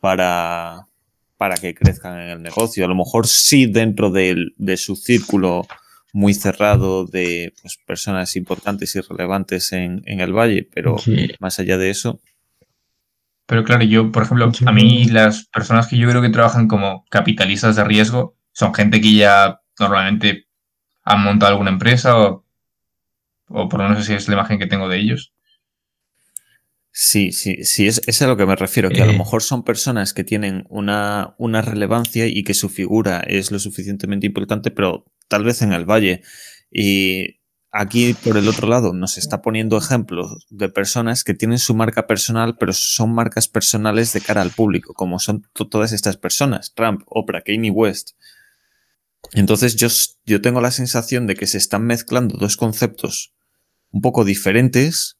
para, 0.00 0.86
para 1.44 1.58
que 1.58 1.74
crezcan 1.74 2.18
en 2.18 2.30
el 2.30 2.42
negocio. 2.42 2.86
A 2.86 2.88
lo 2.88 2.94
mejor 2.94 3.26
sí 3.26 3.66
dentro 3.66 4.10
de, 4.10 4.52
de 4.56 4.78
su 4.78 4.96
círculo 4.96 5.66
muy 6.14 6.32
cerrado 6.32 7.04
de 7.04 7.52
pues, 7.60 7.76
personas 7.86 8.34
importantes 8.34 8.96
y 8.96 9.02
relevantes 9.02 9.70
en, 9.74 10.02
el 10.06 10.32
valle, 10.32 10.66
pero 10.72 10.96
más 11.40 11.58
allá 11.58 11.76
de 11.76 11.90
eso. 11.90 12.18
Pero 13.44 13.62
claro, 13.62 13.84
yo, 13.84 14.10
por 14.10 14.22
ejemplo, 14.22 14.50
a 14.64 14.72
mí 14.72 15.04
las 15.04 15.44
personas 15.48 15.86
que 15.86 15.98
yo 15.98 16.08
creo 16.08 16.22
que 16.22 16.30
trabajan 16.30 16.66
como 16.66 17.04
capitalistas 17.10 17.76
de 17.76 17.84
riesgo 17.84 18.38
son 18.52 18.72
gente 18.72 19.02
que 19.02 19.14
ya 19.14 19.60
normalmente 19.78 20.46
han 21.02 21.22
montado 21.22 21.52
alguna 21.52 21.72
empresa 21.72 22.18
o, 22.18 22.46
o 23.48 23.68
por 23.68 23.82
lo 23.82 23.90
menos 23.90 24.06
si 24.06 24.14
es 24.14 24.28
la 24.28 24.34
imagen 24.36 24.58
que 24.58 24.66
tengo 24.66 24.88
de 24.88 24.96
ellos. 24.96 25.33
Sí, 26.96 27.32
sí, 27.32 27.64
sí, 27.64 27.88
es, 27.88 28.00
es 28.06 28.22
a 28.22 28.28
lo 28.28 28.36
que 28.36 28.46
me 28.46 28.54
refiero, 28.54 28.88
que 28.88 29.02
a 29.02 29.06
lo 29.06 29.14
eh. 29.14 29.18
mejor 29.18 29.42
son 29.42 29.64
personas 29.64 30.14
que 30.14 30.22
tienen 30.22 30.64
una, 30.68 31.34
una 31.38 31.60
relevancia 31.60 32.28
y 32.28 32.44
que 32.44 32.54
su 32.54 32.68
figura 32.68 33.18
es 33.18 33.50
lo 33.50 33.58
suficientemente 33.58 34.28
importante, 34.28 34.70
pero 34.70 35.04
tal 35.26 35.42
vez 35.42 35.60
en 35.62 35.72
el 35.72 35.86
valle. 35.86 36.22
Y 36.70 37.40
aquí, 37.72 38.14
por 38.14 38.36
el 38.36 38.46
otro 38.46 38.68
lado, 38.68 38.92
nos 38.92 39.18
está 39.18 39.42
poniendo 39.42 39.76
ejemplos 39.76 40.46
de 40.50 40.68
personas 40.68 41.24
que 41.24 41.34
tienen 41.34 41.58
su 41.58 41.74
marca 41.74 42.06
personal, 42.06 42.56
pero 42.58 42.72
son 42.72 43.12
marcas 43.12 43.48
personales 43.48 44.12
de 44.12 44.20
cara 44.20 44.42
al 44.42 44.52
público, 44.52 44.94
como 44.94 45.18
son 45.18 45.42
todas 45.52 45.90
estas 45.90 46.16
personas, 46.16 46.74
Trump, 46.74 47.02
Oprah, 47.06 47.42
Kanye 47.42 47.72
West. 47.72 48.10
Entonces 49.32 49.74
yo, 49.74 49.88
yo 50.26 50.40
tengo 50.40 50.60
la 50.60 50.70
sensación 50.70 51.26
de 51.26 51.34
que 51.34 51.48
se 51.48 51.58
están 51.58 51.86
mezclando 51.86 52.36
dos 52.38 52.56
conceptos 52.56 53.34
un 53.90 54.00
poco 54.00 54.24
diferentes 54.24 55.18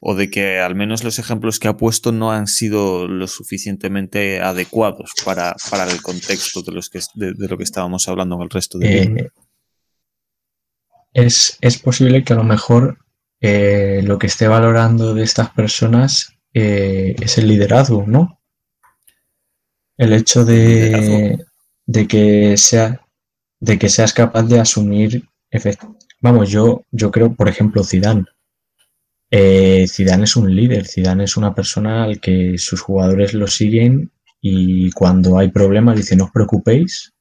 o 0.00 0.14
de 0.14 0.30
que 0.30 0.60
al 0.60 0.74
menos 0.74 1.02
los 1.02 1.18
ejemplos 1.18 1.58
que 1.58 1.68
ha 1.68 1.76
puesto 1.76 2.12
no 2.12 2.30
han 2.30 2.46
sido 2.46 3.08
lo 3.08 3.26
suficientemente 3.26 4.40
adecuados 4.40 5.10
para, 5.24 5.56
para 5.70 5.90
el 5.90 6.00
contexto 6.02 6.62
de, 6.62 6.72
los 6.72 6.88
que, 6.88 7.00
de, 7.14 7.34
lo 7.48 7.56
que 7.56 7.64
estábamos 7.64 8.08
hablando 8.08 8.36
en 8.36 8.42
el 8.42 8.50
resto 8.50 8.78
de... 8.78 9.02
Eh, 9.02 9.28
es, 11.14 11.58
es, 11.60 11.78
posible 11.78 12.22
que 12.22 12.32
a 12.32 12.36
lo 12.36 12.44
mejor 12.44 12.98
eh, 13.40 14.02
lo 14.04 14.18
que 14.18 14.28
esté 14.28 14.46
valorando 14.46 15.14
de 15.14 15.24
estas 15.24 15.50
personas 15.50 16.32
eh, 16.54 17.16
es 17.20 17.38
el 17.38 17.48
liderazgo, 17.48 18.04
¿no? 18.06 18.40
El 19.96 20.12
hecho 20.12 20.44
de, 20.44 21.44
de, 21.86 22.06
que 22.06 22.56
sea, 22.56 23.04
de 23.58 23.78
que 23.78 23.88
seas 23.88 24.12
capaz 24.12 24.44
de 24.44 24.60
asumir... 24.60 25.28
Vamos, 26.20 26.50
yo, 26.50 26.84
yo 26.92 27.10
creo, 27.10 27.34
por 27.34 27.48
ejemplo, 27.48 27.82
Zidane 27.82 28.26
eh, 29.30 29.86
Zidane 29.88 30.24
es 30.24 30.36
un 30.36 30.54
líder, 30.54 30.86
Zidane 30.86 31.24
es 31.24 31.36
una 31.36 31.54
persona 31.54 32.04
al 32.04 32.20
que 32.20 32.56
sus 32.58 32.80
jugadores 32.80 33.34
lo 33.34 33.46
siguen 33.46 34.10
y 34.40 34.90
cuando 34.92 35.38
hay 35.38 35.50
problemas 35.50 35.96
dice 35.96 36.16
no 36.16 36.24
os 36.24 36.30
preocupéis, 36.30 37.12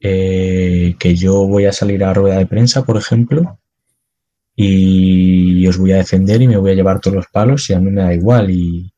eh, 0.00 0.96
que 0.98 1.14
yo 1.14 1.46
voy 1.46 1.66
a 1.66 1.72
salir 1.72 2.04
a 2.04 2.12
rueda 2.12 2.38
de 2.38 2.46
prensa, 2.46 2.84
por 2.84 2.96
ejemplo, 2.96 3.60
y 4.54 5.66
os 5.66 5.78
voy 5.78 5.92
a 5.92 5.96
defender 5.96 6.42
y 6.42 6.48
me 6.48 6.56
voy 6.58 6.72
a 6.72 6.74
llevar 6.74 7.00
todos 7.00 7.16
los 7.16 7.26
palos 7.28 7.70
y 7.70 7.74
a 7.74 7.78
mí 7.78 7.90
me 7.90 8.02
da 8.02 8.14
igual 8.14 8.50
y, 8.50 8.92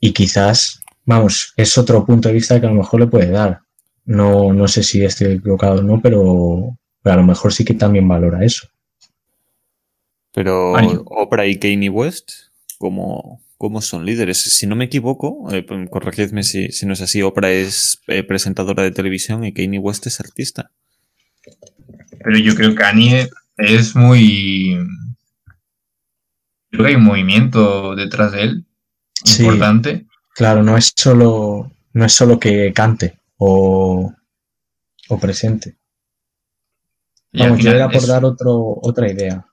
y 0.00 0.12
quizás, 0.12 0.82
vamos, 1.04 1.52
es 1.56 1.76
otro 1.76 2.04
punto 2.06 2.28
de 2.28 2.34
vista 2.34 2.60
que 2.60 2.66
a 2.66 2.70
lo 2.70 2.76
mejor 2.76 3.00
le 3.00 3.06
puede 3.08 3.30
dar. 3.30 3.60
No, 4.04 4.52
no 4.52 4.66
sé 4.68 4.82
si 4.82 5.04
estoy 5.04 5.34
equivocado 5.34 5.80
o 5.80 5.82
no, 5.82 6.00
pero 6.00 6.76
a 7.04 7.16
lo 7.16 7.22
mejor 7.22 7.52
sí 7.52 7.64
que 7.64 7.74
también 7.74 8.08
valora 8.08 8.44
eso. 8.44 8.68
Pero 10.32 10.72
Oprah 11.06 11.46
y 11.46 11.58
Kanye 11.58 11.90
West, 11.90 12.32
¿cómo, 12.78 13.40
son 13.80 14.06
líderes? 14.06 14.38
Si 14.38 14.66
no 14.66 14.74
me 14.74 14.86
equivoco, 14.86 15.52
eh, 15.52 15.62
pues, 15.62 15.88
corregidme 15.90 16.42
si, 16.42 16.70
no 16.86 16.94
es 16.94 17.02
así, 17.02 17.22
Oprah 17.22 17.50
es 17.50 18.00
eh, 18.06 18.22
presentadora 18.22 18.82
de 18.82 18.92
televisión 18.92 19.44
y 19.44 19.52
Kanye 19.52 19.78
West 19.78 20.06
es 20.06 20.20
artista. 20.20 20.70
Pero 22.24 22.38
yo 22.38 22.54
creo 22.54 22.70
que 22.70 22.76
Kanye 22.76 23.30
es 23.58 23.94
muy... 23.94 24.78
Creo 26.70 26.84
que 26.84 26.90
hay 26.90 26.96
un 26.96 27.04
movimiento 27.04 27.94
detrás 27.94 28.32
de 28.32 28.42
él 28.42 28.64
importante. 29.38 30.06
claro, 30.34 30.62
no 30.62 30.78
es 30.78 30.94
solo, 30.96 31.70
no 31.92 32.04
es 32.06 32.12
solo 32.14 32.40
que 32.40 32.72
cante 32.72 33.18
o, 33.36 34.14
o 35.08 35.18
presente. 35.18 35.76
Vamos, 37.34 37.58
yo 37.60 37.70
era 37.70 37.90
por 37.90 38.06
dar 38.06 38.24
otro, 38.24 38.78
otra 38.80 39.10
idea 39.10 39.46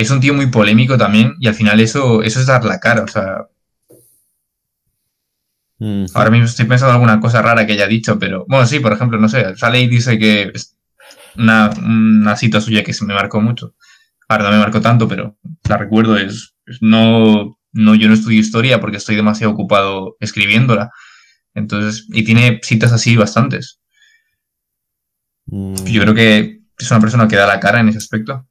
es 0.00 0.10
un 0.10 0.20
tío 0.20 0.34
muy 0.34 0.46
polémico 0.46 0.96
también 0.96 1.34
y 1.38 1.46
al 1.46 1.54
final 1.54 1.78
eso, 1.80 2.22
eso 2.22 2.40
es 2.40 2.46
dar 2.46 2.64
la 2.64 2.80
cara, 2.80 3.02
o 3.02 3.08
sea... 3.08 3.46
Ahora 6.12 6.30
mismo 6.30 6.44
estoy 6.44 6.66
pensando 6.66 6.90
en 6.90 6.96
alguna 6.96 7.20
cosa 7.20 7.40
rara 7.40 7.66
que 7.66 7.72
haya 7.72 7.86
dicho, 7.86 8.18
pero 8.18 8.44
bueno, 8.46 8.66
sí, 8.66 8.80
por 8.80 8.92
ejemplo, 8.92 9.18
no 9.18 9.30
sé, 9.30 9.56
sale 9.56 9.80
y 9.80 9.88
dice 9.88 10.18
que 10.18 10.52
una, 11.38 11.70
una 11.70 12.36
cita 12.36 12.60
suya 12.60 12.84
que 12.84 12.92
se 12.92 13.06
me 13.06 13.14
marcó 13.14 13.40
mucho. 13.40 13.74
Ahora 14.28 14.44
no 14.44 14.50
me 14.50 14.58
marcó 14.58 14.82
tanto, 14.82 15.08
pero 15.08 15.38
la 15.66 15.78
recuerdo, 15.78 16.18
es, 16.18 16.54
no, 16.82 17.58
no, 17.72 17.94
yo 17.94 18.08
no 18.08 18.14
estudio 18.14 18.40
historia 18.40 18.78
porque 18.78 18.98
estoy 18.98 19.16
demasiado 19.16 19.54
ocupado 19.54 20.16
escribiéndola. 20.20 20.90
Entonces, 21.54 22.06
y 22.10 22.24
tiene 22.24 22.60
citas 22.62 22.92
así 22.92 23.16
bastantes. 23.16 23.80
Mm. 25.46 25.74
Yo 25.86 26.02
creo 26.02 26.14
que 26.14 26.60
es 26.78 26.90
una 26.90 27.00
persona 27.00 27.26
que 27.26 27.36
da 27.36 27.46
la 27.46 27.58
cara 27.58 27.80
en 27.80 27.88
ese 27.88 27.98
aspecto. 27.98 28.46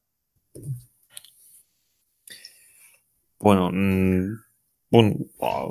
Bueno, 3.39 3.71
mm, 3.71 4.37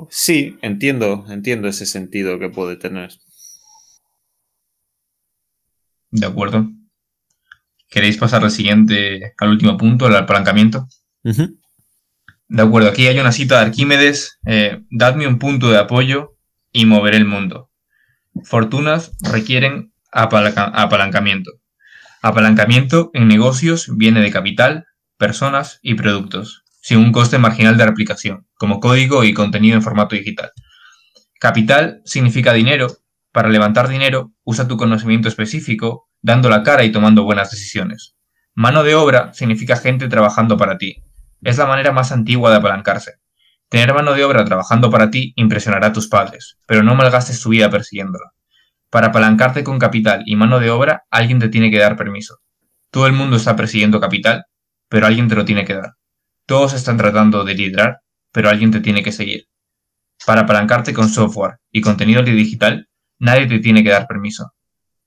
sí, 0.09 0.57
entiendo, 0.61 1.25
entiendo 1.29 1.67
ese 1.67 1.85
sentido 1.85 2.39
que 2.39 2.49
puede 2.49 2.75
tener. 2.77 3.11
De 6.11 6.25
acuerdo. 6.25 6.67
¿Queréis 7.89 8.17
pasar 8.17 8.43
al 8.43 8.51
siguiente, 8.51 9.33
al 9.39 9.49
último 9.49 9.77
punto, 9.77 10.05
al 10.05 10.15
apalancamiento? 10.15 10.87
De 11.23 12.61
acuerdo, 12.61 12.89
aquí 12.89 13.07
hay 13.07 13.19
una 13.19 13.31
cita 13.31 13.59
de 13.59 13.65
Arquímedes. 13.67 14.39
Eh, 14.45 14.83
dadme 14.89 15.27
un 15.27 15.39
punto 15.39 15.69
de 15.69 15.77
apoyo 15.77 16.35
y 16.71 16.85
moveré 16.85 17.17
el 17.17 17.25
mundo. 17.25 17.71
Fortunas 18.43 19.11
requieren 19.21 19.93
apalancamiento. 20.11 21.51
Apalancamiento 22.21 23.11
en 23.13 23.27
negocios 23.27 23.89
viene 23.95 24.21
de 24.21 24.31
capital, 24.31 24.85
personas 25.17 25.79
y 25.81 25.95
productos, 25.95 26.58
sin 26.81 26.99
un 26.99 27.11
coste 27.11 27.37
marginal 27.37 27.77
de 27.77 27.85
replicación, 27.85 28.47
como 28.55 28.79
código 28.79 29.23
y 29.23 29.33
contenido 29.33 29.75
en 29.75 29.81
formato 29.81 30.15
digital. 30.15 30.51
Capital 31.39 32.01
significa 32.05 32.53
dinero. 32.53 32.97
Para 33.31 33.49
levantar 33.49 33.87
dinero, 33.87 34.31
usa 34.43 34.67
tu 34.67 34.77
conocimiento 34.77 35.27
específico, 35.27 36.09
dando 36.21 36.49
la 36.49 36.63
cara 36.63 36.83
y 36.83 36.91
tomando 36.91 37.23
buenas 37.23 37.51
decisiones. 37.51 38.15
Mano 38.55 38.83
de 38.83 38.95
obra 38.95 39.33
significa 39.33 39.77
gente 39.77 40.07
trabajando 40.07 40.57
para 40.57 40.77
ti. 40.77 41.03
Es 41.41 41.57
la 41.57 41.65
manera 41.65 41.91
más 41.91 42.11
antigua 42.11 42.51
de 42.51 42.57
apalancarse. 42.57 43.13
Tener 43.69 43.93
mano 43.93 44.13
de 44.13 44.23
obra 44.23 44.43
trabajando 44.45 44.89
para 44.89 45.11
ti 45.11 45.31
impresionará 45.35 45.87
a 45.87 45.93
tus 45.93 46.07
padres, 46.07 46.57
pero 46.65 46.83
no 46.83 46.95
malgastes 46.95 47.39
tu 47.41 47.49
vida 47.49 47.69
persiguiéndola. 47.69 48.31
Para 48.89 49.07
apalancarte 49.07 49.63
con 49.63 49.77
capital 49.77 50.23
y 50.25 50.35
mano 50.35 50.59
de 50.59 50.71
obra, 50.71 51.03
alguien 51.11 51.39
te 51.39 51.49
tiene 51.49 51.69
que 51.69 51.77
dar 51.77 51.95
permiso. 51.95 52.39
Todo 52.89 53.05
el 53.05 53.13
mundo 53.13 53.37
está 53.37 53.55
persiguiendo 53.55 54.01
capital, 54.01 54.45
pero 54.89 55.05
alguien 55.05 55.27
te 55.27 55.35
lo 55.35 55.45
tiene 55.45 55.65
que 55.65 55.75
dar. 55.75 55.93
Todos 56.49 56.73
están 56.73 56.97
tratando 56.97 57.43
de 57.43 57.53
liderar, 57.53 58.01
pero 58.31 58.49
alguien 58.49 58.71
te 58.71 58.79
tiene 58.79 59.03
que 59.03 59.11
seguir. 59.11 59.45
Para 60.25 60.41
apalancarte 60.41 60.95
con 60.95 61.07
software 61.07 61.59
y 61.71 61.79
contenido 61.79 62.23
digital, 62.23 62.89
nadie 63.19 63.45
te 63.45 63.59
tiene 63.59 63.83
que 63.83 63.91
dar 63.91 64.07
permiso. 64.07 64.51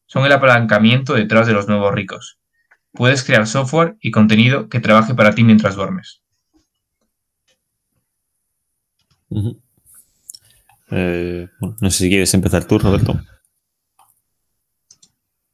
Son 0.06 0.24
el 0.24 0.30
apalancamiento 0.30 1.14
detrás 1.14 1.48
de 1.48 1.52
los 1.52 1.66
nuevos 1.66 1.92
ricos. 1.92 2.38
Puedes 2.92 3.24
crear 3.24 3.48
software 3.48 3.96
y 4.00 4.12
contenido 4.12 4.68
que 4.68 4.78
trabaje 4.78 5.16
para 5.16 5.34
ti 5.34 5.42
mientras 5.42 5.74
duermes. 5.74 6.22
Eh, 10.92 11.48
no 11.58 11.90
sé 11.90 12.04
si 12.04 12.08
quieres 12.08 12.32
empezar 12.34 12.66
tú, 12.66 12.78
Roberto. 12.78 13.20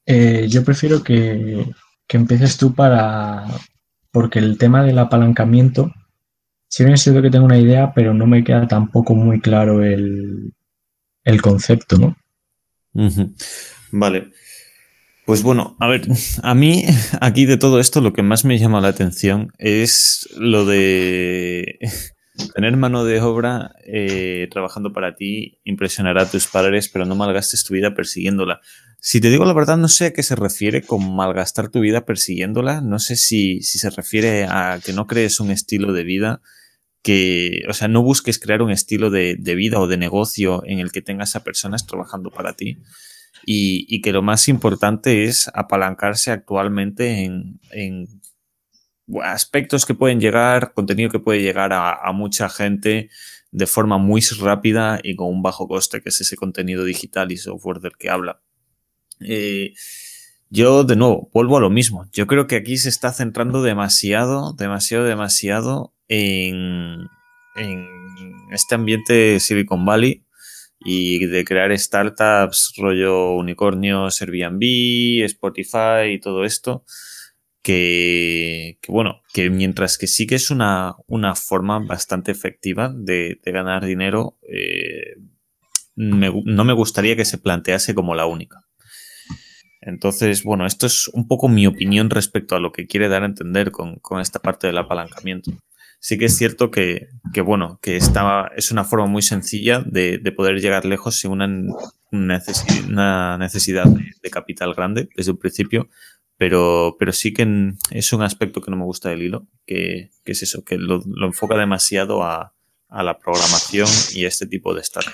Eh, 0.05 0.49
yo 0.51 0.63
prefiero 0.63 1.03
que, 1.03 1.65
empieces 2.09 2.59
tú 2.59 2.75
para. 2.75 3.47
Porque 4.11 4.39
el 4.39 4.59
tema 4.59 4.83
del 4.83 4.99
apalancamiento, 4.99 5.93
si 6.69 6.85
bien 6.85 6.95
es 6.95 7.03
cierto 7.03 7.23
que 7.23 7.31
tengo 7.31 7.45
una 7.45 7.59
idea, 7.59 7.93
pero 7.95 8.15
no 8.15 8.27
me 8.27 8.45
queda 8.45 8.67
tampoco 8.67 9.15
muy 9.15 9.41
claro 9.41 9.83
el, 9.83 10.53
concepto, 11.43 11.99
¿no? 11.99 12.17
Vale. 13.93 14.31
Pues 15.27 15.43
bueno, 15.43 15.77
a 15.79 15.89
ver, 15.89 16.09
a 16.43 16.55
mí 16.55 16.85
aquí 17.21 17.45
de 17.45 17.59
todo 17.59 17.81
esto 17.81 18.01
lo 18.01 18.15
que 18.15 18.23
más 18.23 18.47
me 18.47 18.59
llama 18.59 18.81
la 18.81 18.89
atención 18.89 19.53
es 19.59 20.27
lo 20.39 20.65
de 20.65 21.79
Tener 22.55 22.77
mano 22.77 23.05
de 23.05 23.21
obra 23.21 23.75
eh, 23.85 24.49
trabajando 24.51 24.93
para 24.93 25.17
ti 25.17 25.59
impresionará 25.65 26.23
a 26.23 26.31
tus 26.31 26.47
padres, 26.47 26.89
pero 26.89 27.05
no 27.05 27.17
malgastes 27.17 27.65
tu 27.65 27.75
vida 27.75 27.95
persiguiéndola. 27.95 28.61
Si 29.01 29.21
te 29.21 29.31
digo 29.31 29.45
la 29.45 29.53
verdad, 29.53 29.77
no 29.77 29.89
sé 29.89 30.07
a 30.07 30.13
qué 30.13 30.23
se 30.23 30.37
refiere 30.37 30.83
con 30.83 31.15
malgastar 31.15 31.69
tu 31.69 31.81
vida 31.81 32.05
persiguiéndola. 32.05 32.81
No 32.81 32.99
sé 32.99 33.17
si, 33.17 33.61
si 33.63 33.79
se 33.79 33.91
refiere 33.91 34.45
a 34.45 34.81
que 34.85 34.93
no 34.93 35.07
crees 35.07 35.41
un 35.41 35.51
estilo 35.51 35.93
de 35.93 36.05
vida 36.05 36.41
que, 37.03 37.63
o 37.69 37.73
sea, 37.73 37.89
no 37.89 38.03
busques 38.03 38.39
crear 38.39 38.63
un 38.63 38.71
estilo 38.71 39.11
de, 39.11 39.37
vida 39.37 39.81
o 39.81 39.87
de 39.87 39.97
negocio 39.97 40.63
en 40.67 40.79
el 40.79 40.93
que 40.93 41.03
tengas 41.03 41.37
a 41.37 41.45
personas 41.45 41.87
trabajando 41.87 42.31
para 42.31 42.55
ti. 42.55 42.79
Y, 43.47 44.03
que 44.03 44.13
lo 44.13 44.21
más 44.21 44.49
importante 44.49 45.25
es 45.25 45.51
apalancarse 45.55 46.33
actualmente 46.33 47.25
en, 47.25 47.61
en 47.71 48.09
aspectos 49.23 49.87
que 49.87 49.95
pueden 49.95 50.21
llegar, 50.21 50.73
contenido 50.75 51.11
que 51.11 51.19
puede 51.19 51.41
llegar 51.41 51.73
a, 51.73 52.13
mucha 52.13 52.49
gente 52.49 53.11
de 53.51 53.67
forma 53.67 53.99
muy 53.99 54.21
rápida 54.41 55.01
y 55.03 55.17
con 55.17 55.29
un 55.29 55.43
bajo 55.43 55.67
coste, 55.67 56.03
que 56.03 56.11
es 56.11 56.21
ese 56.21 56.37
contenido 56.37 56.85
digital 56.85 57.33
y 57.33 57.37
software 57.37 57.81
del 57.81 57.97
que 57.99 58.11
habla. 58.11 58.43
Eh, 59.21 59.73
yo, 60.51 60.85
de 60.85 60.97
nuevo, 60.97 61.31
vuelvo 61.33 61.57
a 61.57 61.61
lo 61.61 61.71
mismo. 61.71 62.09
Yo 62.13 62.27
creo 62.27 62.47
que 62.47 62.57
aquí 62.57 62.77
se 62.77 62.89
está 62.89 63.13
centrando 63.13 63.63
demasiado, 63.63 64.53
demasiado, 64.53 65.05
demasiado 65.05 65.95
en, 66.09 67.07
en 67.57 67.87
este 68.51 68.75
ambiente 68.75 69.41
Silicon 69.41 69.85
Valley 69.85 70.25
y 70.81 71.27
de 71.27 71.45
crear 71.45 71.77
startups 71.77 72.75
rollo 72.79 73.33
unicornios, 73.33 74.23
Airbnb, 74.23 75.25
Spotify 75.25 76.13
y 76.13 76.21
todo 76.21 76.45
esto 76.45 76.85
que, 77.69 78.79
bueno, 78.89 79.21
que 79.35 79.51
mientras 79.51 79.99
que 79.99 80.07
sí 80.07 80.27
que 80.27 80.37
es 80.37 80.51
una, 80.51 80.97
una 81.07 81.35
forma 81.35 81.79
bastante 81.81 82.33
efectiva 82.33 82.91
de, 82.97 83.39
ganar 83.45 83.85
dinero, 83.85 84.39
eh, 84.51 85.17
no 85.95 86.65
me 86.65 86.73
gustaría 86.73 87.15
que 87.15 87.27
se 87.27 87.37
plantease 87.37 87.95
como 87.95 88.15
la 88.15 88.25
única. 88.25 88.65
Entonces, 89.83 90.45
bueno, 90.45 90.65
esto 90.65 90.87
es 90.87 91.09
un 91.09 91.29
poco 91.29 91.51
mi 91.51 91.67
opinión 91.67 92.09
respecto 92.09 92.57
a 92.57 92.61
lo 92.61 92.73
que 92.73 92.87
quiere 92.87 93.09
dar 93.11 93.23
a 93.23 93.27
entender 93.27 93.71
con, 93.71 94.01
esta 94.19 94.39
parte 94.39 94.67
del 94.67 94.79
apalancamiento. 94.79 95.51
Sí 96.01 96.17
que 96.17 96.25
es 96.25 96.39
cierto 96.39 96.71
que, 96.71 97.09
bueno, 97.45 97.81
que 97.83 97.97
esta 97.97 98.51
es 98.57 98.71
una 98.71 98.85
forma 98.85 99.05
muy 99.05 99.21
sencilla 99.21 99.83
de, 99.85 100.21
poder 100.35 100.63
llegar 100.63 100.87
lejos 100.87 101.17
sin 101.17 101.33
una, 101.33 101.47
una 102.13 103.37
necesidad 103.37 103.85
de 103.85 104.31
capital 104.31 104.73
grande 104.73 105.11
desde 105.15 105.33
un 105.33 105.39
principio, 105.39 105.91
pero, 106.39 106.97
pero 106.99 107.13
sí 107.13 107.35
que 107.35 107.75
es 107.91 108.13
un 108.13 108.23
aspecto 108.23 108.63
que 108.63 108.71
no 108.71 108.77
me 108.77 108.85
gusta 108.85 109.11
del 109.11 109.23
hilo, 109.23 109.49
que, 109.67 110.11
es 110.25 110.43
eso, 110.43 110.65
que 110.65 110.79
lo, 110.79 111.03
enfoca 111.27 111.57
demasiado 111.57 112.23
a, 112.23 112.55
la 112.91 113.19
programación 113.19 113.89
y 114.15 114.25
este 114.25 114.47
tipo 114.47 114.73
de 114.73 114.81
startup. 114.81 115.13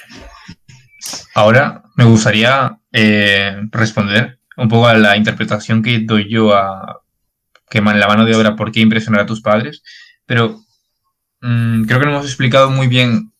Ahora 1.34 1.82
me 1.96 2.05
gustaría 2.05 2.78
eh, 2.92 3.56
responder 3.72 4.38
un 4.56 4.68
poco 4.68 4.86
a 4.86 4.94
la 4.94 5.16
interpretación 5.16 5.82
que 5.82 5.98
doy 6.01 6.30
yo 6.30 6.55
a 6.55 7.01
que 7.68 7.80
la 7.80 8.06
mano 8.06 8.24
de 8.24 8.36
obra 8.36 8.55
por 8.55 8.70
qué 8.70 8.80
impresionar 8.80 9.22
a 9.22 9.26
tus 9.26 9.40
padres, 9.40 9.82
pero 10.26 10.60
mm, 11.40 11.84
creo 11.84 11.98
que 11.98 12.06
no 12.06 12.12
hemos 12.12 12.26
explicado 12.26 12.70
muy 12.70 12.86
bien 12.86 13.32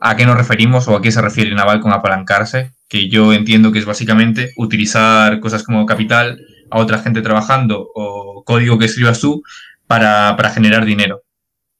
a 0.00 0.14
qué 0.14 0.26
nos 0.26 0.36
referimos 0.36 0.86
o 0.86 0.96
a 0.96 1.02
qué 1.02 1.10
se 1.10 1.22
refiere 1.22 1.54
Naval 1.54 1.80
con 1.80 1.92
apalancarse, 1.92 2.74
que 2.88 3.08
yo 3.08 3.32
entiendo 3.32 3.72
que 3.72 3.80
es 3.80 3.86
básicamente 3.86 4.52
utilizar 4.56 5.40
cosas 5.40 5.64
como 5.64 5.86
capital, 5.86 6.38
a 6.70 6.78
otra 6.78 6.98
gente 6.98 7.22
trabajando 7.22 7.88
o 7.94 8.42
código 8.44 8.78
que 8.78 8.86
escribas 8.86 9.20
tú 9.20 9.42
para, 9.86 10.36
generar 10.50 10.84
dinero. 10.84 11.22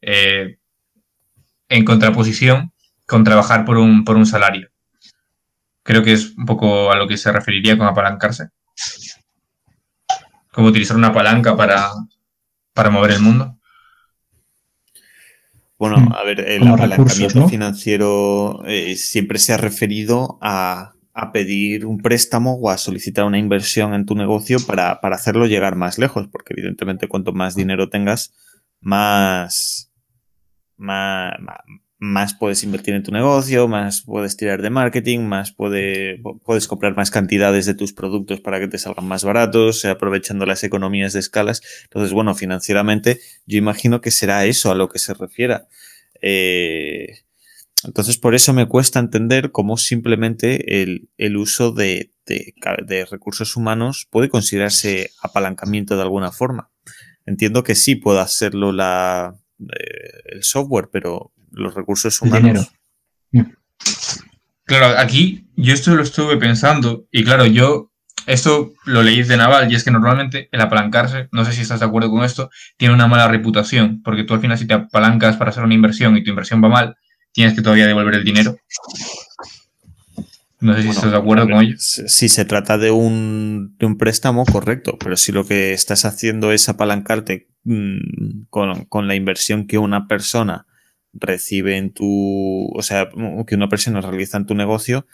Eh, 0.00 0.58
en 1.68 1.84
contraposición 1.84 2.72
con 3.06 3.24
trabajar 3.24 3.64
por 3.64 3.78
un, 3.78 4.04
por 4.04 4.16
un 4.16 4.26
salario. 4.26 4.70
Creo 5.82 6.02
que 6.02 6.12
es 6.12 6.36
un 6.36 6.46
poco 6.46 6.90
a 6.90 6.96
lo 6.96 7.06
que 7.06 7.16
se 7.16 7.32
referiría 7.32 7.78
con 7.78 7.86
apalancarse. 7.86 8.48
Como 10.52 10.68
utilizar 10.68 10.96
una 10.96 11.12
palanca 11.12 11.56
para, 11.56 11.90
para 12.72 12.90
mover 12.90 13.12
el 13.12 13.20
mundo. 13.20 13.56
Bueno, 15.78 15.98
mm. 15.98 16.12
a 16.12 16.24
ver, 16.24 16.40
el 16.40 16.66
apalancamiento 16.66 17.48
financiero 17.48 18.62
eh, 18.66 18.96
siempre 18.96 19.38
se 19.38 19.52
ha 19.52 19.58
referido 19.58 20.38
a 20.40 20.95
a 21.18 21.32
pedir 21.32 21.86
un 21.86 22.02
préstamo 22.02 22.56
o 22.56 22.68
a 22.68 22.76
solicitar 22.76 23.24
una 23.24 23.38
inversión 23.38 23.94
en 23.94 24.04
tu 24.04 24.14
negocio 24.14 24.58
para, 24.66 24.92
hacerlo 24.92 25.46
llegar 25.46 25.74
más 25.74 25.98
lejos, 25.98 26.28
porque 26.28 26.52
evidentemente 26.52 27.08
cuanto 27.08 27.32
más 27.32 27.56
dinero 27.56 27.88
tengas, 27.88 28.34
más, 28.80 29.90
más, 30.76 32.34
puedes 32.34 32.62
invertir 32.64 32.92
en 32.92 33.02
tu 33.02 33.12
negocio, 33.12 33.66
más 33.66 34.02
puedes 34.02 34.36
tirar 34.36 34.60
de 34.60 34.68
marketing, 34.68 35.20
más 35.20 35.52
puede, 35.52 36.20
puedes 36.44 36.68
comprar 36.68 36.94
más 36.94 37.10
cantidades 37.10 37.64
de 37.64 37.72
tus 37.72 37.94
productos 37.94 38.42
para 38.42 38.60
que 38.60 38.68
te 38.68 38.76
salgan 38.76 39.08
más 39.08 39.24
baratos, 39.24 39.86
aprovechando 39.86 40.44
las 40.44 40.64
economías 40.64 41.14
de 41.14 41.20
escalas. 41.20 41.62
Entonces, 41.84 42.12
bueno, 42.12 42.34
financieramente 42.34 43.20
yo 43.46 43.56
imagino 43.56 44.02
que 44.02 44.10
será 44.10 44.44
eso 44.44 44.70
a 44.70 44.74
lo 44.74 44.90
que 44.90 44.98
se 44.98 45.14
refiera. 45.14 45.66
Eh, 46.20 47.25
Entonces, 47.86 48.18
por 48.18 48.34
eso 48.34 48.52
me 48.52 48.66
cuesta 48.66 48.98
entender 48.98 49.52
cómo 49.52 49.76
simplemente 49.76 50.82
el, 50.82 51.08
el 51.16 51.36
uso 51.36 51.72
de, 51.72 52.12
de, 52.26 52.54
de, 52.84 53.04
recursos 53.04 53.56
humanos 53.56 54.06
puede 54.10 54.28
considerarse 54.28 55.10
apalancamiento 55.22 55.96
de 55.96 56.02
alguna 56.02 56.32
forma. 56.32 56.70
Entiendo 57.24 57.62
que 57.62 57.74
sí 57.74 57.96
pueda 57.96 58.22
hacerlo 58.22 58.72
la, 58.72 59.34
eh, 59.60 60.22
el 60.26 60.42
software, 60.42 60.88
pero 60.92 61.32
los 61.52 61.74
recursos 61.74 62.20
humanos. 62.20 62.72
Claro, 64.64 64.98
aquí 64.98 65.48
yo 65.54 65.72
esto 65.72 65.94
lo 65.94 66.02
estuve 66.02 66.36
pensando 66.36 67.06
y 67.12 67.24
claro, 67.24 67.46
yo 67.46 67.92
esto 68.26 68.72
lo 68.84 69.02
leí 69.04 69.22
de 69.22 69.36
Naval 69.36 69.70
y 69.70 69.76
es 69.76 69.84
que 69.84 69.92
normalmente 69.92 70.48
el 70.50 70.60
apalancarse, 70.60 71.28
no 71.30 71.44
sé 71.44 71.52
si 71.52 71.62
estás 71.62 71.80
de 71.80 71.86
acuerdo 71.86 72.10
con 72.10 72.24
esto, 72.24 72.50
tiene 72.76 72.92
una 72.92 73.06
mala 73.06 73.28
reputación, 73.28 74.02
porque 74.02 74.24
tú 74.24 74.34
al 74.34 74.40
final 74.40 74.58
si 74.58 74.66
te 74.66 74.74
apalancas 74.74 75.36
para 75.36 75.50
hacer 75.50 75.62
una 75.62 75.74
inversión 75.74 76.16
y 76.16 76.24
tu 76.24 76.30
inversión 76.30 76.62
va 76.62 76.68
mal, 76.68 76.96
tienes 77.36 77.54
que 77.54 77.60
todavía 77.60 77.86
devolver 77.86 78.14
el 78.14 78.24
dinero. 78.24 78.58
No 80.58 80.74
sé 80.74 80.82
si 80.82 80.88
estás 80.88 81.10
de 81.10 81.18
acuerdo 81.18 81.46
con 81.46 81.62
ello. 81.62 81.74
Si 81.78 82.30
se 82.30 82.46
trata 82.46 82.78
de 82.78 82.90
un, 82.90 83.76
de 83.78 83.84
un, 83.84 83.98
préstamo, 83.98 84.46
correcto, 84.46 84.96
pero 84.98 85.18
si 85.18 85.32
lo 85.32 85.46
que 85.46 85.74
estás 85.74 86.06
haciendo 86.06 86.50
es 86.50 86.70
apalancarte 86.70 87.48
mmm, 87.64 88.44
con, 88.48 88.86
con, 88.86 89.06
la 89.06 89.16
inversión 89.16 89.66
que 89.66 89.76
una 89.76 90.08
persona 90.08 90.66
recibe 91.12 91.76
en 91.76 91.92
tu, 91.92 92.70
o 92.74 92.82
sea, 92.82 93.10
que 93.46 93.54
una 93.54 93.68
persona 93.68 94.00
realiza 94.00 94.38
en 94.38 94.46
tu 94.46 94.54
negocio, 94.54 95.06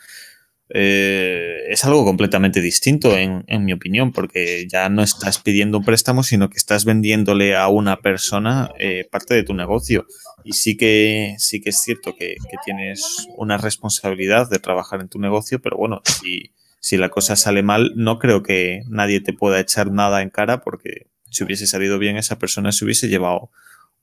eh, 0.74 1.64
es 1.68 1.84
algo 1.84 2.04
completamente 2.04 2.60
distinto, 2.60 3.16
en, 3.16 3.44
en, 3.48 3.64
mi 3.64 3.72
opinión, 3.72 4.12
porque 4.12 4.66
ya 4.70 4.88
no 4.88 5.02
estás 5.02 5.38
pidiendo 5.38 5.78
un 5.78 5.84
préstamo, 5.84 6.22
sino 6.22 6.48
que 6.48 6.56
estás 6.56 6.84
vendiéndole 6.84 7.56
a 7.56 7.68
una 7.68 7.96
persona 7.96 8.70
eh, 8.78 9.06
parte 9.10 9.34
de 9.34 9.42
tu 9.42 9.54
negocio. 9.54 10.06
Y 10.44 10.52
sí 10.52 10.76
que, 10.76 11.34
sí 11.38 11.60
que 11.60 11.70
es 11.70 11.80
cierto 11.80 12.14
que, 12.16 12.36
tienes 12.64 13.28
una 13.36 13.58
responsabilidad 13.58 14.48
de 14.50 14.58
trabajar 14.58 15.00
en 15.00 15.08
tu 15.08 15.18
negocio, 15.18 15.60
pero 15.60 15.76
bueno, 15.76 16.02
si, 16.04 16.52
si 16.80 16.96
la 16.96 17.08
cosa 17.08 17.36
sale 17.36 17.62
mal, 17.62 17.92
no 17.96 18.18
creo 18.18 18.42
que 18.42 18.82
nadie 18.88 19.20
te 19.20 19.32
pueda 19.32 19.60
echar 19.60 19.90
nada 19.90 20.22
en 20.22 20.30
cara, 20.30 20.60
porque 20.60 21.06
si 21.30 21.44
hubiese 21.44 21.66
salido 21.66 21.98
bien, 21.98 22.16
esa 22.16 22.38
persona 22.38 22.72
se 22.72 22.84
hubiese 22.84 23.08
llevado 23.08 23.50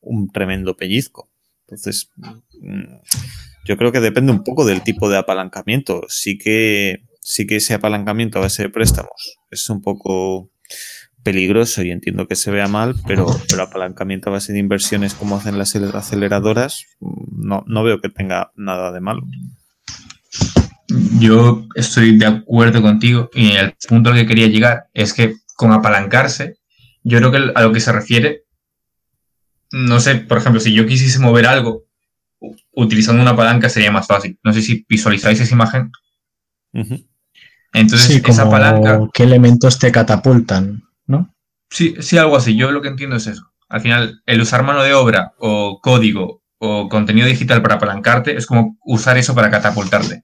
un 0.02 0.30
tremendo 0.32 0.76
pellizco. 0.76 1.30
Entonces, 1.68 2.10
mm, 2.62 2.96
yo 3.66 3.78
creo 3.78 3.92
que 3.92 4.00
depende 4.00 4.32
un 4.32 4.44
poco 4.44 4.66
del 4.66 4.82
tipo 4.82 5.10
de 5.10 5.18
apalancamiento. 5.18 6.02
Sí 6.08 6.38
que, 6.38 7.04
sí 7.22 7.46
que 7.46 7.58
ese 7.58 7.76
apalancamiento 7.76 8.40
a 8.40 8.42
base 8.42 8.64
de 8.64 8.70
préstamos 8.70 9.38
es 9.52 9.70
un 9.70 9.82
poco 9.82 10.50
peligroso 11.24 11.84
y 11.84 11.92
entiendo 11.92 12.28
que 12.28 12.36
se 12.36 12.52
vea 12.52 12.68
mal, 12.68 12.96
pero, 13.06 13.28
pero 13.50 13.64
apalancamiento 13.64 14.30
a 14.30 14.34
base 14.34 14.54
de 14.54 14.60
inversiones 14.60 15.14
como 15.14 15.36
hacen 15.36 15.58
las 15.58 15.76
aceleradoras, 15.76 16.86
no, 17.00 17.64
no 17.68 17.84
veo 17.84 18.02
que 18.02 18.10
tenga 18.10 18.52
nada 18.56 18.92
de 18.92 19.02
malo. 19.02 19.22
Yo 21.20 21.68
estoy 21.76 22.18
de 22.18 22.26
acuerdo 22.26 22.82
contigo 22.82 23.30
y 23.34 23.52
el 23.52 23.76
punto 23.88 24.10
al 24.10 24.16
que 24.16 24.26
quería 24.26 24.48
llegar 24.48 24.88
es 24.94 25.14
que 25.14 25.36
con 25.56 25.72
apalancarse, 25.72 26.58
yo 27.04 27.20
creo 27.20 27.32
que 27.32 27.52
a 27.54 27.62
lo 27.62 27.72
que 27.72 27.80
se 27.80 27.92
refiere, 27.92 28.44
no 29.72 30.00
sé, 30.00 30.16
por 30.16 30.38
ejemplo, 30.38 30.60
si 30.60 30.74
yo 30.74 30.88
quisiese 30.88 31.20
mover 31.20 31.46
algo 31.46 31.84
utilizando 32.72 33.22
una 33.22 33.36
palanca 33.36 33.70
sería 33.70 33.92
más 33.92 34.08
fácil. 34.08 34.40
No 34.44 34.54
sé 34.54 34.62
si 34.62 34.86
visualizáis 34.88 35.40
esa 35.40 35.54
imagen. 35.54 35.92
Uh 36.74 36.82
-huh. 36.82 37.06
Entonces, 37.74 38.08
sí, 38.08 38.22
esa 38.26 38.50
palanca. 38.50 39.00
¿Qué 39.14 39.24
elementos 39.24 39.78
te 39.78 39.92
catapultan? 39.92 40.84
¿No? 41.10 41.36
Sí, 41.70 41.96
sí, 42.00 42.18
algo 42.18 42.38
así. 42.38 42.56
Yo 42.56 42.72
lo 42.72 42.82
que 42.82 42.88
entiendo 42.88 43.18
es 43.18 43.28
eso. 43.28 43.52
Al 43.68 43.82
final, 43.82 44.22
el 44.26 44.42
usar 44.42 44.64
mano 44.64 44.84
de 44.84 44.94
obra 44.94 45.34
o 45.38 45.80
código 45.82 46.42
o 46.58 46.88
contenido 46.88 47.28
digital 47.28 47.62
para 47.62 47.76
apalancarte 47.76 48.36
es 48.36 48.46
como 48.46 48.78
usar 48.84 49.18
eso 49.18 49.36
para 49.36 49.52
catapultarte. 49.52 50.24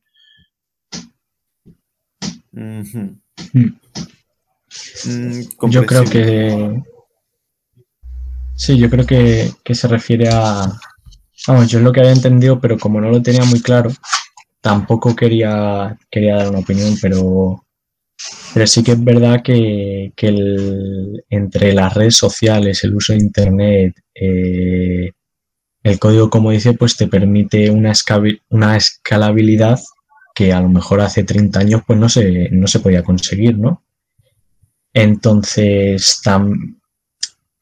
-huh. 2.54 3.18
mm, 5.06 5.70
yo 5.70 5.86
creo 5.86 6.06
que. 6.06 6.82
Sí, 8.56 8.78
yo 8.78 8.90
creo 8.90 9.06
que, 9.06 9.52
que 9.64 9.76
se 9.76 9.88
refiere 9.88 10.30
a, 10.32 10.80
Vamos, 11.48 11.70
yo 11.70 11.78
es 11.78 11.84
lo 11.84 11.92
que 11.92 12.00
había 12.00 12.12
entendido, 12.12 12.60
pero 12.60 12.78
como 12.78 13.00
no 13.00 13.10
lo 13.10 13.22
tenía 13.22 13.44
muy 13.44 13.62
claro, 13.62 13.92
tampoco 14.62 15.16
quería, 15.16 15.98
quería 16.10 16.38
dar 16.38 16.50
una 16.50 16.60
opinión, 16.60 16.96
pero, 17.02 17.65
pero 18.54 18.68
sí 18.68 18.84
que 18.84 18.94
es 18.94 19.04
verdad 19.04 19.42
que, 19.44 20.14
el, 20.18 21.24
entre 21.30 21.74
las 21.74 21.94
redes 21.94 22.18
sociales, 22.18 22.84
el 22.84 22.96
uso 22.96 23.14
de 23.14 23.20
Internet, 23.20 23.96
eh, 24.14 25.12
el 25.84 26.00
código, 26.00 26.30
como 26.30 26.52
dice, 26.52 26.74
pues 26.74 26.98
te 26.98 27.08
permite 27.08 27.70
una, 27.70 27.94
una 28.50 28.78
escalabilidad 28.78 29.80
que 30.34 30.52
a 30.52 30.60
lo 30.60 30.70
mejor 30.70 31.02
hace 31.02 31.24
30 31.24 31.60
años 31.60 31.82
pues 31.86 31.98
no 32.00 32.10
se, 32.10 32.50
no 32.52 32.68
se 32.68 32.80
podía 32.80 33.04
conseguir, 33.04 33.58
¿no? 33.58 33.84
Entonces, 34.94 36.22
tam, 36.24 36.80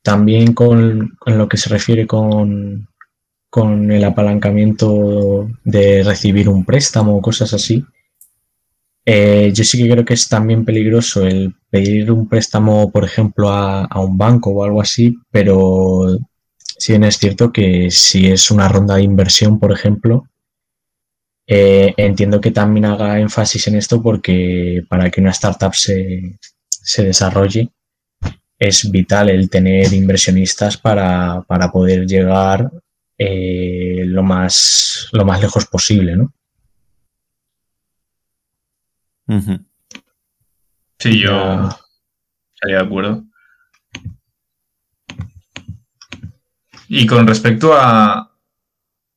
también 0.02 0.54
con, 0.54 1.16
con, 1.20 1.38
lo 1.38 1.50
que 1.50 1.58
se 1.58 1.70
refiere 1.70 2.08
con, 2.08 2.88
con 3.50 3.92
el 3.92 4.04
apalancamiento 4.04 5.48
de 5.64 6.04
recibir 6.04 6.50
un 6.50 6.66
préstamo 6.66 7.16
o 7.16 7.22
cosas 7.22 7.54
así. 7.54 7.84
Eh, 9.06 9.52
yo 9.54 9.64
sí 9.64 9.78
que 9.78 9.90
creo 9.90 10.06
que 10.06 10.14
es 10.14 10.30
también 10.30 10.64
peligroso 10.64 11.26
el 11.26 11.54
pedir 11.70 12.12
un 12.12 12.28
préstamo, 12.28 12.92
por 12.92 13.04
ejemplo, 13.04 13.50
a, 13.50 13.88
un 14.00 14.18
banco 14.18 14.52
o 14.52 14.64
algo 14.64 14.82
así, 14.82 15.18
pero 15.32 16.18
si 16.78 16.94
bien 16.94 17.04
es 17.04 17.18
cierto 17.18 17.52
que 17.52 17.92
si 17.92 18.28
es 18.28 18.50
una 18.52 18.70
ronda 18.70 18.96
de 18.96 19.04
inversión, 19.04 19.60
por 19.60 19.72
ejemplo, 19.72 20.28
eh, 21.48 21.94
entiendo 21.98 22.40
que 22.40 22.52
también 22.52 22.86
haga 22.86 23.20
énfasis 23.20 23.68
en 23.68 23.76
esto 23.76 24.02
porque 24.02 24.84
para 24.88 25.12
que 25.12 25.20
una 25.20 25.32
startup 25.32 25.74
se, 25.74 26.40
se 26.70 27.04
desarrolle 27.04 27.70
es 28.60 28.90
vital 28.90 29.30
el 29.30 29.50
tener 29.50 29.92
inversionistas 29.94 30.78
para, 30.78 31.42
para 31.48 31.72
poder 31.72 32.06
llegar 32.06 32.72
eh, 33.18 34.04
lo, 34.06 34.24
más, 34.24 35.10
lo 35.12 35.26
más 35.26 35.42
lejos 35.42 35.66
posible, 35.66 36.16
¿no? 36.16 36.34
Uh 39.28 39.34
-huh. 39.36 39.66
Sí, 41.00 41.20
yo 41.20 41.70
estaría 42.54 42.78
de 42.78 42.84
acuerdo. 42.86 43.24
Y 46.88 47.08
con 47.08 47.28
respecto 47.28 47.74
a, 47.74 48.32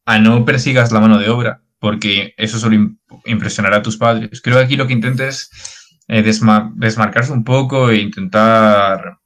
a 0.07 0.19
no 0.19 0.45
persigas 0.45 0.93
la 0.93 1.01
mano 1.01 1.19
de 1.19 1.29
obra, 1.29 1.63
porque 1.79 2.35
eso 2.37 2.59
solo 2.59 2.97
impresionará 3.27 3.79
a 3.79 3.83
tus 3.83 3.97
padres. 3.97 4.41
Creo 4.41 4.57
que 4.57 4.65
aquí 4.65 4.77
lo 4.77 4.87
que 4.87 4.95
intentes 4.95 5.51
es 5.53 5.97
eh, 6.09 6.23
desmar 6.23 6.71
desmarcarse 6.75 7.33
un 7.33 7.45
poco 7.45 7.91
e 7.91 7.99
intentar, 7.99 9.19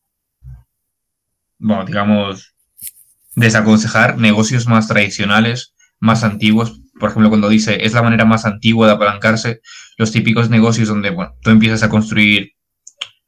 bueno, 1.59 1.85
digamos, 1.85 2.55
desaconsejar 3.35 4.19
negocios 4.19 4.67
más 4.67 4.89
tradicionales, 4.89 5.75
más 5.99 6.25
antiguos. 6.25 6.81
Por 7.01 7.11
ejemplo, 7.11 7.31
cuando 7.31 7.49
dice 7.49 7.85
es 7.85 7.93
la 7.95 8.03
manera 8.03 8.25
más 8.25 8.45
antigua 8.45 8.87
de 8.87 8.93
apalancarse, 8.93 9.61
los 9.97 10.13
típicos 10.13 10.49
negocios 10.51 10.87
donde, 10.87 11.11
bueno, 11.11 11.35
tú 11.43 11.51
empiezas 11.51 11.83
a 11.83 11.89
construir 11.89 12.53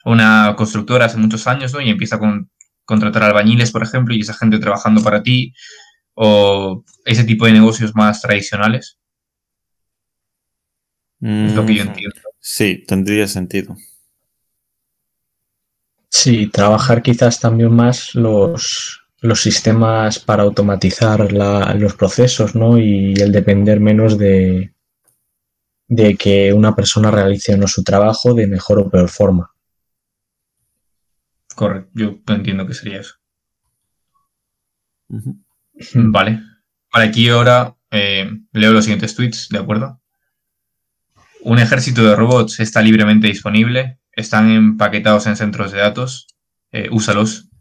una 0.05 0.55
constructora 0.57 1.07
hace 1.07 1.17
muchos 1.17 1.49
años, 1.49 1.73
¿no? 1.73 1.81
Y 1.81 1.91
empieza 1.91 2.21
con 2.21 2.51
contratar 2.85 3.25
albañiles, 3.25 3.73
por 3.73 3.83
ejemplo, 3.83 4.15
y 4.15 4.21
esa 4.21 4.35
gente 4.35 4.59
trabajando 4.59 5.03
para 5.03 5.23
ti, 5.23 5.55
o 6.15 6.85
ese 7.05 7.25
tipo 7.25 7.47
de 7.47 7.53
negocios 7.53 7.95
más 7.95 8.21
tradicionales. 8.21 8.99
Mm, 11.21 11.47
es 11.47 11.55
lo 11.55 11.67
que 11.67 11.75
yo 11.75 11.83
entiendo. 11.83 12.17
Sí, 12.41 12.85
tendría 12.87 13.27
sentido. 13.29 13.77
Sí, 16.09 16.49
trabajar 16.49 17.01
quizás 17.01 17.41
también 17.41 17.75
más 17.75 18.15
los, 18.15 19.02
los 19.23 19.41
sistemas 19.41 20.19
para 20.19 20.43
automatizar 20.43 21.33
la, 21.33 21.75
los 21.75 21.95
procesos 21.95 22.57
¿no? 22.57 22.77
y 22.77 23.15
el 23.15 23.31
depender 23.31 23.79
menos 23.79 24.19
de, 24.19 24.75
de 25.87 26.17
que 26.17 26.53
una 26.53 26.75
persona 26.75 27.11
realice 27.11 27.57
no 27.57 27.69
su 27.69 27.85
trabajo 27.85 28.35
de 28.35 28.49
mejor 28.49 28.81
o 28.81 28.91
peor 28.91 29.09
forma. 29.09 29.51
Correcto, 31.55 31.91
yo 31.95 32.19
entiendo 32.27 32.67
que 32.67 32.75
sería 32.75 33.01
eso. 33.01 33.15
Uh 35.09 35.19
-huh. 35.19 36.11
Vale. 36.11 36.41
Vale, 36.93 37.07
aquí 37.07 37.29
ahora 37.29 37.77
eh, 37.93 38.29
leo 38.53 38.73
los 38.73 38.85
siguientes 38.85 39.15
tweets, 39.15 39.49
¿de 39.51 39.59
acuerdo? 39.59 40.01
Un 41.43 41.59
ejército 41.61 42.03
de 42.03 42.17
robots 42.17 42.59
está 42.59 42.83
libremente 42.83 43.29
disponible, 43.29 43.99
están 44.13 44.51
empaquetados 44.51 45.27
en 45.27 45.37
centros 45.37 45.71
de 45.71 45.79
datos, 45.79 46.27
eh, 46.73 46.89
úsalos, 46.91 47.52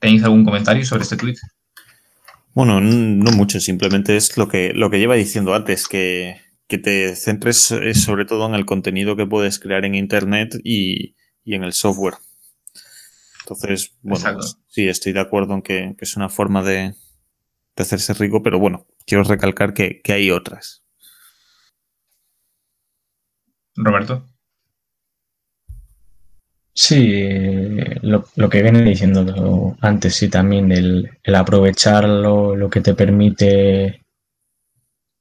¿Tenéis 0.00 0.24
algún 0.24 0.44
comentario 0.44 0.84
sobre 0.84 1.02
este 1.02 1.16
tweet? 1.16 1.36
Bueno, 2.54 2.80
no 2.80 3.30
mucho, 3.32 3.60
simplemente 3.60 4.16
es 4.16 4.36
lo 4.36 4.48
que, 4.48 4.72
lo 4.74 4.90
que 4.90 4.98
lleva 4.98 5.14
diciendo 5.14 5.54
antes, 5.54 5.86
que, 5.86 6.40
que 6.66 6.78
te 6.78 7.14
centres 7.14 7.70
eh, 7.70 7.94
sobre 7.94 8.24
todo 8.24 8.46
en 8.46 8.54
el 8.54 8.66
contenido 8.66 9.14
que 9.14 9.26
puedes 9.26 9.60
crear 9.60 9.84
en 9.84 9.94
Internet 9.94 10.58
y, 10.64 11.14
y 11.44 11.54
en 11.54 11.62
el 11.62 11.72
software. 11.72 12.14
Entonces, 13.42 13.96
bueno, 14.02 14.18
Exacto. 14.18 14.46
sí, 14.68 14.88
estoy 14.88 15.12
de 15.12 15.20
acuerdo 15.20 15.54
en 15.54 15.62
que, 15.62 15.94
que, 15.98 16.04
es 16.04 16.16
una 16.16 16.28
forma 16.28 16.62
de, 16.62 16.94
hacerse 17.76 18.14
rico, 18.14 18.42
pero 18.42 18.58
bueno, 18.58 18.86
quiero 19.06 19.24
recalcar 19.24 19.74
que, 19.74 20.00
hay 20.08 20.30
otras. 20.30 20.84
Roberto. 23.74 24.29
Sí, 26.72 27.76
lo, 28.02 28.24
que 28.48 28.62
viene 28.62 28.82
diciendo 28.82 29.76
antes, 29.80 30.14
sí, 30.14 30.28
también, 30.28 30.72
el, 30.72 31.10
el 31.22 31.34
aprovechar 31.34 32.08
lo, 32.08 32.70
que 32.70 32.80
te 32.80 32.94
permite 32.94 34.02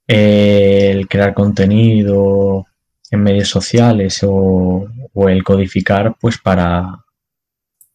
el 0.08 1.08
crear 1.08 1.34
contenido 1.34 2.66
en 3.12 3.24
medios 3.24 3.50
sociales 3.50 4.22
o, 4.24 4.88
o, 5.14 5.30
el 5.30 5.44
codificar, 5.44 6.16
pues 6.20 6.38
para, 6.38 7.04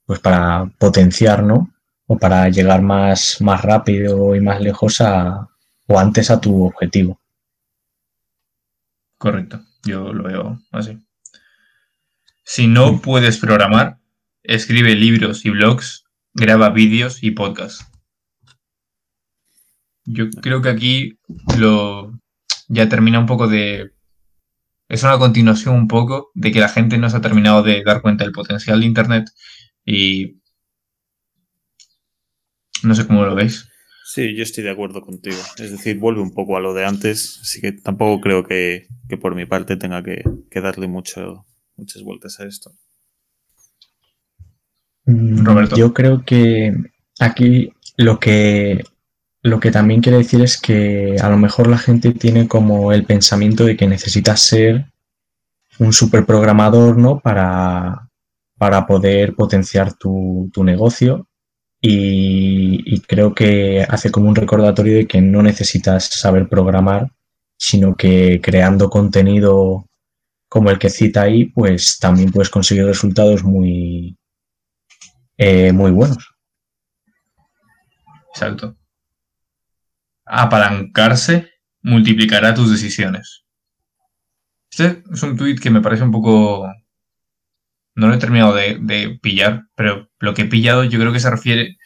pues 0.05 0.21
para 0.21 0.67
potenciar, 0.79 1.43
¿no? 1.43 1.71
O 2.07 2.19
para 2.19 2.49
llegar 2.49 2.83
más, 2.83 3.41
más 3.41 3.63
rápido 3.63 4.35
y 4.37 4.41
más 4.41 4.61
lejos 4.61 5.01
a, 5.01 5.49
o 5.89 5.99
antes 5.99 6.31
a 6.31 6.41
tu 6.41 6.67
objetivo. 6.67 7.21
Correcto, 9.19 9.61
yo 9.85 10.13
lo 10.13 10.25
veo 10.25 10.59
así. 10.73 10.99
Si 12.45 12.67
no 12.67 13.01
puedes 13.01 13.39
programar, 13.39 13.99
escribe 14.43 14.95
libros 14.95 15.45
y 15.47 15.51
blogs, 15.51 16.05
graba 16.35 16.69
vídeos 16.71 17.23
y 17.23 17.31
podcasts. 17.31 17.87
Yo 20.05 20.29
creo 20.43 20.61
que 20.61 20.69
aquí 20.69 21.19
lo 21.59 22.13
ya 22.69 22.89
termina 22.89 23.19
un 23.19 23.27
poco 23.27 23.49
de. 23.49 23.93
Es 24.89 25.03
una 25.03 25.19
continuación 25.19 25.75
un 25.75 25.89
poco 25.89 26.31
de 26.35 26.53
que 26.53 26.61
la 26.61 26.69
gente 26.69 26.99
no 26.99 27.09
se 27.09 27.17
ha 27.17 27.23
terminado 27.23 27.63
de 27.63 27.83
dar 27.83 28.03
cuenta 28.03 28.25
del 28.25 28.33
potencial 28.33 28.81
de 28.81 28.87
Internet 28.87 29.31
y. 29.87 30.41
No 32.83 32.95
sé 32.95 33.07
cómo 33.07 33.25
lo 33.25 33.35
veis. 33.35 33.67
Sí, 34.05 34.37
yo 34.37 34.43
estoy 34.43 34.65
de 34.65 34.71
acuerdo 34.71 35.01
contigo. 35.01 35.39
Es 35.57 35.73
decir, 35.73 35.99
vuelve 35.99 36.21
un 36.21 36.35
poco 36.35 36.59
a 36.59 36.61
lo 36.61 36.75
de 36.75 36.85
antes, 36.85 37.41
así 37.41 37.63
que 37.63 37.73
tampoco 37.73 38.21
creo 38.21 38.45
que, 38.45 38.87
por 39.21 39.35
mi 39.35 39.47
parte 39.47 39.79
tenga 39.79 40.03
que, 40.03 40.23
que 40.51 40.61
darle 40.61 40.87
mucho, 40.87 41.47
muchas 41.77 42.03
vueltas 42.03 42.41
a 42.41 42.47
esto. 42.47 42.73
Mm, 45.07 45.45
Roberto. 45.45 45.77
Yo 45.77 45.93
creo 45.93 46.25
que 46.25 46.73
aquí 47.19 47.73
lo 47.97 48.19
que 48.19 48.85
lo 49.43 49.61
que 49.61 49.71
también 49.71 50.01
quiere 50.01 50.19
decir 50.19 50.41
es 50.41 50.59
que 50.59 51.17
a 51.21 51.29
lo 51.29 51.37
mejor 51.37 51.67
la 51.67 51.77
gente 51.77 52.13
tiene 52.13 52.49
como 52.49 52.93
el 52.93 53.05
pensamiento 53.05 53.67
de 53.67 53.77
que 53.77 53.87
necesitas 53.87 54.41
ser 54.41 54.87
un 55.79 55.93
superprogramador, 55.93 56.97
¿no? 56.97 57.21
Para, 57.21 58.09
para 58.57 58.87
poder 58.87 59.35
potenciar 59.35 59.93
tu, 59.95 60.51
negocio. 60.65 61.29
Y, 61.79 62.81
y, 62.87 63.01
creo 63.01 63.35
que 63.35 63.85
hace 63.87 64.11
como 64.11 64.31
un 64.31 64.35
recordatorio 64.35 64.97
de 64.97 65.07
que 65.07 65.21
no 65.21 65.43
necesitas 65.43 66.07
saber 66.07 66.49
programar, 66.49 67.11
sino 67.59 67.97
que 67.97 68.41
creando 68.43 68.89
contenido 68.89 69.85
como 70.55 70.71
el 70.71 70.79
que 70.79 70.89
cita 70.89 71.23
ahí, 71.23 71.47
pues 71.47 71.99
también 71.99 72.31
puedes 72.31 72.49
conseguir 72.49 72.87
resultados 72.87 73.43
muy, 73.43 74.17
eh, 75.37 75.73
muy 75.73 75.91
buenos. 75.91 76.33
Exacto. 78.33 78.77
Apalancarse 80.25 81.51
multiplicará 81.83 82.55
tus 82.55 82.71
decisiones. 82.71 83.45
Este 84.71 85.03
es 85.13 85.25
un 85.25 85.37
tuit 85.37 85.59
que 85.59 85.71
me 85.71 85.81
parece 85.81 86.05
un 86.05 86.13
poco... 86.13 86.73
No 87.97 88.07
lo 88.07 88.15
he 88.15 88.19
terminado 88.19 88.55
de, 88.55 88.79
de, 88.81 89.19
pillar, 89.21 89.65
pero 89.75 90.09
lo 90.21 90.35
que 90.35 90.43
he 90.43 90.47
pillado 90.47 90.85
yo 90.85 91.01
creo 91.01 91.13
que 91.13 91.19
se 91.19 91.31
refiere 91.31 91.79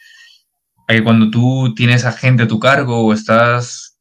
a 0.87 0.93
que 0.93 1.03
cuando 1.03 1.31
tú 1.31 1.73
tienes 1.73 2.05
a 2.05 2.11
gente 2.11 2.43
a 2.43 2.47
tu 2.47 2.59
cargo 2.59 3.03
o 3.03 3.13
estás 3.13 3.99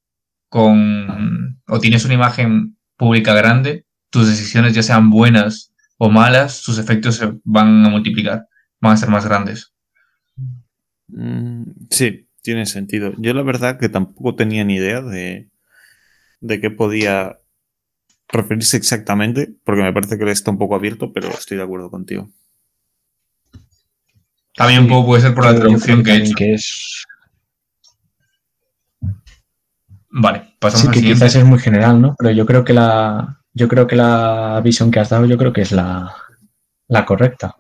con... 0.51 1.59
o 1.67 1.81
tienes 1.81 2.05
una 2.05 2.13
imagen 2.13 2.77
pública 2.99 3.33
grande, 3.33 3.87
tus 4.11 4.29
decisiones, 4.29 4.75
ya 4.75 4.83
sean 4.83 5.11
buenas 5.11 5.73
o 5.99 6.09
malas, 6.09 6.57
sus 6.57 6.79
efectos 6.79 7.17
se 7.17 7.33
van 7.45 7.85
a 7.85 7.89
multiplicar, 7.89 8.47
van 8.81 8.93
a 8.93 8.97
ser 8.97 9.09
más 9.09 9.25
grandes. 9.25 9.75
Mm, 11.09 11.63
sí, 11.91 12.29
tiene 12.43 12.67
sentido. 12.67 13.13
Yo 13.19 13.35
la 13.35 13.43
verdad 13.43 13.79
que 13.79 13.89
tampoco 13.89 14.35
tenía 14.35 14.65
ni 14.65 14.77
idea 14.77 15.03
de, 15.03 15.51
de 16.41 16.61
qué 16.61 16.71
podía 16.71 17.39
referirse 18.29 18.77
exactamente, 18.77 19.55
porque 19.65 19.83
me 19.83 19.93
parece 19.93 20.19
que 20.19 20.31
está 20.31 20.51
un 20.51 20.59
poco 20.59 20.75
abierto, 20.75 21.13
pero 21.13 21.29
estoy 21.29 21.57
de 21.57 21.65
acuerdo 21.65 21.91
contigo. 21.91 22.29
También 24.55 24.83
un 24.83 24.89
poco 24.89 25.07
puede 25.07 25.23
ser 25.23 25.35
por 25.35 25.45
la 25.45 25.55
traducción 25.55 26.03
que 26.03 26.13
he 26.13 26.17
hecho. 26.17 26.35
es... 26.39 27.05
Vale, 30.11 30.55
pasamos 30.59 30.95
sí, 30.95 31.01
que 31.01 31.07
quizás 31.07 31.35
es 31.37 31.45
muy 31.45 31.59
general, 31.59 32.01
¿no? 32.01 32.15
Pero 32.19 32.31
yo 32.33 32.45
creo 32.45 32.65
que 32.65 32.73
la, 32.73 33.41
yo 33.59 33.67
creo 33.67 33.87
que 33.87 33.97
la 33.97 34.61
visión 34.63 34.91
que 34.91 35.01
has 35.01 35.11
dado, 35.11 35.27
yo 35.27 35.37
creo 35.37 35.53
que 35.53 35.63
es 35.63 35.73
la, 35.73 36.15
correcta. 37.05 37.57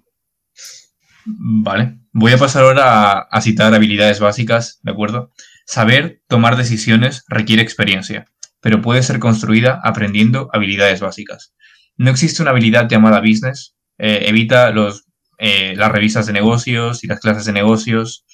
Vale. 1.26 1.98
Voy 2.12 2.32
a 2.32 2.38
pasar 2.38 2.62
ahora 2.62 3.18
a, 3.18 3.40
citar 3.40 3.74
habilidades 3.74 4.20
básicas, 4.20 4.78
¿de 4.82 4.92
acuerdo? 4.92 5.32
Saber 5.66 6.22
tomar 6.28 6.56
decisiones 6.56 7.24
requiere 7.28 7.62
experiencia, 7.62 8.26
pero 8.60 8.80
puede 8.80 9.02
ser 9.02 9.18
construida 9.18 9.80
aprendiendo 9.82 10.48
habilidades 10.52 11.00
básicas. 11.00 11.52
No 11.96 12.10
existe 12.10 12.42
una 12.42 12.52
habilidad 12.52 12.88
llamada 12.88 13.20
business. 13.20 13.74
Eh, 13.98 14.26
evita 14.28 14.70
los, 14.70 15.04
eh, 15.38 15.74
las 15.76 15.90
revistas 15.90 16.26
de 16.26 16.32
negocios 16.32 17.02
y 17.02 17.08
las 17.08 17.20
clases 17.20 17.44
de 17.44 17.52
negocios. 17.52 18.24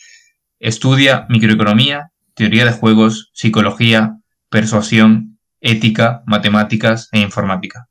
Estudia 0.61 1.27
microeconomía, 1.31 2.11
teoría 2.35 2.67
de 2.67 2.73
juegos, 2.73 3.31
psicología, 3.33 4.19
persuasión, 4.51 5.34
ética, 5.65 6.23
matemáticas 6.27 7.09
e 7.11 7.21
informática. 7.21 7.89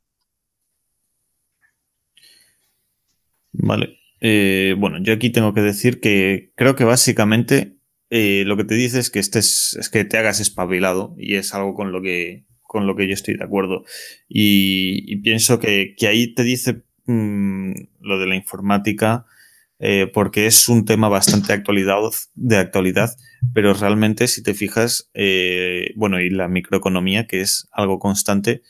Vale. 3.52 3.98
Eh, 4.20 4.74
bueno, 4.78 4.98
yo 5.02 5.12
aquí 5.12 5.30
tengo 5.30 5.52
que 5.52 5.60
decir 5.60 6.00
que 6.00 6.52
creo 6.54 6.76
que 6.76 6.84
básicamente 6.84 7.76
eh, 8.10 8.44
lo 8.46 8.56
que 8.56 8.64
te 8.64 8.74
dice 8.74 9.00
es 9.00 9.10
que 9.10 9.18
estés, 9.18 9.76
es 9.78 9.90
que 9.90 10.04
te 10.04 10.16
hagas 10.16 10.40
espabilado 10.40 11.14
y 11.18 11.34
es 11.34 11.52
algo 11.52 11.74
con 11.74 11.92
lo 11.92 12.00
que, 12.00 12.46
con 12.62 12.86
lo 12.86 12.96
que 12.96 13.08
yo 13.08 13.14
estoy 13.14 13.36
de 13.36 13.44
acuerdo. 13.44 13.84
Y, 14.28 15.16
pienso 15.16 15.58
que, 15.58 15.96
ahí 16.08 16.32
te 16.32 16.44
dice 16.44 16.84
mm, 17.06 17.72
lo 18.00 18.18
de 18.18 18.26
la 18.26 18.36
informática 18.36 19.26
eh, 19.78 20.10
porque 20.12 20.46
es 20.46 20.68
un 20.68 20.84
tema 20.84 21.08
bastante 21.08 21.52
actualidad, 21.52 21.98
de 22.34 22.56
actualidad, 22.56 23.10
pero 23.52 23.74
realmente 23.74 24.28
si 24.28 24.42
te 24.42 24.54
fijas, 24.54 25.10
eh, 25.14 25.92
bueno, 25.96 26.20
y 26.20 26.30
la 26.30 26.48
microeconomía, 26.48 27.26
que 27.26 27.40
es 27.40 27.68
algo 27.72 27.98
constante, 27.98 28.62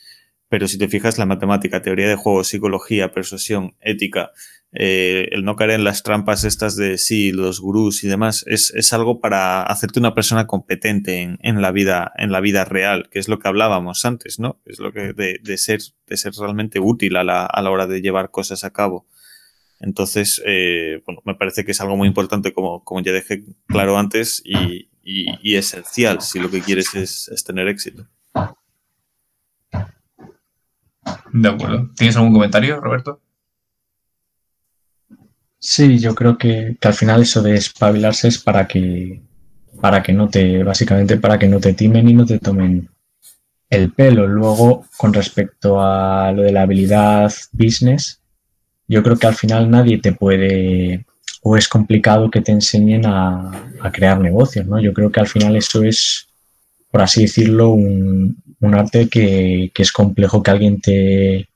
pero 0.49 0.67
si 0.67 0.77
te 0.77 0.87
fijas, 0.87 1.17
la 1.17 1.25
matemática, 1.25 1.81
teoría 1.81 2.07
de 2.07 2.15
juegos, 2.15 2.47
psicología, 2.47 3.11
persuasión, 3.11 3.75
ética, 3.81 4.31
eh, 4.77 5.29
el 5.31 5.45
no 5.45 5.55
caer 5.55 5.71
en 5.71 5.83
las 5.83 6.03
trampas 6.03 6.43
estas 6.43 6.75
de 6.75 6.97
sí, 6.97 7.31
los 7.31 7.61
gurús 7.61 8.03
y 8.03 8.07
demás, 8.07 8.43
es, 8.47 8.71
es 8.75 8.91
algo 8.91 9.21
para 9.21 9.63
hacerte 9.63 9.99
una 9.99 10.13
persona 10.13 10.47
competente 10.47 11.21
en, 11.21 11.37
en, 11.41 11.61
la 11.61 11.71
vida, 11.71 12.11
en 12.17 12.31
la 12.31 12.41
vida 12.41 12.65
real, 12.65 13.09
que 13.09 13.19
es 13.19 13.29
lo 13.29 13.39
que 13.39 13.47
hablábamos 13.47 14.03
antes, 14.05 14.39
¿no? 14.39 14.59
Es 14.65 14.79
lo 14.79 14.91
que 14.91 15.13
de, 15.13 15.39
de 15.41 15.57
ser, 15.57 15.79
de 16.07 16.17
ser 16.17 16.33
realmente 16.33 16.79
útil 16.79 17.15
a 17.15 17.23
la, 17.23 17.45
a 17.45 17.61
la 17.61 17.71
hora 17.71 17.87
de 17.87 18.01
llevar 18.01 18.31
cosas 18.31 18.63
a 18.65 18.71
cabo. 18.71 19.07
Entonces, 19.79 20.41
eh, 20.45 21.01
bueno, 21.05 21.21
me 21.25 21.35
parece 21.35 21.65
que 21.65 21.71
es 21.71 21.81
algo 21.81 21.97
muy 21.97 22.07
importante, 22.07 22.53
como, 22.53 22.83
como 22.83 23.01
ya 23.01 23.11
dejé 23.11 23.43
claro 23.67 23.97
antes, 23.97 24.41
y, 24.45 24.87
esencial 25.55 26.21
si 26.21 26.39
lo 26.39 26.49
que 26.49 26.61
quieres 26.61 26.95
es, 26.95 27.43
tener 27.43 27.67
éxito. 27.67 28.07
De 31.31 31.49
acuerdo. 31.49 31.91
¿Tienes 31.95 32.15
algún 32.15 32.33
comentario, 32.33 32.79
Roberto? 32.81 33.21
Sí, 35.59 35.99
yo 35.99 36.15
creo 36.15 36.37
que, 36.37 36.77
al 36.81 36.93
final 36.93 37.21
eso 37.21 37.41
de 37.41 37.55
espabilarse 37.55 38.27
es 38.27 38.39
para 38.39 38.67
que, 38.67 39.21
para 39.81 40.01
que 40.01 40.13
no 40.13 40.29
te, 40.29 40.63
básicamente 40.63 41.17
para 41.17 41.37
que 41.37 41.47
no 41.47 41.59
te 41.59 41.73
timen 41.73 42.07
y 42.07 42.13
no 42.13 42.25
te 42.25 42.39
tomen 42.39 42.89
el 43.69 43.91
pelo. 43.91 44.27
Luego, 44.27 44.85
con 44.97 45.13
respecto 45.13 45.81
a 45.81 46.31
lo 46.31 46.43
de 46.43 46.51
la 46.51 46.63
habilidad 46.63 47.31
business, 47.51 48.21
yo 48.87 49.03
creo 49.03 49.17
que 49.17 49.27
al 49.27 49.35
final 49.35 49.69
nadie 49.69 49.99
te 49.99 50.13
puede 50.13 51.05
o 51.47 51.55
es 51.57 51.67
complicado 51.67 52.31
que 52.31 52.41
te 52.41 52.51
enseñen 52.51 53.05
a, 53.05 53.69
crear 53.93 54.19
negocios, 54.19 54.65
¿no? 54.65 54.79
Yo 54.79 54.93
creo 54.93 55.11
que 55.11 55.19
al 55.19 55.27
final 55.27 55.55
eso 55.55 55.83
es, 55.83 56.27
por 56.89 57.03
así 57.03 57.21
decirlo, 57.21 57.69
un, 57.69 58.41
arte 58.73 59.07
que, 59.09 59.71
es 59.75 59.91
complejo 59.91 60.41
que 60.41 60.51
alguien 60.51 60.81
te 60.81 61.47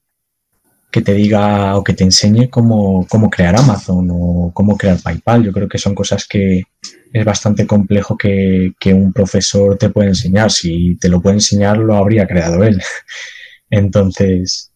que 0.91 1.01
te 1.01 1.13
diga 1.13 1.75
o 1.75 1.83
que 1.83 1.93
te 1.93 2.03
enseñe 2.03 2.49
cómo, 2.49 3.05
cómo 3.09 3.29
crear 3.31 3.55
Amazon 3.55 4.09
o 4.11 4.51
cómo 4.53 4.77
crear 4.77 4.99
PayPal. 5.01 5.43
Yo 5.43 5.51
creo 5.51 5.67
que 5.67 5.79
son 5.79 5.95
cosas 5.95 6.27
que 6.27 6.63
es 7.11 7.25
bastante 7.25 7.65
complejo 7.65 8.15
que, 8.15 8.73
que 8.79 8.93
un 8.93 9.11
profesor 9.11 9.77
te 9.77 9.89
pueda 9.89 10.09
enseñar. 10.09 10.51
Si 10.51 10.97
te 10.97 11.09
lo 11.09 11.19
puede 11.19 11.37
enseñar, 11.37 11.77
lo 11.77 11.95
habría 11.95 12.27
creado 12.27 12.63
él. 12.63 12.79
Entonces, 13.71 14.71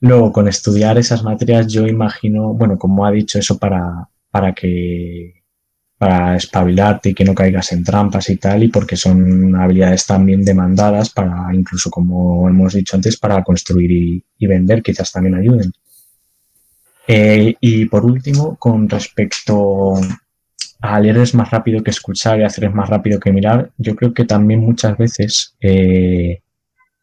Luego, 0.00 0.32
con 0.32 0.48
estudiar 0.48 0.98
esas 0.98 1.22
materias, 1.22 1.66
yo 1.66 1.86
imagino, 1.86 2.54
bueno, 2.54 2.78
como 2.78 3.04
ha 3.04 3.10
dicho 3.10 3.38
eso 3.38 3.58
para, 3.58 4.08
para 4.30 4.54
que 4.54 5.40
para 6.00 6.34
espabilarte 6.34 7.10
y 7.10 7.14
que 7.14 7.26
no 7.26 7.34
caigas 7.34 7.72
en 7.72 7.84
trampas 7.84 8.30
y 8.30 8.38
tal, 8.38 8.62
y 8.62 8.68
porque 8.68 8.96
son 8.96 9.54
habilidades 9.54 10.06
también 10.06 10.42
demandadas 10.42 11.10
para, 11.10 11.54
incluso 11.54 11.90
como 11.90 12.48
hemos 12.48 12.72
dicho 12.72 12.96
antes, 12.96 13.18
para 13.18 13.44
construir 13.44 13.90
y, 14.38 14.46
vender, 14.46 14.82
quizás 14.82 15.12
también 15.12 15.34
ayuden. 15.34 15.70
Eh, 17.06 17.54
y 17.60 17.84
por 17.84 18.06
último, 18.06 18.56
con 18.56 18.88
respecto 18.88 19.92
a 20.80 21.00
leer 21.00 21.18
es 21.18 21.34
más 21.34 21.50
rápido 21.50 21.82
que 21.82 21.90
escuchar 21.90 22.40
y 22.40 22.44
hacer 22.44 22.64
es 22.64 22.74
más 22.74 22.88
rápido 22.88 23.20
que 23.20 23.32
mirar, 23.32 23.70
yo 23.76 23.94
creo 23.94 24.14
que 24.14 24.24
también 24.24 24.60
muchas 24.60 24.96
veces, 24.96 25.54
eh, 25.60 26.40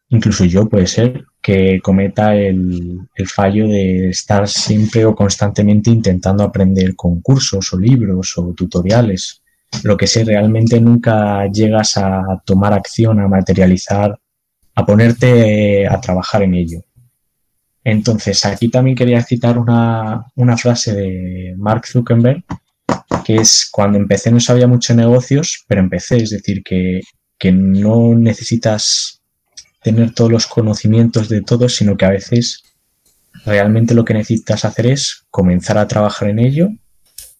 incluso 0.08 0.44
yo 0.44 0.68
puede 0.68 0.88
ser, 0.88 1.24
que 1.40 1.80
cometa 1.82 2.34
el, 2.34 3.08
fallo 3.26 3.68
de 3.68 4.10
estar 4.10 4.48
siempre 4.48 5.04
o 5.04 5.14
constantemente 5.14 5.90
intentando 5.90 6.44
aprender 6.44 6.94
con 6.96 7.20
cursos 7.20 7.72
o 7.72 7.78
libros 7.78 8.36
o 8.36 8.52
tutoriales. 8.54 9.42
Lo 9.82 9.96
que 9.96 10.06
sé, 10.06 10.24
realmente 10.24 10.80
nunca 10.80 11.46
llegas 11.46 11.96
a 11.96 12.42
tomar 12.44 12.72
acción, 12.72 13.20
a 13.20 13.28
materializar, 13.28 14.18
a 14.74 14.86
ponerte 14.86 15.86
a 15.86 16.00
trabajar 16.00 16.42
en 16.42 16.54
ello. 16.54 16.80
Entonces, 17.84 18.44
aquí 18.44 18.68
también 18.68 18.96
quería 18.96 19.22
citar 19.22 19.58
una, 19.58 20.26
frase 20.56 20.94
de 20.94 21.54
Mark 21.56 21.86
Zuckerberg 21.86 22.44
que 23.24 23.36
es 23.36 23.68
cuando 23.70 23.98
empecé 23.98 24.30
no 24.30 24.40
sabía 24.40 24.66
mucho 24.66 24.94
negocios, 24.94 25.64
pero 25.66 25.80
empecé, 25.80 26.16
es 26.16 26.30
decir, 26.30 26.62
que, 26.62 27.00
no 27.52 28.14
necesitas 28.14 29.17
tener 29.82 30.12
todos 30.14 30.30
los 30.30 30.46
conocimientos 30.46 31.28
de 31.28 31.42
todo, 31.42 31.68
sino 31.68 31.96
que 31.96 32.04
a 32.04 32.10
veces 32.10 32.62
realmente 33.44 33.94
lo 33.94 34.04
que 34.04 34.14
necesitas 34.14 34.64
hacer 34.64 34.86
es 34.86 35.24
comenzar 35.30 35.78
a 35.78 35.86
trabajar 35.86 36.28
en 36.28 36.38
ello 36.38 36.68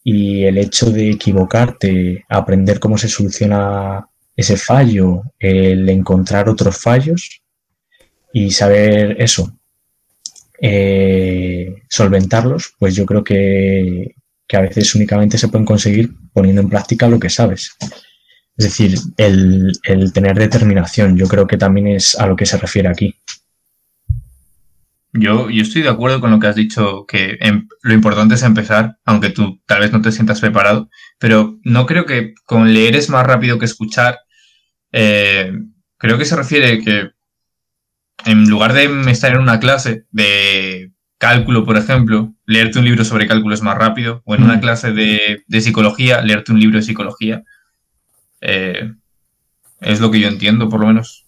y 0.05 0.45
el 0.45 0.59
hecho 0.59 0.91
de 0.91 1.11
equivocarte, 1.11 2.25
aprender 2.29 2.79
cómo 2.79 2.97
se 2.97 3.09
soluciona 3.09 4.09
ese 4.37 4.57
fallo, 4.57 5.23
el 5.39 5.89
encontrar 5.89 6.49
otros 6.49 6.79
fallos 6.79 7.43
y 8.33 8.51
saber 8.53 9.21
eso, 9.21 9.53
eh, 10.61 11.83
solventarlos, 11.89 12.75
pues 12.79 12.95
yo 12.95 13.05
creo 13.05 13.25
que, 13.25 14.15
que 14.47 14.57
a 14.57 14.63
veces 14.63 14.95
únicamente 14.95 15.37
se 15.37 15.49
pueden 15.49 15.67
conseguir 15.67 16.11
poniendo 16.33 16.63
en 16.63 16.69
práctica 16.69 17.09
lo 17.09 17.19
que 17.19 17.31
sabes. 17.31 17.73
Es 18.59 18.65
decir, 18.65 18.99
el, 19.17 19.73
tener 20.13 20.37
determinación, 20.37 21.17
yo 21.17 21.27
creo 21.29 21.47
que 21.47 21.57
también 21.57 21.87
es 21.87 22.19
a 22.19 22.27
lo 22.27 22.37
que 22.37 22.45
se 22.45 22.59
refiere 22.59 22.89
aquí. 22.89 23.15
Yo, 25.13 25.49
yo 25.49 25.63
estoy 25.63 25.83
de 25.83 25.89
acuerdo 25.89 26.21
con 26.21 26.31
lo 26.31 26.39
que 26.39 26.49
has 26.49 26.57
dicho, 26.57 27.07
que 27.07 27.39
em, 27.41 27.67
lo 27.83 27.95
importante 27.95 28.35
es 28.35 28.43
empezar, 28.43 28.99
aunque 29.05 29.31
tú 29.31 29.61
tal 29.65 29.81
vez 29.81 29.93
no 29.93 30.03
te 30.03 30.13
sientas 30.13 30.41
preparado, 30.41 30.91
pero 31.19 31.59
no 31.63 31.87
creo 31.87 32.05
que 32.05 32.35
con 32.45 32.75
leer 32.75 32.97
es 32.97 33.09
más 33.09 33.27
rápido 33.27 33.59
que 33.59 33.65
escuchar. 33.65 34.19
Eh, 34.93 35.53
creo 35.97 36.19
que 36.19 36.25
se 36.25 36.37
refiere 36.37 36.83
que 36.83 37.11
en 38.25 38.49
lugar 38.51 38.73
de 38.73 39.11
estar 39.11 39.33
en 39.33 39.41
una 39.41 39.61
clase 39.61 40.05
de 40.11 40.93
cálculo, 41.19 41.65
por 41.65 41.77
ejemplo, 41.77 42.35
leerte 42.47 42.79
un 42.79 42.85
libro 42.85 43.05
sobre 43.05 43.27
cálculo 43.27 43.55
es 43.55 43.63
más 43.63 43.77
rápido, 43.77 44.23
o 44.25 44.35
en 44.35 44.43
una 44.45 44.57
mm. 44.57 44.61
clase 44.61 44.93
de, 44.93 45.61
psicología, 45.61 46.23
leerte 46.23 46.53
un 46.53 46.61
libro 46.61 46.79
de 46.79 46.83
psicología. 46.83 47.45
Eh, 48.41 48.93
es 49.81 50.01
lo 50.01 50.11
que 50.11 50.21
yo 50.21 50.29
entiendo, 50.29 50.69
por 50.69 50.81
lo 50.81 50.87
menos. 50.87 51.27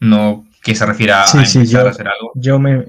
No 0.00 0.46
que 0.62 0.74
se 0.74 0.86
refiera 0.86 1.24
a 1.24 1.26
empezar 1.26 1.86
a 1.86 1.90
hacer 1.90 2.08
algo. 2.08 2.32
Yo 2.34 2.58
me, 2.58 2.86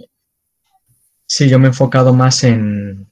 sí, 1.25 1.49
yo 1.49 1.59
me 1.59 1.65
he 1.65 1.69
enfocado 1.69 2.13
más 2.13 2.43
en, 2.43 3.09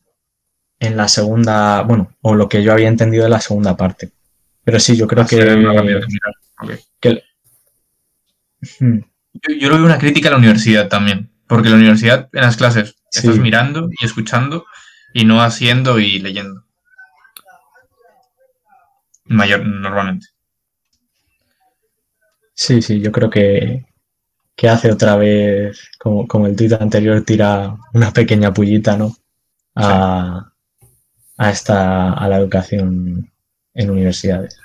en 0.79 0.97
la 0.97 1.07
segunda, 1.07 1.81
bueno, 1.81 2.15
o 2.21 2.35
lo 2.35 2.47
que 2.47 2.63
yo 2.63 2.71
había 2.71 2.87
entendido 2.87 3.23
de 3.23 3.29
la 3.29 3.41
segunda 3.41 3.75
parte. 3.75 4.11
Pero 4.63 4.79
sí, 4.79 4.95
yo 4.95 5.07
creo 5.07 5.25
que, 5.25 5.37
yo, 5.37 5.45
yo, 9.59 9.69
lo 9.69 9.75
veo 9.75 9.85
una 9.85 9.97
crítica 9.97 10.29
a 10.29 10.31
la 10.31 10.37
universidad 10.37 10.87
también. 10.87 11.31
Porque 11.47 11.69
la 11.69 11.75
universidad, 11.75 12.29
en 12.31 12.41
las 12.41 12.55
clases, 12.55 12.95
estás 13.11 13.37
mirando 13.37 13.89
y 13.99 14.05
escuchando 14.05 14.65
y 15.13 15.25
no 15.25 15.41
haciendo 15.41 15.99
y 15.99 16.19
leyendo. 16.19 16.63
Mayor, 19.25 19.65
normalmente. 19.65 20.27
Sí, 22.63 22.79
sí, 22.83 23.01
yo 23.01 23.11
creo 23.11 23.27
que, 23.31 23.85
hace 24.69 24.91
otra 24.91 25.15
vez, 25.15 25.89
como, 25.97 26.45
el 26.45 26.55
tuit 26.55 26.73
anterior, 26.73 27.23
tira 27.23 27.75
una 27.91 28.13
pequeña 28.13 28.53
pullita, 28.53 28.95
¿no? 28.95 29.15
A, 29.73 30.51
a, 31.37 31.49
esta, 31.49 32.13
a 32.13 32.27
la 32.27 32.37
educación 32.37 33.31
en 33.73 33.89
universidades. 33.89 34.59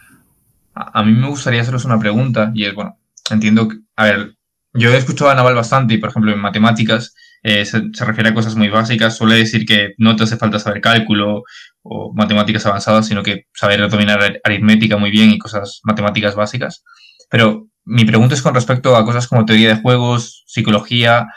A, 0.74 1.00
a, 1.00 1.02
mí 1.04 1.12
me 1.12 1.28
gustaría 1.28 1.62
haceros 1.62 1.86
una 1.86 1.98
pregunta 1.98 2.52
y 2.54 2.66
es, 2.66 2.74
bueno, 2.74 2.98
entiendo 3.30 3.66
que, 3.68 3.76
a 3.96 4.04
ver, 4.04 4.34
yo 4.74 4.90
he 4.90 4.98
escuchado 4.98 5.30
a 5.30 5.34
Naval 5.34 5.54
bastante 5.54 5.94
y, 5.94 5.98
por 5.98 6.10
ejemplo, 6.10 6.32
en 6.32 6.38
matemáticas 6.38 7.14
eh, 7.42 7.64
se, 7.64 7.80
refiere 8.04 8.28
a 8.28 8.34
cosas 8.34 8.56
muy 8.56 8.68
básicas. 8.68 9.16
Suele 9.16 9.36
decir 9.36 9.64
que 9.64 9.94
no 9.96 10.16
te 10.16 10.24
hace 10.24 10.36
falta 10.36 10.58
saber 10.58 10.82
cálculo 10.82 11.44
o 11.80 12.12
matemáticas 12.12 12.66
avanzadas, 12.66 13.06
sino 13.06 13.22
que 13.22 13.46
saber 13.54 13.88
dominar 13.88 14.38
aritmética 14.44 14.98
muy 14.98 15.10
bien 15.10 15.30
y 15.30 15.38
cosas 15.38 15.80
matemáticas 15.82 16.34
básicas. 16.34 16.84
Pero 17.30 17.68
mi 17.86 18.04
pregunta 18.04 18.34
es 18.34 18.42
con 18.42 18.54
respecto 18.54 18.96
a 18.96 19.04
cosas 19.04 19.28
como 19.28 19.46
teoría 19.46 19.68
de 19.68 19.80
juegos, 19.80 20.44
psicología, 20.46 21.28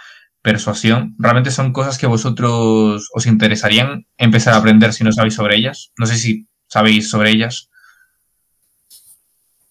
persuasión. 0.42 1.16
¿Realmente 1.20 1.52
son 1.52 1.72
cosas 1.72 1.98
que 1.98 2.08
vosotros 2.08 3.08
os 3.14 3.26
interesarían 3.28 4.08
empezar 4.18 4.56
a 4.56 4.58
aprender 4.58 4.94
si 4.94 5.04
no 5.04 5.12
sabéis 5.12 5.36
sobre 5.36 5.56
ellas? 5.56 5.92
No 5.98 6.08
sé 6.08 6.18
si 6.18 6.48
sabéis 6.68 7.10
sobre 7.10 7.30
ellas. 7.30 7.70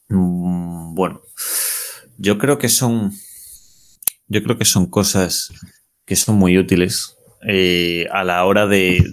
Mm, 0.08 0.94
bueno, 0.94 1.20
yo 2.16 2.38
creo 2.38 2.58
que 2.58 2.68
son 2.68 3.12
yo 4.28 4.42
creo 4.42 4.56
que 4.56 4.64
son 4.64 4.86
cosas 4.88 5.50
que 6.04 6.16
son 6.16 6.36
muy 6.36 6.58
útiles 6.58 7.16
eh, 7.46 8.06
a 8.12 8.24
la 8.24 8.44
hora 8.44 8.66
de, 8.66 9.04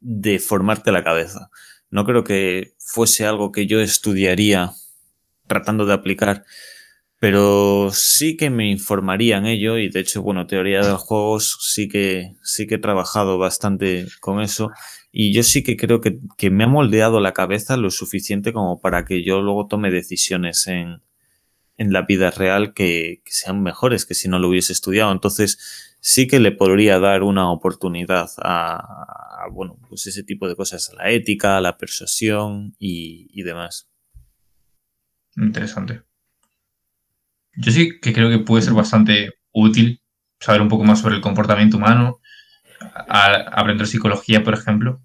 de 0.00 0.38
formarte 0.38 0.92
la 0.92 1.02
cabeza. 1.02 1.50
No 1.90 2.04
creo 2.04 2.24
que 2.24 2.74
fuese 2.78 3.26
algo 3.26 3.52
que 3.52 3.66
yo 3.66 3.80
estudiaría 3.80 4.72
tratando 5.46 5.86
de 5.86 5.94
aplicar, 5.94 6.44
pero 7.18 7.90
sí 7.92 8.36
que 8.36 8.50
me 8.50 8.70
informaría 8.70 9.38
en 9.38 9.46
ello 9.46 9.78
y 9.78 9.88
de 9.88 10.00
hecho, 10.00 10.22
bueno, 10.22 10.46
teoría 10.46 10.82
de 10.82 10.90
los 10.90 11.00
juegos 11.02 11.58
sí 11.62 11.88
que, 11.88 12.34
sí 12.42 12.66
que 12.66 12.76
he 12.76 12.78
trabajado 12.78 13.38
bastante 13.38 14.06
con 14.20 14.40
eso 14.40 14.70
y 15.12 15.32
yo 15.32 15.42
sí 15.42 15.62
que 15.62 15.76
creo 15.76 16.00
que, 16.00 16.18
que 16.36 16.50
me 16.50 16.64
ha 16.64 16.68
moldeado 16.68 17.20
la 17.20 17.32
cabeza 17.32 17.76
lo 17.76 17.90
suficiente 17.90 18.52
como 18.52 18.80
para 18.80 19.04
que 19.04 19.24
yo 19.24 19.40
luego 19.40 19.66
tome 19.66 19.90
decisiones 19.90 20.66
en, 20.66 21.00
en 21.78 21.92
la 21.92 22.02
vida 22.02 22.30
real 22.30 22.72
que, 22.74 23.22
sean 23.26 23.62
mejores 23.62 24.06
que 24.06 24.14
si 24.14 24.28
no 24.28 24.38
lo 24.38 24.48
hubiese 24.48 24.72
estudiado. 24.72 25.12
Entonces, 25.12 25.96
sí 26.00 26.26
que 26.26 26.40
le 26.40 26.52
podría 26.52 26.98
dar 26.98 27.22
una 27.22 27.50
oportunidad 27.50 28.30
a, 28.38 29.46
bueno, 29.52 29.78
pues 29.88 30.06
ese 30.06 30.22
tipo 30.22 30.48
de 30.48 30.56
cosas, 30.56 30.90
a 30.90 30.94
la 30.94 31.10
ética, 31.10 31.56
a 31.56 31.60
la 31.60 31.76
persuasión 31.76 32.74
y, 32.78 33.42
demás. 33.42 33.88
Interesante. 35.36 36.02
Yo 37.56 37.72
sí 37.72 37.98
que 38.00 38.12
creo 38.12 38.28
que 38.28 38.38
puede 38.38 38.62
ser 38.62 38.74
bastante 38.74 39.34
útil 39.52 40.00
saber 40.40 40.60
un 40.60 40.68
poco 40.68 40.84
más 40.84 41.00
sobre 41.00 41.16
el 41.16 41.22
comportamiento 41.22 41.76
humano, 41.76 42.20
aprender 43.08 43.86
psicología, 43.86 44.44
por 44.44 44.54
ejemplo. 44.54 45.00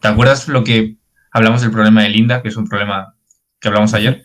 ¿Te 0.00 0.08
acuerdas 0.08 0.48
lo 0.48 0.64
que 0.64 0.96
hablamos 1.30 1.62
del 1.62 1.70
problema 1.70 2.02
de 2.02 2.10
Linda, 2.10 2.42
que 2.42 2.48
es 2.48 2.56
un 2.56 2.68
problema 2.68 3.14
que 3.60 3.68
hablamos 3.68 3.94
ayer? 3.94 4.24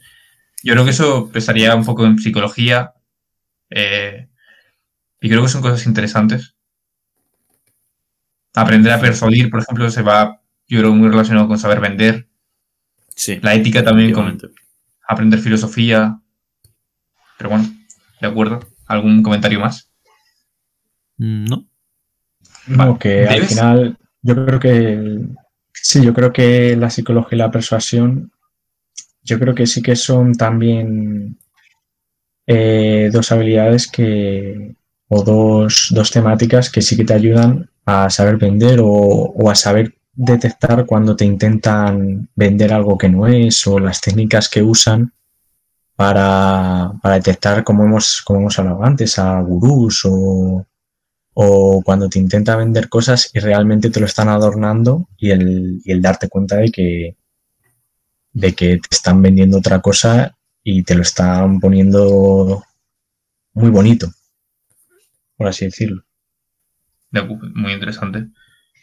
Yo 0.63 0.73
creo 0.73 0.85
que 0.85 0.91
eso 0.91 1.29
pesaría 1.31 1.75
un 1.75 1.85
poco 1.85 2.05
en 2.05 2.17
psicología. 2.17 2.93
Eh, 3.69 4.29
y 5.19 5.29
creo 5.29 5.41
que 5.41 5.49
son 5.49 5.61
cosas 5.61 5.85
interesantes. 5.85 6.55
Aprender 8.55 8.93
a 8.93 8.99
persuadir, 8.99 9.49
por 9.49 9.61
ejemplo, 9.61 9.89
se 9.89 10.03
va, 10.03 10.41
yo 10.67 10.79
creo, 10.79 10.93
muy 10.93 11.09
relacionado 11.09 11.47
con 11.47 11.57
saber 11.57 11.79
vender. 11.79 12.27
Sí. 13.15 13.39
La 13.41 13.55
ética 13.55 13.83
también 13.83 14.13
con 14.13 14.37
aprender 15.07 15.39
filosofía. 15.39 16.19
Pero 17.43 17.57
bueno, 17.57 17.75
de 18.21 18.27
acuerdo. 18.27 18.61
¿Algún 18.87 19.21
comentario 19.21 19.59
más? 19.59 19.91
No. 21.17 21.67
No, 22.67 22.97
que 22.97 23.27
al 23.27 23.41
final 23.43 23.97
yo 24.21 24.45
creo 24.45 24.59
que 24.61 25.19
sí, 25.73 26.01
yo 26.01 26.13
creo 26.13 26.31
que 26.31 26.77
la 26.77 26.89
psicología 26.89 27.35
y 27.35 27.39
la 27.39 27.51
persuasión 27.51 28.31
yo 29.23 29.37
creo 29.39 29.53
que 29.53 29.67
sí 29.67 29.81
que 29.81 29.97
son 29.97 30.35
también 30.35 31.37
eh, 32.47 33.09
dos 33.11 33.29
habilidades 33.33 33.91
que, 33.91 34.77
o 35.09 35.21
dos, 35.21 35.89
dos, 35.91 36.11
temáticas 36.11 36.69
que 36.69 36.81
sí 36.81 36.95
que 36.95 37.03
te 37.03 37.13
ayudan 37.13 37.69
a 37.85 38.09
saber 38.09 38.37
vender 38.37 38.79
o, 38.81 39.49
a 39.49 39.55
saber 39.55 39.95
detectar 40.13 40.85
cuando 40.85 41.17
te 41.17 41.25
intentan 41.25 42.29
vender 42.35 42.71
algo 42.71 42.97
que 42.97 43.09
no 43.09 43.27
es 43.27 43.67
o 43.67 43.79
las 43.79 43.99
técnicas 43.99 44.47
que 44.47 44.63
usan 44.63 45.11
para, 45.95 46.91
detectar, 47.03 47.63
como 47.63 47.83
hemos, 47.83 48.21
como 48.21 48.39
hemos 48.39 48.59
hablado 48.59 48.83
antes, 48.83 49.19
a 49.19 49.39
gurús 49.41 50.01
o, 50.05 50.65
o 51.33 51.81
cuando 51.83 52.09
te 52.09 52.19
intenta 52.19 52.55
vender 52.55 52.89
cosas 52.89 53.29
y 53.33 53.39
realmente 53.39 53.89
te 53.89 53.99
lo 53.99 54.05
están 54.05 54.29
adornando 54.29 55.07
y 55.17 55.31
el, 55.31 55.81
y 55.83 55.91
el 55.91 56.01
darte 56.01 56.29
cuenta 56.29 56.57
de 56.57 56.71
que, 56.71 57.17
de 58.31 58.53
que 58.53 58.77
te 58.77 58.87
están 58.95 59.21
vendiendo 59.21 59.57
otra 59.57 59.81
cosa 59.81 60.37
y 60.63 60.83
te 60.83 60.95
lo 60.95 61.01
están 61.01 61.59
poniendo 61.59 62.63
muy 63.53 63.69
bonito, 63.69 64.11
por 65.37 65.47
así 65.47 65.65
decirlo. 65.65 66.03
Muy 67.53 67.73
interesante. 67.73 68.27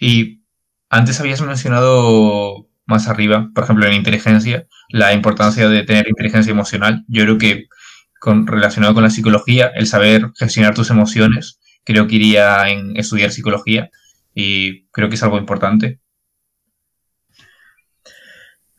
Y 0.00 0.44
antes 0.88 1.20
habías 1.20 1.40
mencionado 1.40 2.69
más 2.90 3.08
arriba, 3.08 3.50
por 3.54 3.64
ejemplo, 3.64 3.86
en 3.86 3.94
inteligencia, 3.94 4.66
la 4.90 5.12
importancia 5.14 5.68
de 5.68 5.84
tener 5.84 6.08
inteligencia 6.08 6.50
emocional. 6.50 7.04
Yo 7.08 7.22
creo 7.22 7.38
que 7.38 7.66
con, 8.20 8.46
relacionado 8.46 8.94
con 8.94 9.02
la 9.02 9.10
psicología, 9.10 9.68
el 9.74 9.86
saber 9.86 10.30
gestionar 10.36 10.74
tus 10.74 10.90
emociones, 10.90 11.60
creo 11.84 12.06
que 12.06 12.16
iría 12.16 12.68
en 12.68 12.96
estudiar 12.96 13.30
psicología 13.30 13.90
y 14.34 14.86
creo 14.88 15.08
que 15.08 15.14
es 15.14 15.22
algo 15.22 15.38
importante. 15.38 16.00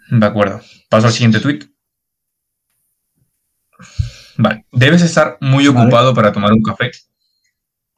De 0.10 0.26
acuerdo. 0.26 0.62
Paso 0.90 1.08
al 1.08 1.14
siguiente 1.14 1.40
tweet. 1.40 1.60
Vale. 4.38 4.66
Debes 4.72 5.02
estar 5.02 5.38
muy 5.42 5.68
ocupado 5.68 6.14
para 6.14 6.32
tomar 6.32 6.52
un 6.52 6.62
café, 6.62 6.92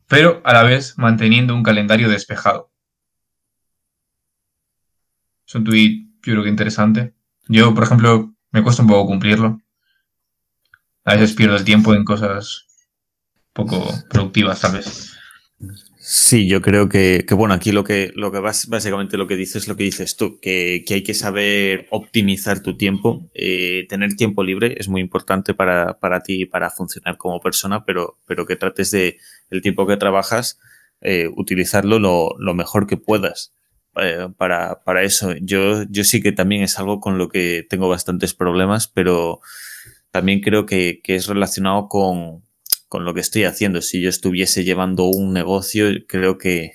pero 0.07 0.41
a 0.43 0.53
la 0.53 0.63
vez 0.63 0.97
manteniendo 0.97 1.55
un 1.55 1.63
calendario 1.63 2.09
despejado. 2.09 2.71
Es 5.47 5.55
un 5.55 5.63
tweet, 5.63 6.02
yo 6.23 6.33
creo 6.33 6.43
que 6.43 6.49
interesante. 6.49 7.13
Yo, 7.47 7.73
por 7.73 7.83
ejemplo, 7.83 8.33
me 8.51 8.63
cuesta 8.63 8.81
un 8.81 8.89
poco 8.89 9.07
cumplirlo. 9.07 9.61
A 11.05 11.15
veces 11.15 11.33
pierdo 11.33 11.57
el 11.57 11.65
tiempo 11.65 11.93
en 11.93 12.05
cosas 12.05 12.65
poco 13.53 13.87
productivas, 14.09 14.61
tal 14.61 14.73
vez. 14.73 15.13
Sí, 16.05 16.49
yo 16.49 16.61
creo 16.61 16.89
que, 16.89 17.25
bueno, 17.31 17.53
aquí 17.53 17.71
lo 17.71 17.85
que, 17.85 18.11
lo 18.15 18.29
que 18.29 18.39
vas, 18.39 18.67
básicamente 18.67 19.15
lo 19.15 19.25
que 19.25 19.37
dices 19.37 19.63
es 19.63 19.67
lo 19.69 19.77
que 19.77 19.85
dices 19.85 20.17
tú, 20.17 20.37
que, 20.41 20.83
hay 20.89 21.01
que 21.01 21.13
saber 21.13 21.87
optimizar 21.91 22.61
tu 22.61 22.75
tiempo. 22.75 23.29
Eh, 23.33 23.85
tener 23.87 24.15
tiempo 24.15 24.43
libre 24.43 24.75
es 24.77 24.89
muy 24.89 24.99
importante 24.99 25.53
para, 25.53 25.99
para 25.99 26.21
ti 26.21 26.41
y 26.41 26.45
para 26.45 26.69
funcionar 26.69 27.17
como 27.17 27.39
persona, 27.39 27.85
pero, 27.85 28.19
pero 28.25 28.45
que 28.45 28.57
trates 28.57 28.91
de 28.91 29.17
el 29.49 29.61
tiempo 29.61 29.87
que 29.87 29.95
trabajas, 29.95 30.59
eh, 30.99 31.29
utilizarlo 31.33 31.99
lo, 31.99 32.35
lo, 32.37 32.53
mejor 32.53 32.85
que 32.85 32.97
puedas. 32.97 33.53
Eh, 33.95 34.29
para, 34.37 34.83
para 34.83 35.03
eso. 35.03 35.33
Yo, 35.41 35.83
yo 35.89 36.03
sí 36.03 36.21
que 36.21 36.31
también 36.31 36.63
es 36.63 36.79
algo 36.79 36.99
con 36.99 37.17
lo 37.17 37.29
que 37.29 37.65
tengo 37.69 37.89
bastantes 37.89 38.33
problemas, 38.33 38.87
pero 38.87 39.39
también 40.11 40.41
creo 40.41 40.65
que, 40.65 41.01
que 41.03 41.15
es 41.15 41.27
relacionado 41.27 41.87
con, 41.89 42.43
con 42.87 43.05
lo 43.05 43.13
que 43.13 43.21
estoy 43.21 43.43
haciendo. 43.43 43.81
Si 43.81 44.01
yo 44.01 44.09
estuviese 44.09 44.63
llevando 44.63 45.05
un 45.05 45.33
negocio, 45.33 45.87
creo 46.07 46.37
que, 46.37 46.73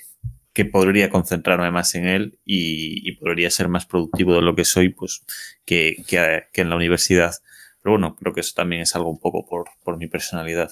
que 0.53 0.65
podría 0.65 1.09
concentrarme 1.09 1.71
más 1.71 1.95
en 1.95 2.07
él 2.07 2.39
y, 2.45 3.13
podría 3.13 3.49
ser 3.49 3.69
más 3.69 3.85
productivo 3.85 4.35
de 4.35 4.41
lo 4.41 4.55
que 4.55 4.65
soy, 4.65 4.89
pues, 4.89 5.23
que, 5.65 6.03
que, 6.07 6.43
en 6.53 6.69
la 6.69 6.75
universidad. 6.75 7.33
Pero 7.81 7.93
bueno, 7.93 8.15
creo 8.15 8.33
que 8.33 8.41
eso 8.41 8.53
también 8.55 8.81
es 8.81 8.95
algo 8.95 9.09
un 9.09 9.19
poco 9.19 9.45
por, 9.47 9.69
por 9.83 9.97
mi 9.97 10.07
personalidad. 10.07 10.71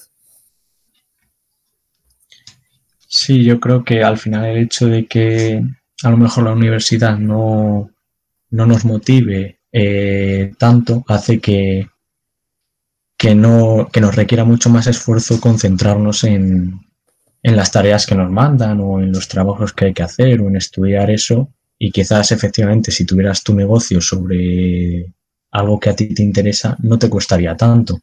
Sí, 3.06 3.42
yo 3.44 3.58
creo 3.58 3.84
que 3.84 4.02
al 4.02 4.18
final 4.18 4.44
el 4.44 4.64
hecho 4.64 4.86
de 4.86 5.06
que 5.06 5.64
a 6.02 6.10
lo 6.10 6.16
mejor 6.16 6.44
la 6.44 6.52
universidad 6.52 7.18
no, 7.18 7.90
no 8.50 8.66
nos 8.66 8.84
motive 8.84 9.60
eh, 9.72 10.52
tanto 10.58 11.04
hace 11.08 11.40
que, 11.40 11.88
que, 13.16 13.34
no, 13.34 13.88
que 13.92 14.00
nos 14.00 14.14
requiera 14.14 14.44
mucho 14.44 14.70
más 14.70 14.86
esfuerzo 14.86 15.40
concentrarnos 15.40 16.24
en, 16.24 16.80
en 17.42 17.56
las 17.56 17.70
tareas 17.70 18.06
que 18.06 18.14
nos 18.14 18.30
mandan 18.30 18.80
o 18.80 19.00
en 19.00 19.12
los 19.12 19.28
trabajos 19.28 19.72
que 19.72 19.86
hay 19.86 19.94
que 19.94 20.02
hacer 20.02 20.40
o 20.40 20.48
en 20.48 20.56
estudiar 20.56 21.10
eso. 21.10 21.52
Y 21.78 21.92
quizás 21.92 22.32
efectivamente 22.32 22.90
si 22.90 23.04
tuvieras 23.04 23.42
tu 23.42 23.54
negocio 23.54 24.00
sobre 24.00 25.14
algo 25.50 25.78
que 25.78 25.90
a 25.90 25.96
ti 25.96 26.12
te 26.14 26.22
interesa, 26.22 26.76
no 26.80 26.98
te 26.98 27.08
costaría 27.08 27.56
tanto. 27.56 28.00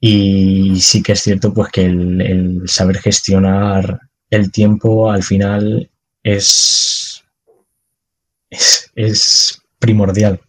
Y 0.00 0.80
sí 0.80 1.02
que 1.02 1.12
es 1.12 1.20
cierto 1.20 1.52
pues 1.52 1.70
que 1.70 1.86
el, 1.86 2.62
saber 2.66 2.98
gestionar 2.98 4.00
el 4.30 4.52
tiempo 4.52 5.10
al 5.10 5.22
final 5.22 5.90
es, 6.22 7.24
es, 8.50 9.62
primordial 9.78 10.40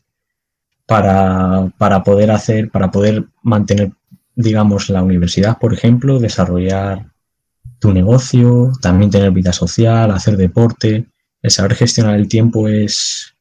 para, 0.87 1.71
para 1.77 2.03
poder 2.03 2.31
hacer, 2.31 2.71
para 2.71 2.89
poder 2.89 3.25
mantener, 3.43 3.91
digamos, 4.35 4.89
la 4.89 5.03
universidad, 5.03 5.59
por 5.59 5.73
ejemplo, 5.73 6.19
desarrollar 6.19 7.11
tu 7.79 7.93
negocio, 7.93 8.71
también 8.81 9.11
tener 9.11 9.31
vida 9.31 9.53
social, 9.53 10.11
hacer 10.11 10.35
deporte. 10.35 11.05
El 11.41 11.51
saber 11.51 11.75
gestionar 11.75 12.15
el 12.15 12.27
tiempo 12.27 12.67
es 12.67 13.35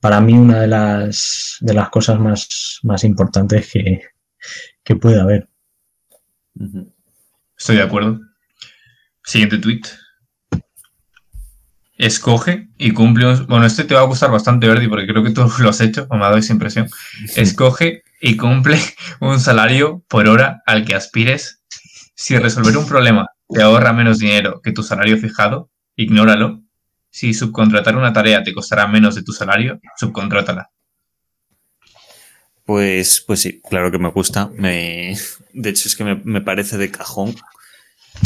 para 0.00 0.20
mí 0.20 0.34
una 0.34 0.60
de 0.60 0.68
las, 0.68 1.56
de 1.60 1.74
las 1.74 1.88
cosas 1.88 2.20
más, 2.20 2.78
más 2.82 3.02
importantes 3.04 3.70
que, 3.72 4.02
que 4.84 4.96
puede 4.96 5.20
haber. 5.20 5.48
Estoy 7.56 7.76
de 7.76 7.82
acuerdo. 7.82 8.20
Siguiente 9.24 9.58
tweet 9.58 9.82
escoge 11.98 12.68
y 12.78 12.92
cumple 12.92 13.26
un... 13.26 13.46
Bueno, 13.46 13.66
este 13.66 13.84
te 13.84 13.94
va 13.94 14.00
a 14.00 14.04
gustar 14.04 14.30
bastante, 14.30 14.68
Verdi, 14.68 14.88
porque 14.88 15.06
creo 15.06 15.22
que 15.22 15.30
tú 15.30 15.44
lo 15.58 15.68
has 15.68 15.80
hecho, 15.80 16.06
o 16.08 16.16
me 16.16 16.22
ha 16.22 16.28
dado 16.28 16.38
esa 16.38 16.52
impresión. 16.52 16.88
Escoge 17.36 18.04
y 18.20 18.36
cumple 18.36 18.80
un 19.20 19.38
salario 19.40 20.02
por 20.08 20.28
hora 20.28 20.62
al 20.64 20.84
que 20.84 20.94
aspires. 20.94 21.62
Si 22.14 22.36
resolver 22.38 22.76
un 22.76 22.86
problema 22.86 23.28
te 23.48 23.62
ahorra 23.62 23.92
menos 23.92 24.18
dinero 24.18 24.60
que 24.62 24.72
tu 24.72 24.82
salario 24.82 25.18
fijado, 25.18 25.70
ignóralo. 25.96 26.62
Si 27.10 27.34
subcontratar 27.34 27.96
una 27.96 28.12
tarea 28.12 28.42
te 28.42 28.52
costará 28.52 28.86
menos 28.86 29.14
de 29.14 29.22
tu 29.22 29.32
salario, 29.32 29.80
subcontrátala. 29.96 30.70
Pues, 32.64 33.24
pues 33.26 33.40
sí, 33.40 33.62
claro 33.62 33.90
que 33.90 33.98
me 33.98 34.10
gusta. 34.10 34.50
Me, 34.54 35.16
de 35.52 35.70
hecho, 35.70 35.88
es 35.88 35.96
que 35.96 36.04
me, 36.04 36.16
me 36.16 36.40
parece 36.40 36.76
de 36.76 36.90
cajón 36.90 37.34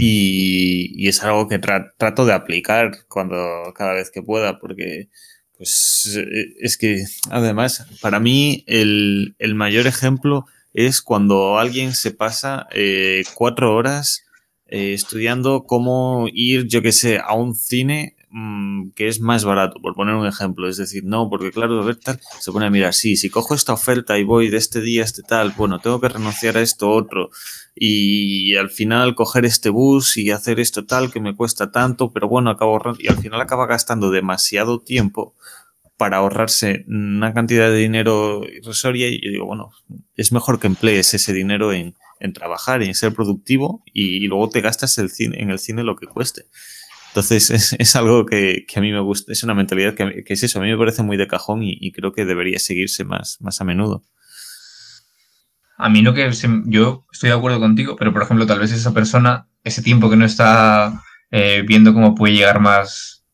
y, 0.04 1.08
es 1.08 1.22
algo 1.22 1.48
que 1.48 1.58
trato 1.58 2.26
de 2.26 2.32
aplicar 2.32 3.06
cuando 3.08 3.72
cada 3.74 3.94
vez 3.94 4.10
que 4.10 4.22
pueda, 4.22 4.58
porque 4.58 5.08
pues 5.56 6.16
eh, 6.18 6.54
es 6.60 6.76
que 6.76 7.04
además 7.30 7.86
para 8.00 8.18
mí 8.18 8.64
el, 8.66 9.36
el 9.38 9.54
mayor 9.54 9.86
ejemplo 9.86 10.46
es 10.72 11.02
cuando 11.02 11.58
alguien 11.58 11.94
se 11.94 12.10
pasa 12.10 12.66
eh, 12.72 13.22
cuatro 13.34 13.74
horas 13.74 14.24
eh, 14.66 14.94
estudiando 14.94 15.64
cómo 15.66 16.26
ir, 16.32 16.66
yo 16.66 16.82
que 16.82 16.92
sé, 16.92 17.18
a 17.18 17.34
un 17.34 17.54
cine 17.54 18.16
Mm, 18.34 18.92
que 18.94 19.08
es 19.08 19.20
más 19.20 19.44
barato, 19.44 19.78
por 19.82 19.94
poner 19.94 20.14
un 20.14 20.26
ejemplo. 20.26 20.66
Es 20.66 20.78
decir, 20.78 21.04
no, 21.04 21.28
porque 21.28 21.50
claro, 21.50 21.84
tal, 21.96 22.18
se 22.40 22.50
pone 22.50 22.64
a 22.66 22.70
mirar, 22.70 22.94
sí, 22.94 23.14
si 23.16 23.28
cojo 23.28 23.54
esta 23.54 23.74
oferta 23.74 24.18
y 24.18 24.24
voy 24.24 24.48
de 24.48 24.56
este 24.56 24.80
día 24.80 25.02
a 25.02 25.04
este 25.04 25.22
tal, 25.22 25.52
bueno, 25.54 25.80
tengo 25.80 26.00
que 26.00 26.08
renunciar 26.08 26.56
a 26.56 26.62
esto 26.62 26.90
otro. 26.90 27.28
Y 27.74 28.56
al 28.56 28.70
final 28.70 29.14
coger 29.14 29.44
este 29.44 29.68
bus 29.68 30.16
y 30.16 30.30
hacer 30.30 30.60
esto 30.60 30.86
tal 30.86 31.12
que 31.12 31.20
me 31.20 31.36
cuesta 31.36 31.70
tanto, 31.70 32.10
pero 32.10 32.26
bueno, 32.26 32.50
acabo 32.50 32.80
y 32.98 33.08
al 33.08 33.18
final 33.18 33.40
acaba 33.40 33.66
gastando 33.66 34.10
demasiado 34.10 34.80
tiempo 34.80 35.34
para 35.98 36.16
ahorrarse 36.16 36.84
una 36.88 37.34
cantidad 37.34 37.68
de 37.68 37.76
dinero 37.76 38.42
irrisoria 38.48 39.08
y 39.08 39.20
digo, 39.20 39.44
bueno, 39.44 39.70
es 40.16 40.32
mejor 40.32 40.58
que 40.58 40.68
emplees 40.68 41.12
ese 41.14 41.34
dinero 41.34 41.72
en, 41.72 41.94
en 42.22 42.32
trabajar, 42.32 42.82
en 42.82 42.94
ser 42.94 43.12
productivo 43.12 43.82
y, 43.92 44.26
luego 44.28 44.48
te 44.48 44.60
gastas 44.60 44.96
el 44.98 45.10
cine, 45.10 45.42
en 45.42 45.50
el 45.50 45.58
cine 45.58 45.82
lo 45.82 45.96
que 45.96 46.06
cueste. 46.06 46.46
Entonces 47.12 47.50
es, 47.50 47.76
es 47.78 47.94
algo 47.94 48.24
que, 48.24 48.64
que, 48.66 48.78
a 48.78 48.82
mí 48.82 48.90
me 48.90 49.00
gusta, 49.00 49.32
es 49.32 49.42
una 49.42 49.52
mentalidad 49.52 49.94
que, 49.94 50.24
que, 50.24 50.32
es 50.32 50.42
eso, 50.44 50.58
a 50.58 50.62
mí 50.62 50.70
me 50.70 50.78
parece 50.78 51.02
muy 51.02 51.18
de 51.18 51.28
cajón 51.28 51.60
y, 51.62 51.92
creo 51.92 52.12
que 52.12 52.24
debería 52.24 52.58
seguirse 52.58 53.04
más, 53.04 53.36
más 53.42 53.60
a 53.60 53.64
menudo. 53.64 54.02
A 55.76 55.90
mí 55.90 56.00
lo 56.00 56.14
que 56.14 56.30
yo 56.66 57.06
estoy 57.12 57.28
de 57.28 57.36
acuerdo 57.36 57.60
contigo, 57.60 57.96
pero 57.96 58.14
por 58.14 58.22
ejemplo, 58.22 58.46
tal 58.46 58.60
vez 58.60 58.72
esa 58.72 58.94
persona, 58.94 59.46
ese 59.62 59.82
tiempo 59.82 60.08
que 60.08 60.16
no 60.16 60.24
está 60.24 61.02
eh, 61.30 61.62
viendo 61.66 61.92
cómo 61.92 62.14
puede 62.14 62.32
llegar 62.32 62.60
más 62.60 63.26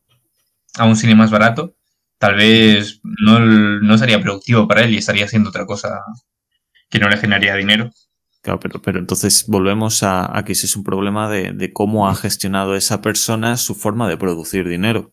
a 0.76 0.84
un 0.84 0.96
cine 0.96 1.14
más 1.14 1.30
barato, 1.30 1.76
tal 2.18 2.34
vez 2.34 3.00
no, 3.04 3.38
no 3.38 3.96
sería 3.96 4.20
productivo 4.20 4.66
para 4.66 4.82
él 4.82 4.94
y 4.94 4.96
estaría 4.96 5.24
haciendo 5.24 5.50
otra 5.50 5.66
cosa 5.66 6.00
que 6.90 6.98
no 6.98 7.08
le 7.08 7.16
generaría 7.16 7.54
dinero. 7.54 7.92
Claro, 8.42 8.60
pero, 8.60 8.80
pero 8.80 8.98
entonces 8.98 9.46
volvemos 9.48 10.02
a, 10.02 10.42
que 10.46 10.52
ese 10.52 10.66
es 10.66 10.76
un 10.76 10.84
problema 10.84 11.28
de, 11.28 11.72
cómo 11.72 12.08
ha 12.08 12.14
gestionado 12.14 12.76
esa 12.76 13.02
persona 13.02 13.56
su 13.56 13.74
forma 13.74 14.08
de 14.08 14.16
producir 14.16 14.68
dinero. 14.68 15.12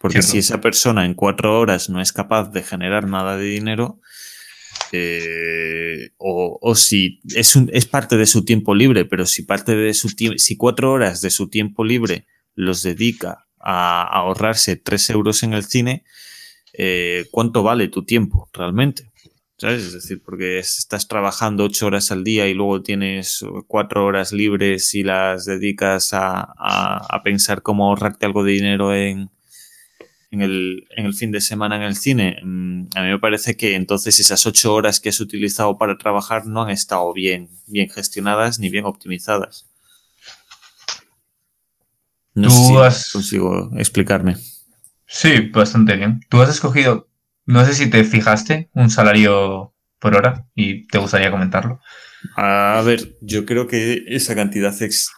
Porque 0.00 0.22
si 0.22 0.38
esa 0.38 0.60
persona 0.60 1.04
en 1.04 1.14
cuatro 1.14 1.58
horas 1.58 1.88
no 1.88 2.00
es 2.00 2.12
capaz 2.12 2.50
de 2.50 2.62
generar 2.62 3.08
nada 3.08 3.36
de 3.36 3.44
dinero, 3.44 4.00
eh, 4.90 6.10
o, 6.18 6.74
si 6.74 7.20
es, 7.34 7.56
un, 7.56 7.70
es 7.72 7.86
parte 7.86 8.16
de 8.16 8.26
su 8.26 8.44
tiempo 8.44 8.74
libre, 8.74 9.04
pero 9.04 9.26
si 9.26 9.42
parte 9.44 9.74
de 9.76 9.94
su 9.94 10.08
si 10.08 10.56
cuatro 10.56 10.92
horas 10.92 11.20
de 11.20 11.30
su 11.30 11.48
tiempo 11.48 11.84
libre 11.84 12.26
los 12.54 12.82
dedica 12.82 13.46
a, 13.58 14.02
ahorrarse 14.02 14.76
tres 14.76 15.08
euros 15.10 15.42
en 15.42 15.52
el 15.52 15.64
cine, 15.64 16.04
eh, 16.74 17.26
¿cuánto 17.30 17.62
vale 17.62 17.88
tu 17.88 18.04
tiempo 18.04 18.50
realmente? 18.52 19.11
Es 19.70 19.92
decir, 19.92 20.22
porque 20.24 20.58
estás 20.58 21.06
trabajando 21.06 21.64
ocho 21.64 21.86
horas 21.86 22.10
al 22.10 22.24
día 22.24 22.46
y 22.48 22.54
luego 22.54 22.82
tienes 22.82 23.44
cuatro 23.66 24.04
horas 24.04 24.32
libres 24.32 24.94
y 24.94 25.02
las 25.02 25.44
dedicas 25.44 26.10
a, 26.12 27.20
pensar 27.24 27.62
cómo 27.62 27.86
ahorrarte 27.86 28.26
algo 28.26 28.42
de 28.42 28.52
dinero 28.52 28.94
en, 28.94 29.30
en 30.32 30.42
el, 30.42 30.88
en 30.96 31.06
el 31.06 31.14
fin 31.14 31.30
de 31.30 31.40
semana 31.40 31.76
en 31.76 31.82
el 31.82 31.94
cine, 31.94 32.38
mm, 32.42 32.88
a 32.96 33.02
mí 33.02 33.08
me 33.08 33.18
parece 33.18 33.56
que 33.56 33.74
entonces 33.74 34.18
esas 34.18 34.44
ocho 34.46 34.74
horas 34.74 34.98
que 34.98 35.10
has 35.10 35.20
utilizado 35.20 35.78
para 35.78 35.98
trabajar 35.98 36.46
no 36.46 36.62
han 36.62 36.70
estado 36.70 37.12
bien, 37.12 37.50
bien 37.66 37.88
gestionadas 37.90 38.58
ni 38.58 38.70
bien 38.70 38.86
optimizadas. 38.86 39.68
No 42.34 42.50
sé 42.50 42.90
si 42.90 43.12
consigo 43.12 43.70
explicarme. 43.76 44.36
Sí, 45.06 45.50
bastante 45.52 45.96
bien. 45.96 46.20
Tú 46.30 46.40
has 46.40 46.48
escogido, 46.48 47.08
no 47.46 47.64
sé 47.64 47.74
si 47.74 47.90
te 47.90 48.04
fijaste, 48.04 48.70
un 48.74 48.90
salario 48.90 49.74
por 49.98 50.16
hora 50.16 50.46
y 50.54 50.86
te 50.88 50.98
gustaría 50.98 51.30
comentarlo. 51.30 51.80
A 52.36 52.82
ver, 52.84 53.16
yo 53.20 53.44
creo 53.46 53.66
que 53.66 54.04
esa 54.08 54.34
cantidad 54.34 54.74
es 54.82 55.10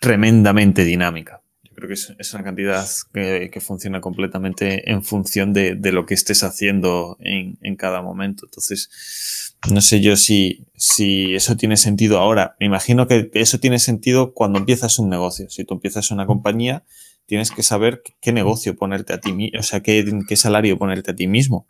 tremendamente 0.00 0.84
dinámica. 0.84 1.42
Yo 1.62 1.74
creo 1.74 1.88
que 1.88 1.94
es, 1.94 2.34
una 2.34 2.44
cantidad 2.44 2.86
que, 3.12 3.60
funciona 3.60 4.00
completamente 4.00 4.90
en 4.90 5.02
función 5.02 5.52
de, 5.52 5.78
lo 5.92 6.06
que 6.06 6.14
estés 6.14 6.42
haciendo 6.42 7.18
en, 7.20 7.58
en, 7.60 7.76
cada 7.76 8.00
momento. 8.00 8.46
Entonces, 8.46 9.54
no 9.70 9.80
sé 9.80 10.00
yo 10.00 10.16
si, 10.16 10.66
si 10.76 11.34
eso 11.34 11.56
tiene 11.56 11.76
sentido 11.76 12.18
ahora. 12.18 12.56
Me 12.60 12.66
imagino 12.66 13.06
que 13.06 13.30
eso 13.34 13.58
tiene 13.58 13.78
sentido 13.78 14.32
cuando 14.32 14.58
empiezas 14.58 14.98
un 14.98 15.10
negocio. 15.10 15.50
Si 15.50 15.64
tú 15.64 15.74
empiezas 15.74 16.10
una 16.10 16.26
compañía, 16.26 16.84
tienes 17.26 17.50
que 17.50 17.62
saber 17.62 18.02
qué 18.20 18.32
negocio 18.32 18.76
ponerte 18.76 19.12
a 19.12 19.20
ti, 19.20 19.52
o 19.58 19.62
sea, 19.62 19.80
qué, 19.80 20.04
salario 20.36 20.78
ponerte 20.78 21.10
a 21.10 21.16
ti 21.16 21.26
mismo. 21.26 21.66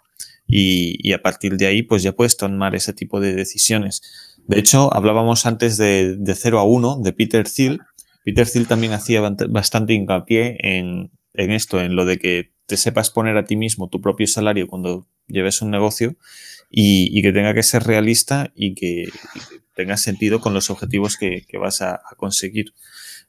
Y, 0.47 1.13
a 1.13 1.23
partir 1.23 1.57
de 1.57 1.67
ahí, 1.67 1.83
pues 1.83 2.03
ya 2.03 2.13
puedes 2.13 2.37
tomar 2.37 2.75
ese 2.75 2.93
tipo 2.93 3.21
de 3.21 3.35
decisiones. 3.35 4.03
De 4.47 4.59
hecho, 4.61 4.95
hablábamos 4.95 5.45
antes 5.45 5.77
de, 5.77 6.17
de 6.17 6.35
0 6.35 6.61
a 6.61 6.65
1, 6.65 7.01
de 7.03 7.13
Peter 7.13 7.49
Thiel. 7.49 7.81
Peter 8.25 8.49
Thiel 8.49 8.69
también 8.69 8.93
hacía 8.93 9.21
bastante 9.49 9.95
hincapié 9.95 10.59
en, 10.61 11.11
esto, 11.35 11.81
en 11.81 11.97
lo 11.97 12.05
de 12.05 12.19
que 12.19 12.53
te 12.67 12.77
sepas 12.77 13.11
poner 13.11 13.37
a 13.37 13.45
ti 13.45 13.57
mismo 13.57 13.89
tu 13.89 14.01
propio 14.01 14.27
salario 14.27 14.67
cuando 14.67 15.07
lleves 15.27 15.63
un 15.63 15.71
negocio 15.71 16.17
y, 16.71 17.23
que 17.23 17.33
tenga 17.33 17.55
que 17.55 17.63
ser 17.63 17.85
realista 17.85 18.53
y 18.55 18.75
que, 18.75 19.09
tenga 19.77 19.99
sentido 19.99 20.41
con 20.41 20.55
los 20.55 20.71
objetivos 20.71 21.17
que, 21.17 21.45
vas 21.61 21.83
a, 21.83 22.01
conseguir. 22.17 22.73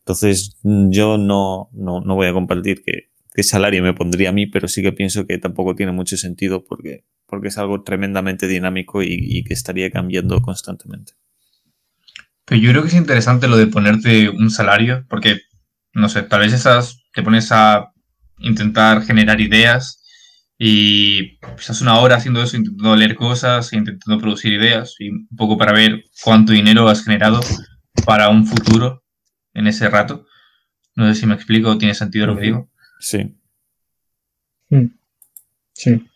Entonces, 0.07 0.55
yo 0.63 1.17
no, 1.17 1.69
no, 1.73 1.99
no 1.99 2.15
voy 2.15 2.27
a 2.27 2.31
compartir 2.31 2.81
qué 2.81 3.43
salario 3.43 3.83
me 3.83 3.93
pondría 3.93 4.29
a 4.29 4.31
mí, 4.31 4.47
pero 4.47 4.69
sí 4.69 4.81
que 4.81 4.93
pienso 4.93 5.27
que 5.27 5.37
tampoco 5.37 5.75
tiene 5.75 5.91
mucho 5.91 6.15
sentido 6.15 6.63
porque, 6.63 7.03
porque 7.25 7.49
es 7.49 7.57
algo 7.57 7.83
tremendamente 7.83 8.47
dinámico 8.47 9.03
y, 9.03 9.43
que 9.43 9.53
estaría 9.53 9.91
cambiando 9.91 10.41
constantemente. 10.41 11.11
Pero 12.45 12.61
yo 12.61 12.71
creo 12.71 12.83
que 12.83 12.87
es 12.87 12.93
interesante 12.93 13.49
lo 13.49 13.57
de 13.57 13.67
ponerte 13.67 14.29
un 14.29 14.49
salario, 14.49 15.05
porque, 15.09 15.41
no 15.91 16.07
sé, 16.07 16.23
tal 16.23 16.39
vez 16.39 16.53
esas 16.53 17.03
te 17.13 17.21
pones 17.21 17.51
a 17.51 17.91
intentar 18.39 19.03
generar 19.03 19.41
ideas 19.41 20.01
y 20.57 21.37
estás 21.59 21.81
una 21.81 21.99
hora 21.99 22.15
haciendo 22.15 22.41
eso, 22.41 22.55
intentando 22.55 22.95
leer 22.95 23.15
cosas, 23.15 23.73
intentando 23.73 24.21
producir 24.21 24.53
ideas 24.53 24.95
y 24.99 25.09
un 25.09 25.27
poco 25.35 25.57
para 25.57 25.73
ver 25.73 26.05
cuánto 26.23 26.53
dinero 26.53 26.87
has 26.87 27.03
generado 27.03 27.41
para 28.05 28.29
un 28.29 28.47
futuro 28.47 29.03
en 29.57 29.67
ese 29.67 29.89
rato. 29.89 30.25
No 30.95 31.07
sé 31.07 31.19
si 31.19 31.25
me 31.25 31.33
explico, 31.33 31.77
tiene 31.77 31.95
sentido 31.95 32.27
lo 32.27 32.35
que 32.35 32.43
digo. 32.43 32.69
Sí. 32.99 33.35
Mm. 34.69 34.85
Sí. 35.73 36.07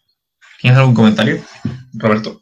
¿Tienes 0.62 0.80
algún 0.80 0.94
comentario, 0.94 1.42
Roberto? 1.94 2.42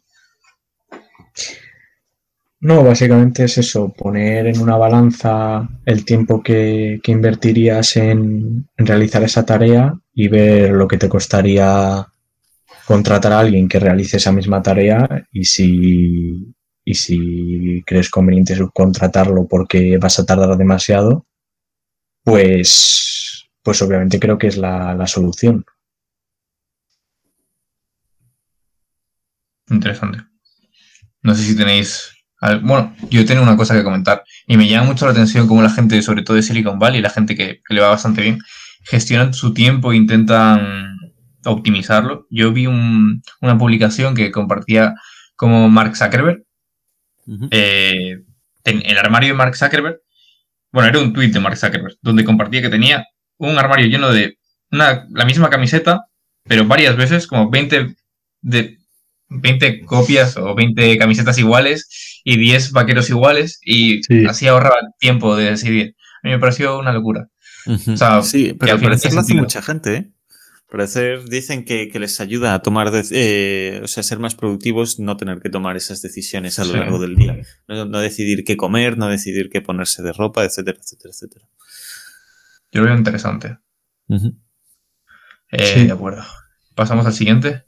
No, 2.61 2.83
básicamente 2.83 3.45
es 3.45 3.57
eso, 3.57 3.93
poner 3.93 4.47
en 4.47 4.59
una 4.59 4.75
balanza 4.75 5.69
el 5.85 6.03
tiempo 6.03 6.43
que, 6.43 6.99
invertirías 7.05 7.95
en, 7.95 8.67
realizar 8.77 9.23
esa 9.23 9.45
tarea 9.45 9.93
y 10.13 10.27
ver 10.27 10.71
lo 10.71 10.85
que 10.85 10.97
te 10.97 11.07
costaría 11.07 12.05
contratar 12.85 13.31
a 13.31 13.39
alguien 13.39 13.69
que 13.69 13.79
realice 13.79 14.17
esa 14.17 14.33
misma 14.33 14.61
tarea 14.61 15.07
y 15.31 15.45
si, 15.45 16.53
y 16.89 16.95
si 16.95 17.83
crees 17.85 18.09
conveniente 18.09 18.55
subcontratarlo 18.55 19.47
porque 19.47 19.99
vas 19.99 20.17
a 20.17 20.25
tardar 20.25 20.57
demasiado, 20.57 21.27
pues 22.23 23.47
pues 23.61 23.79
obviamente 23.83 24.19
creo 24.19 24.39
que 24.39 24.47
es 24.47 24.57
la, 24.57 25.05
solución. 25.05 25.63
Interesante. 29.69 30.23
No 31.21 31.35
sé 31.35 31.43
si 31.43 31.55
tenéis. 31.55 32.11
Bueno, 32.63 32.95
yo 33.11 33.23
tengo 33.23 33.43
una 33.43 33.55
cosa 33.55 33.75
que 33.75 33.83
comentar 33.83 34.23
y 34.47 34.57
me 34.57 34.67
llama 34.67 34.87
mucho 34.87 35.05
la 35.05 35.11
atención 35.11 35.47
cómo 35.47 35.61
la 35.61 35.69
gente, 35.69 36.01
sobre 36.01 36.23
todo 36.23 36.37
de 36.37 36.41
Silicon 36.41 36.79
Valley, 36.79 37.01
la 37.01 37.11
gente 37.11 37.35
que, 37.35 37.61
le 37.69 37.81
va 37.81 37.89
bastante 37.89 38.23
bien, 38.23 38.39
gestionan 38.85 39.35
su 39.35 39.53
tiempo 39.53 39.91
e 39.91 39.97
intentan 39.97 40.97
optimizarlo. 41.45 42.25
Yo 42.31 42.51
vi 42.51 42.65
una 42.65 43.57
publicación 43.59 44.15
que 44.15 44.31
compartía 44.31 44.95
como 45.35 45.69
Mark 45.69 45.95
Zuckerberg. 45.95 46.48
Eh, 47.51 48.23
en 48.65 48.85
el 48.85 48.97
armario 48.97 49.29
de 49.29 49.35
Mark 49.35 49.55
Zuckerberg, 49.55 49.99
bueno, 50.71 50.89
era 50.89 50.99
un 50.99 51.13
tweet 51.13 51.29
de 51.29 51.39
Mark 51.39 51.57
Zuckerberg, 51.57 51.97
donde 52.01 52.23
compartía 52.23 52.61
que 52.61 52.69
tenía 52.69 53.05
un 53.37 53.57
armario 53.57 53.87
lleno 53.87 54.11
de 54.11 54.37
una, 54.71 55.07
la 55.11 55.25
misma 55.25 55.49
camiseta, 55.49 56.05
pero 56.43 56.65
varias 56.65 56.95
veces, 56.95 57.27
como 57.27 57.49
20, 57.49 57.95
de, 58.41 58.77
20 59.29 59.85
copias 59.85 60.37
o 60.37 60.55
20 60.55 60.97
camisetas 60.97 61.37
iguales 61.37 62.21
y 62.23 62.37
10 62.37 62.71
vaqueros 62.71 63.09
iguales, 63.09 63.59
y 63.63 64.01
así 64.27 64.47
ahorraba 64.47 64.77
tiempo 64.99 65.35
de 65.35 65.51
decidir. 65.51 65.95
A 66.23 66.27
mí 66.27 66.31
me 66.31 66.39
pareció 66.39 66.77
una 66.77 66.91
locura. 66.91 67.27
sí, 68.23 68.55
pero 68.59 68.73
al 68.73 68.81
parecer 68.81 69.13
lo 69.13 69.21
hace 69.21 69.33
mucha 69.35 69.61
gente, 69.61 69.95
¿eh? 69.95 70.11
Parecer 70.69 71.25
dicen 71.27 71.65
que, 71.65 71.89
les 71.95 72.21
ayuda 72.21 72.53
a 72.53 72.61
tomar, 72.61 72.91
eh, 73.11 73.81
o 73.83 73.87
sea, 73.87 74.03
ser 74.03 74.19
más 74.19 74.35
productivos, 74.35 74.99
no 74.99 75.17
tener 75.17 75.39
que 75.39 75.49
tomar 75.49 75.75
esas 75.75 76.03
decisiones 76.03 76.59
a 76.59 76.65
lo 76.65 76.73
largo 76.73 76.99
del 76.99 77.15
día. 77.15 77.41
No, 77.67 77.85
no, 77.85 77.99
decidir 77.99 78.43
qué 78.43 78.55
comer, 78.55 78.95
no 78.95 79.07
decidir 79.07 79.49
qué 79.49 79.61
ponerse 79.61 80.03
de 80.03 80.13
ropa, 80.13 80.43
etcétera, 80.43 80.77
etcétera, 80.79 81.11
etcétera. 81.11 81.45
Yo 82.71 82.81
lo 82.81 82.87
veo 82.87 82.97
interesante. 82.97 83.57
Eh, 85.51 85.65
sí. 85.65 85.87
De 85.87 85.91
acuerdo. 85.91 86.23
Pasamos 86.75 87.07
al 87.07 87.13
siguiente. 87.13 87.65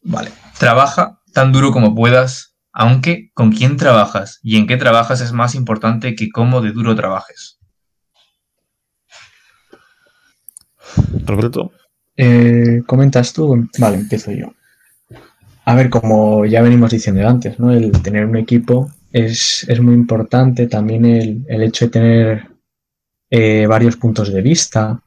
Vale. 0.00 0.32
Trabaja 0.58 1.20
tan 1.34 1.52
duro 1.52 1.70
como 1.70 1.94
puedas, 1.94 2.56
aunque 2.72 3.30
con 3.34 3.52
quién 3.52 3.76
trabajas 3.76 4.40
y 4.42 4.56
en 4.56 4.66
qué 4.66 4.78
trabajas 4.78 5.20
es 5.20 5.32
más 5.32 5.54
importante 5.54 6.14
que 6.14 6.30
cómo 6.30 6.62
de 6.62 6.72
duro 6.72 6.96
trabajes. 6.96 7.55
Roberto. 11.24 11.72
Eh, 12.16 12.82
¿Comentas 12.86 13.32
tú? 13.32 13.68
Vale, 13.78 13.96
empiezo 13.96 14.32
yo. 14.32 14.52
A 15.64 15.74
ver, 15.74 15.90
como 15.90 16.46
ya 16.46 16.62
venimos 16.62 16.92
diciendo 16.92 17.26
antes, 17.28 17.58
¿no? 17.58 17.72
El 17.72 17.90
tener 18.02 18.24
un 18.24 18.36
equipo 18.36 18.90
es, 19.12 19.66
muy 19.80 19.94
importante. 19.94 20.68
También 20.68 21.04
el, 21.04 21.44
el 21.48 21.62
hecho 21.62 21.86
de 21.86 21.90
tener 21.90 22.48
eh, 23.30 23.66
varios 23.66 23.96
puntos 23.96 24.32
de 24.32 24.40
vista, 24.42 25.02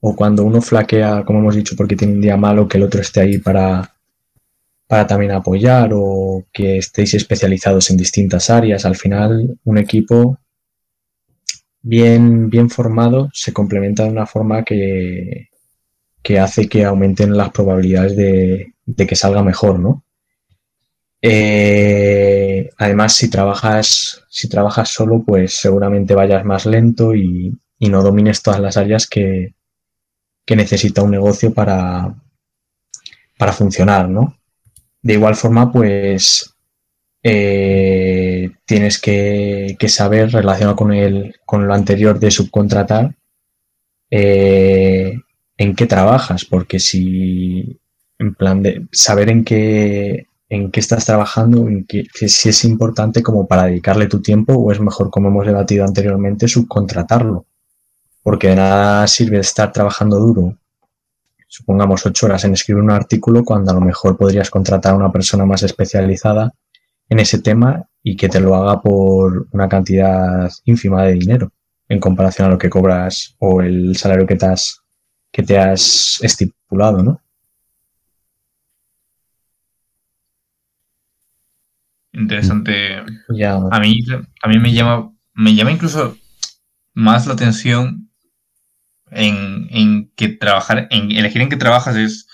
o 0.00 0.16
cuando 0.16 0.44
uno 0.44 0.62
flaquea, 0.62 1.24
como 1.24 1.40
hemos 1.40 1.56
dicho, 1.56 1.76
porque 1.76 1.96
tiene 1.96 2.14
un 2.14 2.20
día 2.20 2.36
malo, 2.36 2.66
que 2.66 2.78
el 2.78 2.84
otro 2.84 3.00
esté 3.00 3.20
ahí 3.20 3.38
para, 3.38 3.94
para 4.86 5.06
también 5.06 5.32
apoyar, 5.32 5.90
o 5.92 6.46
que 6.52 6.78
estéis 6.78 7.14
especializados 7.14 7.90
en 7.90 7.96
distintas 7.98 8.48
áreas. 8.50 8.84
Al 8.86 8.96
final, 8.96 9.58
un 9.64 9.78
equipo 9.78 10.38
bien, 11.88 12.50
bien 12.50 12.68
formado 12.68 13.30
se 13.32 13.54
complementa 13.54 14.04
de 14.04 14.10
una 14.10 14.26
forma 14.26 14.62
que, 14.62 15.48
que 16.22 16.38
hace 16.38 16.68
que 16.68 16.84
aumenten 16.84 17.34
las 17.34 17.50
probabilidades 17.50 18.14
de, 18.14 18.74
de 18.84 19.06
que 19.06 19.16
salga 19.16 19.42
mejor, 19.42 19.78
¿no? 19.78 20.04
Eh, 21.22 22.70
además, 22.76 23.14
si 23.16 23.30
trabajas, 23.30 24.22
si 24.28 24.48
trabajas 24.48 24.90
solo, 24.90 25.24
pues 25.26 25.54
seguramente 25.54 26.14
vayas 26.14 26.44
más 26.44 26.66
lento 26.66 27.14
y, 27.14 27.58
no 27.80 28.02
domines 28.02 28.42
todas 28.42 28.60
las 28.60 28.76
áreas 28.76 29.06
que, 29.06 29.54
necesita 30.48 31.02
un 31.02 31.10
negocio 31.10 31.52
para, 31.54 32.14
para 33.38 33.52
funcionar, 33.52 34.08
¿no? 34.08 34.36
De 35.02 35.14
igual 35.14 35.36
forma, 35.36 35.72
pues 35.72 36.54
eh, 37.22 37.97
tienes 38.68 39.00
que, 39.00 39.76
saber, 39.88 40.30
relacionado 40.30 40.76
con, 40.76 40.92
el, 40.92 41.36
con 41.46 41.66
lo 41.66 41.72
anterior 41.72 42.20
de 42.20 42.30
subcontratar, 42.30 43.16
eh, 44.10 45.18
en 45.56 45.74
qué 45.74 45.86
trabajas, 45.86 46.44
porque 46.44 46.78
si, 46.78 47.80
en 48.18 48.34
plan 48.34 48.62
de 48.62 48.86
saber 48.92 49.30
en 49.30 49.42
qué, 49.42 50.26
en 50.50 50.70
qué 50.70 50.80
estás 50.80 51.06
trabajando, 51.06 51.66
en 51.66 51.86
qué, 51.86 52.04
si 52.12 52.50
es 52.50 52.64
importante 52.64 53.22
como 53.22 53.48
para 53.48 53.64
dedicarle 53.64 54.06
tu 54.06 54.20
tiempo 54.20 54.52
o 54.52 54.70
es 54.70 54.80
mejor, 54.80 55.08
como 55.10 55.28
hemos 55.28 55.46
debatido 55.46 55.86
anteriormente, 55.86 56.46
subcontratarlo. 56.46 57.46
Porque 58.22 58.48
de 58.48 58.56
nada 58.56 59.06
sirve 59.06 59.38
estar 59.38 59.72
trabajando 59.72 60.18
duro, 60.18 60.58
supongamos 61.48 62.04
ocho 62.04 62.26
horas 62.26 62.44
en 62.44 62.52
escribir 62.52 62.82
un 62.82 62.90
artículo, 62.90 63.44
cuando 63.44 63.70
a 63.70 63.74
lo 63.74 63.80
mejor 63.80 64.18
podrías 64.18 64.50
contratar 64.50 64.92
a 64.92 64.96
una 64.96 65.10
persona 65.10 65.46
más 65.46 65.62
especializada 65.62 66.52
en 67.08 67.20
ese 67.20 67.40
tema 67.40 67.88
y 68.02 68.16
que 68.16 68.28
te 68.28 68.40
lo 68.40 68.54
haga 68.54 68.80
por 68.80 69.48
una 69.52 69.68
cantidad 69.68 70.50
ínfima 70.64 71.04
de 71.04 71.14
dinero 71.14 71.52
en 71.88 72.00
comparación 72.00 72.48
a 72.48 72.50
lo 72.50 72.58
que 72.58 72.70
cobras 72.70 73.34
o 73.38 73.62
el 73.62 73.96
salario 73.96 74.26
que 74.26 74.36
te 74.36 74.46
has, 74.46 74.82
que 75.32 75.42
te 75.42 75.58
has 75.58 76.18
estipulado, 76.22 77.02
¿no? 77.02 77.20
Interesante. 82.12 83.04
Ya. 83.34 83.54
A 83.54 83.80
mí, 83.80 84.00
a 84.42 84.48
mí 84.48 84.58
me 84.58 84.72
llama, 84.72 85.12
me 85.34 85.54
llama 85.54 85.72
incluso 85.72 86.16
más 86.94 87.26
la 87.26 87.34
atención 87.34 88.10
en, 89.10 89.68
en 89.70 90.12
que 90.16 90.28
trabajar, 90.28 90.88
en 90.90 91.12
elegir 91.12 91.42
en 91.42 91.48
qué 91.48 91.56
trabajas 91.56 91.96
es, 91.96 92.26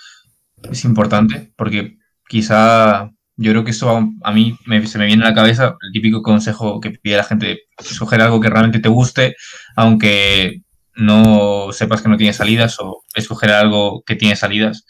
es 0.69 0.83
importante, 0.85 1.53
porque 1.55 1.97
quizá 2.27 3.14
yo 3.37 3.51
creo 3.51 3.63
que 3.63 3.71
eso 3.71 3.89
a, 4.23 4.31
mí 4.31 4.57
se 4.85 4.97
me 4.97 5.05
viene 5.05 5.23
a 5.25 5.29
la 5.29 5.35
cabeza 5.35 5.75
el 5.81 5.91
típico 5.91 6.21
consejo 6.21 6.79
que 6.79 6.91
pide 6.91 7.17
la 7.17 7.23
gente, 7.23 7.63
escoger 7.77 8.21
algo 8.21 8.39
que 8.39 8.49
realmente 8.49 8.79
te 8.79 8.89
guste, 8.89 9.35
aunque 9.75 10.61
no 10.95 11.71
sepas 11.73 12.01
que 12.01 12.09
no 12.09 12.17
tiene 12.17 12.33
salidas, 12.33 12.79
o 12.79 13.03
escoger 13.15 13.51
algo 13.51 14.03
que 14.05 14.15
tiene 14.15 14.35
salidas. 14.35 14.85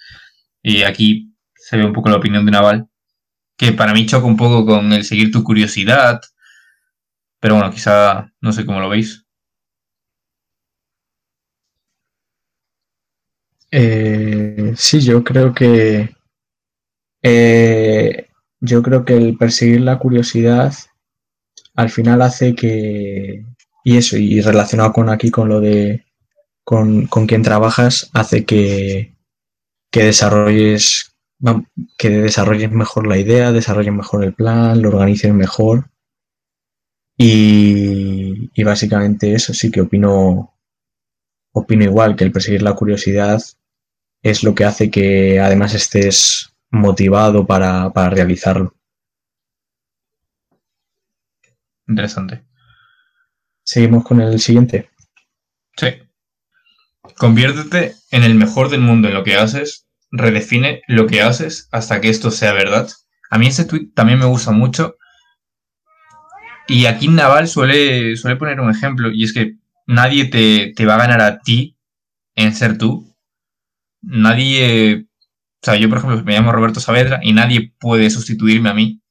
Y 0.61 0.83
aquí 0.83 1.33
se 1.55 1.77
ve 1.77 1.85
un 1.85 1.93
poco 1.93 2.09
la 2.09 2.17
opinión 2.17 2.45
de 2.45 2.51
Naval, 2.51 2.87
que 3.57 3.71
para 3.73 3.93
mí 3.93 4.05
choca 4.05 4.27
un 4.27 4.37
poco 4.37 4.65
con 4.65 4.93
el 4.93 5.05
seguir 5.05 5.31
tu 5.31 5.43
curiosidad, 5.43 6.21
pero 7.39 7.55
bueno, 7.55 7.71
quizá 7.71 8.31
no 8.41 8.51
sé 8.53 8.65
cómo 8.65 8.79
lo 8.79 8.89
veis. 8.89 9.25
Eh, 13.71 14.73
sí, 14.75 15.01
yo 15.01 15.23
creo 15.23 15.53
que 15.53 16.15
eh, 17.21 18.27
yo 18.59 18.81
creo 18.81 19.05
que 19.05 19.15
el 19.15 19.37
perseguir 19.37 19.81
la 19.81 19.99
curiosidad 19.99 20.73
al 21.75 21.89
final 21.89 22.21
hace 22.21 22.55
que 22.55 23.45
y 23.83 23.97
eso 23.97 24.17
y 24.17 24.41
relacionado 24.41 24.93
con 24.93 25.09
aquí 25.09 25.29
con 25.29 25.49
lo 25.49 25.61
de 25.61 26.05
con, 26.63 27.05
con 27.07 27.27
quien 27.27 27.43
trabajas 27.43 28.09
hace 28.13 28.43
que, 28.45 29.15
que 29.91 30.03
desarrolles 30.03 31.15
que 31.97 32.09
desarrolles 32.09 32.71
mejor 32.71 33.07
la 33.07 33.17
idea, 33.17 33.51
desarrolles 33.51 33.93
mejor 33.93 34.23
el 34.23 34.33
plan, 34.33 34.81
lo 34.81 34.89
organices 34.89 35.33
mejor. 35.33 35.91
Y, 37.17 38.49
y, 38.53 38.63
básicamente 38.63 39.33
eso 39.33 39.53
sí 39.53 39.69
que 39.71 39.81
opino, 39.81 40.53
opino 41.53 41.83
igual, 41.83 42.15
que 42.15 42.23
el 42.23 42.31
perseguir 42.31 42.61
la 42.61 42.73
curiosidad 42.73 43.41
es 44.23 44.43
lo 44.43 44.55
que 44.55 44.65
hace 44.65 44.89
que 44.89 45.39
además 45.39 45.75
estés 45.75 46.54
motivado 46.71 47.45
para, 47.45 47.91
para 47.91 48.09
realizarlo. 48.09 48.75
Interesante. 51.87 52.45
Seguimos 53.63 54.03
con 54.03 54.21
el 54.21 54.39
siguiente. 54.39 54.89
Sí. 55.77 55.87
Conviértete 57.17 57.95
en 58.11 58.23
el 58.23 58.35
mejor 58.35 58.69
del 58.69 58.81
mundo 58.81 59.07
en 59.07 59.13
lo 59.13 59.23
que 59.23 59.35
haces 59.35 59.85
redefine 60.11 60.81
lo 60.87 61.07
que 61.07 61.21
haces 61.21 61.67
hasta 61.71 62.01
que 62.01 62.09
esto 62.09 62.31
sea 62.31 62.53
verdad. 62.53 62.89
A 63.29 63.37
mí 63.37 63.47
ese 63.47 63.65
tweet 63.65 63.91
también 63.93 64.19
me 64.19 64.25
gusta 64.25 64.51
mucho. 64.51 64.95
Y 66.67 66.85
aquí 66.85 67.07
Naval 67.07 67.47
suele, 67.47 68.15
suele 68.17 68.37
poner 68.37 68.59
un 68.59 68.71
ejemplo, 68.71 69.11
y 69.11 69.23
es 69.23 69.33
que 69.33 69.57
nadie 69.85 70.25
te, 70.25 70.85
va 70.85 70.95
a 70.95 70.99
ganar 70.99 71.21
a 71.21 71.39
ti 71.39 71.77
en 72.35 72.55
ser 72.55 72.77
tú. 72.77 73.15
Nadie. 74.01 75.05
O 75.65 75.71
sea, 75.71 75.75
yo, 75.77 75.89
por 75.89 75.97
ejemplo, 75.97 76.23
me 76.23 76.33
llamo 76.33 76.51
Roberto 76.51 76.79
Saavedra 76.79 77.19
y 77.23 77.33
nadie 77.33 77.73
puede 77.79 78.09
sustituirme 78.09 78.69
a 78.69 78.73
mí. 78.73 79.01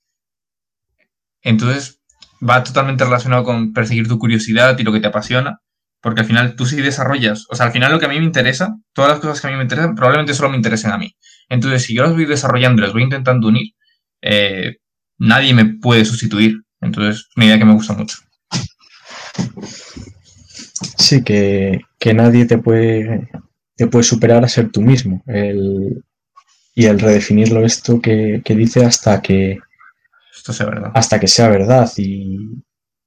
Entonces, 1.43 2.01
va 2.49 2.63
totalmente 2.63 3.05
relacionado 3.05 3.45
con 3.45 3.73
perseguir 3.73 4.07
tu 4.07 4.19
curiosidad 4.19 4.79
y 4.79 4.85
lo 4.85 4.93
que 4.93 5.01
te 5.01 5.09
apasiona 5.09 5.61
porque 6.05 6.21
al 6.21 6.27
final 6.27 6.55
tú 6.55 6.67
sí 6.67 6.83
desarrollas, 6.83 7.47
o 7.49 7.57
sea, 7.57 7.65
al 7.65 7.73
final 7.73 7.91
lo 7.91 7.99
que 7.99 8.05
a 8.05 8.11
mí 8.11 8.19
me 8.19 8.27
interesa, 8.27 8.77
todas 8.93 9.11
las 9.11 9.21
cosas 9.21 9.41
que 9.41 9.47
a 9.47 9.51
mí 9.51 9.57
me 9.57 9.63
interesan, 9.63 9.95
probablemente 9.95 10.35
solo 10.35 10.51
me 10.51 10.57
interesen 10.57 10.91
a 10.91 10.99
mí. 10.99 11.17
Entonces, 11.49 11.83
si 11.83 11.95
yo 11.95 12.03
las 12.03 12.13
voy 12.13 12.27
desarrollando 12.27 12.83
y 12.83 12.85
las 12.85 12.93
voy 12.93 13.05
intentando 13.05 13.49
unir, 13.49 13.73
eh, 14.21 14.77
nadie 15.17 15.55
me 15.55 15.65
puede 15.65 16.05
sustituir. 16.05 16.61
Entonces, 16.83 17.21
es 17.21 17.37
una 17.37 17.47
idea 17.47 17.59
que 17.59 17.65
me 17.65 17.73
gusta 17.73 17.95
mucho. 17.95 18.19
Sí, 20.99 21.25
que, 21.25 21.81
nadie 22.15 22.45
te 22.45 22.59
puede, 22.59 23.31
te 23.75 23.87
puede 23.87 24.05
superar 24.05 24.45
a 24.45 24.49
ser 24.49 24.71
tú 24.71 24.83
mismo. 24.83 25.25
Y 26.75 26.87
el 26.87 26.99
redefinirlo 26.99 27.65
esto 27.65 28.01
que, 28.01 28.43
dice 28.45 28.85
hasta 28.85 29.23
que, 29.23 29.59
esto 30.35 30.53
sea 30.53 30.67
verdad. 30.67 30.91
Hasta 30.95 31.21
que 31.21 31.29
sea 31.29 31.49
verdad. 31.49 31.91
Y, 31.97 32.63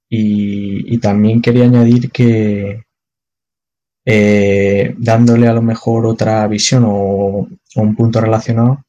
y 0.09 0.97
también 0.99 1.41
quería 1.41 1.65
añadir 1.65 2.09
que, 2.11 2.87
eh, 4.09 4.95
dándole 4.97 5.49
a 5.49 5.53
lo 5.53 5.61
mejor 5.61 6.05
otra 6.05 6.47
visión 6.47 6.85
o, 6.87 7.45
un 7.75 7.95
punto 7.95 8.21
relacionado, 8.21 8.85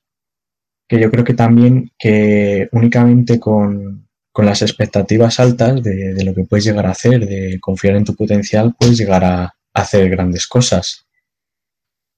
que 0.89 1.01
yo 1.01 1.11
creo 1.11 1.25
que 1.25 1.35
también 1.35 1.91
que 1.99 2.69
únicamente 2.71 3.41
con, 3.41 4.07
las 4.37 4.63
expectativas 4.63 5.41
altas 5.41 5.83
de, 5.83 6.25
lo 6.25 6.33
que 6.33 6.45
puedes 6.45 6.65
llegar 6.65 6.87
a 6.87 6.93
hacer, 6.93 7.27
de 7.27 7.59
confiar 7.61 7.97
en 7.97 8.05
tu 8.05 8.15
potencial, 8.15 8.77
puedes 8.79 8.97
llegar 8.97 9.25
a, 9.25 9.55
hacer 9.75 10.09
grandes 10.09 10.47
cosas. 10.47 11.08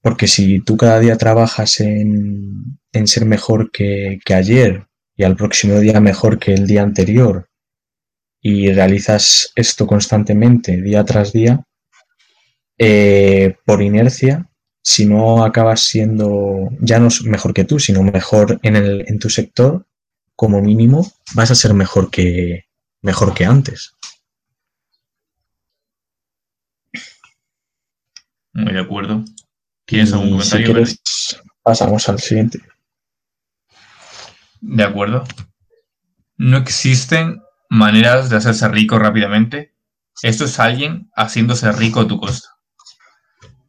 Porque 0.01 0.27
si 0.27 0.59
tú 0.59 0.77
cada 0.77 0.99
día 0.99 1.17
trabajas 1.17 1.79
en, 1.79 2.77
ser 3.05 3.25
mejor 3.25 3.71
que, 3.71 4.19
que, 4.25 4.33
ayer 4.33 4.87
y 5.15 5.23
al 5.23 5.35
próximo 5.35 5.79
día 5.79 5.99
mejor 5.99 6.39
que 6.39 6.53
el 6.53 6.67
día 6.67 6.81
anterior 6.81 7.49
y 8.41 8.71
realizas 8.71 9.51
esto 9.55 9.85
constantemente, 9.85 10.81
día 10.81 11.05
tras 11.05 11.31
día, 11.31 11.63
eh, 12.77 13.55
por 13.63 13.83
inercia, 13.83 14.49
si 14.81 15.05
no 15.05 15.43
acabas 15.43 15.81
siendo 15.81 16.69
ya 16.79 16.99
no 16.99 17.09
mejor 17.25 17.53
que 17.53 17.63
tú, 17.63 17.79
sino 17.79 18.01
mejor 18.01 18.59
en, 18.63 18.75
el, 18.75 19.05
en 19.07 19.19
tu 19.19 19.29
sector, 19.29 19.85
como 20.35 20.61
mínimo 20.61 21.05
vas 21.35 21.51
a 21.51 21.55
ser 21.55 21.75
mejor 21.75 22.09
que, 22.09 22.65
mejor 23.03 23.35
que 23.35 23.45
antes. 23.45 23.95
Muy 28.53 28.73
de 28.73 28.79
acuerdo. 28.79 29.23
¿Tienes 29.91 30.13
algún 30.13 30.29
comentario? 30.29 30.85
pasamos 31.61 32.07
al 32.07 32.17
siguiente. 32.17 32.61
De 34.61 34.85
acuerdo. 34.85 35.25
No 36.37 36.55
existen 36.55 37.41
maneras 37.69 38.29
de 38.29 38.37
hacerse 38.37 38.69
rico 38.69 38.97
rápidamente. 38.97 39.75
Esto 40.23 40.45
es 40.45 40.57
alguien 40.61 41.11
haciéndose 41.13 41.69
rico 41.73 41.99
a 41.99 42.07
tu 42.07 42.21
costa. 42.21 42.47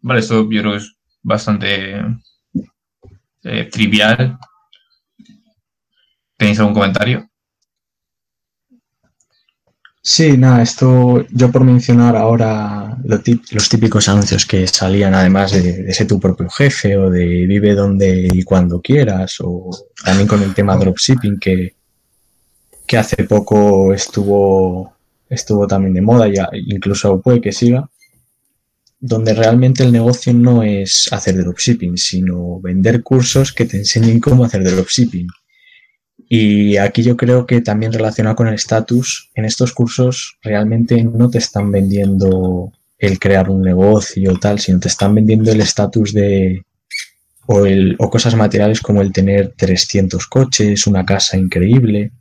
Vale, 0.01 0.20
esto 0.20 0.49
yo 0.49 0.61
creo 0.61 0.70
que 0.70 0.78
es 0.78 0.94
bastante 1.23 2.01
eh, 3.43 3.65
trivial. 3.65 4.39
¿Tenéis 6.36 6.61
algún 6.61 6.74
comentario? 6.74 7.28
Sí, 10.04 10.36
nada, 10.36 10.62
esto 10.62 11.24
yo 11.30 11.52
por 11.52 11.62
mencionar 11.62 12.16
ahora 12.16 12.98
los 13.04 13.68
típicos 13.68 14.08
anuncios 14.08 14.44
que 14.44 14.66
salían 14.66 15.14
además 15.14 15.52
de, 15.52 15.84
de, 15.84 15.94
ser 15.94 16.08
tu 16.08 16.18
propio 16.18 16.48
jefe 16.50 16.96
o 16.96 17.08
de 17.08 17.46
vive 17.46 17.74
donde 17.74 18.28
y 18.32 18.42
cuando 18.42 18.80
quieras 18.80 19.36
o 19.40 19.70
también 20.04 20.26
con 20.26 20.42
el 20.42 20.54
tema 20.54 20.76
dropshipping 20.76 21.38
que, 21.38 21.76
que 22.84 22.98
hace 22.98 23.22
poco 23.24 23.94
estuvo, 23.94 24.92
estuvo 25.30 25.68
también 25.68 25.94
de 25.94 26.00
moda 26.00 26.28
y 26.28 26.34
incluso 26.74 27.20
puede 27.20 27.40
que 27.40 27.52
siga 27.52 27.88
donde 29.04 29.34
realmente 29.34 29.82
el 29.82 29.90
negocio 29.90 30.32
no 30.32 30.62
es 30.62 31.12
hacer 31.12 31.36
dropshipping, 31.36 31.98
sino 31.98 32.60
vender 32.60 33.02
cursos 33.02 33.52
que 33.52 33.64
te 33.64 33.76
enseñen 33.76 34.20
cómo 34.20 34.44
hacer 34.44 34.62
dropshipping. 34.62 35.26
Y 36.34 36.78
aquí 36.78 37.02
yo 37.02 37.14
creo 37.14 37.44
que 37.44 37.60
también 37.60 37.92
relacionado 37.92 38.36
con 38.36 38.48
el 38.48 38.54
estatus, 38.54 39.30
en 39.34 39.44
estos 39.44 39.74
cursos 39.74 40.38
realmente 40.40 41.04
no 41.04 41.28
te 41.28 41.36
están 41.36 41.70
vendiendo 41.70 42.72
el 42.96 43.18
crear 43.18 43.50
un 43.50 43.60
negocio 43.60 44.32
o 44.32 44.38
tal, 44.38 44.59
sino 44.59 44.80
te 44.80 44.88
están 44.88 45.14
vendiendo 45.14 45.52
el 45.52 45.60
estatus 45.60 46.14
de 46.14 46.64
o, 47.44 47.66
el, 47.66 47.96
o 47.98 48.09
cosas 48.09 48.34
materiales 48.34 48.80
como 48.80 49.02
el 49.02 49.12
tener 49.12 49.52
300 49.54 50.26
coches, 50.26 50.86
una 50.86 51.04
casa 51.04 51.36
increíble. 51.36 52.12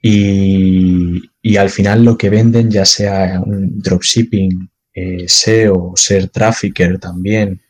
Y, 0.00 1.20
y 1.42 1.56
al 1.58 1.68
final 1.68 2.02
lo 2.02 2.16
que 2.16 2.30
venden, 2.30 2.70
ya 2.70 2.86
sea 2.86 3.42
un 3.44 3.78
dropshipping 3.78 4.70
eh, 4.94 5.24
SEO, 5.28 5.92
ser 5.96 6.30
trafficker 6.30 6.98
también, 6.98 7.60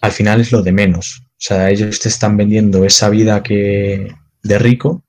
al 0.00 0.10
final 0.10 0.40
es 0.40 0.50
lo 0.50 0.64
de 0.64 0.72
menos. 0.72 1.22
O 1.30 1.44
sea, 1.44 1.70
ellos 1.70 2.00
te 2.00 2.08
están 2.08 2.36
vendiendo 2.36 2.84
esa 2.84 3.08
vida 3.08 3.40
que 3.40 4.08
de 4.42 4.58
rico 4.58 5.04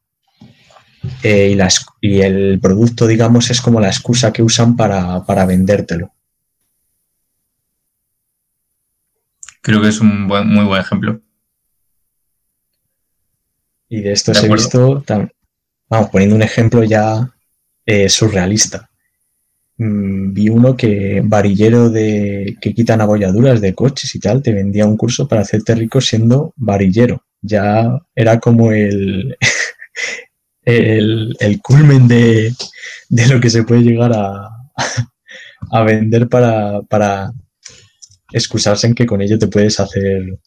eh, 1.21 1.55
y, 2.01 2.07
y, 2.07 2.21
el 2.21 2.59
producto, 2.59 3.07
digamos, 3.07 3.49
es 3.49 3.61
como 3.61 3.79
la 3.79 3.87
excusa 3.87 4.31
que 4.31 4.43
usan 4.43 4.75
para, 4.75 5.45
vendértelo. 5.45 6.13
Creo 9.61 9.81
que 9.81 9.89
es 9.89 9.99
un 9.99 10.27
muy 10.27 10.65
buen 10.65 10.81
ejemplo. 10.81 11.21
Y 13.89 14.01
de 14.01 14.11
esto 14.11 14.31
he 14.31 14.49
visto, 14.49 15.03
vamos, 15.87 16.09
poniendo 16.09 16.35
un 16.35 16.41
ejemplo 16.41 16.83
ya 16.83 17.29
eh, 17.85 18.09
surrealista 18.09 18.89
mm, 19.77 20.33
vi 20.33 20.49
uno 20.49 20.75
que 20.75 21.21
varillero 21.23 21.89
de 21.89 22.57
que 22.59 22.73
quitan 22.73 23.01
abolladuras 23.01 23.61
de 23.61 23.75
coches 23.75 24.15
y 24.15 24.19
tal, 24.19 24.41
te 24.41 24.53
vendía 24.53 24.87
un 24.87 24.97
curso 24.97 25.27
para 25.27 25.41
hacerte 25.41 25.75
rico 25.75 26.01
siendo 26.01 26.53
varillero. 26.55 27.23
Ya 27.43 27.99
era 28.15 28.39
como 28.39 28.71
el, 28.71 29.37
el, 30.63 31.35
el 31.39 31.61
culmen 31.61 32.07
de, 32.07 32.53
de, 33.09 33.27
lo 33.27 33.39
que 33.39 33.51
se 33.51 33.63
puede 33.63 33.81
llegar 33.81 34.11
a, 34.13 34.49
a 35.71 35.83
vender 35.83 36.27
para, 36.27 36.81
para, 36.81 37.31
excusarse 38.33 38.87
en 38.87 38.95
que 38.95 39.05
con 39.05 39.21
ello 39.21 39.37
te 39.37 39.47
puedes 39.47 39.79
hacer 39.79 40.39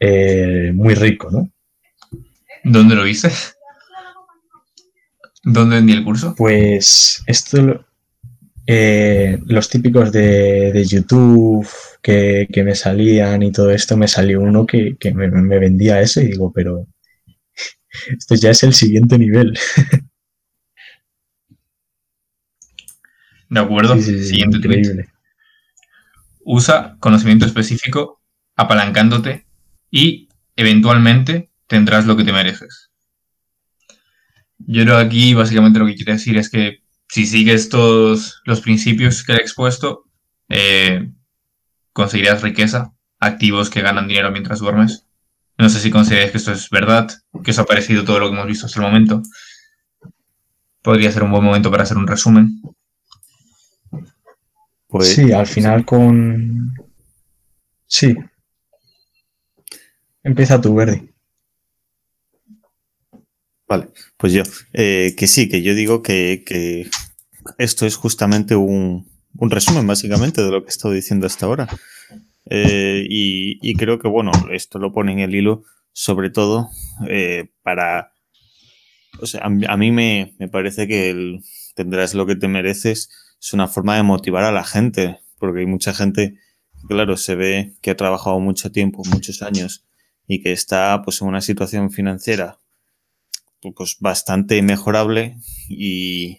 eh, 0.00 0.72
muy 0.74 0.94
rico, 0.94 1.30
¿no? 1.30 1.48
¿Dónde 2.64 2.94
lo 2.94 3.04
viste? 3.04 3.30
¿Dónde 5.42 5.76
vendí 5.76 5.92
el 5.92 6.04
curso? 6.04 6.34
Pues 6.36 7.22
esto, 7.26 7.86
eh, 8.72 9.36
los 9.46 9.68
típicos 9.68 10.12
de, 10.12 10.70
de 10.72 10.84
YouTube 10.84 11.66
que, 12.00 12.46
que, 12.52 12.62
me 12.62 12.76
salían 12.76 13.42
y 13.42 13.50
todo 13.50 13.72
esto, 13.72 13.96
me 13.96 14.06
salió 14.06 14.40
uno 14.40 14.64
que, 14.64 14.96
que 14.96 15.12
me, 15.12 15.28
me, 15.28 15.58
vendía 15.58 16.00
eso 16.00 16.20
y 16.20 16.26
digo, 16.26 16.52
pero 16.52 16.86
esto 18.16 18.36
ya 18.36 18.50
es 18.50 18.62
el 18.62 18.72
siguiente 18.72 19.18
nivel. 19.18 19.58
De 23.48 23.58
acuerdo, 23.58 23.96
sí, 23.96 24.02
sí, 24.02 24.24
siguiente 24.28 24.58
increíble. 24.58 24.94
Tweet. 24.94 25.06
Usa 26.44 26.96
conocimiento 27.00 27.46
específico 27.46 28.22
apalancándote 28.54 29.46
y 29.90 30.28
eventualmente 30.54 31.50
tendrás 31.66 32.06
lo 32.06 32.16
que 32.16 32.22
te 32.22 32.32
mereces. 32.32 32.92
Yo 34.58 34.84
creo 34.84 34.98
aquí 34.98 35.34
básicamente 35.34 35.80
lo 35.80 35.86
que 35.86 35.96
quiere 35.96 36.12
decir 36.12 36.38
es 36.38 36.48
que 36.48 36.79
si 37.10 37.26
sigues 37.26 37.68
todos 37.68 38.40
los 38.44 38.60
principios 38.60 39.24
que 39.24 39.32
he 39.32 39.36
expuesto, 39.36 40.04
eh, 40.48 41.10
conseguirás 41.92 42.40
riqueza, 42.40 42.92
activos 43.18 43.68
que 43.68 43.82
ganan 43.82 44.06
dinero 44.06 44.30
mientras 44.30 44.60
duermes. 44.60 45.06
No 45.58 45.68
sé 45.68 45.80
si 45.80 45.90
consideráis 45.90 46.30
que 46.30 46.38
esto 46.38 46.52
es 46.52 46.70
verdad, 46.70 47.10
que 47.42 47.50
os 47.50 47.58
ha 47.58 47.64
parecido 47.64 48.04
todo 48.04 48.20
lo 48.20 48.28
que 48.28 48.34
hemos 48.36 48.46
visto 48.46 48.66
hasta 48.66 48.78
el 48.78 48.86
momento. 48.86 49.22
Podría 50.82 51.10
ser 51.10 51.24
un 51.24 51.32
buen 51.32 51.42
momento 51.42 51.68
para 51.68 51.82
hacer 51.82 51.96
un 51.96 52.06
resumen. 52.06 52.62
Pues, 54.86 55.12
sí, 55.12 55.32
al 55.32 55.48
final 55.48 55.84
con... 55.84 56.72
Sí. 57.86 58.16
Empieza 60.22 60.60
tú, 60.60 60.76
Verdi. 60.76 61.10
Vale, 63.68 63.88
pues 64.16 64.32
yo, 64.32 64.42
eh, 64.72 65.14
que 65.16 65.26
sí, 65.26 65.48
que 65.48 65.62
yo 65.62 65.74
digo 65.74 66.02
que, 66.02 66.44
que 66.46 66.88
esto 67.58 67.86
es 67.86 67.96
justamente 67.96 68.56
un, 68.56 69.06
resumen 69.34 69.86
básicamente 69.86 70.42
de 70.42 70.50
lo 70.50 70.62
que 70.62 70.66
he 70.66 70.70
estado 70.70 70.94
diciendo 70.94 71.26
hasta 71.26 71.46
ahora. 71.46 71.68
Eh, 72.46 73.06
y, 73.08 73.74
creo 73.74 73.98
que, 73.98 74.08
bueno, 74.08 74.32
esto 74.50 74.78
lo 74.78 74.92
pone 74.92 75.12
en 75.12 75.20
el 75.20 75.34
hilo 75.34 75.62
sobre 75.92 76.30
todo 76.30 76.70
eh, 77.08 77.50
para... 77.62 78.12
O 79.20 79.26
sea, 79.26 79.42
a, 79.42 79.46
a 79.46 79.76
mí 79.76 79.92
me, 79.92 80.34
me, 80.38 80.48
parece 80.48 80.88
que 80.88 81.40
tendrás 81.74 82.14
lo 82.14 82.26
que 82.26 82.36
te 82.36 82.48
mereces 82.48 83.10
es 83.40 83.52
una 83.52 83.68
forma 83.68 83.96
de 83.96 84.02
motivar 84.02 84.44
a 84.44 84.52
la 84.52 84.64
gente, 84.64 85.18
porque 85.38 85.60
hay 85.60 85.66
mucha 85.66 85.92
gente, 85.92 86.38
claro, 86.88 87.16
se 87.16 87.34
ve 87.34 87.74
que 87.82 87.90
ha 87.90 87.96
trabajado 87.96 88.38
mucho 88.38 88.70
tiempo, 88.70 89.02
muchos 89.10 89.42
años, 89.42 89.84
y 90.26 90.42
que 90.42 90.52
está 90.52 91.02
pues 91.04 91.20
en 91.22 91.28
una 91.28 91.40
situación 91.40 91.90
financiera 91.90 92.58
pues 93.74 93.96
bastante 94.00 94.62
mejorable 94.62 95.36
y, 95.68 96.38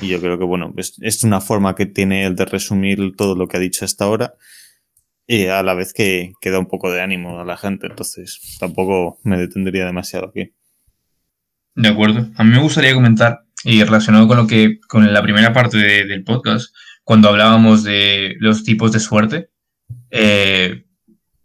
y 0.00 0.08
yo 0.08 0.20
creo 0.20 0.38
que 0.38 0.44
bueno, 0.44 0.72
es, 0.76 0.96
es, 1.00 1.22
una 1.24 1.40
forma 1.40 1.74
que 1.74 1.86
tiene 1.86 2.26
el 2.26 2.36
de 2.36 2.44
resumir 2.44 3.14
todo 3.16 3.34
lo 3.34 3.48
que 3.48 3.56
ha 3.56 3.60
dicho 3.60 3.84
hasta 3.84 4.04
ahora 4.04 4.34
y 5.26 5.46
a 5.46 5.62
la 5.62 5.74
vez 5.74 5.92
que, 5.92 6.32
que 6.40 6.50
da 6.50 6.58
un 6.58 6.66
poco 6.66 6.90
de 6.90 7.00
ánimo 7.00 7.40
a 7.40 7.44
la 7.44 7.56
gente, 7.56 7.86
entonces 7.86 8.56
tampoco 8.58 9.18
me 9.22 9.38
detendría 9.38 9.86
demasiado 9.86 10.26
aquí. 10.26 10.52
De 11.74 11.88
acuerdo. 11.88 12.28
A 12.36 12.44
mí 12.44 12.50
me 12.50 12.60
gustaría 12.60 12.94
comentar 12.94 13.44
y 13.64 13.82
relacionado 13.82 14.26
con 14.28 14.36
lo 14.36 14.46
que, 14.46 14.80
con 14.88 15.10
la 15.12 15.22
primera 15.22 15.52
parte 15.52 15.78
de, 15.78 16.04
del 16.04 16.24
podcast, 16.24 16.74
cuando 17.04 17.28
hablábamos 17.28 17.82
de 17.82 18.36
los 18.40 18.64
tipos 18.64 18.92
de 18.92 19.00
suerte, 19.00 19.50
eh, 20.10 20.84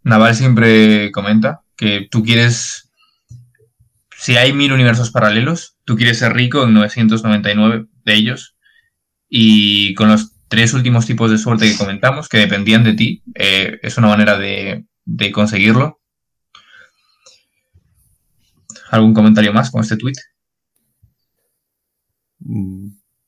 Naval 0.04 0.36
siempre 0.36 1.12
comenta 1.12 1.62
que 1.76 2.08
tú 2.10 2.24
quieres, 2.24 2.92
si 4.18 4.36
hay 4.36 4.54
mil 4.54 4.72
universos 4.72 5.12
paralelos, 5.12 5.78
tú 5.86 5.96
quieres 5.96 6.20
ser 6.20 6.34
rico 6.34 6.64
en 6.64 6.74
999 6.74 7.88
de 8.08 8.16
ellos 8.16 8.56
y 9.30 9.94
con 9.94 10.08
los 10.08 10.32
tres 10.48 10.74
últimos 10.74 11.06
tipos 11.06 11.30
de 11.30 11.38
suerte 11.38 11.70
que 11.70 11.78
comentamos, 11.78 12.30
que 12.30 12.38
dependían 12.38 12.84
de 12.84 12.94
ti, 12.94 13.22
eh, 13.36 13.80
es 13.84 13.98
una 13.98 14.08
manera 14.08 14.40
de, 14.40 14.86
de 15.06 15.32
conseguirlo. 15.32 16.00
¿Algún 18.90 19.14
comentario 19.14 19.52
más 19.54 19.70
con 19.70 19.82
este 19.82 19.98
tweet? 19.98 20.16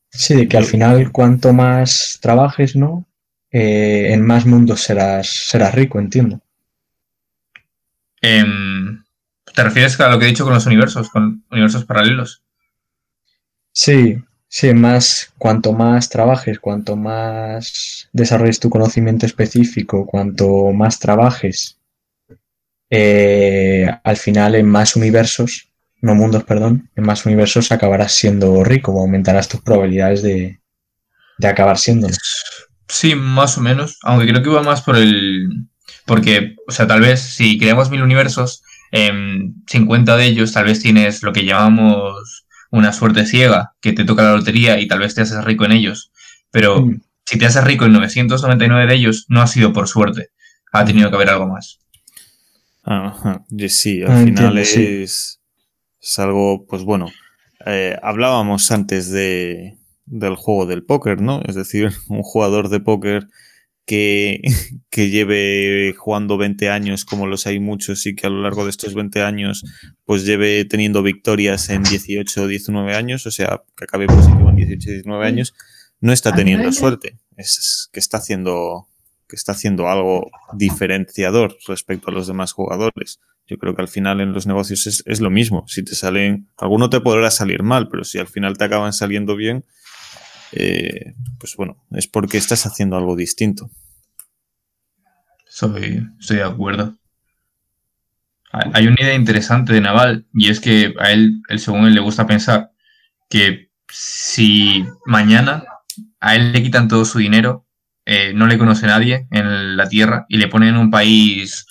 Sí, 0.10 0.36
de 0.36 0.48
que 0.48 0.58
al 0.58 0.64
final 0.64 1.12
cuanto 1.12 1.52
más 1.52 2.18
trabajes, 2.22 2.76
¿no? 2.76 3.06
Eh, 3.52 4.14
en 4.14 4.26
más 4.26 4.46
mundos 4.46 4.82
serás, 4.82 5.28
serás 5.28 5.76
rico, 5.76 6.00
entiendo. 6.00 6.40
Eh, 8.22 8.46
¿Te 9.54 9.64
refieres 9.64 10.00
a 10.00 10.10
lo 10.10 10.18
que 10.18 10.26
he 10.26 10.30
dicho 10.30 10.46
con 10.46 10.54
los 10.54 10.66
universos, 10.66 11.10
con 11.10 11.44
universos 11.52 11.84
paralelos? 11.84 12.44
Sí, 13.72 14.18
sí, 14.50 14.74
más, 14.74 15.34
cuanto 15.38 15.72
más 15.72 16.10
trabajes, 16.10 16.60
cuanto 16.60 16.98
más 16.98 18.10
desarrolles 18.12 18.60
tu 18.60 18.70
conocimiento 18.70 19.26
específico, 19.26 20.06
cuanto 20.06 20.74
más 20.74 21.00
trabajes, 21.00 21.78
eh, 22.90 23.88
al 24.04 24.18
final 24.18 24.56
en 24.56 24.68
más 24.68 24.96
universos 24.98 25.70
no 26.02 26.16
mundos, 26.16 26.44
perdón, 26.44 26.90
en 26.96 27.04
más 27.04 27.26
universos 27.26 27.72
acabarás 27.72 28.14
siendo 28.14 28.64
rico 28.64 28.92
o 28.94 29.02
aumentarás 29.02 29.50
tus 29.50 29.62
probabilidades 29.62 30.22
de, 30.22 30.60
de 31.38 31.48
acabar 31.48 31.78
siendo. 31.78 32.08
Sí, 32.88 33.16
más 33.16 33.58
o 33.58 33.62
menos, 33.62 33.98
aunque 34.04 34.28
creo 34.28 34.44
que 34.44 34.50
va 34.50 34.64
más 34.64 34.82
por 34.82 34.96
el... 34.96 35.68
Porque, 36.06 36.56
o 36.68 36.72
sea, 36.72 36.88
tal 36.88 37.02
vez 37.02 37.20
si 37.20 37.58
creamos 37.58 37.90
mil 37.90 38.02
universos, 38.02 38.64
eh, 38.92 39.12
50 39.68 40.18
de 40.18 40.26
ellos 40.26 40.54
tal 40.54 40.66
vez 40.66 40.80
tienes 40.80 41.22
lo 41.22 41.34
que 41.34 41.46
llamamos 41.46 42.39
una 42.72 42.94
suerte 42.94 43.26
ciega, 43.26 43.74
que 43.82 43.94
te 43.94 44.06
toca 44.06 44.24
la 44.24 44.36
lotería 44.36 44.80
y 44.80 44.88
tal 44.88 45.00
vez 45.00 45.16
te 45.16 45.22
haces 45.22 45.44
rico 45.44 45.66
en 45.66 45.72
ellos. 45.72 46.12
Pero 46.52 46.82
mm. 46.82 47.02
si 47.26 47.38
te 47.38 47.46
haces 47.46 47.64
rico 47.64 47.86
en 47.86 47.94
999 47.94 48.88
de 48.88 48.96
ellos, 48.96 49.26
no 49.30 49.42
ha 49.42 49.48
sido 49.48 49.74
por 49.74 49.88
suerte. 49.88 50.30
Ha 50.72 50.86
tenido 50.86 51.10
que 51.10 51.16
haber 51.16 51.30
algo 51.30 51.48
más. 51.48 51.80
Ajá, 52.84 53.44
sí, 53.68 54.02
al 54.02 54.12
ah, 54.12 54.24
final 54.24 54.28
entiendo, 54.28 54.60
es... 54.60 54.72
Sí 54.72 55.40
es 56.02 56.20
algo, 56.20 56.66
pues 56.68 56.84
bueno, 56.84 57.08
eh, 57.66 57.98
hablábamos 58.02 58.72
antes 58.72 59.12
de, 59.12 59.78
del 60.06 60.36
juego 60.36 60.66
del 60.66 60.84
póker, 60.84 61.22
¿no? 61.22 61.42
Es 61.46 61.56
decir, 61.56 61.92
un 62.10 62.24
jugador 62.24 62.70
de 62.70 62.80
póker 62.80 63.28
que, 63.90 64.42
que 64.92 65.10
lleve 65.10 65.96
jugando 65.98 66.38
20 66.38 66.70
años, 66.70 67.06
como 67.06 67.26
los 67.26 67.48
hay 67.48 67.60
muchos, 67.60 68.06
y 68.06 68.16
que 68.16 68.28
a 68.28 68.30
lo 68.30 68.44
largo 68.44 68.64
de 68.64 68.70
estos 68.70 68.94
20 68.94 69.24
años, 69.24 69.66
pues 70.06 70.26
lleve 70.26 70.64
teniendo 70.66 71.02
victorias 71.02 71.70
en 71.70 71.82
18 71.82 72.44
o 72.44 72.48
19 72.48 72.94
años, 72.94 73.26
o 73.26 73.32
sea, 73.32 73.64
que 73.76 73.86
acabe 73.86 74.06
positivo 74.06 74.50
en 74.50 74.58
18 74.58 74.90
o 74.90 74.94
19 74.94 75.26
años, 75.26 75.56
no 76.02 76.14
está 76.14 76.36
teniendo 76.36 76.72
suerte. 76.72 77.18
Es 77.36 77.90
que 77.92 78.00
está 78.00 78.18
haciendo, 78.18 78.88
que 79.28 79.36
está 79.36 79.54
haciendo 79.54 79.90
algo 79.90 80.30
diferenciador 80.54 81.58
respecto 81.68 82.12
a 82.12 82.14
los 82.14 82.28
demás 82.28 82.54
jugadores. 82.54 83.20
Yo 83.48 83.58
creo 83.58 83.76
que 83.76 83.82
al 83.82 83.88
final 83.88 84.22
en 84.22 84.34
los 84.34 84.46
negocios 84.46 84.86
es, 84.86 85.02
es, 85.08 85.20
lo 85.20 85.32
mismo. 85.32 85.66
Si 85.68 85.84
te 85.84 85.96
salen, 85.96 86.48
alguno 86.58 86.92
te 86.92 87.02
podrá 87.02 87.32
salir 87.32 87.64
mal, 87.64 87.90
pero 87.90 88.04
si 88.04 88.20
al 88.20 88.28
final 88.28 88.56
te 88.56 88.66
acaban 88.66 88.94
saliendo 88.94 89.36
bien, 89.36 89.66
eh, 90.52 91.14
pues 91.40 91.56
bueno, 91.56 91.86
es 91.92 92.08
porque 92.08 92.38
estás 92.38 92.66
haciendo 92.66 92.98
algo 92.98 93.16
distinto. 93.16 93.70
Soy, 95.48 96.08
estoy 96.20 96.38
de 96.38 96.44
acuerdo. 96.44 96.96
Hay 98.52 98.88
una 98.88 98.96
idea 99.00 99.14
interesante 99.14 99.74
de 99.74 99.82
Naval 99.82 100.26
y 100.34 100.50
es 100.50 100.60
que 100.60 100.94
a 101.00 101.12
él, 101.12 101.42
él, 101.50 101.60
según 101.60 101.86
él, 101.86 101.94
le 101.94 102.02
gusta 102.02 102.26
pensar 102.26 102.72
que 103.30 103.70
si 103.88 104.86
mañana 105.06 105.66
a 106.20 106.36
él 106.36 106.52
le 106.52 106.64
quitan 106.64 106.88
todo 106.88 107.06
su 107.06 107.20
dinero, 107.20 107.68
eh, 108.06 108.34
no 108.34 108.48
le 108.48 108.58
conoce 108.58 108.88
nadie 108.88 109.28
en 109.30 109.78
la 109.78 109.88
Tierra 109.88 110.26
y 110.30 110.38
le 110.38 110.48
ponen 110.48 110.70
en 110.70 110.78
un 110.78 110.90
país 110.90 111.68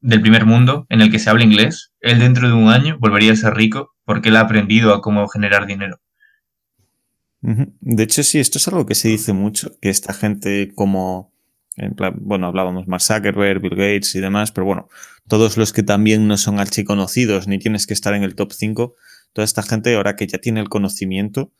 del 0.00 0.20
primer 0.20 0.46
mundo 0.46 0.86
en 0.88 1.00
el 1.00 1.10
que 1.10 1.18
se 1.18 1.30
habla 1.30 1.42
inglés, 1.42 1.92
él 2.00 2.20
dentro 2.20 2.46
de 2.46 2.54
un 2.54 2.70
año 2.70 2.96
volvería 3.00 3.32
a 3.32 3.36
ser 3.36 3.54
rico 3.54 3.96
porque 4.04 4.28
él 4.28 4.36
ha 4.36 4.40
aprendido 4.40 4.94
a 4.94 5.00
cómo 5.00 5.26
generar 5.26 5.66
dinero. 5.66 5.98
De 7.80 8.02
hecho, 8.02 8.24
sí, 8.24 8.40
esto 8.40 8.58
es 8.58 8.66
algo 8.66 8.86
que 8.86 8.96
se 8.96 9.08
dice 9.08 9.32
mucho, 9.32 9.78
que 9.80 9.88
esta 9.88 10.12
gente 10.12 10.72
como, 10.74 11.32
bueno, 12.16 12.48
hablábamos 12.48 12.88
Mark 12.88 13.02
Zuckerberg, 13.02 13.60
Bill 13.60 13.76
Gates 13.76 14.16
y 14.16 14.20
demás, 14.20 14.50
pero 14.50 14.64
bueno, 14.64 14.88
todos 15.28 15.56
los 15.56 15.72
que 15.72 15.84
también 15.84 16.26
no 16.26 16.38
son 16.38 16.58
archiconocidos 16.58 17.46
ni 17.46 17.60
tienes 17.60 17.86
que 17.86 17.94
estar 17.94 18.14
en 18.14 18.24
el 18.24 18.34
top 18.34 18.52
5, 18.52 18.96
toda 19.32 19.44
esta 19.44 19.62
gente 19.62 19.94
ahora 19.94 20.16
que 20.16 20.26
ya 20.26 20.38
tiene 20.38 20.58
el 20.58 20.68
conocimiento 20.68 21.52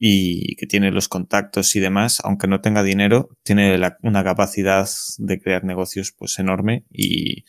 y 0.00 0.56
que 0.56 0.66
tiene 0.66 0.90
los 0.90 1.08
contactos 1.08 1.76
y 1.76 1.80
demás, 1.80 2.20
aunque 2.24 2.48
no 2.48 2.60
tenga 2.60 2.82
dinero, 2.82 3.28
tiene 3.44 3.78
una 4.02 4.24
capacidad 4.24 4.88
de 5.18 5.40
crear 5.40 5.62
negocios 5.62 6.10
pues 6.10 6.40
enorme 6.40 6.86
y, 6.90 7.44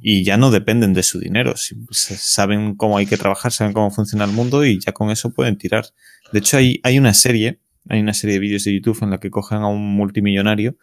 y 0.00 0.24
ya 0.24 0.36
no 0.36 0.50
dependen 0.50 0.94
de 0.94 1.02
su 1.02 1.18
dinero. 1.18 1.54
Saben 1.56 2.74
cómo 2.74 2.98
hay 2.98 3.06
que 3.06 3.16
trabajar, 3.16 3.52
saben 3.52 3.72
cómo 3.72 3.90
funciona 3.90 4.24
el 4.24 4.32
mundo 4.32 4.64
y 4.64 4.78
ya 4.78 4.92
con 4.92 5.10
eso 5.10 5.32
pueden 5.32 5.56
tirar. 5.56 5.86
De 6.32 6.40
hecho, 6.40 6.56
hay, 6.56 6.80
hay 6.82 6.98
una 6.98 7.14
serie, 7.14 7.60
hay 7.88 8.00
una 8.00 8.14
serie 8.14 8.34
de 8.34 8.40
vídeos 8.40 8.64
de 8.64 8.74
YouTube 8.74 9.02
en 9.02 9.10
la 9.10 9.18
que 9.18 9.30
cogen 9.30 9.58
a 9.58 9.68
un 9.68 9.94
multimillonario 9.94 10.76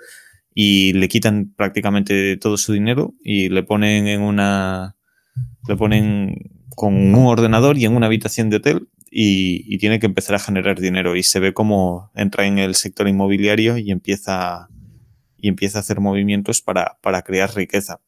y 0.53 0.93
le 0.93 1.07
quitan 1.07 1.53
prácticamente 1.55 2.37
todo 2.37 2.57
su 2.57 2.73
dinero 2.73 3.13
y 3.23 3.49
le 3.49 3.63
ponen 3.63 4.07
en 4.07 4.21
una, 4.21 4.95
le 5.67 5.75
ponen 5.75 6.51
con 6.69 6.95
un 6.95 7.25
ordenador 7.27 7.77
y 7.77 7.85
en 7.85 7.95
una 7.95 8.07
habitación 8.07 8.49
de 8.49 8.57
hotel 8.57 8.89
y, 9.11 9.77
tiene 9.77 9.99
que 9.99 10.07
empezar 10.07 10.35
a 10.35 10.39
generar 10.39 10.79
dinero 10.79 11.15
y 11.15 11.23
se 11.23 11.39
ve 11.39 11.53
cómo 11.53 12.11
entra 12.15 12.45
en 12.45 12.57
el 12.57 12.75
sector 12.75 13.07
inmobiliario 13.07 13.77
y 13.77 13.91
empieza, 13.91 14.69
y 15.37 15.47
empieza 15.47 15.79
a 15.79 15.81
hacer 15.81 15.99
movimientos 15.99 16.61
para, 16.61 16.97
para 17.01 17.21
crear 17.21 17.53
riqueza. 17.55 18.01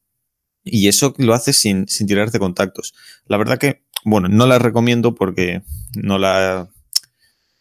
Y 0.63 0.87
eso 0.87 1.13
lo 1.17 1.33
hace 1.33 1.53
sin, 1.53 1.87
sin 1.87 2.07
tirar 2.07 2.31
de 2.31 2.39
contactos. 2.39 2.93
La 3.25 3.37
verdad 3.37 3.57
que, 3.57 3.83
bueno, 4.03 4.27
no 4.27 4.45
la 4.47 4.59
recomiendo 4.59 5.15
porque 5.15 5.63
no 5.95 6.17
la... 6.17 6.69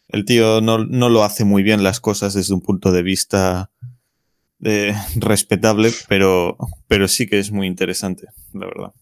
El 0.07 0.25
tío 0.25 0.59
no, 0.59 0.79
no 0.79 1.09
lo 1.09 1.23
hace 1.23 1.43
muy 1.43 1.61
bien 1.61 1.83
las 1.83 1.99
cosas 1.99 2.33
desde 2.33 2.53
un 2.53 2.61
punto 2.61 2.91
de 2.91 3.03
vista 3.03 3.71
de, 4.59 4.93
respetable, 5.15 5.91
pero, 6.07 6.57
pero 6.87 7.07
sí 7.07 7.27
que 7.27 7.39
es 7.39 7.51
muy 7.51 7.67
interesante, 7.67 8.27
la 8.53 8.67
verdad. 8.67 8.93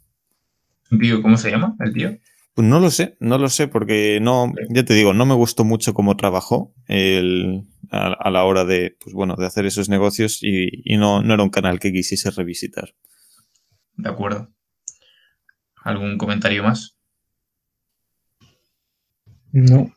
Tío, 0.99 1.21
¿cómo 1.21 1.37
se 1.37 1.51
llama 1.51 1.75
el 1.79 1.93
tío? 1.93 2.17
Pues 2.53 2.67
no 2.67 2.79
lo 2.79 2.89
sé, 2.89 3.17
no 3.19 3.37
lo 3.37 3.49
sé, 3.49 3.67
porque 3.67 4.19
no, 4.21 4.51
ya 4.69 4.83
te 4.83 4.93
digo, 4.93 5.13
no 5.13 5.25
me 5.25 5.35
gustó 5.35 5.63
mucho 5.63 5.93
cómo 5.93 6.17
trabajó 6.17 6.73
el, 6.87 7.67
a, 7.91 8.31
la 8.31 8.45
hora 8.45 8.65
de, 8.65 8.95
pues 8.99 9.13
bueno, 9.13 9.35
de 9.35 9.45
hacer 9.45 9.65
esos 9.65 9.89
negocios 9.89 10.39
y, 10.41 10.97
no, 10.97 11.21
no 11.21 11.33
era 11.33 11.43
un 11.43 11.49
canal 11.49 11.79
que 11.79 11.91
quisiese 11.91 12.31
revisitar. 12.31 12.95
De 13.97 14.09
acuerdo. 14.09 14.47
¿Algún 15.83 16.17
comentario 16.17 16.63
más? 16.63 16.95
No. 19.51 19.91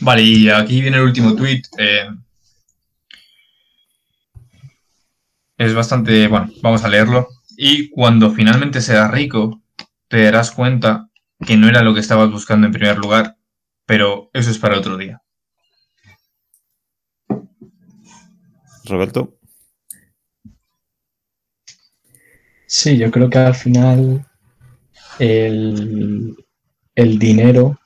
Vale, 0.00 0.22
y 0.22 0.48
aquí 0.48 0.80
viene 0.80 0.96
el 0.96 1.04
último 1.04 1.36
tweet. 1.36 1.62
Eh, 1.78 2.08
es 5.58 5.74
bastante, 5.74 6.26
bueno, 6.28 6.50
vamos 6.62 6.82
a 6.84 6.88
leerlo. 6.88 7.28
Y 7.56 7.90
cuando 7.90 8.32
finalmente 8.32 8.80
seas 8.80 9.10
rico, 9.10 9.62
te 10.08 10.24
darás 10.24 10.50
cuenta 10.50 11.08
que 11.44 11.56
no 11.56 11.68
era 11.68 11.82
lo 11.82 11.94
que 11.94 12.00
estabas 12.00 12.30
buscando 12.30 12.66
en 12.66 12.72
primer 12.72 12.98
lugar, 12.98 13.36
pero 13.84 14.30
eso 14.32 14.50
es 14.50 14.58
para 14.58 14.78
otro 14.78 14.96
día. 14.96 15.22
Roberto. 18.84 19.38
Sí, 22.74 22.96
yo 22.96 23.10
creo 23.10 23.28
que 23.28 23.36
al 23.36 23.54
final 23.54 24.24
el, 25.18 26.34
dinero 26.96 27.78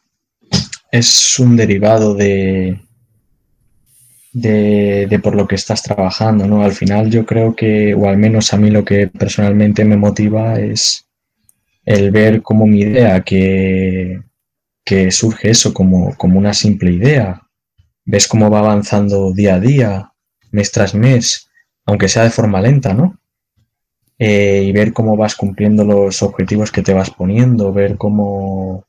es 0.93 1.41
un 1.41 1.57
derivado 1.57 2.15
de, 2.15 2.81
de, 4.33 5.09
de, 5.11 5.19
por 5.19 5.35
lo 5.35 5.49
que 5.49 5.57
estás 5.57 5.83
trabajando, 5.83 6.47
¿no? 6.47 6.63
Al 6.63 6.71
final 6.71 7.11
yo 7.11 7.27
creo 7.27 7.57
que, 7.57 7.95
o 7.95 8.09
al 8.09 8.17
menos 8.17 8.55
a 8.55 8.59
mí 8.59 8.71
lo 8.71 8.85
que 8.85 9.09
personalmente 9.09 9.85
me 9.85 9.97
motiva 9.97 10.61
es 10.61 11.09
el 11.85 12.13
ver 12.13 12.43
como 12.43 12.65
mi 12.65 12.83
idea 12.83 13.23
que, 13.23 14.21
que 14.85 15.11
surge 15.11 15.51
eso 15.51 15.75
como, 15.75 16.17
como 16.17 16.39
una 16.39 16.55
simple 16.55 16.93
idea. 16.93 17.43
Ves 18.05 18.29
cómo 18.29 18.51
va 18.51 18.61
avanzando 18.61 19.33
día 19.33 19.57
a 19.57 19.61
día, 19.61 20.13
mes 20.53 20.71
tras 20.71 20.95
mes, 20.95 21.51
aunque 21.87 22.09
sea 22.09 22.23
de 22.23 22.31
forma 22.31 22.61
lenta, 22.61 22.95
¿no? 22.95 23.19
Eh, 24.19 24.63
y 24.65 24.73
ver 24.73 24.95
cómo 24.95 25.17
vas 25.17 25.35
cumpliendo 25.35 25.85
los 25.85 26.23
objetivos 26.23 26.73
que 26.73 26.83
te 26.83 26.95
vas 26.95 27.11
poniendo, 27.11 27.73
ver 27.73 27.97
cómo, 27.99 28.87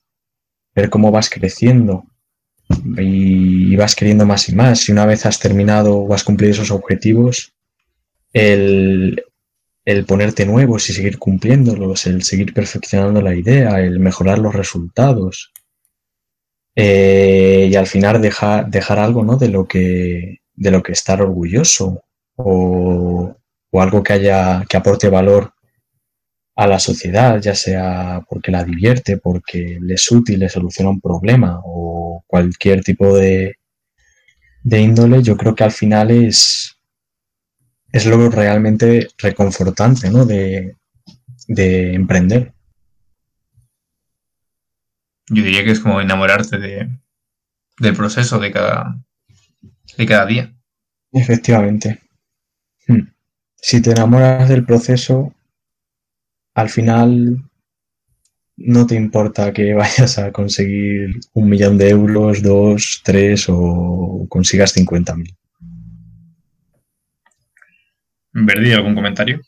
ver 0.74 0.90
cómo 0.90 1.12
vas 1.12 1.30
creciendo 1.30 2.06
y, 2.98 3.76
vas 3.76 3.96
queriendo 3.96 4.26
más 4.26 4.48
y 4.50 4.56
más. 4.56 4.88
Y 4.88 4.92
una 4.94 5.06
vez 5.06 5.26
has 5.26 5.40
terminado 5.40 5.98
o 5.98 6.14
has 6.14 6.24
cumplido 6.24 6.54
esos 6.54 6.72
objetivos, 6.72 7.54
el, 8.32 9.22
el 9.86 10.06
ponerte 10.06 10.46
nuevos 10.46 10.90
y 10.90 10.94
seguir 10.94 11.18
cumpliéndolos, 11.18 12.08
el 12.08 12.24
seguir 12.24 12.54
perfeccionando 12.54 13.22
la 13.22 13.36
idea, 13.36 13.82
el 13.82 14.00
mejorar 14.00 14.40
los 14.40 14.56
resultados. 14.56 15.52
Eh, 16.76 17.70
y 17.72 17.76
al 17.76 17.88
final 17.88 18.22
dejar, 18.22 18.70
dejar 18.70 19.00
algo 19.00 19.24
¿no? 19.24 19.36
de, 19.36 19.50
lo 19.50 19.68
que, 19.68 20.42
de 20.54 20.72
lo 20.72 20.84
que 20.84 20.92
estar 20.92 21.22
orgulloso 21.22 22.04
o, 22.36 23.36
o 23.72 23.82
algo 23.82 24.04
que 24.04 24.14
haya 24.14 24.64
que 24.68 24.78
aporte 24.78 25.10
valor 25.10 25.54
a 26.56 26.66
la 26.66 26.80
sociedad, 26.80 27.40
ya 27.40 27.54
sea 27.54 28.24
porque 28.28 28.52
la 28.52 28.64
divierte, 28.64 29.18
porque 29.18 29.78
le 29.80 29.94
es 29.94 30.12
útil, 30.12 30.40
le 30.40 30.50
soluciona 30.50 30.90
un 30.90 31.00
problema 31.00 31.62
o 31.64 32.24
cualquier 32.26 32.84
tipo 32.84 33.16
de, 33.16 33.58
de 34.64 34.82
índole, 34.82 35.22
yo 35.22 35.38
creo 35.38 35.54
que 35.54 35.64
al 35.64 35.72
final 35.72 36.12
es, 36.12 36.78
es 37.92 38.06
lo 38.06 38.30
realmente 38.30 39.08
reconfortante, 39.18 40.10
¿no? 40.10 40.26
De, 40.26 40.76
emprender. 41.48 42.54
Yo 45.30 45.44
diría 45.44 45.64
que 45.64 45.72
es 45.72 45.80
como 45.80 46.02
enamorarte 46.02 46.58
de, 46.58 46.90
del 47.80 47.96
proceso 47.96 48.40
de 48.40 48.52
cada, 48.52 48.98
de 49.98 50.06
cada 50.06 50.26
día. 50.26 50.54
Efectivamente. 51.14 52.02
Si 53.58 53.82
te 53.82 53.92
enamoras 53.92 54.50
del 54.50 54.66
proceso, 54.66 55.34
al 56.54 56.70
final 56.70 57.44
no 58.58 58.88
te 58.88 58.96
importa 58.96 59.54
que 59.54 59.74
vayas 59.76 60.18
a 60.18 60.32
conseguir 60.32 61.20
un 61.34 61.50
millón 61.50 61.78
de 61.78 61.90
euros, 61.90 62.42
dos, 62.42 63.02
tres 63.04 63.46
o 63.50 64.26
consigas 64.30 64.76
50.000. 64.76 65.36
Verdi, 68.34 68.74
¿algún 68.74 68.94
comentario? 68.94 69.42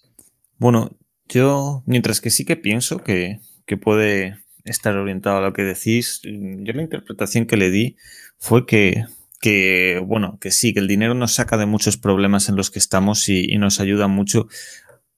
Bueno, 0.57 0.97
yo, 1.27 1.83
mientras 1.85 2.21
que 2.21 2.31
sí 2.31 2.43
que 2.43 2.55
pienso 2.55 3.03
que, 3.03 3.39
puede 3.81 4.35
estar 4.65 4.97
orientado 4.97 5.37
a 5.37 5.41
lo 5.41 5.53
que 5.53 5.61
decís, 5.61 6.21
yo 6.23 6.73
la 6.73 6.81
interpretación 6.81 7.45
que 7.45 7.55
le 7.55 7.69
di 7.69 7.97
fue 8.39 8.65
que, 8.65 9.05
que, 9.39 10.01
bueno, 10.05 10.37
que 10.39 10.51
sí, 10.51 10.73
que 10.73 10.79
el 10.79 10.87
dinero 10.87 11.13
nos 11.13 11.33
saca 11.33 11.57
de 11.57 11.65
muchos 11.65 11.97
problemas 11.97 12.49
en 12.49 12.55
los 12.55 12.71
que 12.71 12.79
estamos 12.79 13.29
y, 13.29 13.57
nos 13.57 13.79
ayuda 13.79 14.07
mucho, 14.07 14.47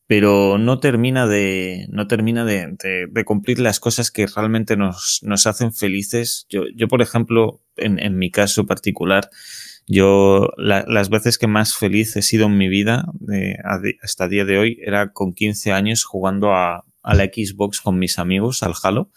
pero 0.07 0.57
no 0.57 0.79
termina 0.79 1.27
de, 1.27 1.87
no 1.89 2.07
termina 2.07 2.45
de, 2.45 2.75
cumplir 3.25 3.59
las 3.59 3.79
cosas 3.79 4.11
que 4.11 4.27
realmente 4.27 4.77
nos, 4.77 5.19
nos 5.23 5.47
hacen 5.47 5.73
felices. 5.73 6.45
Yo, 6.49 6.63
yo, 6.75 6.87
por 6.87 7.01
ejemplo, 7.01 7.61
en, 7.75 7.99
en 7.99 8.17
mi 8.17 8.29
caso 8.31 8.65
particular, 8.65 9.29
yo, 9.87 10.49
las 10.57 11.09
veces 11.09 11.37
que 11.37 11.47
más 11.47 11.75
feliz 11.75 12.15
he 12.15 12.21
sido 12.21 12.45
en 12.45 12.57
mi 12.57 12.69
vida, 12.69 13.05
hasta 14.01 14.23
el 14.25 14.29
día 14.29 14.45
de 14.45 14.57
hoy, 14.57 14.79
era 14.81 15.11
con 15.11 15.33
15 15.33 15.73
años 15.73 16.05
jugando 16.05 16.53
a, 16.53 16.85
la 17.03 17.25
Xbox 17.25 17.81
con 17.81 17.99
mis 17.99 18.17
amigos, 18.19 18.63
al 18.63 18.73
Halo. 18.81 19.09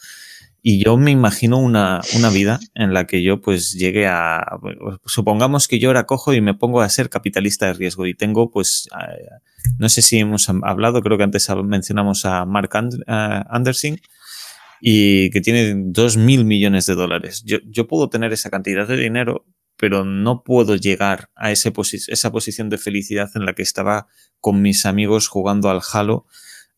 Y 0.66 0.82
yo 0.82 0.97
me 0.97 1.11
imagino 1.11 1.59
una, 1.59 2.01
una, 2.16 2.31
vida 2.31 2.59
en 2.74 2.95
la 2.95 3.07
que 3.07 3.23
yo 3.23 3.43
pues 3.43 3.74
llegue 3.74 4.07
a, 4.07 4.59
supongamos 5.05 5.69
que 5.69 5.78
yo 5.78 5.91
ahora 5.91 6.07
cojo 6.07 6.32
y 6.32 6.41
me 6.41 6.55
pongo 6.55 6.81
a 6.81 6.89
ser 6.89 7.11
capitalista 7.11 7.66
de 7.66 7.74
riesgo 7.74 8.07
y 8.07 8.15
tengo 8.15 8.51
pues, 8.51 8.89
no 9.78 9.91
sé 9.91 10.01
si 10.01 10.20
hemos 10.20 10.49
hablado, 10.49 11.03
creo 11.03 11.19
que 11.19 11.24
antes 11.24 11.47
mencionamos 11.62 12.24
a 12.24 12.47
Mark 12.47 12.70
Anderson 13.07 14.01
y 14.81 15.28
que 15.28 15.43
tiene 15.43 15.74
dos 15.77 16.16
mil 16.16 16.47
millones 16.47 16.86
de 16.86 16.95
dólares. 16.95 17.43
Yo, 17.45 17.59
yo 17.66 17.86
puedo 17.86 18.09
tener 18.09 18.32
esa 18.32 18.49
cantidad 18.49 18.89
de 18.89 18.97
dinero, 18.97 19.45
pero 19.77 20.07
no 20.07 20.45
puedo 20.45 20.77
llegar 20.77 21.28
a 21.35 21.53
ese 21.53 21.74
esa 22.09 22.32
posición 22.32 22.70
de 22.70 22.78
felicidad 22.78 23.31
en 23.35 23.45
la 23.45 23.53
que 23.53 23.62
estaba 23.62 24.07
con 24.41 24.62
mis 24.62 24.86
amigos 24.86 25.28
jugando 25.28 25.69
al 25.69 25.82
Halo 25.93 26.24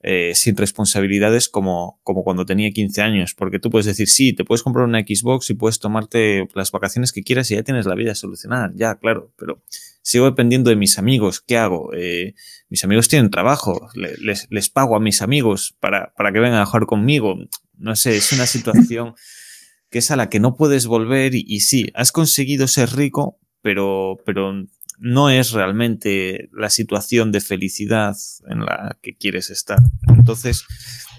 eh, 0.09 0.37
sin 0.37 0.57
responsabilidades 0.57 1.49
como, 1.49 1.99
como 2.05 2.23
cuando 2.23 2.47
tenía 2.47 2.71
15 2.71 3.03
años. 3.03 3.35
Porque 3.37 3.59
tú 3.59 3.71
puedes 3.71 3.87
decir, 3.87 4.09
sí, 4.09 4.33
te 4.33 4.45
puedes 4.45 4.63
comprar 4.63 4.87
una 4.87 5.01
Xbox 5.01 5.51
y 5.51 5.55
puedes 5.55 5.81
tomarte 5.81 6.47
las 6.55 6.71
vacaciones 6.71 7.11
que 7.11 7.25
quieras 7.25 7.51
y 7.51 7.57
ya 7.57 7.65
tienes 7.65 7.87
la 7.87 7.97
vida 7.97 8.15
solucionada. 8.15 8.71
Ya, 8.77 8.95
claro, 9.01 9.33
pero 9.37 9.65
sigo 10.03 10.27
dependiendo 10.27 10.71
de 10.71 10.77
mis 10.77 11.01
amigos. 11.01 11.41
¿Qué 11.41 11.59
hago? 11.59 11.93
Eh, 11.93 12.35
mis 12.69 12.85
amigos 12.85 13.09
tienen 13.09 13.31
trabajo, 13.31 13.89
les, 13.97 14.47
les, 14.49 14.71
pago 14.71 14.95
a 14.95 15.01
mis 15.01 15.23
amigos 15.23 15.77
para, 15.81 16.15
para 16.17 16.31
que 16.33 16.39
vengan 16.39 16.61
a 16.61 16.67
jugar 16.67 16.87
conmigo. 16.87 17.35
No 17.77 17.97
sé, 17.97 18.17
es 18.17 18.33
una 18.33 18.47
situación 18.47 19.15
que 19.91 19.99
es 19.99 20.13
a 20.13 20.17
la 20.17 20.29
que 20.29 20.39
no 20.39 20.55
puedes 20.55 20.87
volver 20.87 21.35
y, 21.35 21.59
sí, 21.63 21.91
has 21.95 22.13
conseguido 22.13 22.69
ser 22.69 22.91
rico, 22.91 23.41
pero, 23.61 24.19
pero 24.25 24.53
no 24.99 25.31
es 25.31 25.53
realmente 25.53 26.49
la 26.53 26.71
situación 26.71 27.33
de 27.33 27.41
felicidad 27.41 28.17
en 28.49 28.61
la 28.61 28.99
que 29.03 29.17
quieres 29.17 29.51
estar. 29.51 29.79
Entonces, 30.09 30.65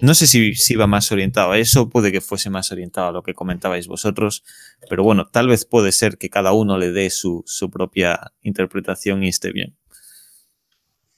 no 0.01 0.13
sé 0.13 0.27
si, 0.27 0.53
si 0.55 0.75
va 0.75 0.87
más 0.87 1.11
orientado 1.11 1.51
a 1.51 1.57
eso, 1.57 1.89
puede 1.89 2.11
que 2.11 2.21
fuese 2.21 2.49
más 2.49 2.71
orientado 2.71 3.07
a 3.07 3.11
lo 3.11 3.23
que 3.23 3.33
comentabais 3.33 3.87
vosotros, 3.87 4.43
pero 4.89 5.03
bueno, 5.03 5.27
tal 5.27 5.47
vez 5.47 5.65
puede 5.65 5.91
ser 5.91 6.17
que 6.17 6.29
cada 6.29 6.53
uno 6.53 6.77
le 6.77 6.91
dé 6.91 7.09
su, 7.09 7.43
su 7.45 7.69
propia 7.69 8.31
interpretación 8.41 9.23
y 9.23 9.29
esté 9.29 9.51
bien. 9.51 9.75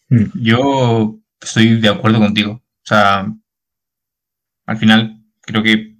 Hmm. 0.10 0.26
Yo 0.36 1.20
estoy 1.42 1.80
de 1.80 1.90
acuerdo 1.90 2.20
contigo. 2.20 2.52
O 2.54 2.86
sea, 2.86 3.28
al 4.66 4.78
final 4.78 5.24
creo 5.42 5.64
que 5.64 5.96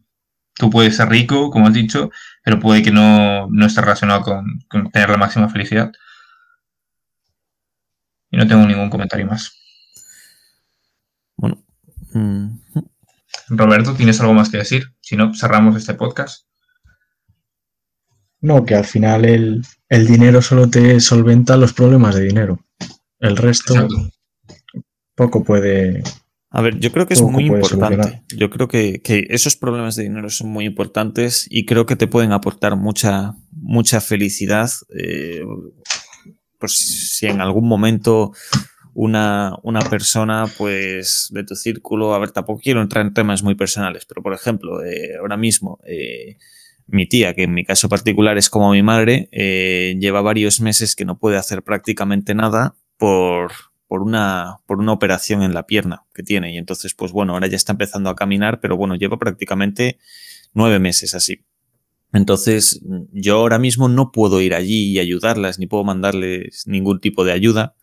tú 0.56 0.70
puedes 0.70 0.96
ser 0.96 1.10
rico, 1.10 1.50
como 1.50 1.68
has 1.68 1.74
dicho, 1.74 2.12
pero 2.44 2.60
puede 2.60 2.82
que 2.84 2.92
no, 2.92 3.48
no 3.50 3.66
esté 3.66 3.82
relacionado 3.82 4.22
con, 4.22 4.46
con, 4.70 4.92
tener 4.92 5.10
la 5.10 5.18
máxima 5.18 5.50
felicidad. 5.50 5.92
Y 8.32 8.38
no 8.38 8.48
tengo 8.48 8.66
ningún 8.66 8.90
comentario 8.90 9.26
más. 9.26 9.52
Bueno. 11.36 11.64
Mm. 12.14 12.60
Roberto, 13.50 13.96
¿tienes 13.96 14.20
algo 14.22 14.34
más 14.34 14.50
que 14.50 14.58
decir? 14.58 14.84
Si 15.02 15.16
no, 15.16 15.34
cerramos 15.34 15.76
este 15.76 15.94
podcast. 15.94 16.46
No, 18.42 18.66
que 18.66 18.76
al 18.76 18.86
final 18.86 19.26
el, 19.26 19.66
el 19.90 20.08
dinero 20.08 20.42
solo 20.42 20.70
te 20.70 21.00
solventa 21.00 21.58
los 21.58 21.74
problemas 21.74 22.16
de 22.16 22.26
dinero. 22.26 22.60
El 23.20 23.36
resto 23.36 23.74
Exacto. 23.74 24.12
poco 25.16 25.44
puede, 25.44 26.04
a 26.52 26.62
ver, 26.62 26.80
yo 26.80 26.92
creo 26.92 27.06
que 27.06 27.14
es 27.14 27.22
muy 27.22 27.46
importante. 27.46 28.24
Yo 28.36 28.50
creo 28.50 28.68
que, 28.68 29.02
que, 29.04 29.28
esos 29.30 29.56
problemas 29.56 29.96
de 29.96 30.04
dinero 30.04 30.30
son 30.30 30.50
muy 30.50 30.66
importantes 30.66 31.46
y 31.50 31.66
creo 31.66 31.86
que 31.86 31.96
te 31.96 32.08
pueden 32.08 32.32
aportar 32.32 32.76
mucha, 32.76 33.36
mucha 33.52 34.02
felicidad. 34.02 34.70
Eh, 34.98 35.42
pues 36.60 36.74
si 36.78 37.26
en 37.26 37.42
algún 37.42 37.68
momento 37.68 38.34
una, 38.94 39.56
una 39.64 39.80
persona, 39.82 40.46
pues, 40.58 41.30
de 41.32 41.44
tu 41.44 41.56
círculo, 41.56 42.14
a 42.14 42.20
ver, 42.20 42.32
tampoco 42.32 42.62
quiero 42.62 42.82
entrar 42.82 43.06
en 43.06 43.14
temas 43.14 43.44
muy 43.44 43.56
personales, 43.56 44.06
pero 44.06 44.22
por 44.22 44.34
ejemplo, 44.34 44.84
eh, 44.84 45.16
ahora 45.20 45.38
mismo, 45.38 45.80
eh, 45.86 46.38
mi 46.88 47.08
tía, 47.08 47.34
que 47.34 47.44
en 47.44 47.54
mi 47.54 47.64
caso 47.64 47.88
particular 47.88 48.38
es 48.38 48.50
como 48.50 48.72
mi 48.72 48.84
madre, 48.84 49.30
eh, 49.32 49.96
lleva 50.00 50.22
varios 50.22 50.60
meses 50.60 50.96
que 50.96 51.06
no 51.06 51.18
puede 51.18 51.38
hacer 51.38 51.64
prácticamente 51.64 52.34
nada 52.34 52.76
por, 52.98 53.52
por 53.88 54.02
una, 54.02 54.58
por 54.66 54.80
una 54.80 54.92
operación 54.92 55.44
en 55.44 55.54
la 55.54 55.66
pierna 55.66 56.04
que 56.14 56.24
tiene. 56.24 56.54
Y 56.54 56.58
entonces, 56.58 56.94
pues 56.94 57.12
bueno, 57.12 57.34
ahora 57.34 57.48
ya 57.48 57.56
está 57.56 57.74
empezando 57.74 58.10
a 58.10 58.16
caminar, 58.16 58.60
pero 58.60 58.76
bueno, 58.76 58.96
lleva 58.96 59.18
prácticamente 59.18 59.98
nueve 60.54 60.80
meses 60.80 61.14
así. 61.16 61.46
Entonces, 62.12 62.82
yo 63.12 63.36
ahora 63.36 63.60
mismo 63.60 63.88
no 63.88 64.12
puedo 64.12 64.42
ir 64.42 64.56
allí 64.56 64.92
y 64.92 65.00
ayudarlas, 65.00 65.60
ni 65.60 65.68
puedo 65.68 65.84
mandarles 65.84 66.64
ningún 66.66 67.00
tipo 67.00 67.24
de 67.24 67.34
ayuda 67.34 67.76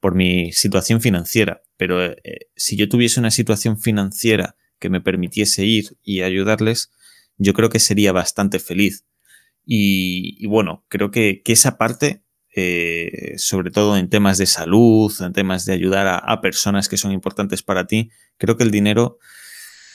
por 0.00 0.14
mi 0.14 0.52
situación 0.52 1.00
financiera. 1.00 1.62
Pero 1.76 2.04
eh, 2.04 2.48
si 2.54 2.76
yo 2.76 2.88
tuviese 2.88 3.18
una 3.18 3.30
situación 3.30 3.78
financiera 3.78 4.56
que 4.78 4.90
me 4.90 5.00
permitiese 5.00 5.64
ir 5.64 5.96
y 6.02 6.22
ayudarles, 6.22 6.92
yo 7.36 7.52
creo 7.52 7.68
que 7.68 7.80
sería 7.80 8.12
bastante 8.12 8.58
feliz. 8.58 9.04
Y, 9.66 10.46
bueno, 10.46 10.84
creo 10.88 11.10
que, 11.10 11.42
esa 11.46 11.78
parte 11.78 12.22
eh, 12.54 13.32
sobre 13.36 13.70
todo 13.72 13.96
en 13.96 14.08
temas 14.08 14.38
de 14.38 14.46
salud, 14.46 15.12
en 15.20 15.32
temas 15.32 15.64
de 15.64 15.72
ayudar 15.72 16.22
a, 16.22 16.40
personas 16.40 16.88
que 16.88 16.96
son 16.96 17.10
importantes 17.10 17.62
para 17.62 17.86
ti, 17.86 18.10
creo 18.36 18.56
que 18.56 18.62
el 18.62 18.70
dinero 18.70 19.18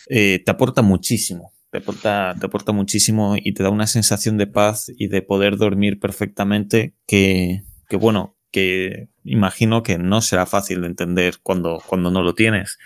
eh, 0.09 0.41
te 0.43 0.51
aporta 0.51 0.81
muchísimo, 0.81 1.53
te 1.71 1.79
aporta, 1.79 2.35
te 2.39 2.45
aporta 2.45 2.71
muchísimo 2.71 3.35
y 3.37 3.53
te 3.53 3.63
da 3.63 3.69
una 3.69 3.87
sensación 3.87 4.37
de 4.37 4.47
paz 4.47 4.91
y 4.97 5.07
de 5.07 5.21
poder 5.21 5.57
dormir 5.57 5.99
perfectamente 5.99 6.95
que, 7.05 7.63
que 7.87 7.95
bueno, 7.95 8.37
que 8.51 9.09
imagino 9.23 9.83
que 9.83 9.97
no 9.97 10.21
será 10.21 10.45
fácil 10.45 10.81
de 10.81 10.87
entender 10.87 11.35
cuando, 11.43 11.81
cuando 11.85 12.09
no 12.11 12.23
lo 12.23 12.33
tienes. 12.33 12.77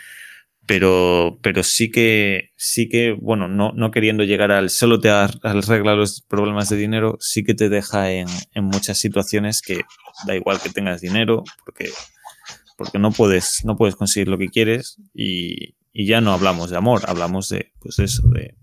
Pero, 0.65 1.39
pero 1.41 1.61
sí 1.61 1.91
que, 1.91 2.51
sí 2.55 2.87
que, 2.87 3.11
bueno, 3.11 3.49
no, 3.49 3.73
no 3.73 3.91
queriendo 3.91 4.23
llegar 4.23 4.53
al 4.53 4.69
solo 4.69 5.01
te 5.01 5.09
arregla 5.09 5.93
los 5.93 6.21
problemas 6.21 6.69
de 6.69 6.77
dinero, 6.77 7.17
sí 7.19 7.43
que 7.43 7.53
te 7.53 7.67
deja 7.67 8.11
en, 8.11 8.27
en 8.53 8.63
muchas 8.63 8.97
situaciones 8.97 9.61
que 9.61 9.81
da 10.25 10.35
igual 10.35 10.61
que 10.61 10.69
tengas 10.69 11.01
dinero, 11.01 11.43
porque, 11.65 11.89
porque 12.77 12.97
no 12.97 13.11
puedes, 13.11 13.65
no 13.65 13.75
puedes 13.75 13.97
conseguir 13.97 14.29
lo 14.29 14.37
que 14.37 14.47
quieres 14.47 15.01
y, 15.13 15.75
y 15.91 16.05
ya 16.05 16.21
no 16.21 16.31
hablamos 16.31 16.69
de 16.69 16.77
amor, 16.77 17.01
hablamos 17.07 17.49
de, 17.49 17.73
pues 17.81 17.99
eso, 17.99 18.25
de, 18.29 18.55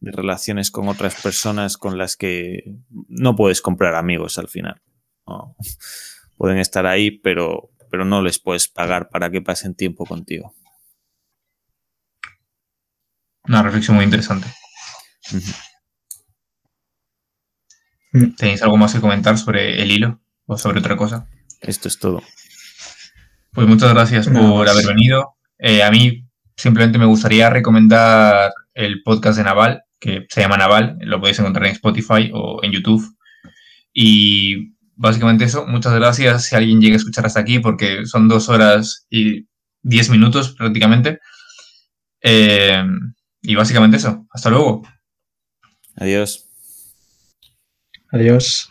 de 0.00 0.12
relaciones 0.12 0.70
con 0.70 0.88
otras 0.88 1.20
personas 1.20 1.76
con 1.76 1.98
las 1.98 2.16
que 2.16 2.74
no 3.08 3.36
puedes 3.36 3.60
comprar 3.60 3.94
amigos 3.94 4.38
al 4.38 4.48
final. 4.48 4.80
¿no? 5.26 5.54
Pueden 6.36 6.58
estar 6.58 6.86
ahí, 6.86 7.10
pero, 7.10 7.70
pero 7.90 8.04
no 8.04 8.22
les 8.22 8.38
puedes 8.38 8.66
pagar 8.68 9.10
para 9.10 9.30
que 9.30 9.42
pasen 9.42 9.74
tiempo 9.74 10.06
contigo. 10.06 10.54
Una 13.44 13.62
reflexión 13.62 13.96
muy 13.96 14.04
interesante. 14.04 14.48
Mm. 18.12 18.34
¿Tenéis 18.36 18.62
algo 18.62 18.76
más 18.76 18.94
que 18.94 19.00
comentar 19.00 19.36
sobre 19.38 19.82
el 19.82 19.90
hilo 19.90 20.20
o 20.46 20.56
sobre 20.56 20.80
otra 20.80 20.96
cosa? 20.96 21.28
Esto 21.60 21.88
es 21.88 21.98
todo. 21.98 22.22
Pues 23.52 23.66
muchas 23.66 23.92
gracias 23.92 24.28
por 24.28 24.68
haber 24.68 24.86
venido. 24.86 25.36
Eh, 25.58 25.82
a 25.82 25.90
mí 25.90 26.26
simplemente 26.56 26.98
me 26.98 27.04
gustaría 27.04 27.50
recomendar 27.50 28.52
el 28.74 29.02
podcast 29.02 29.38
de 29.38 29.44
Naval, 29.44 29.84
que 30.00 30.26
se 30.28 30.40
llama 30.40 30.56
Naval, 30.56 30.98
lo 31.02 31.20
podéis 31.20 31.38
encontrar 31.38 31.66
en 31.66 31.72
Spotify 31.72 32.30
o 32.32 32.60
en 32.64 32.72
YouTube. 32.72 33.04
Y 33.92 34.74
básicamente 34.96 35.44
eso, 35.44 35.66
muchas 35.66 35.94
gracias 35.94 36.46
si 36.46 36.56
alguien 36.56 36.80
llega 36.80 36.94
a 36.94 36.96
escuchar 36.96 37.26
hasta 37.26 37.40
aquí, 37.40 37.58
porque 37.58 38.06
son 38.06 38.28
dos 38.28 38.48
horas 38.48 39.06
y 39.10 39.46
diez 39.82 40.10
minutos 40.10 40.54
prácticamente. 40.56 41.20
Eh, 42.22 42.82
y 43.42 43.54
básicamente 43.54 43.98
eso. 43.98 44.26
Hasta 44.30 44.50
luego. 44.50 44.82
Adiós. 45.96 46.48
Adiós. 48.12 48.69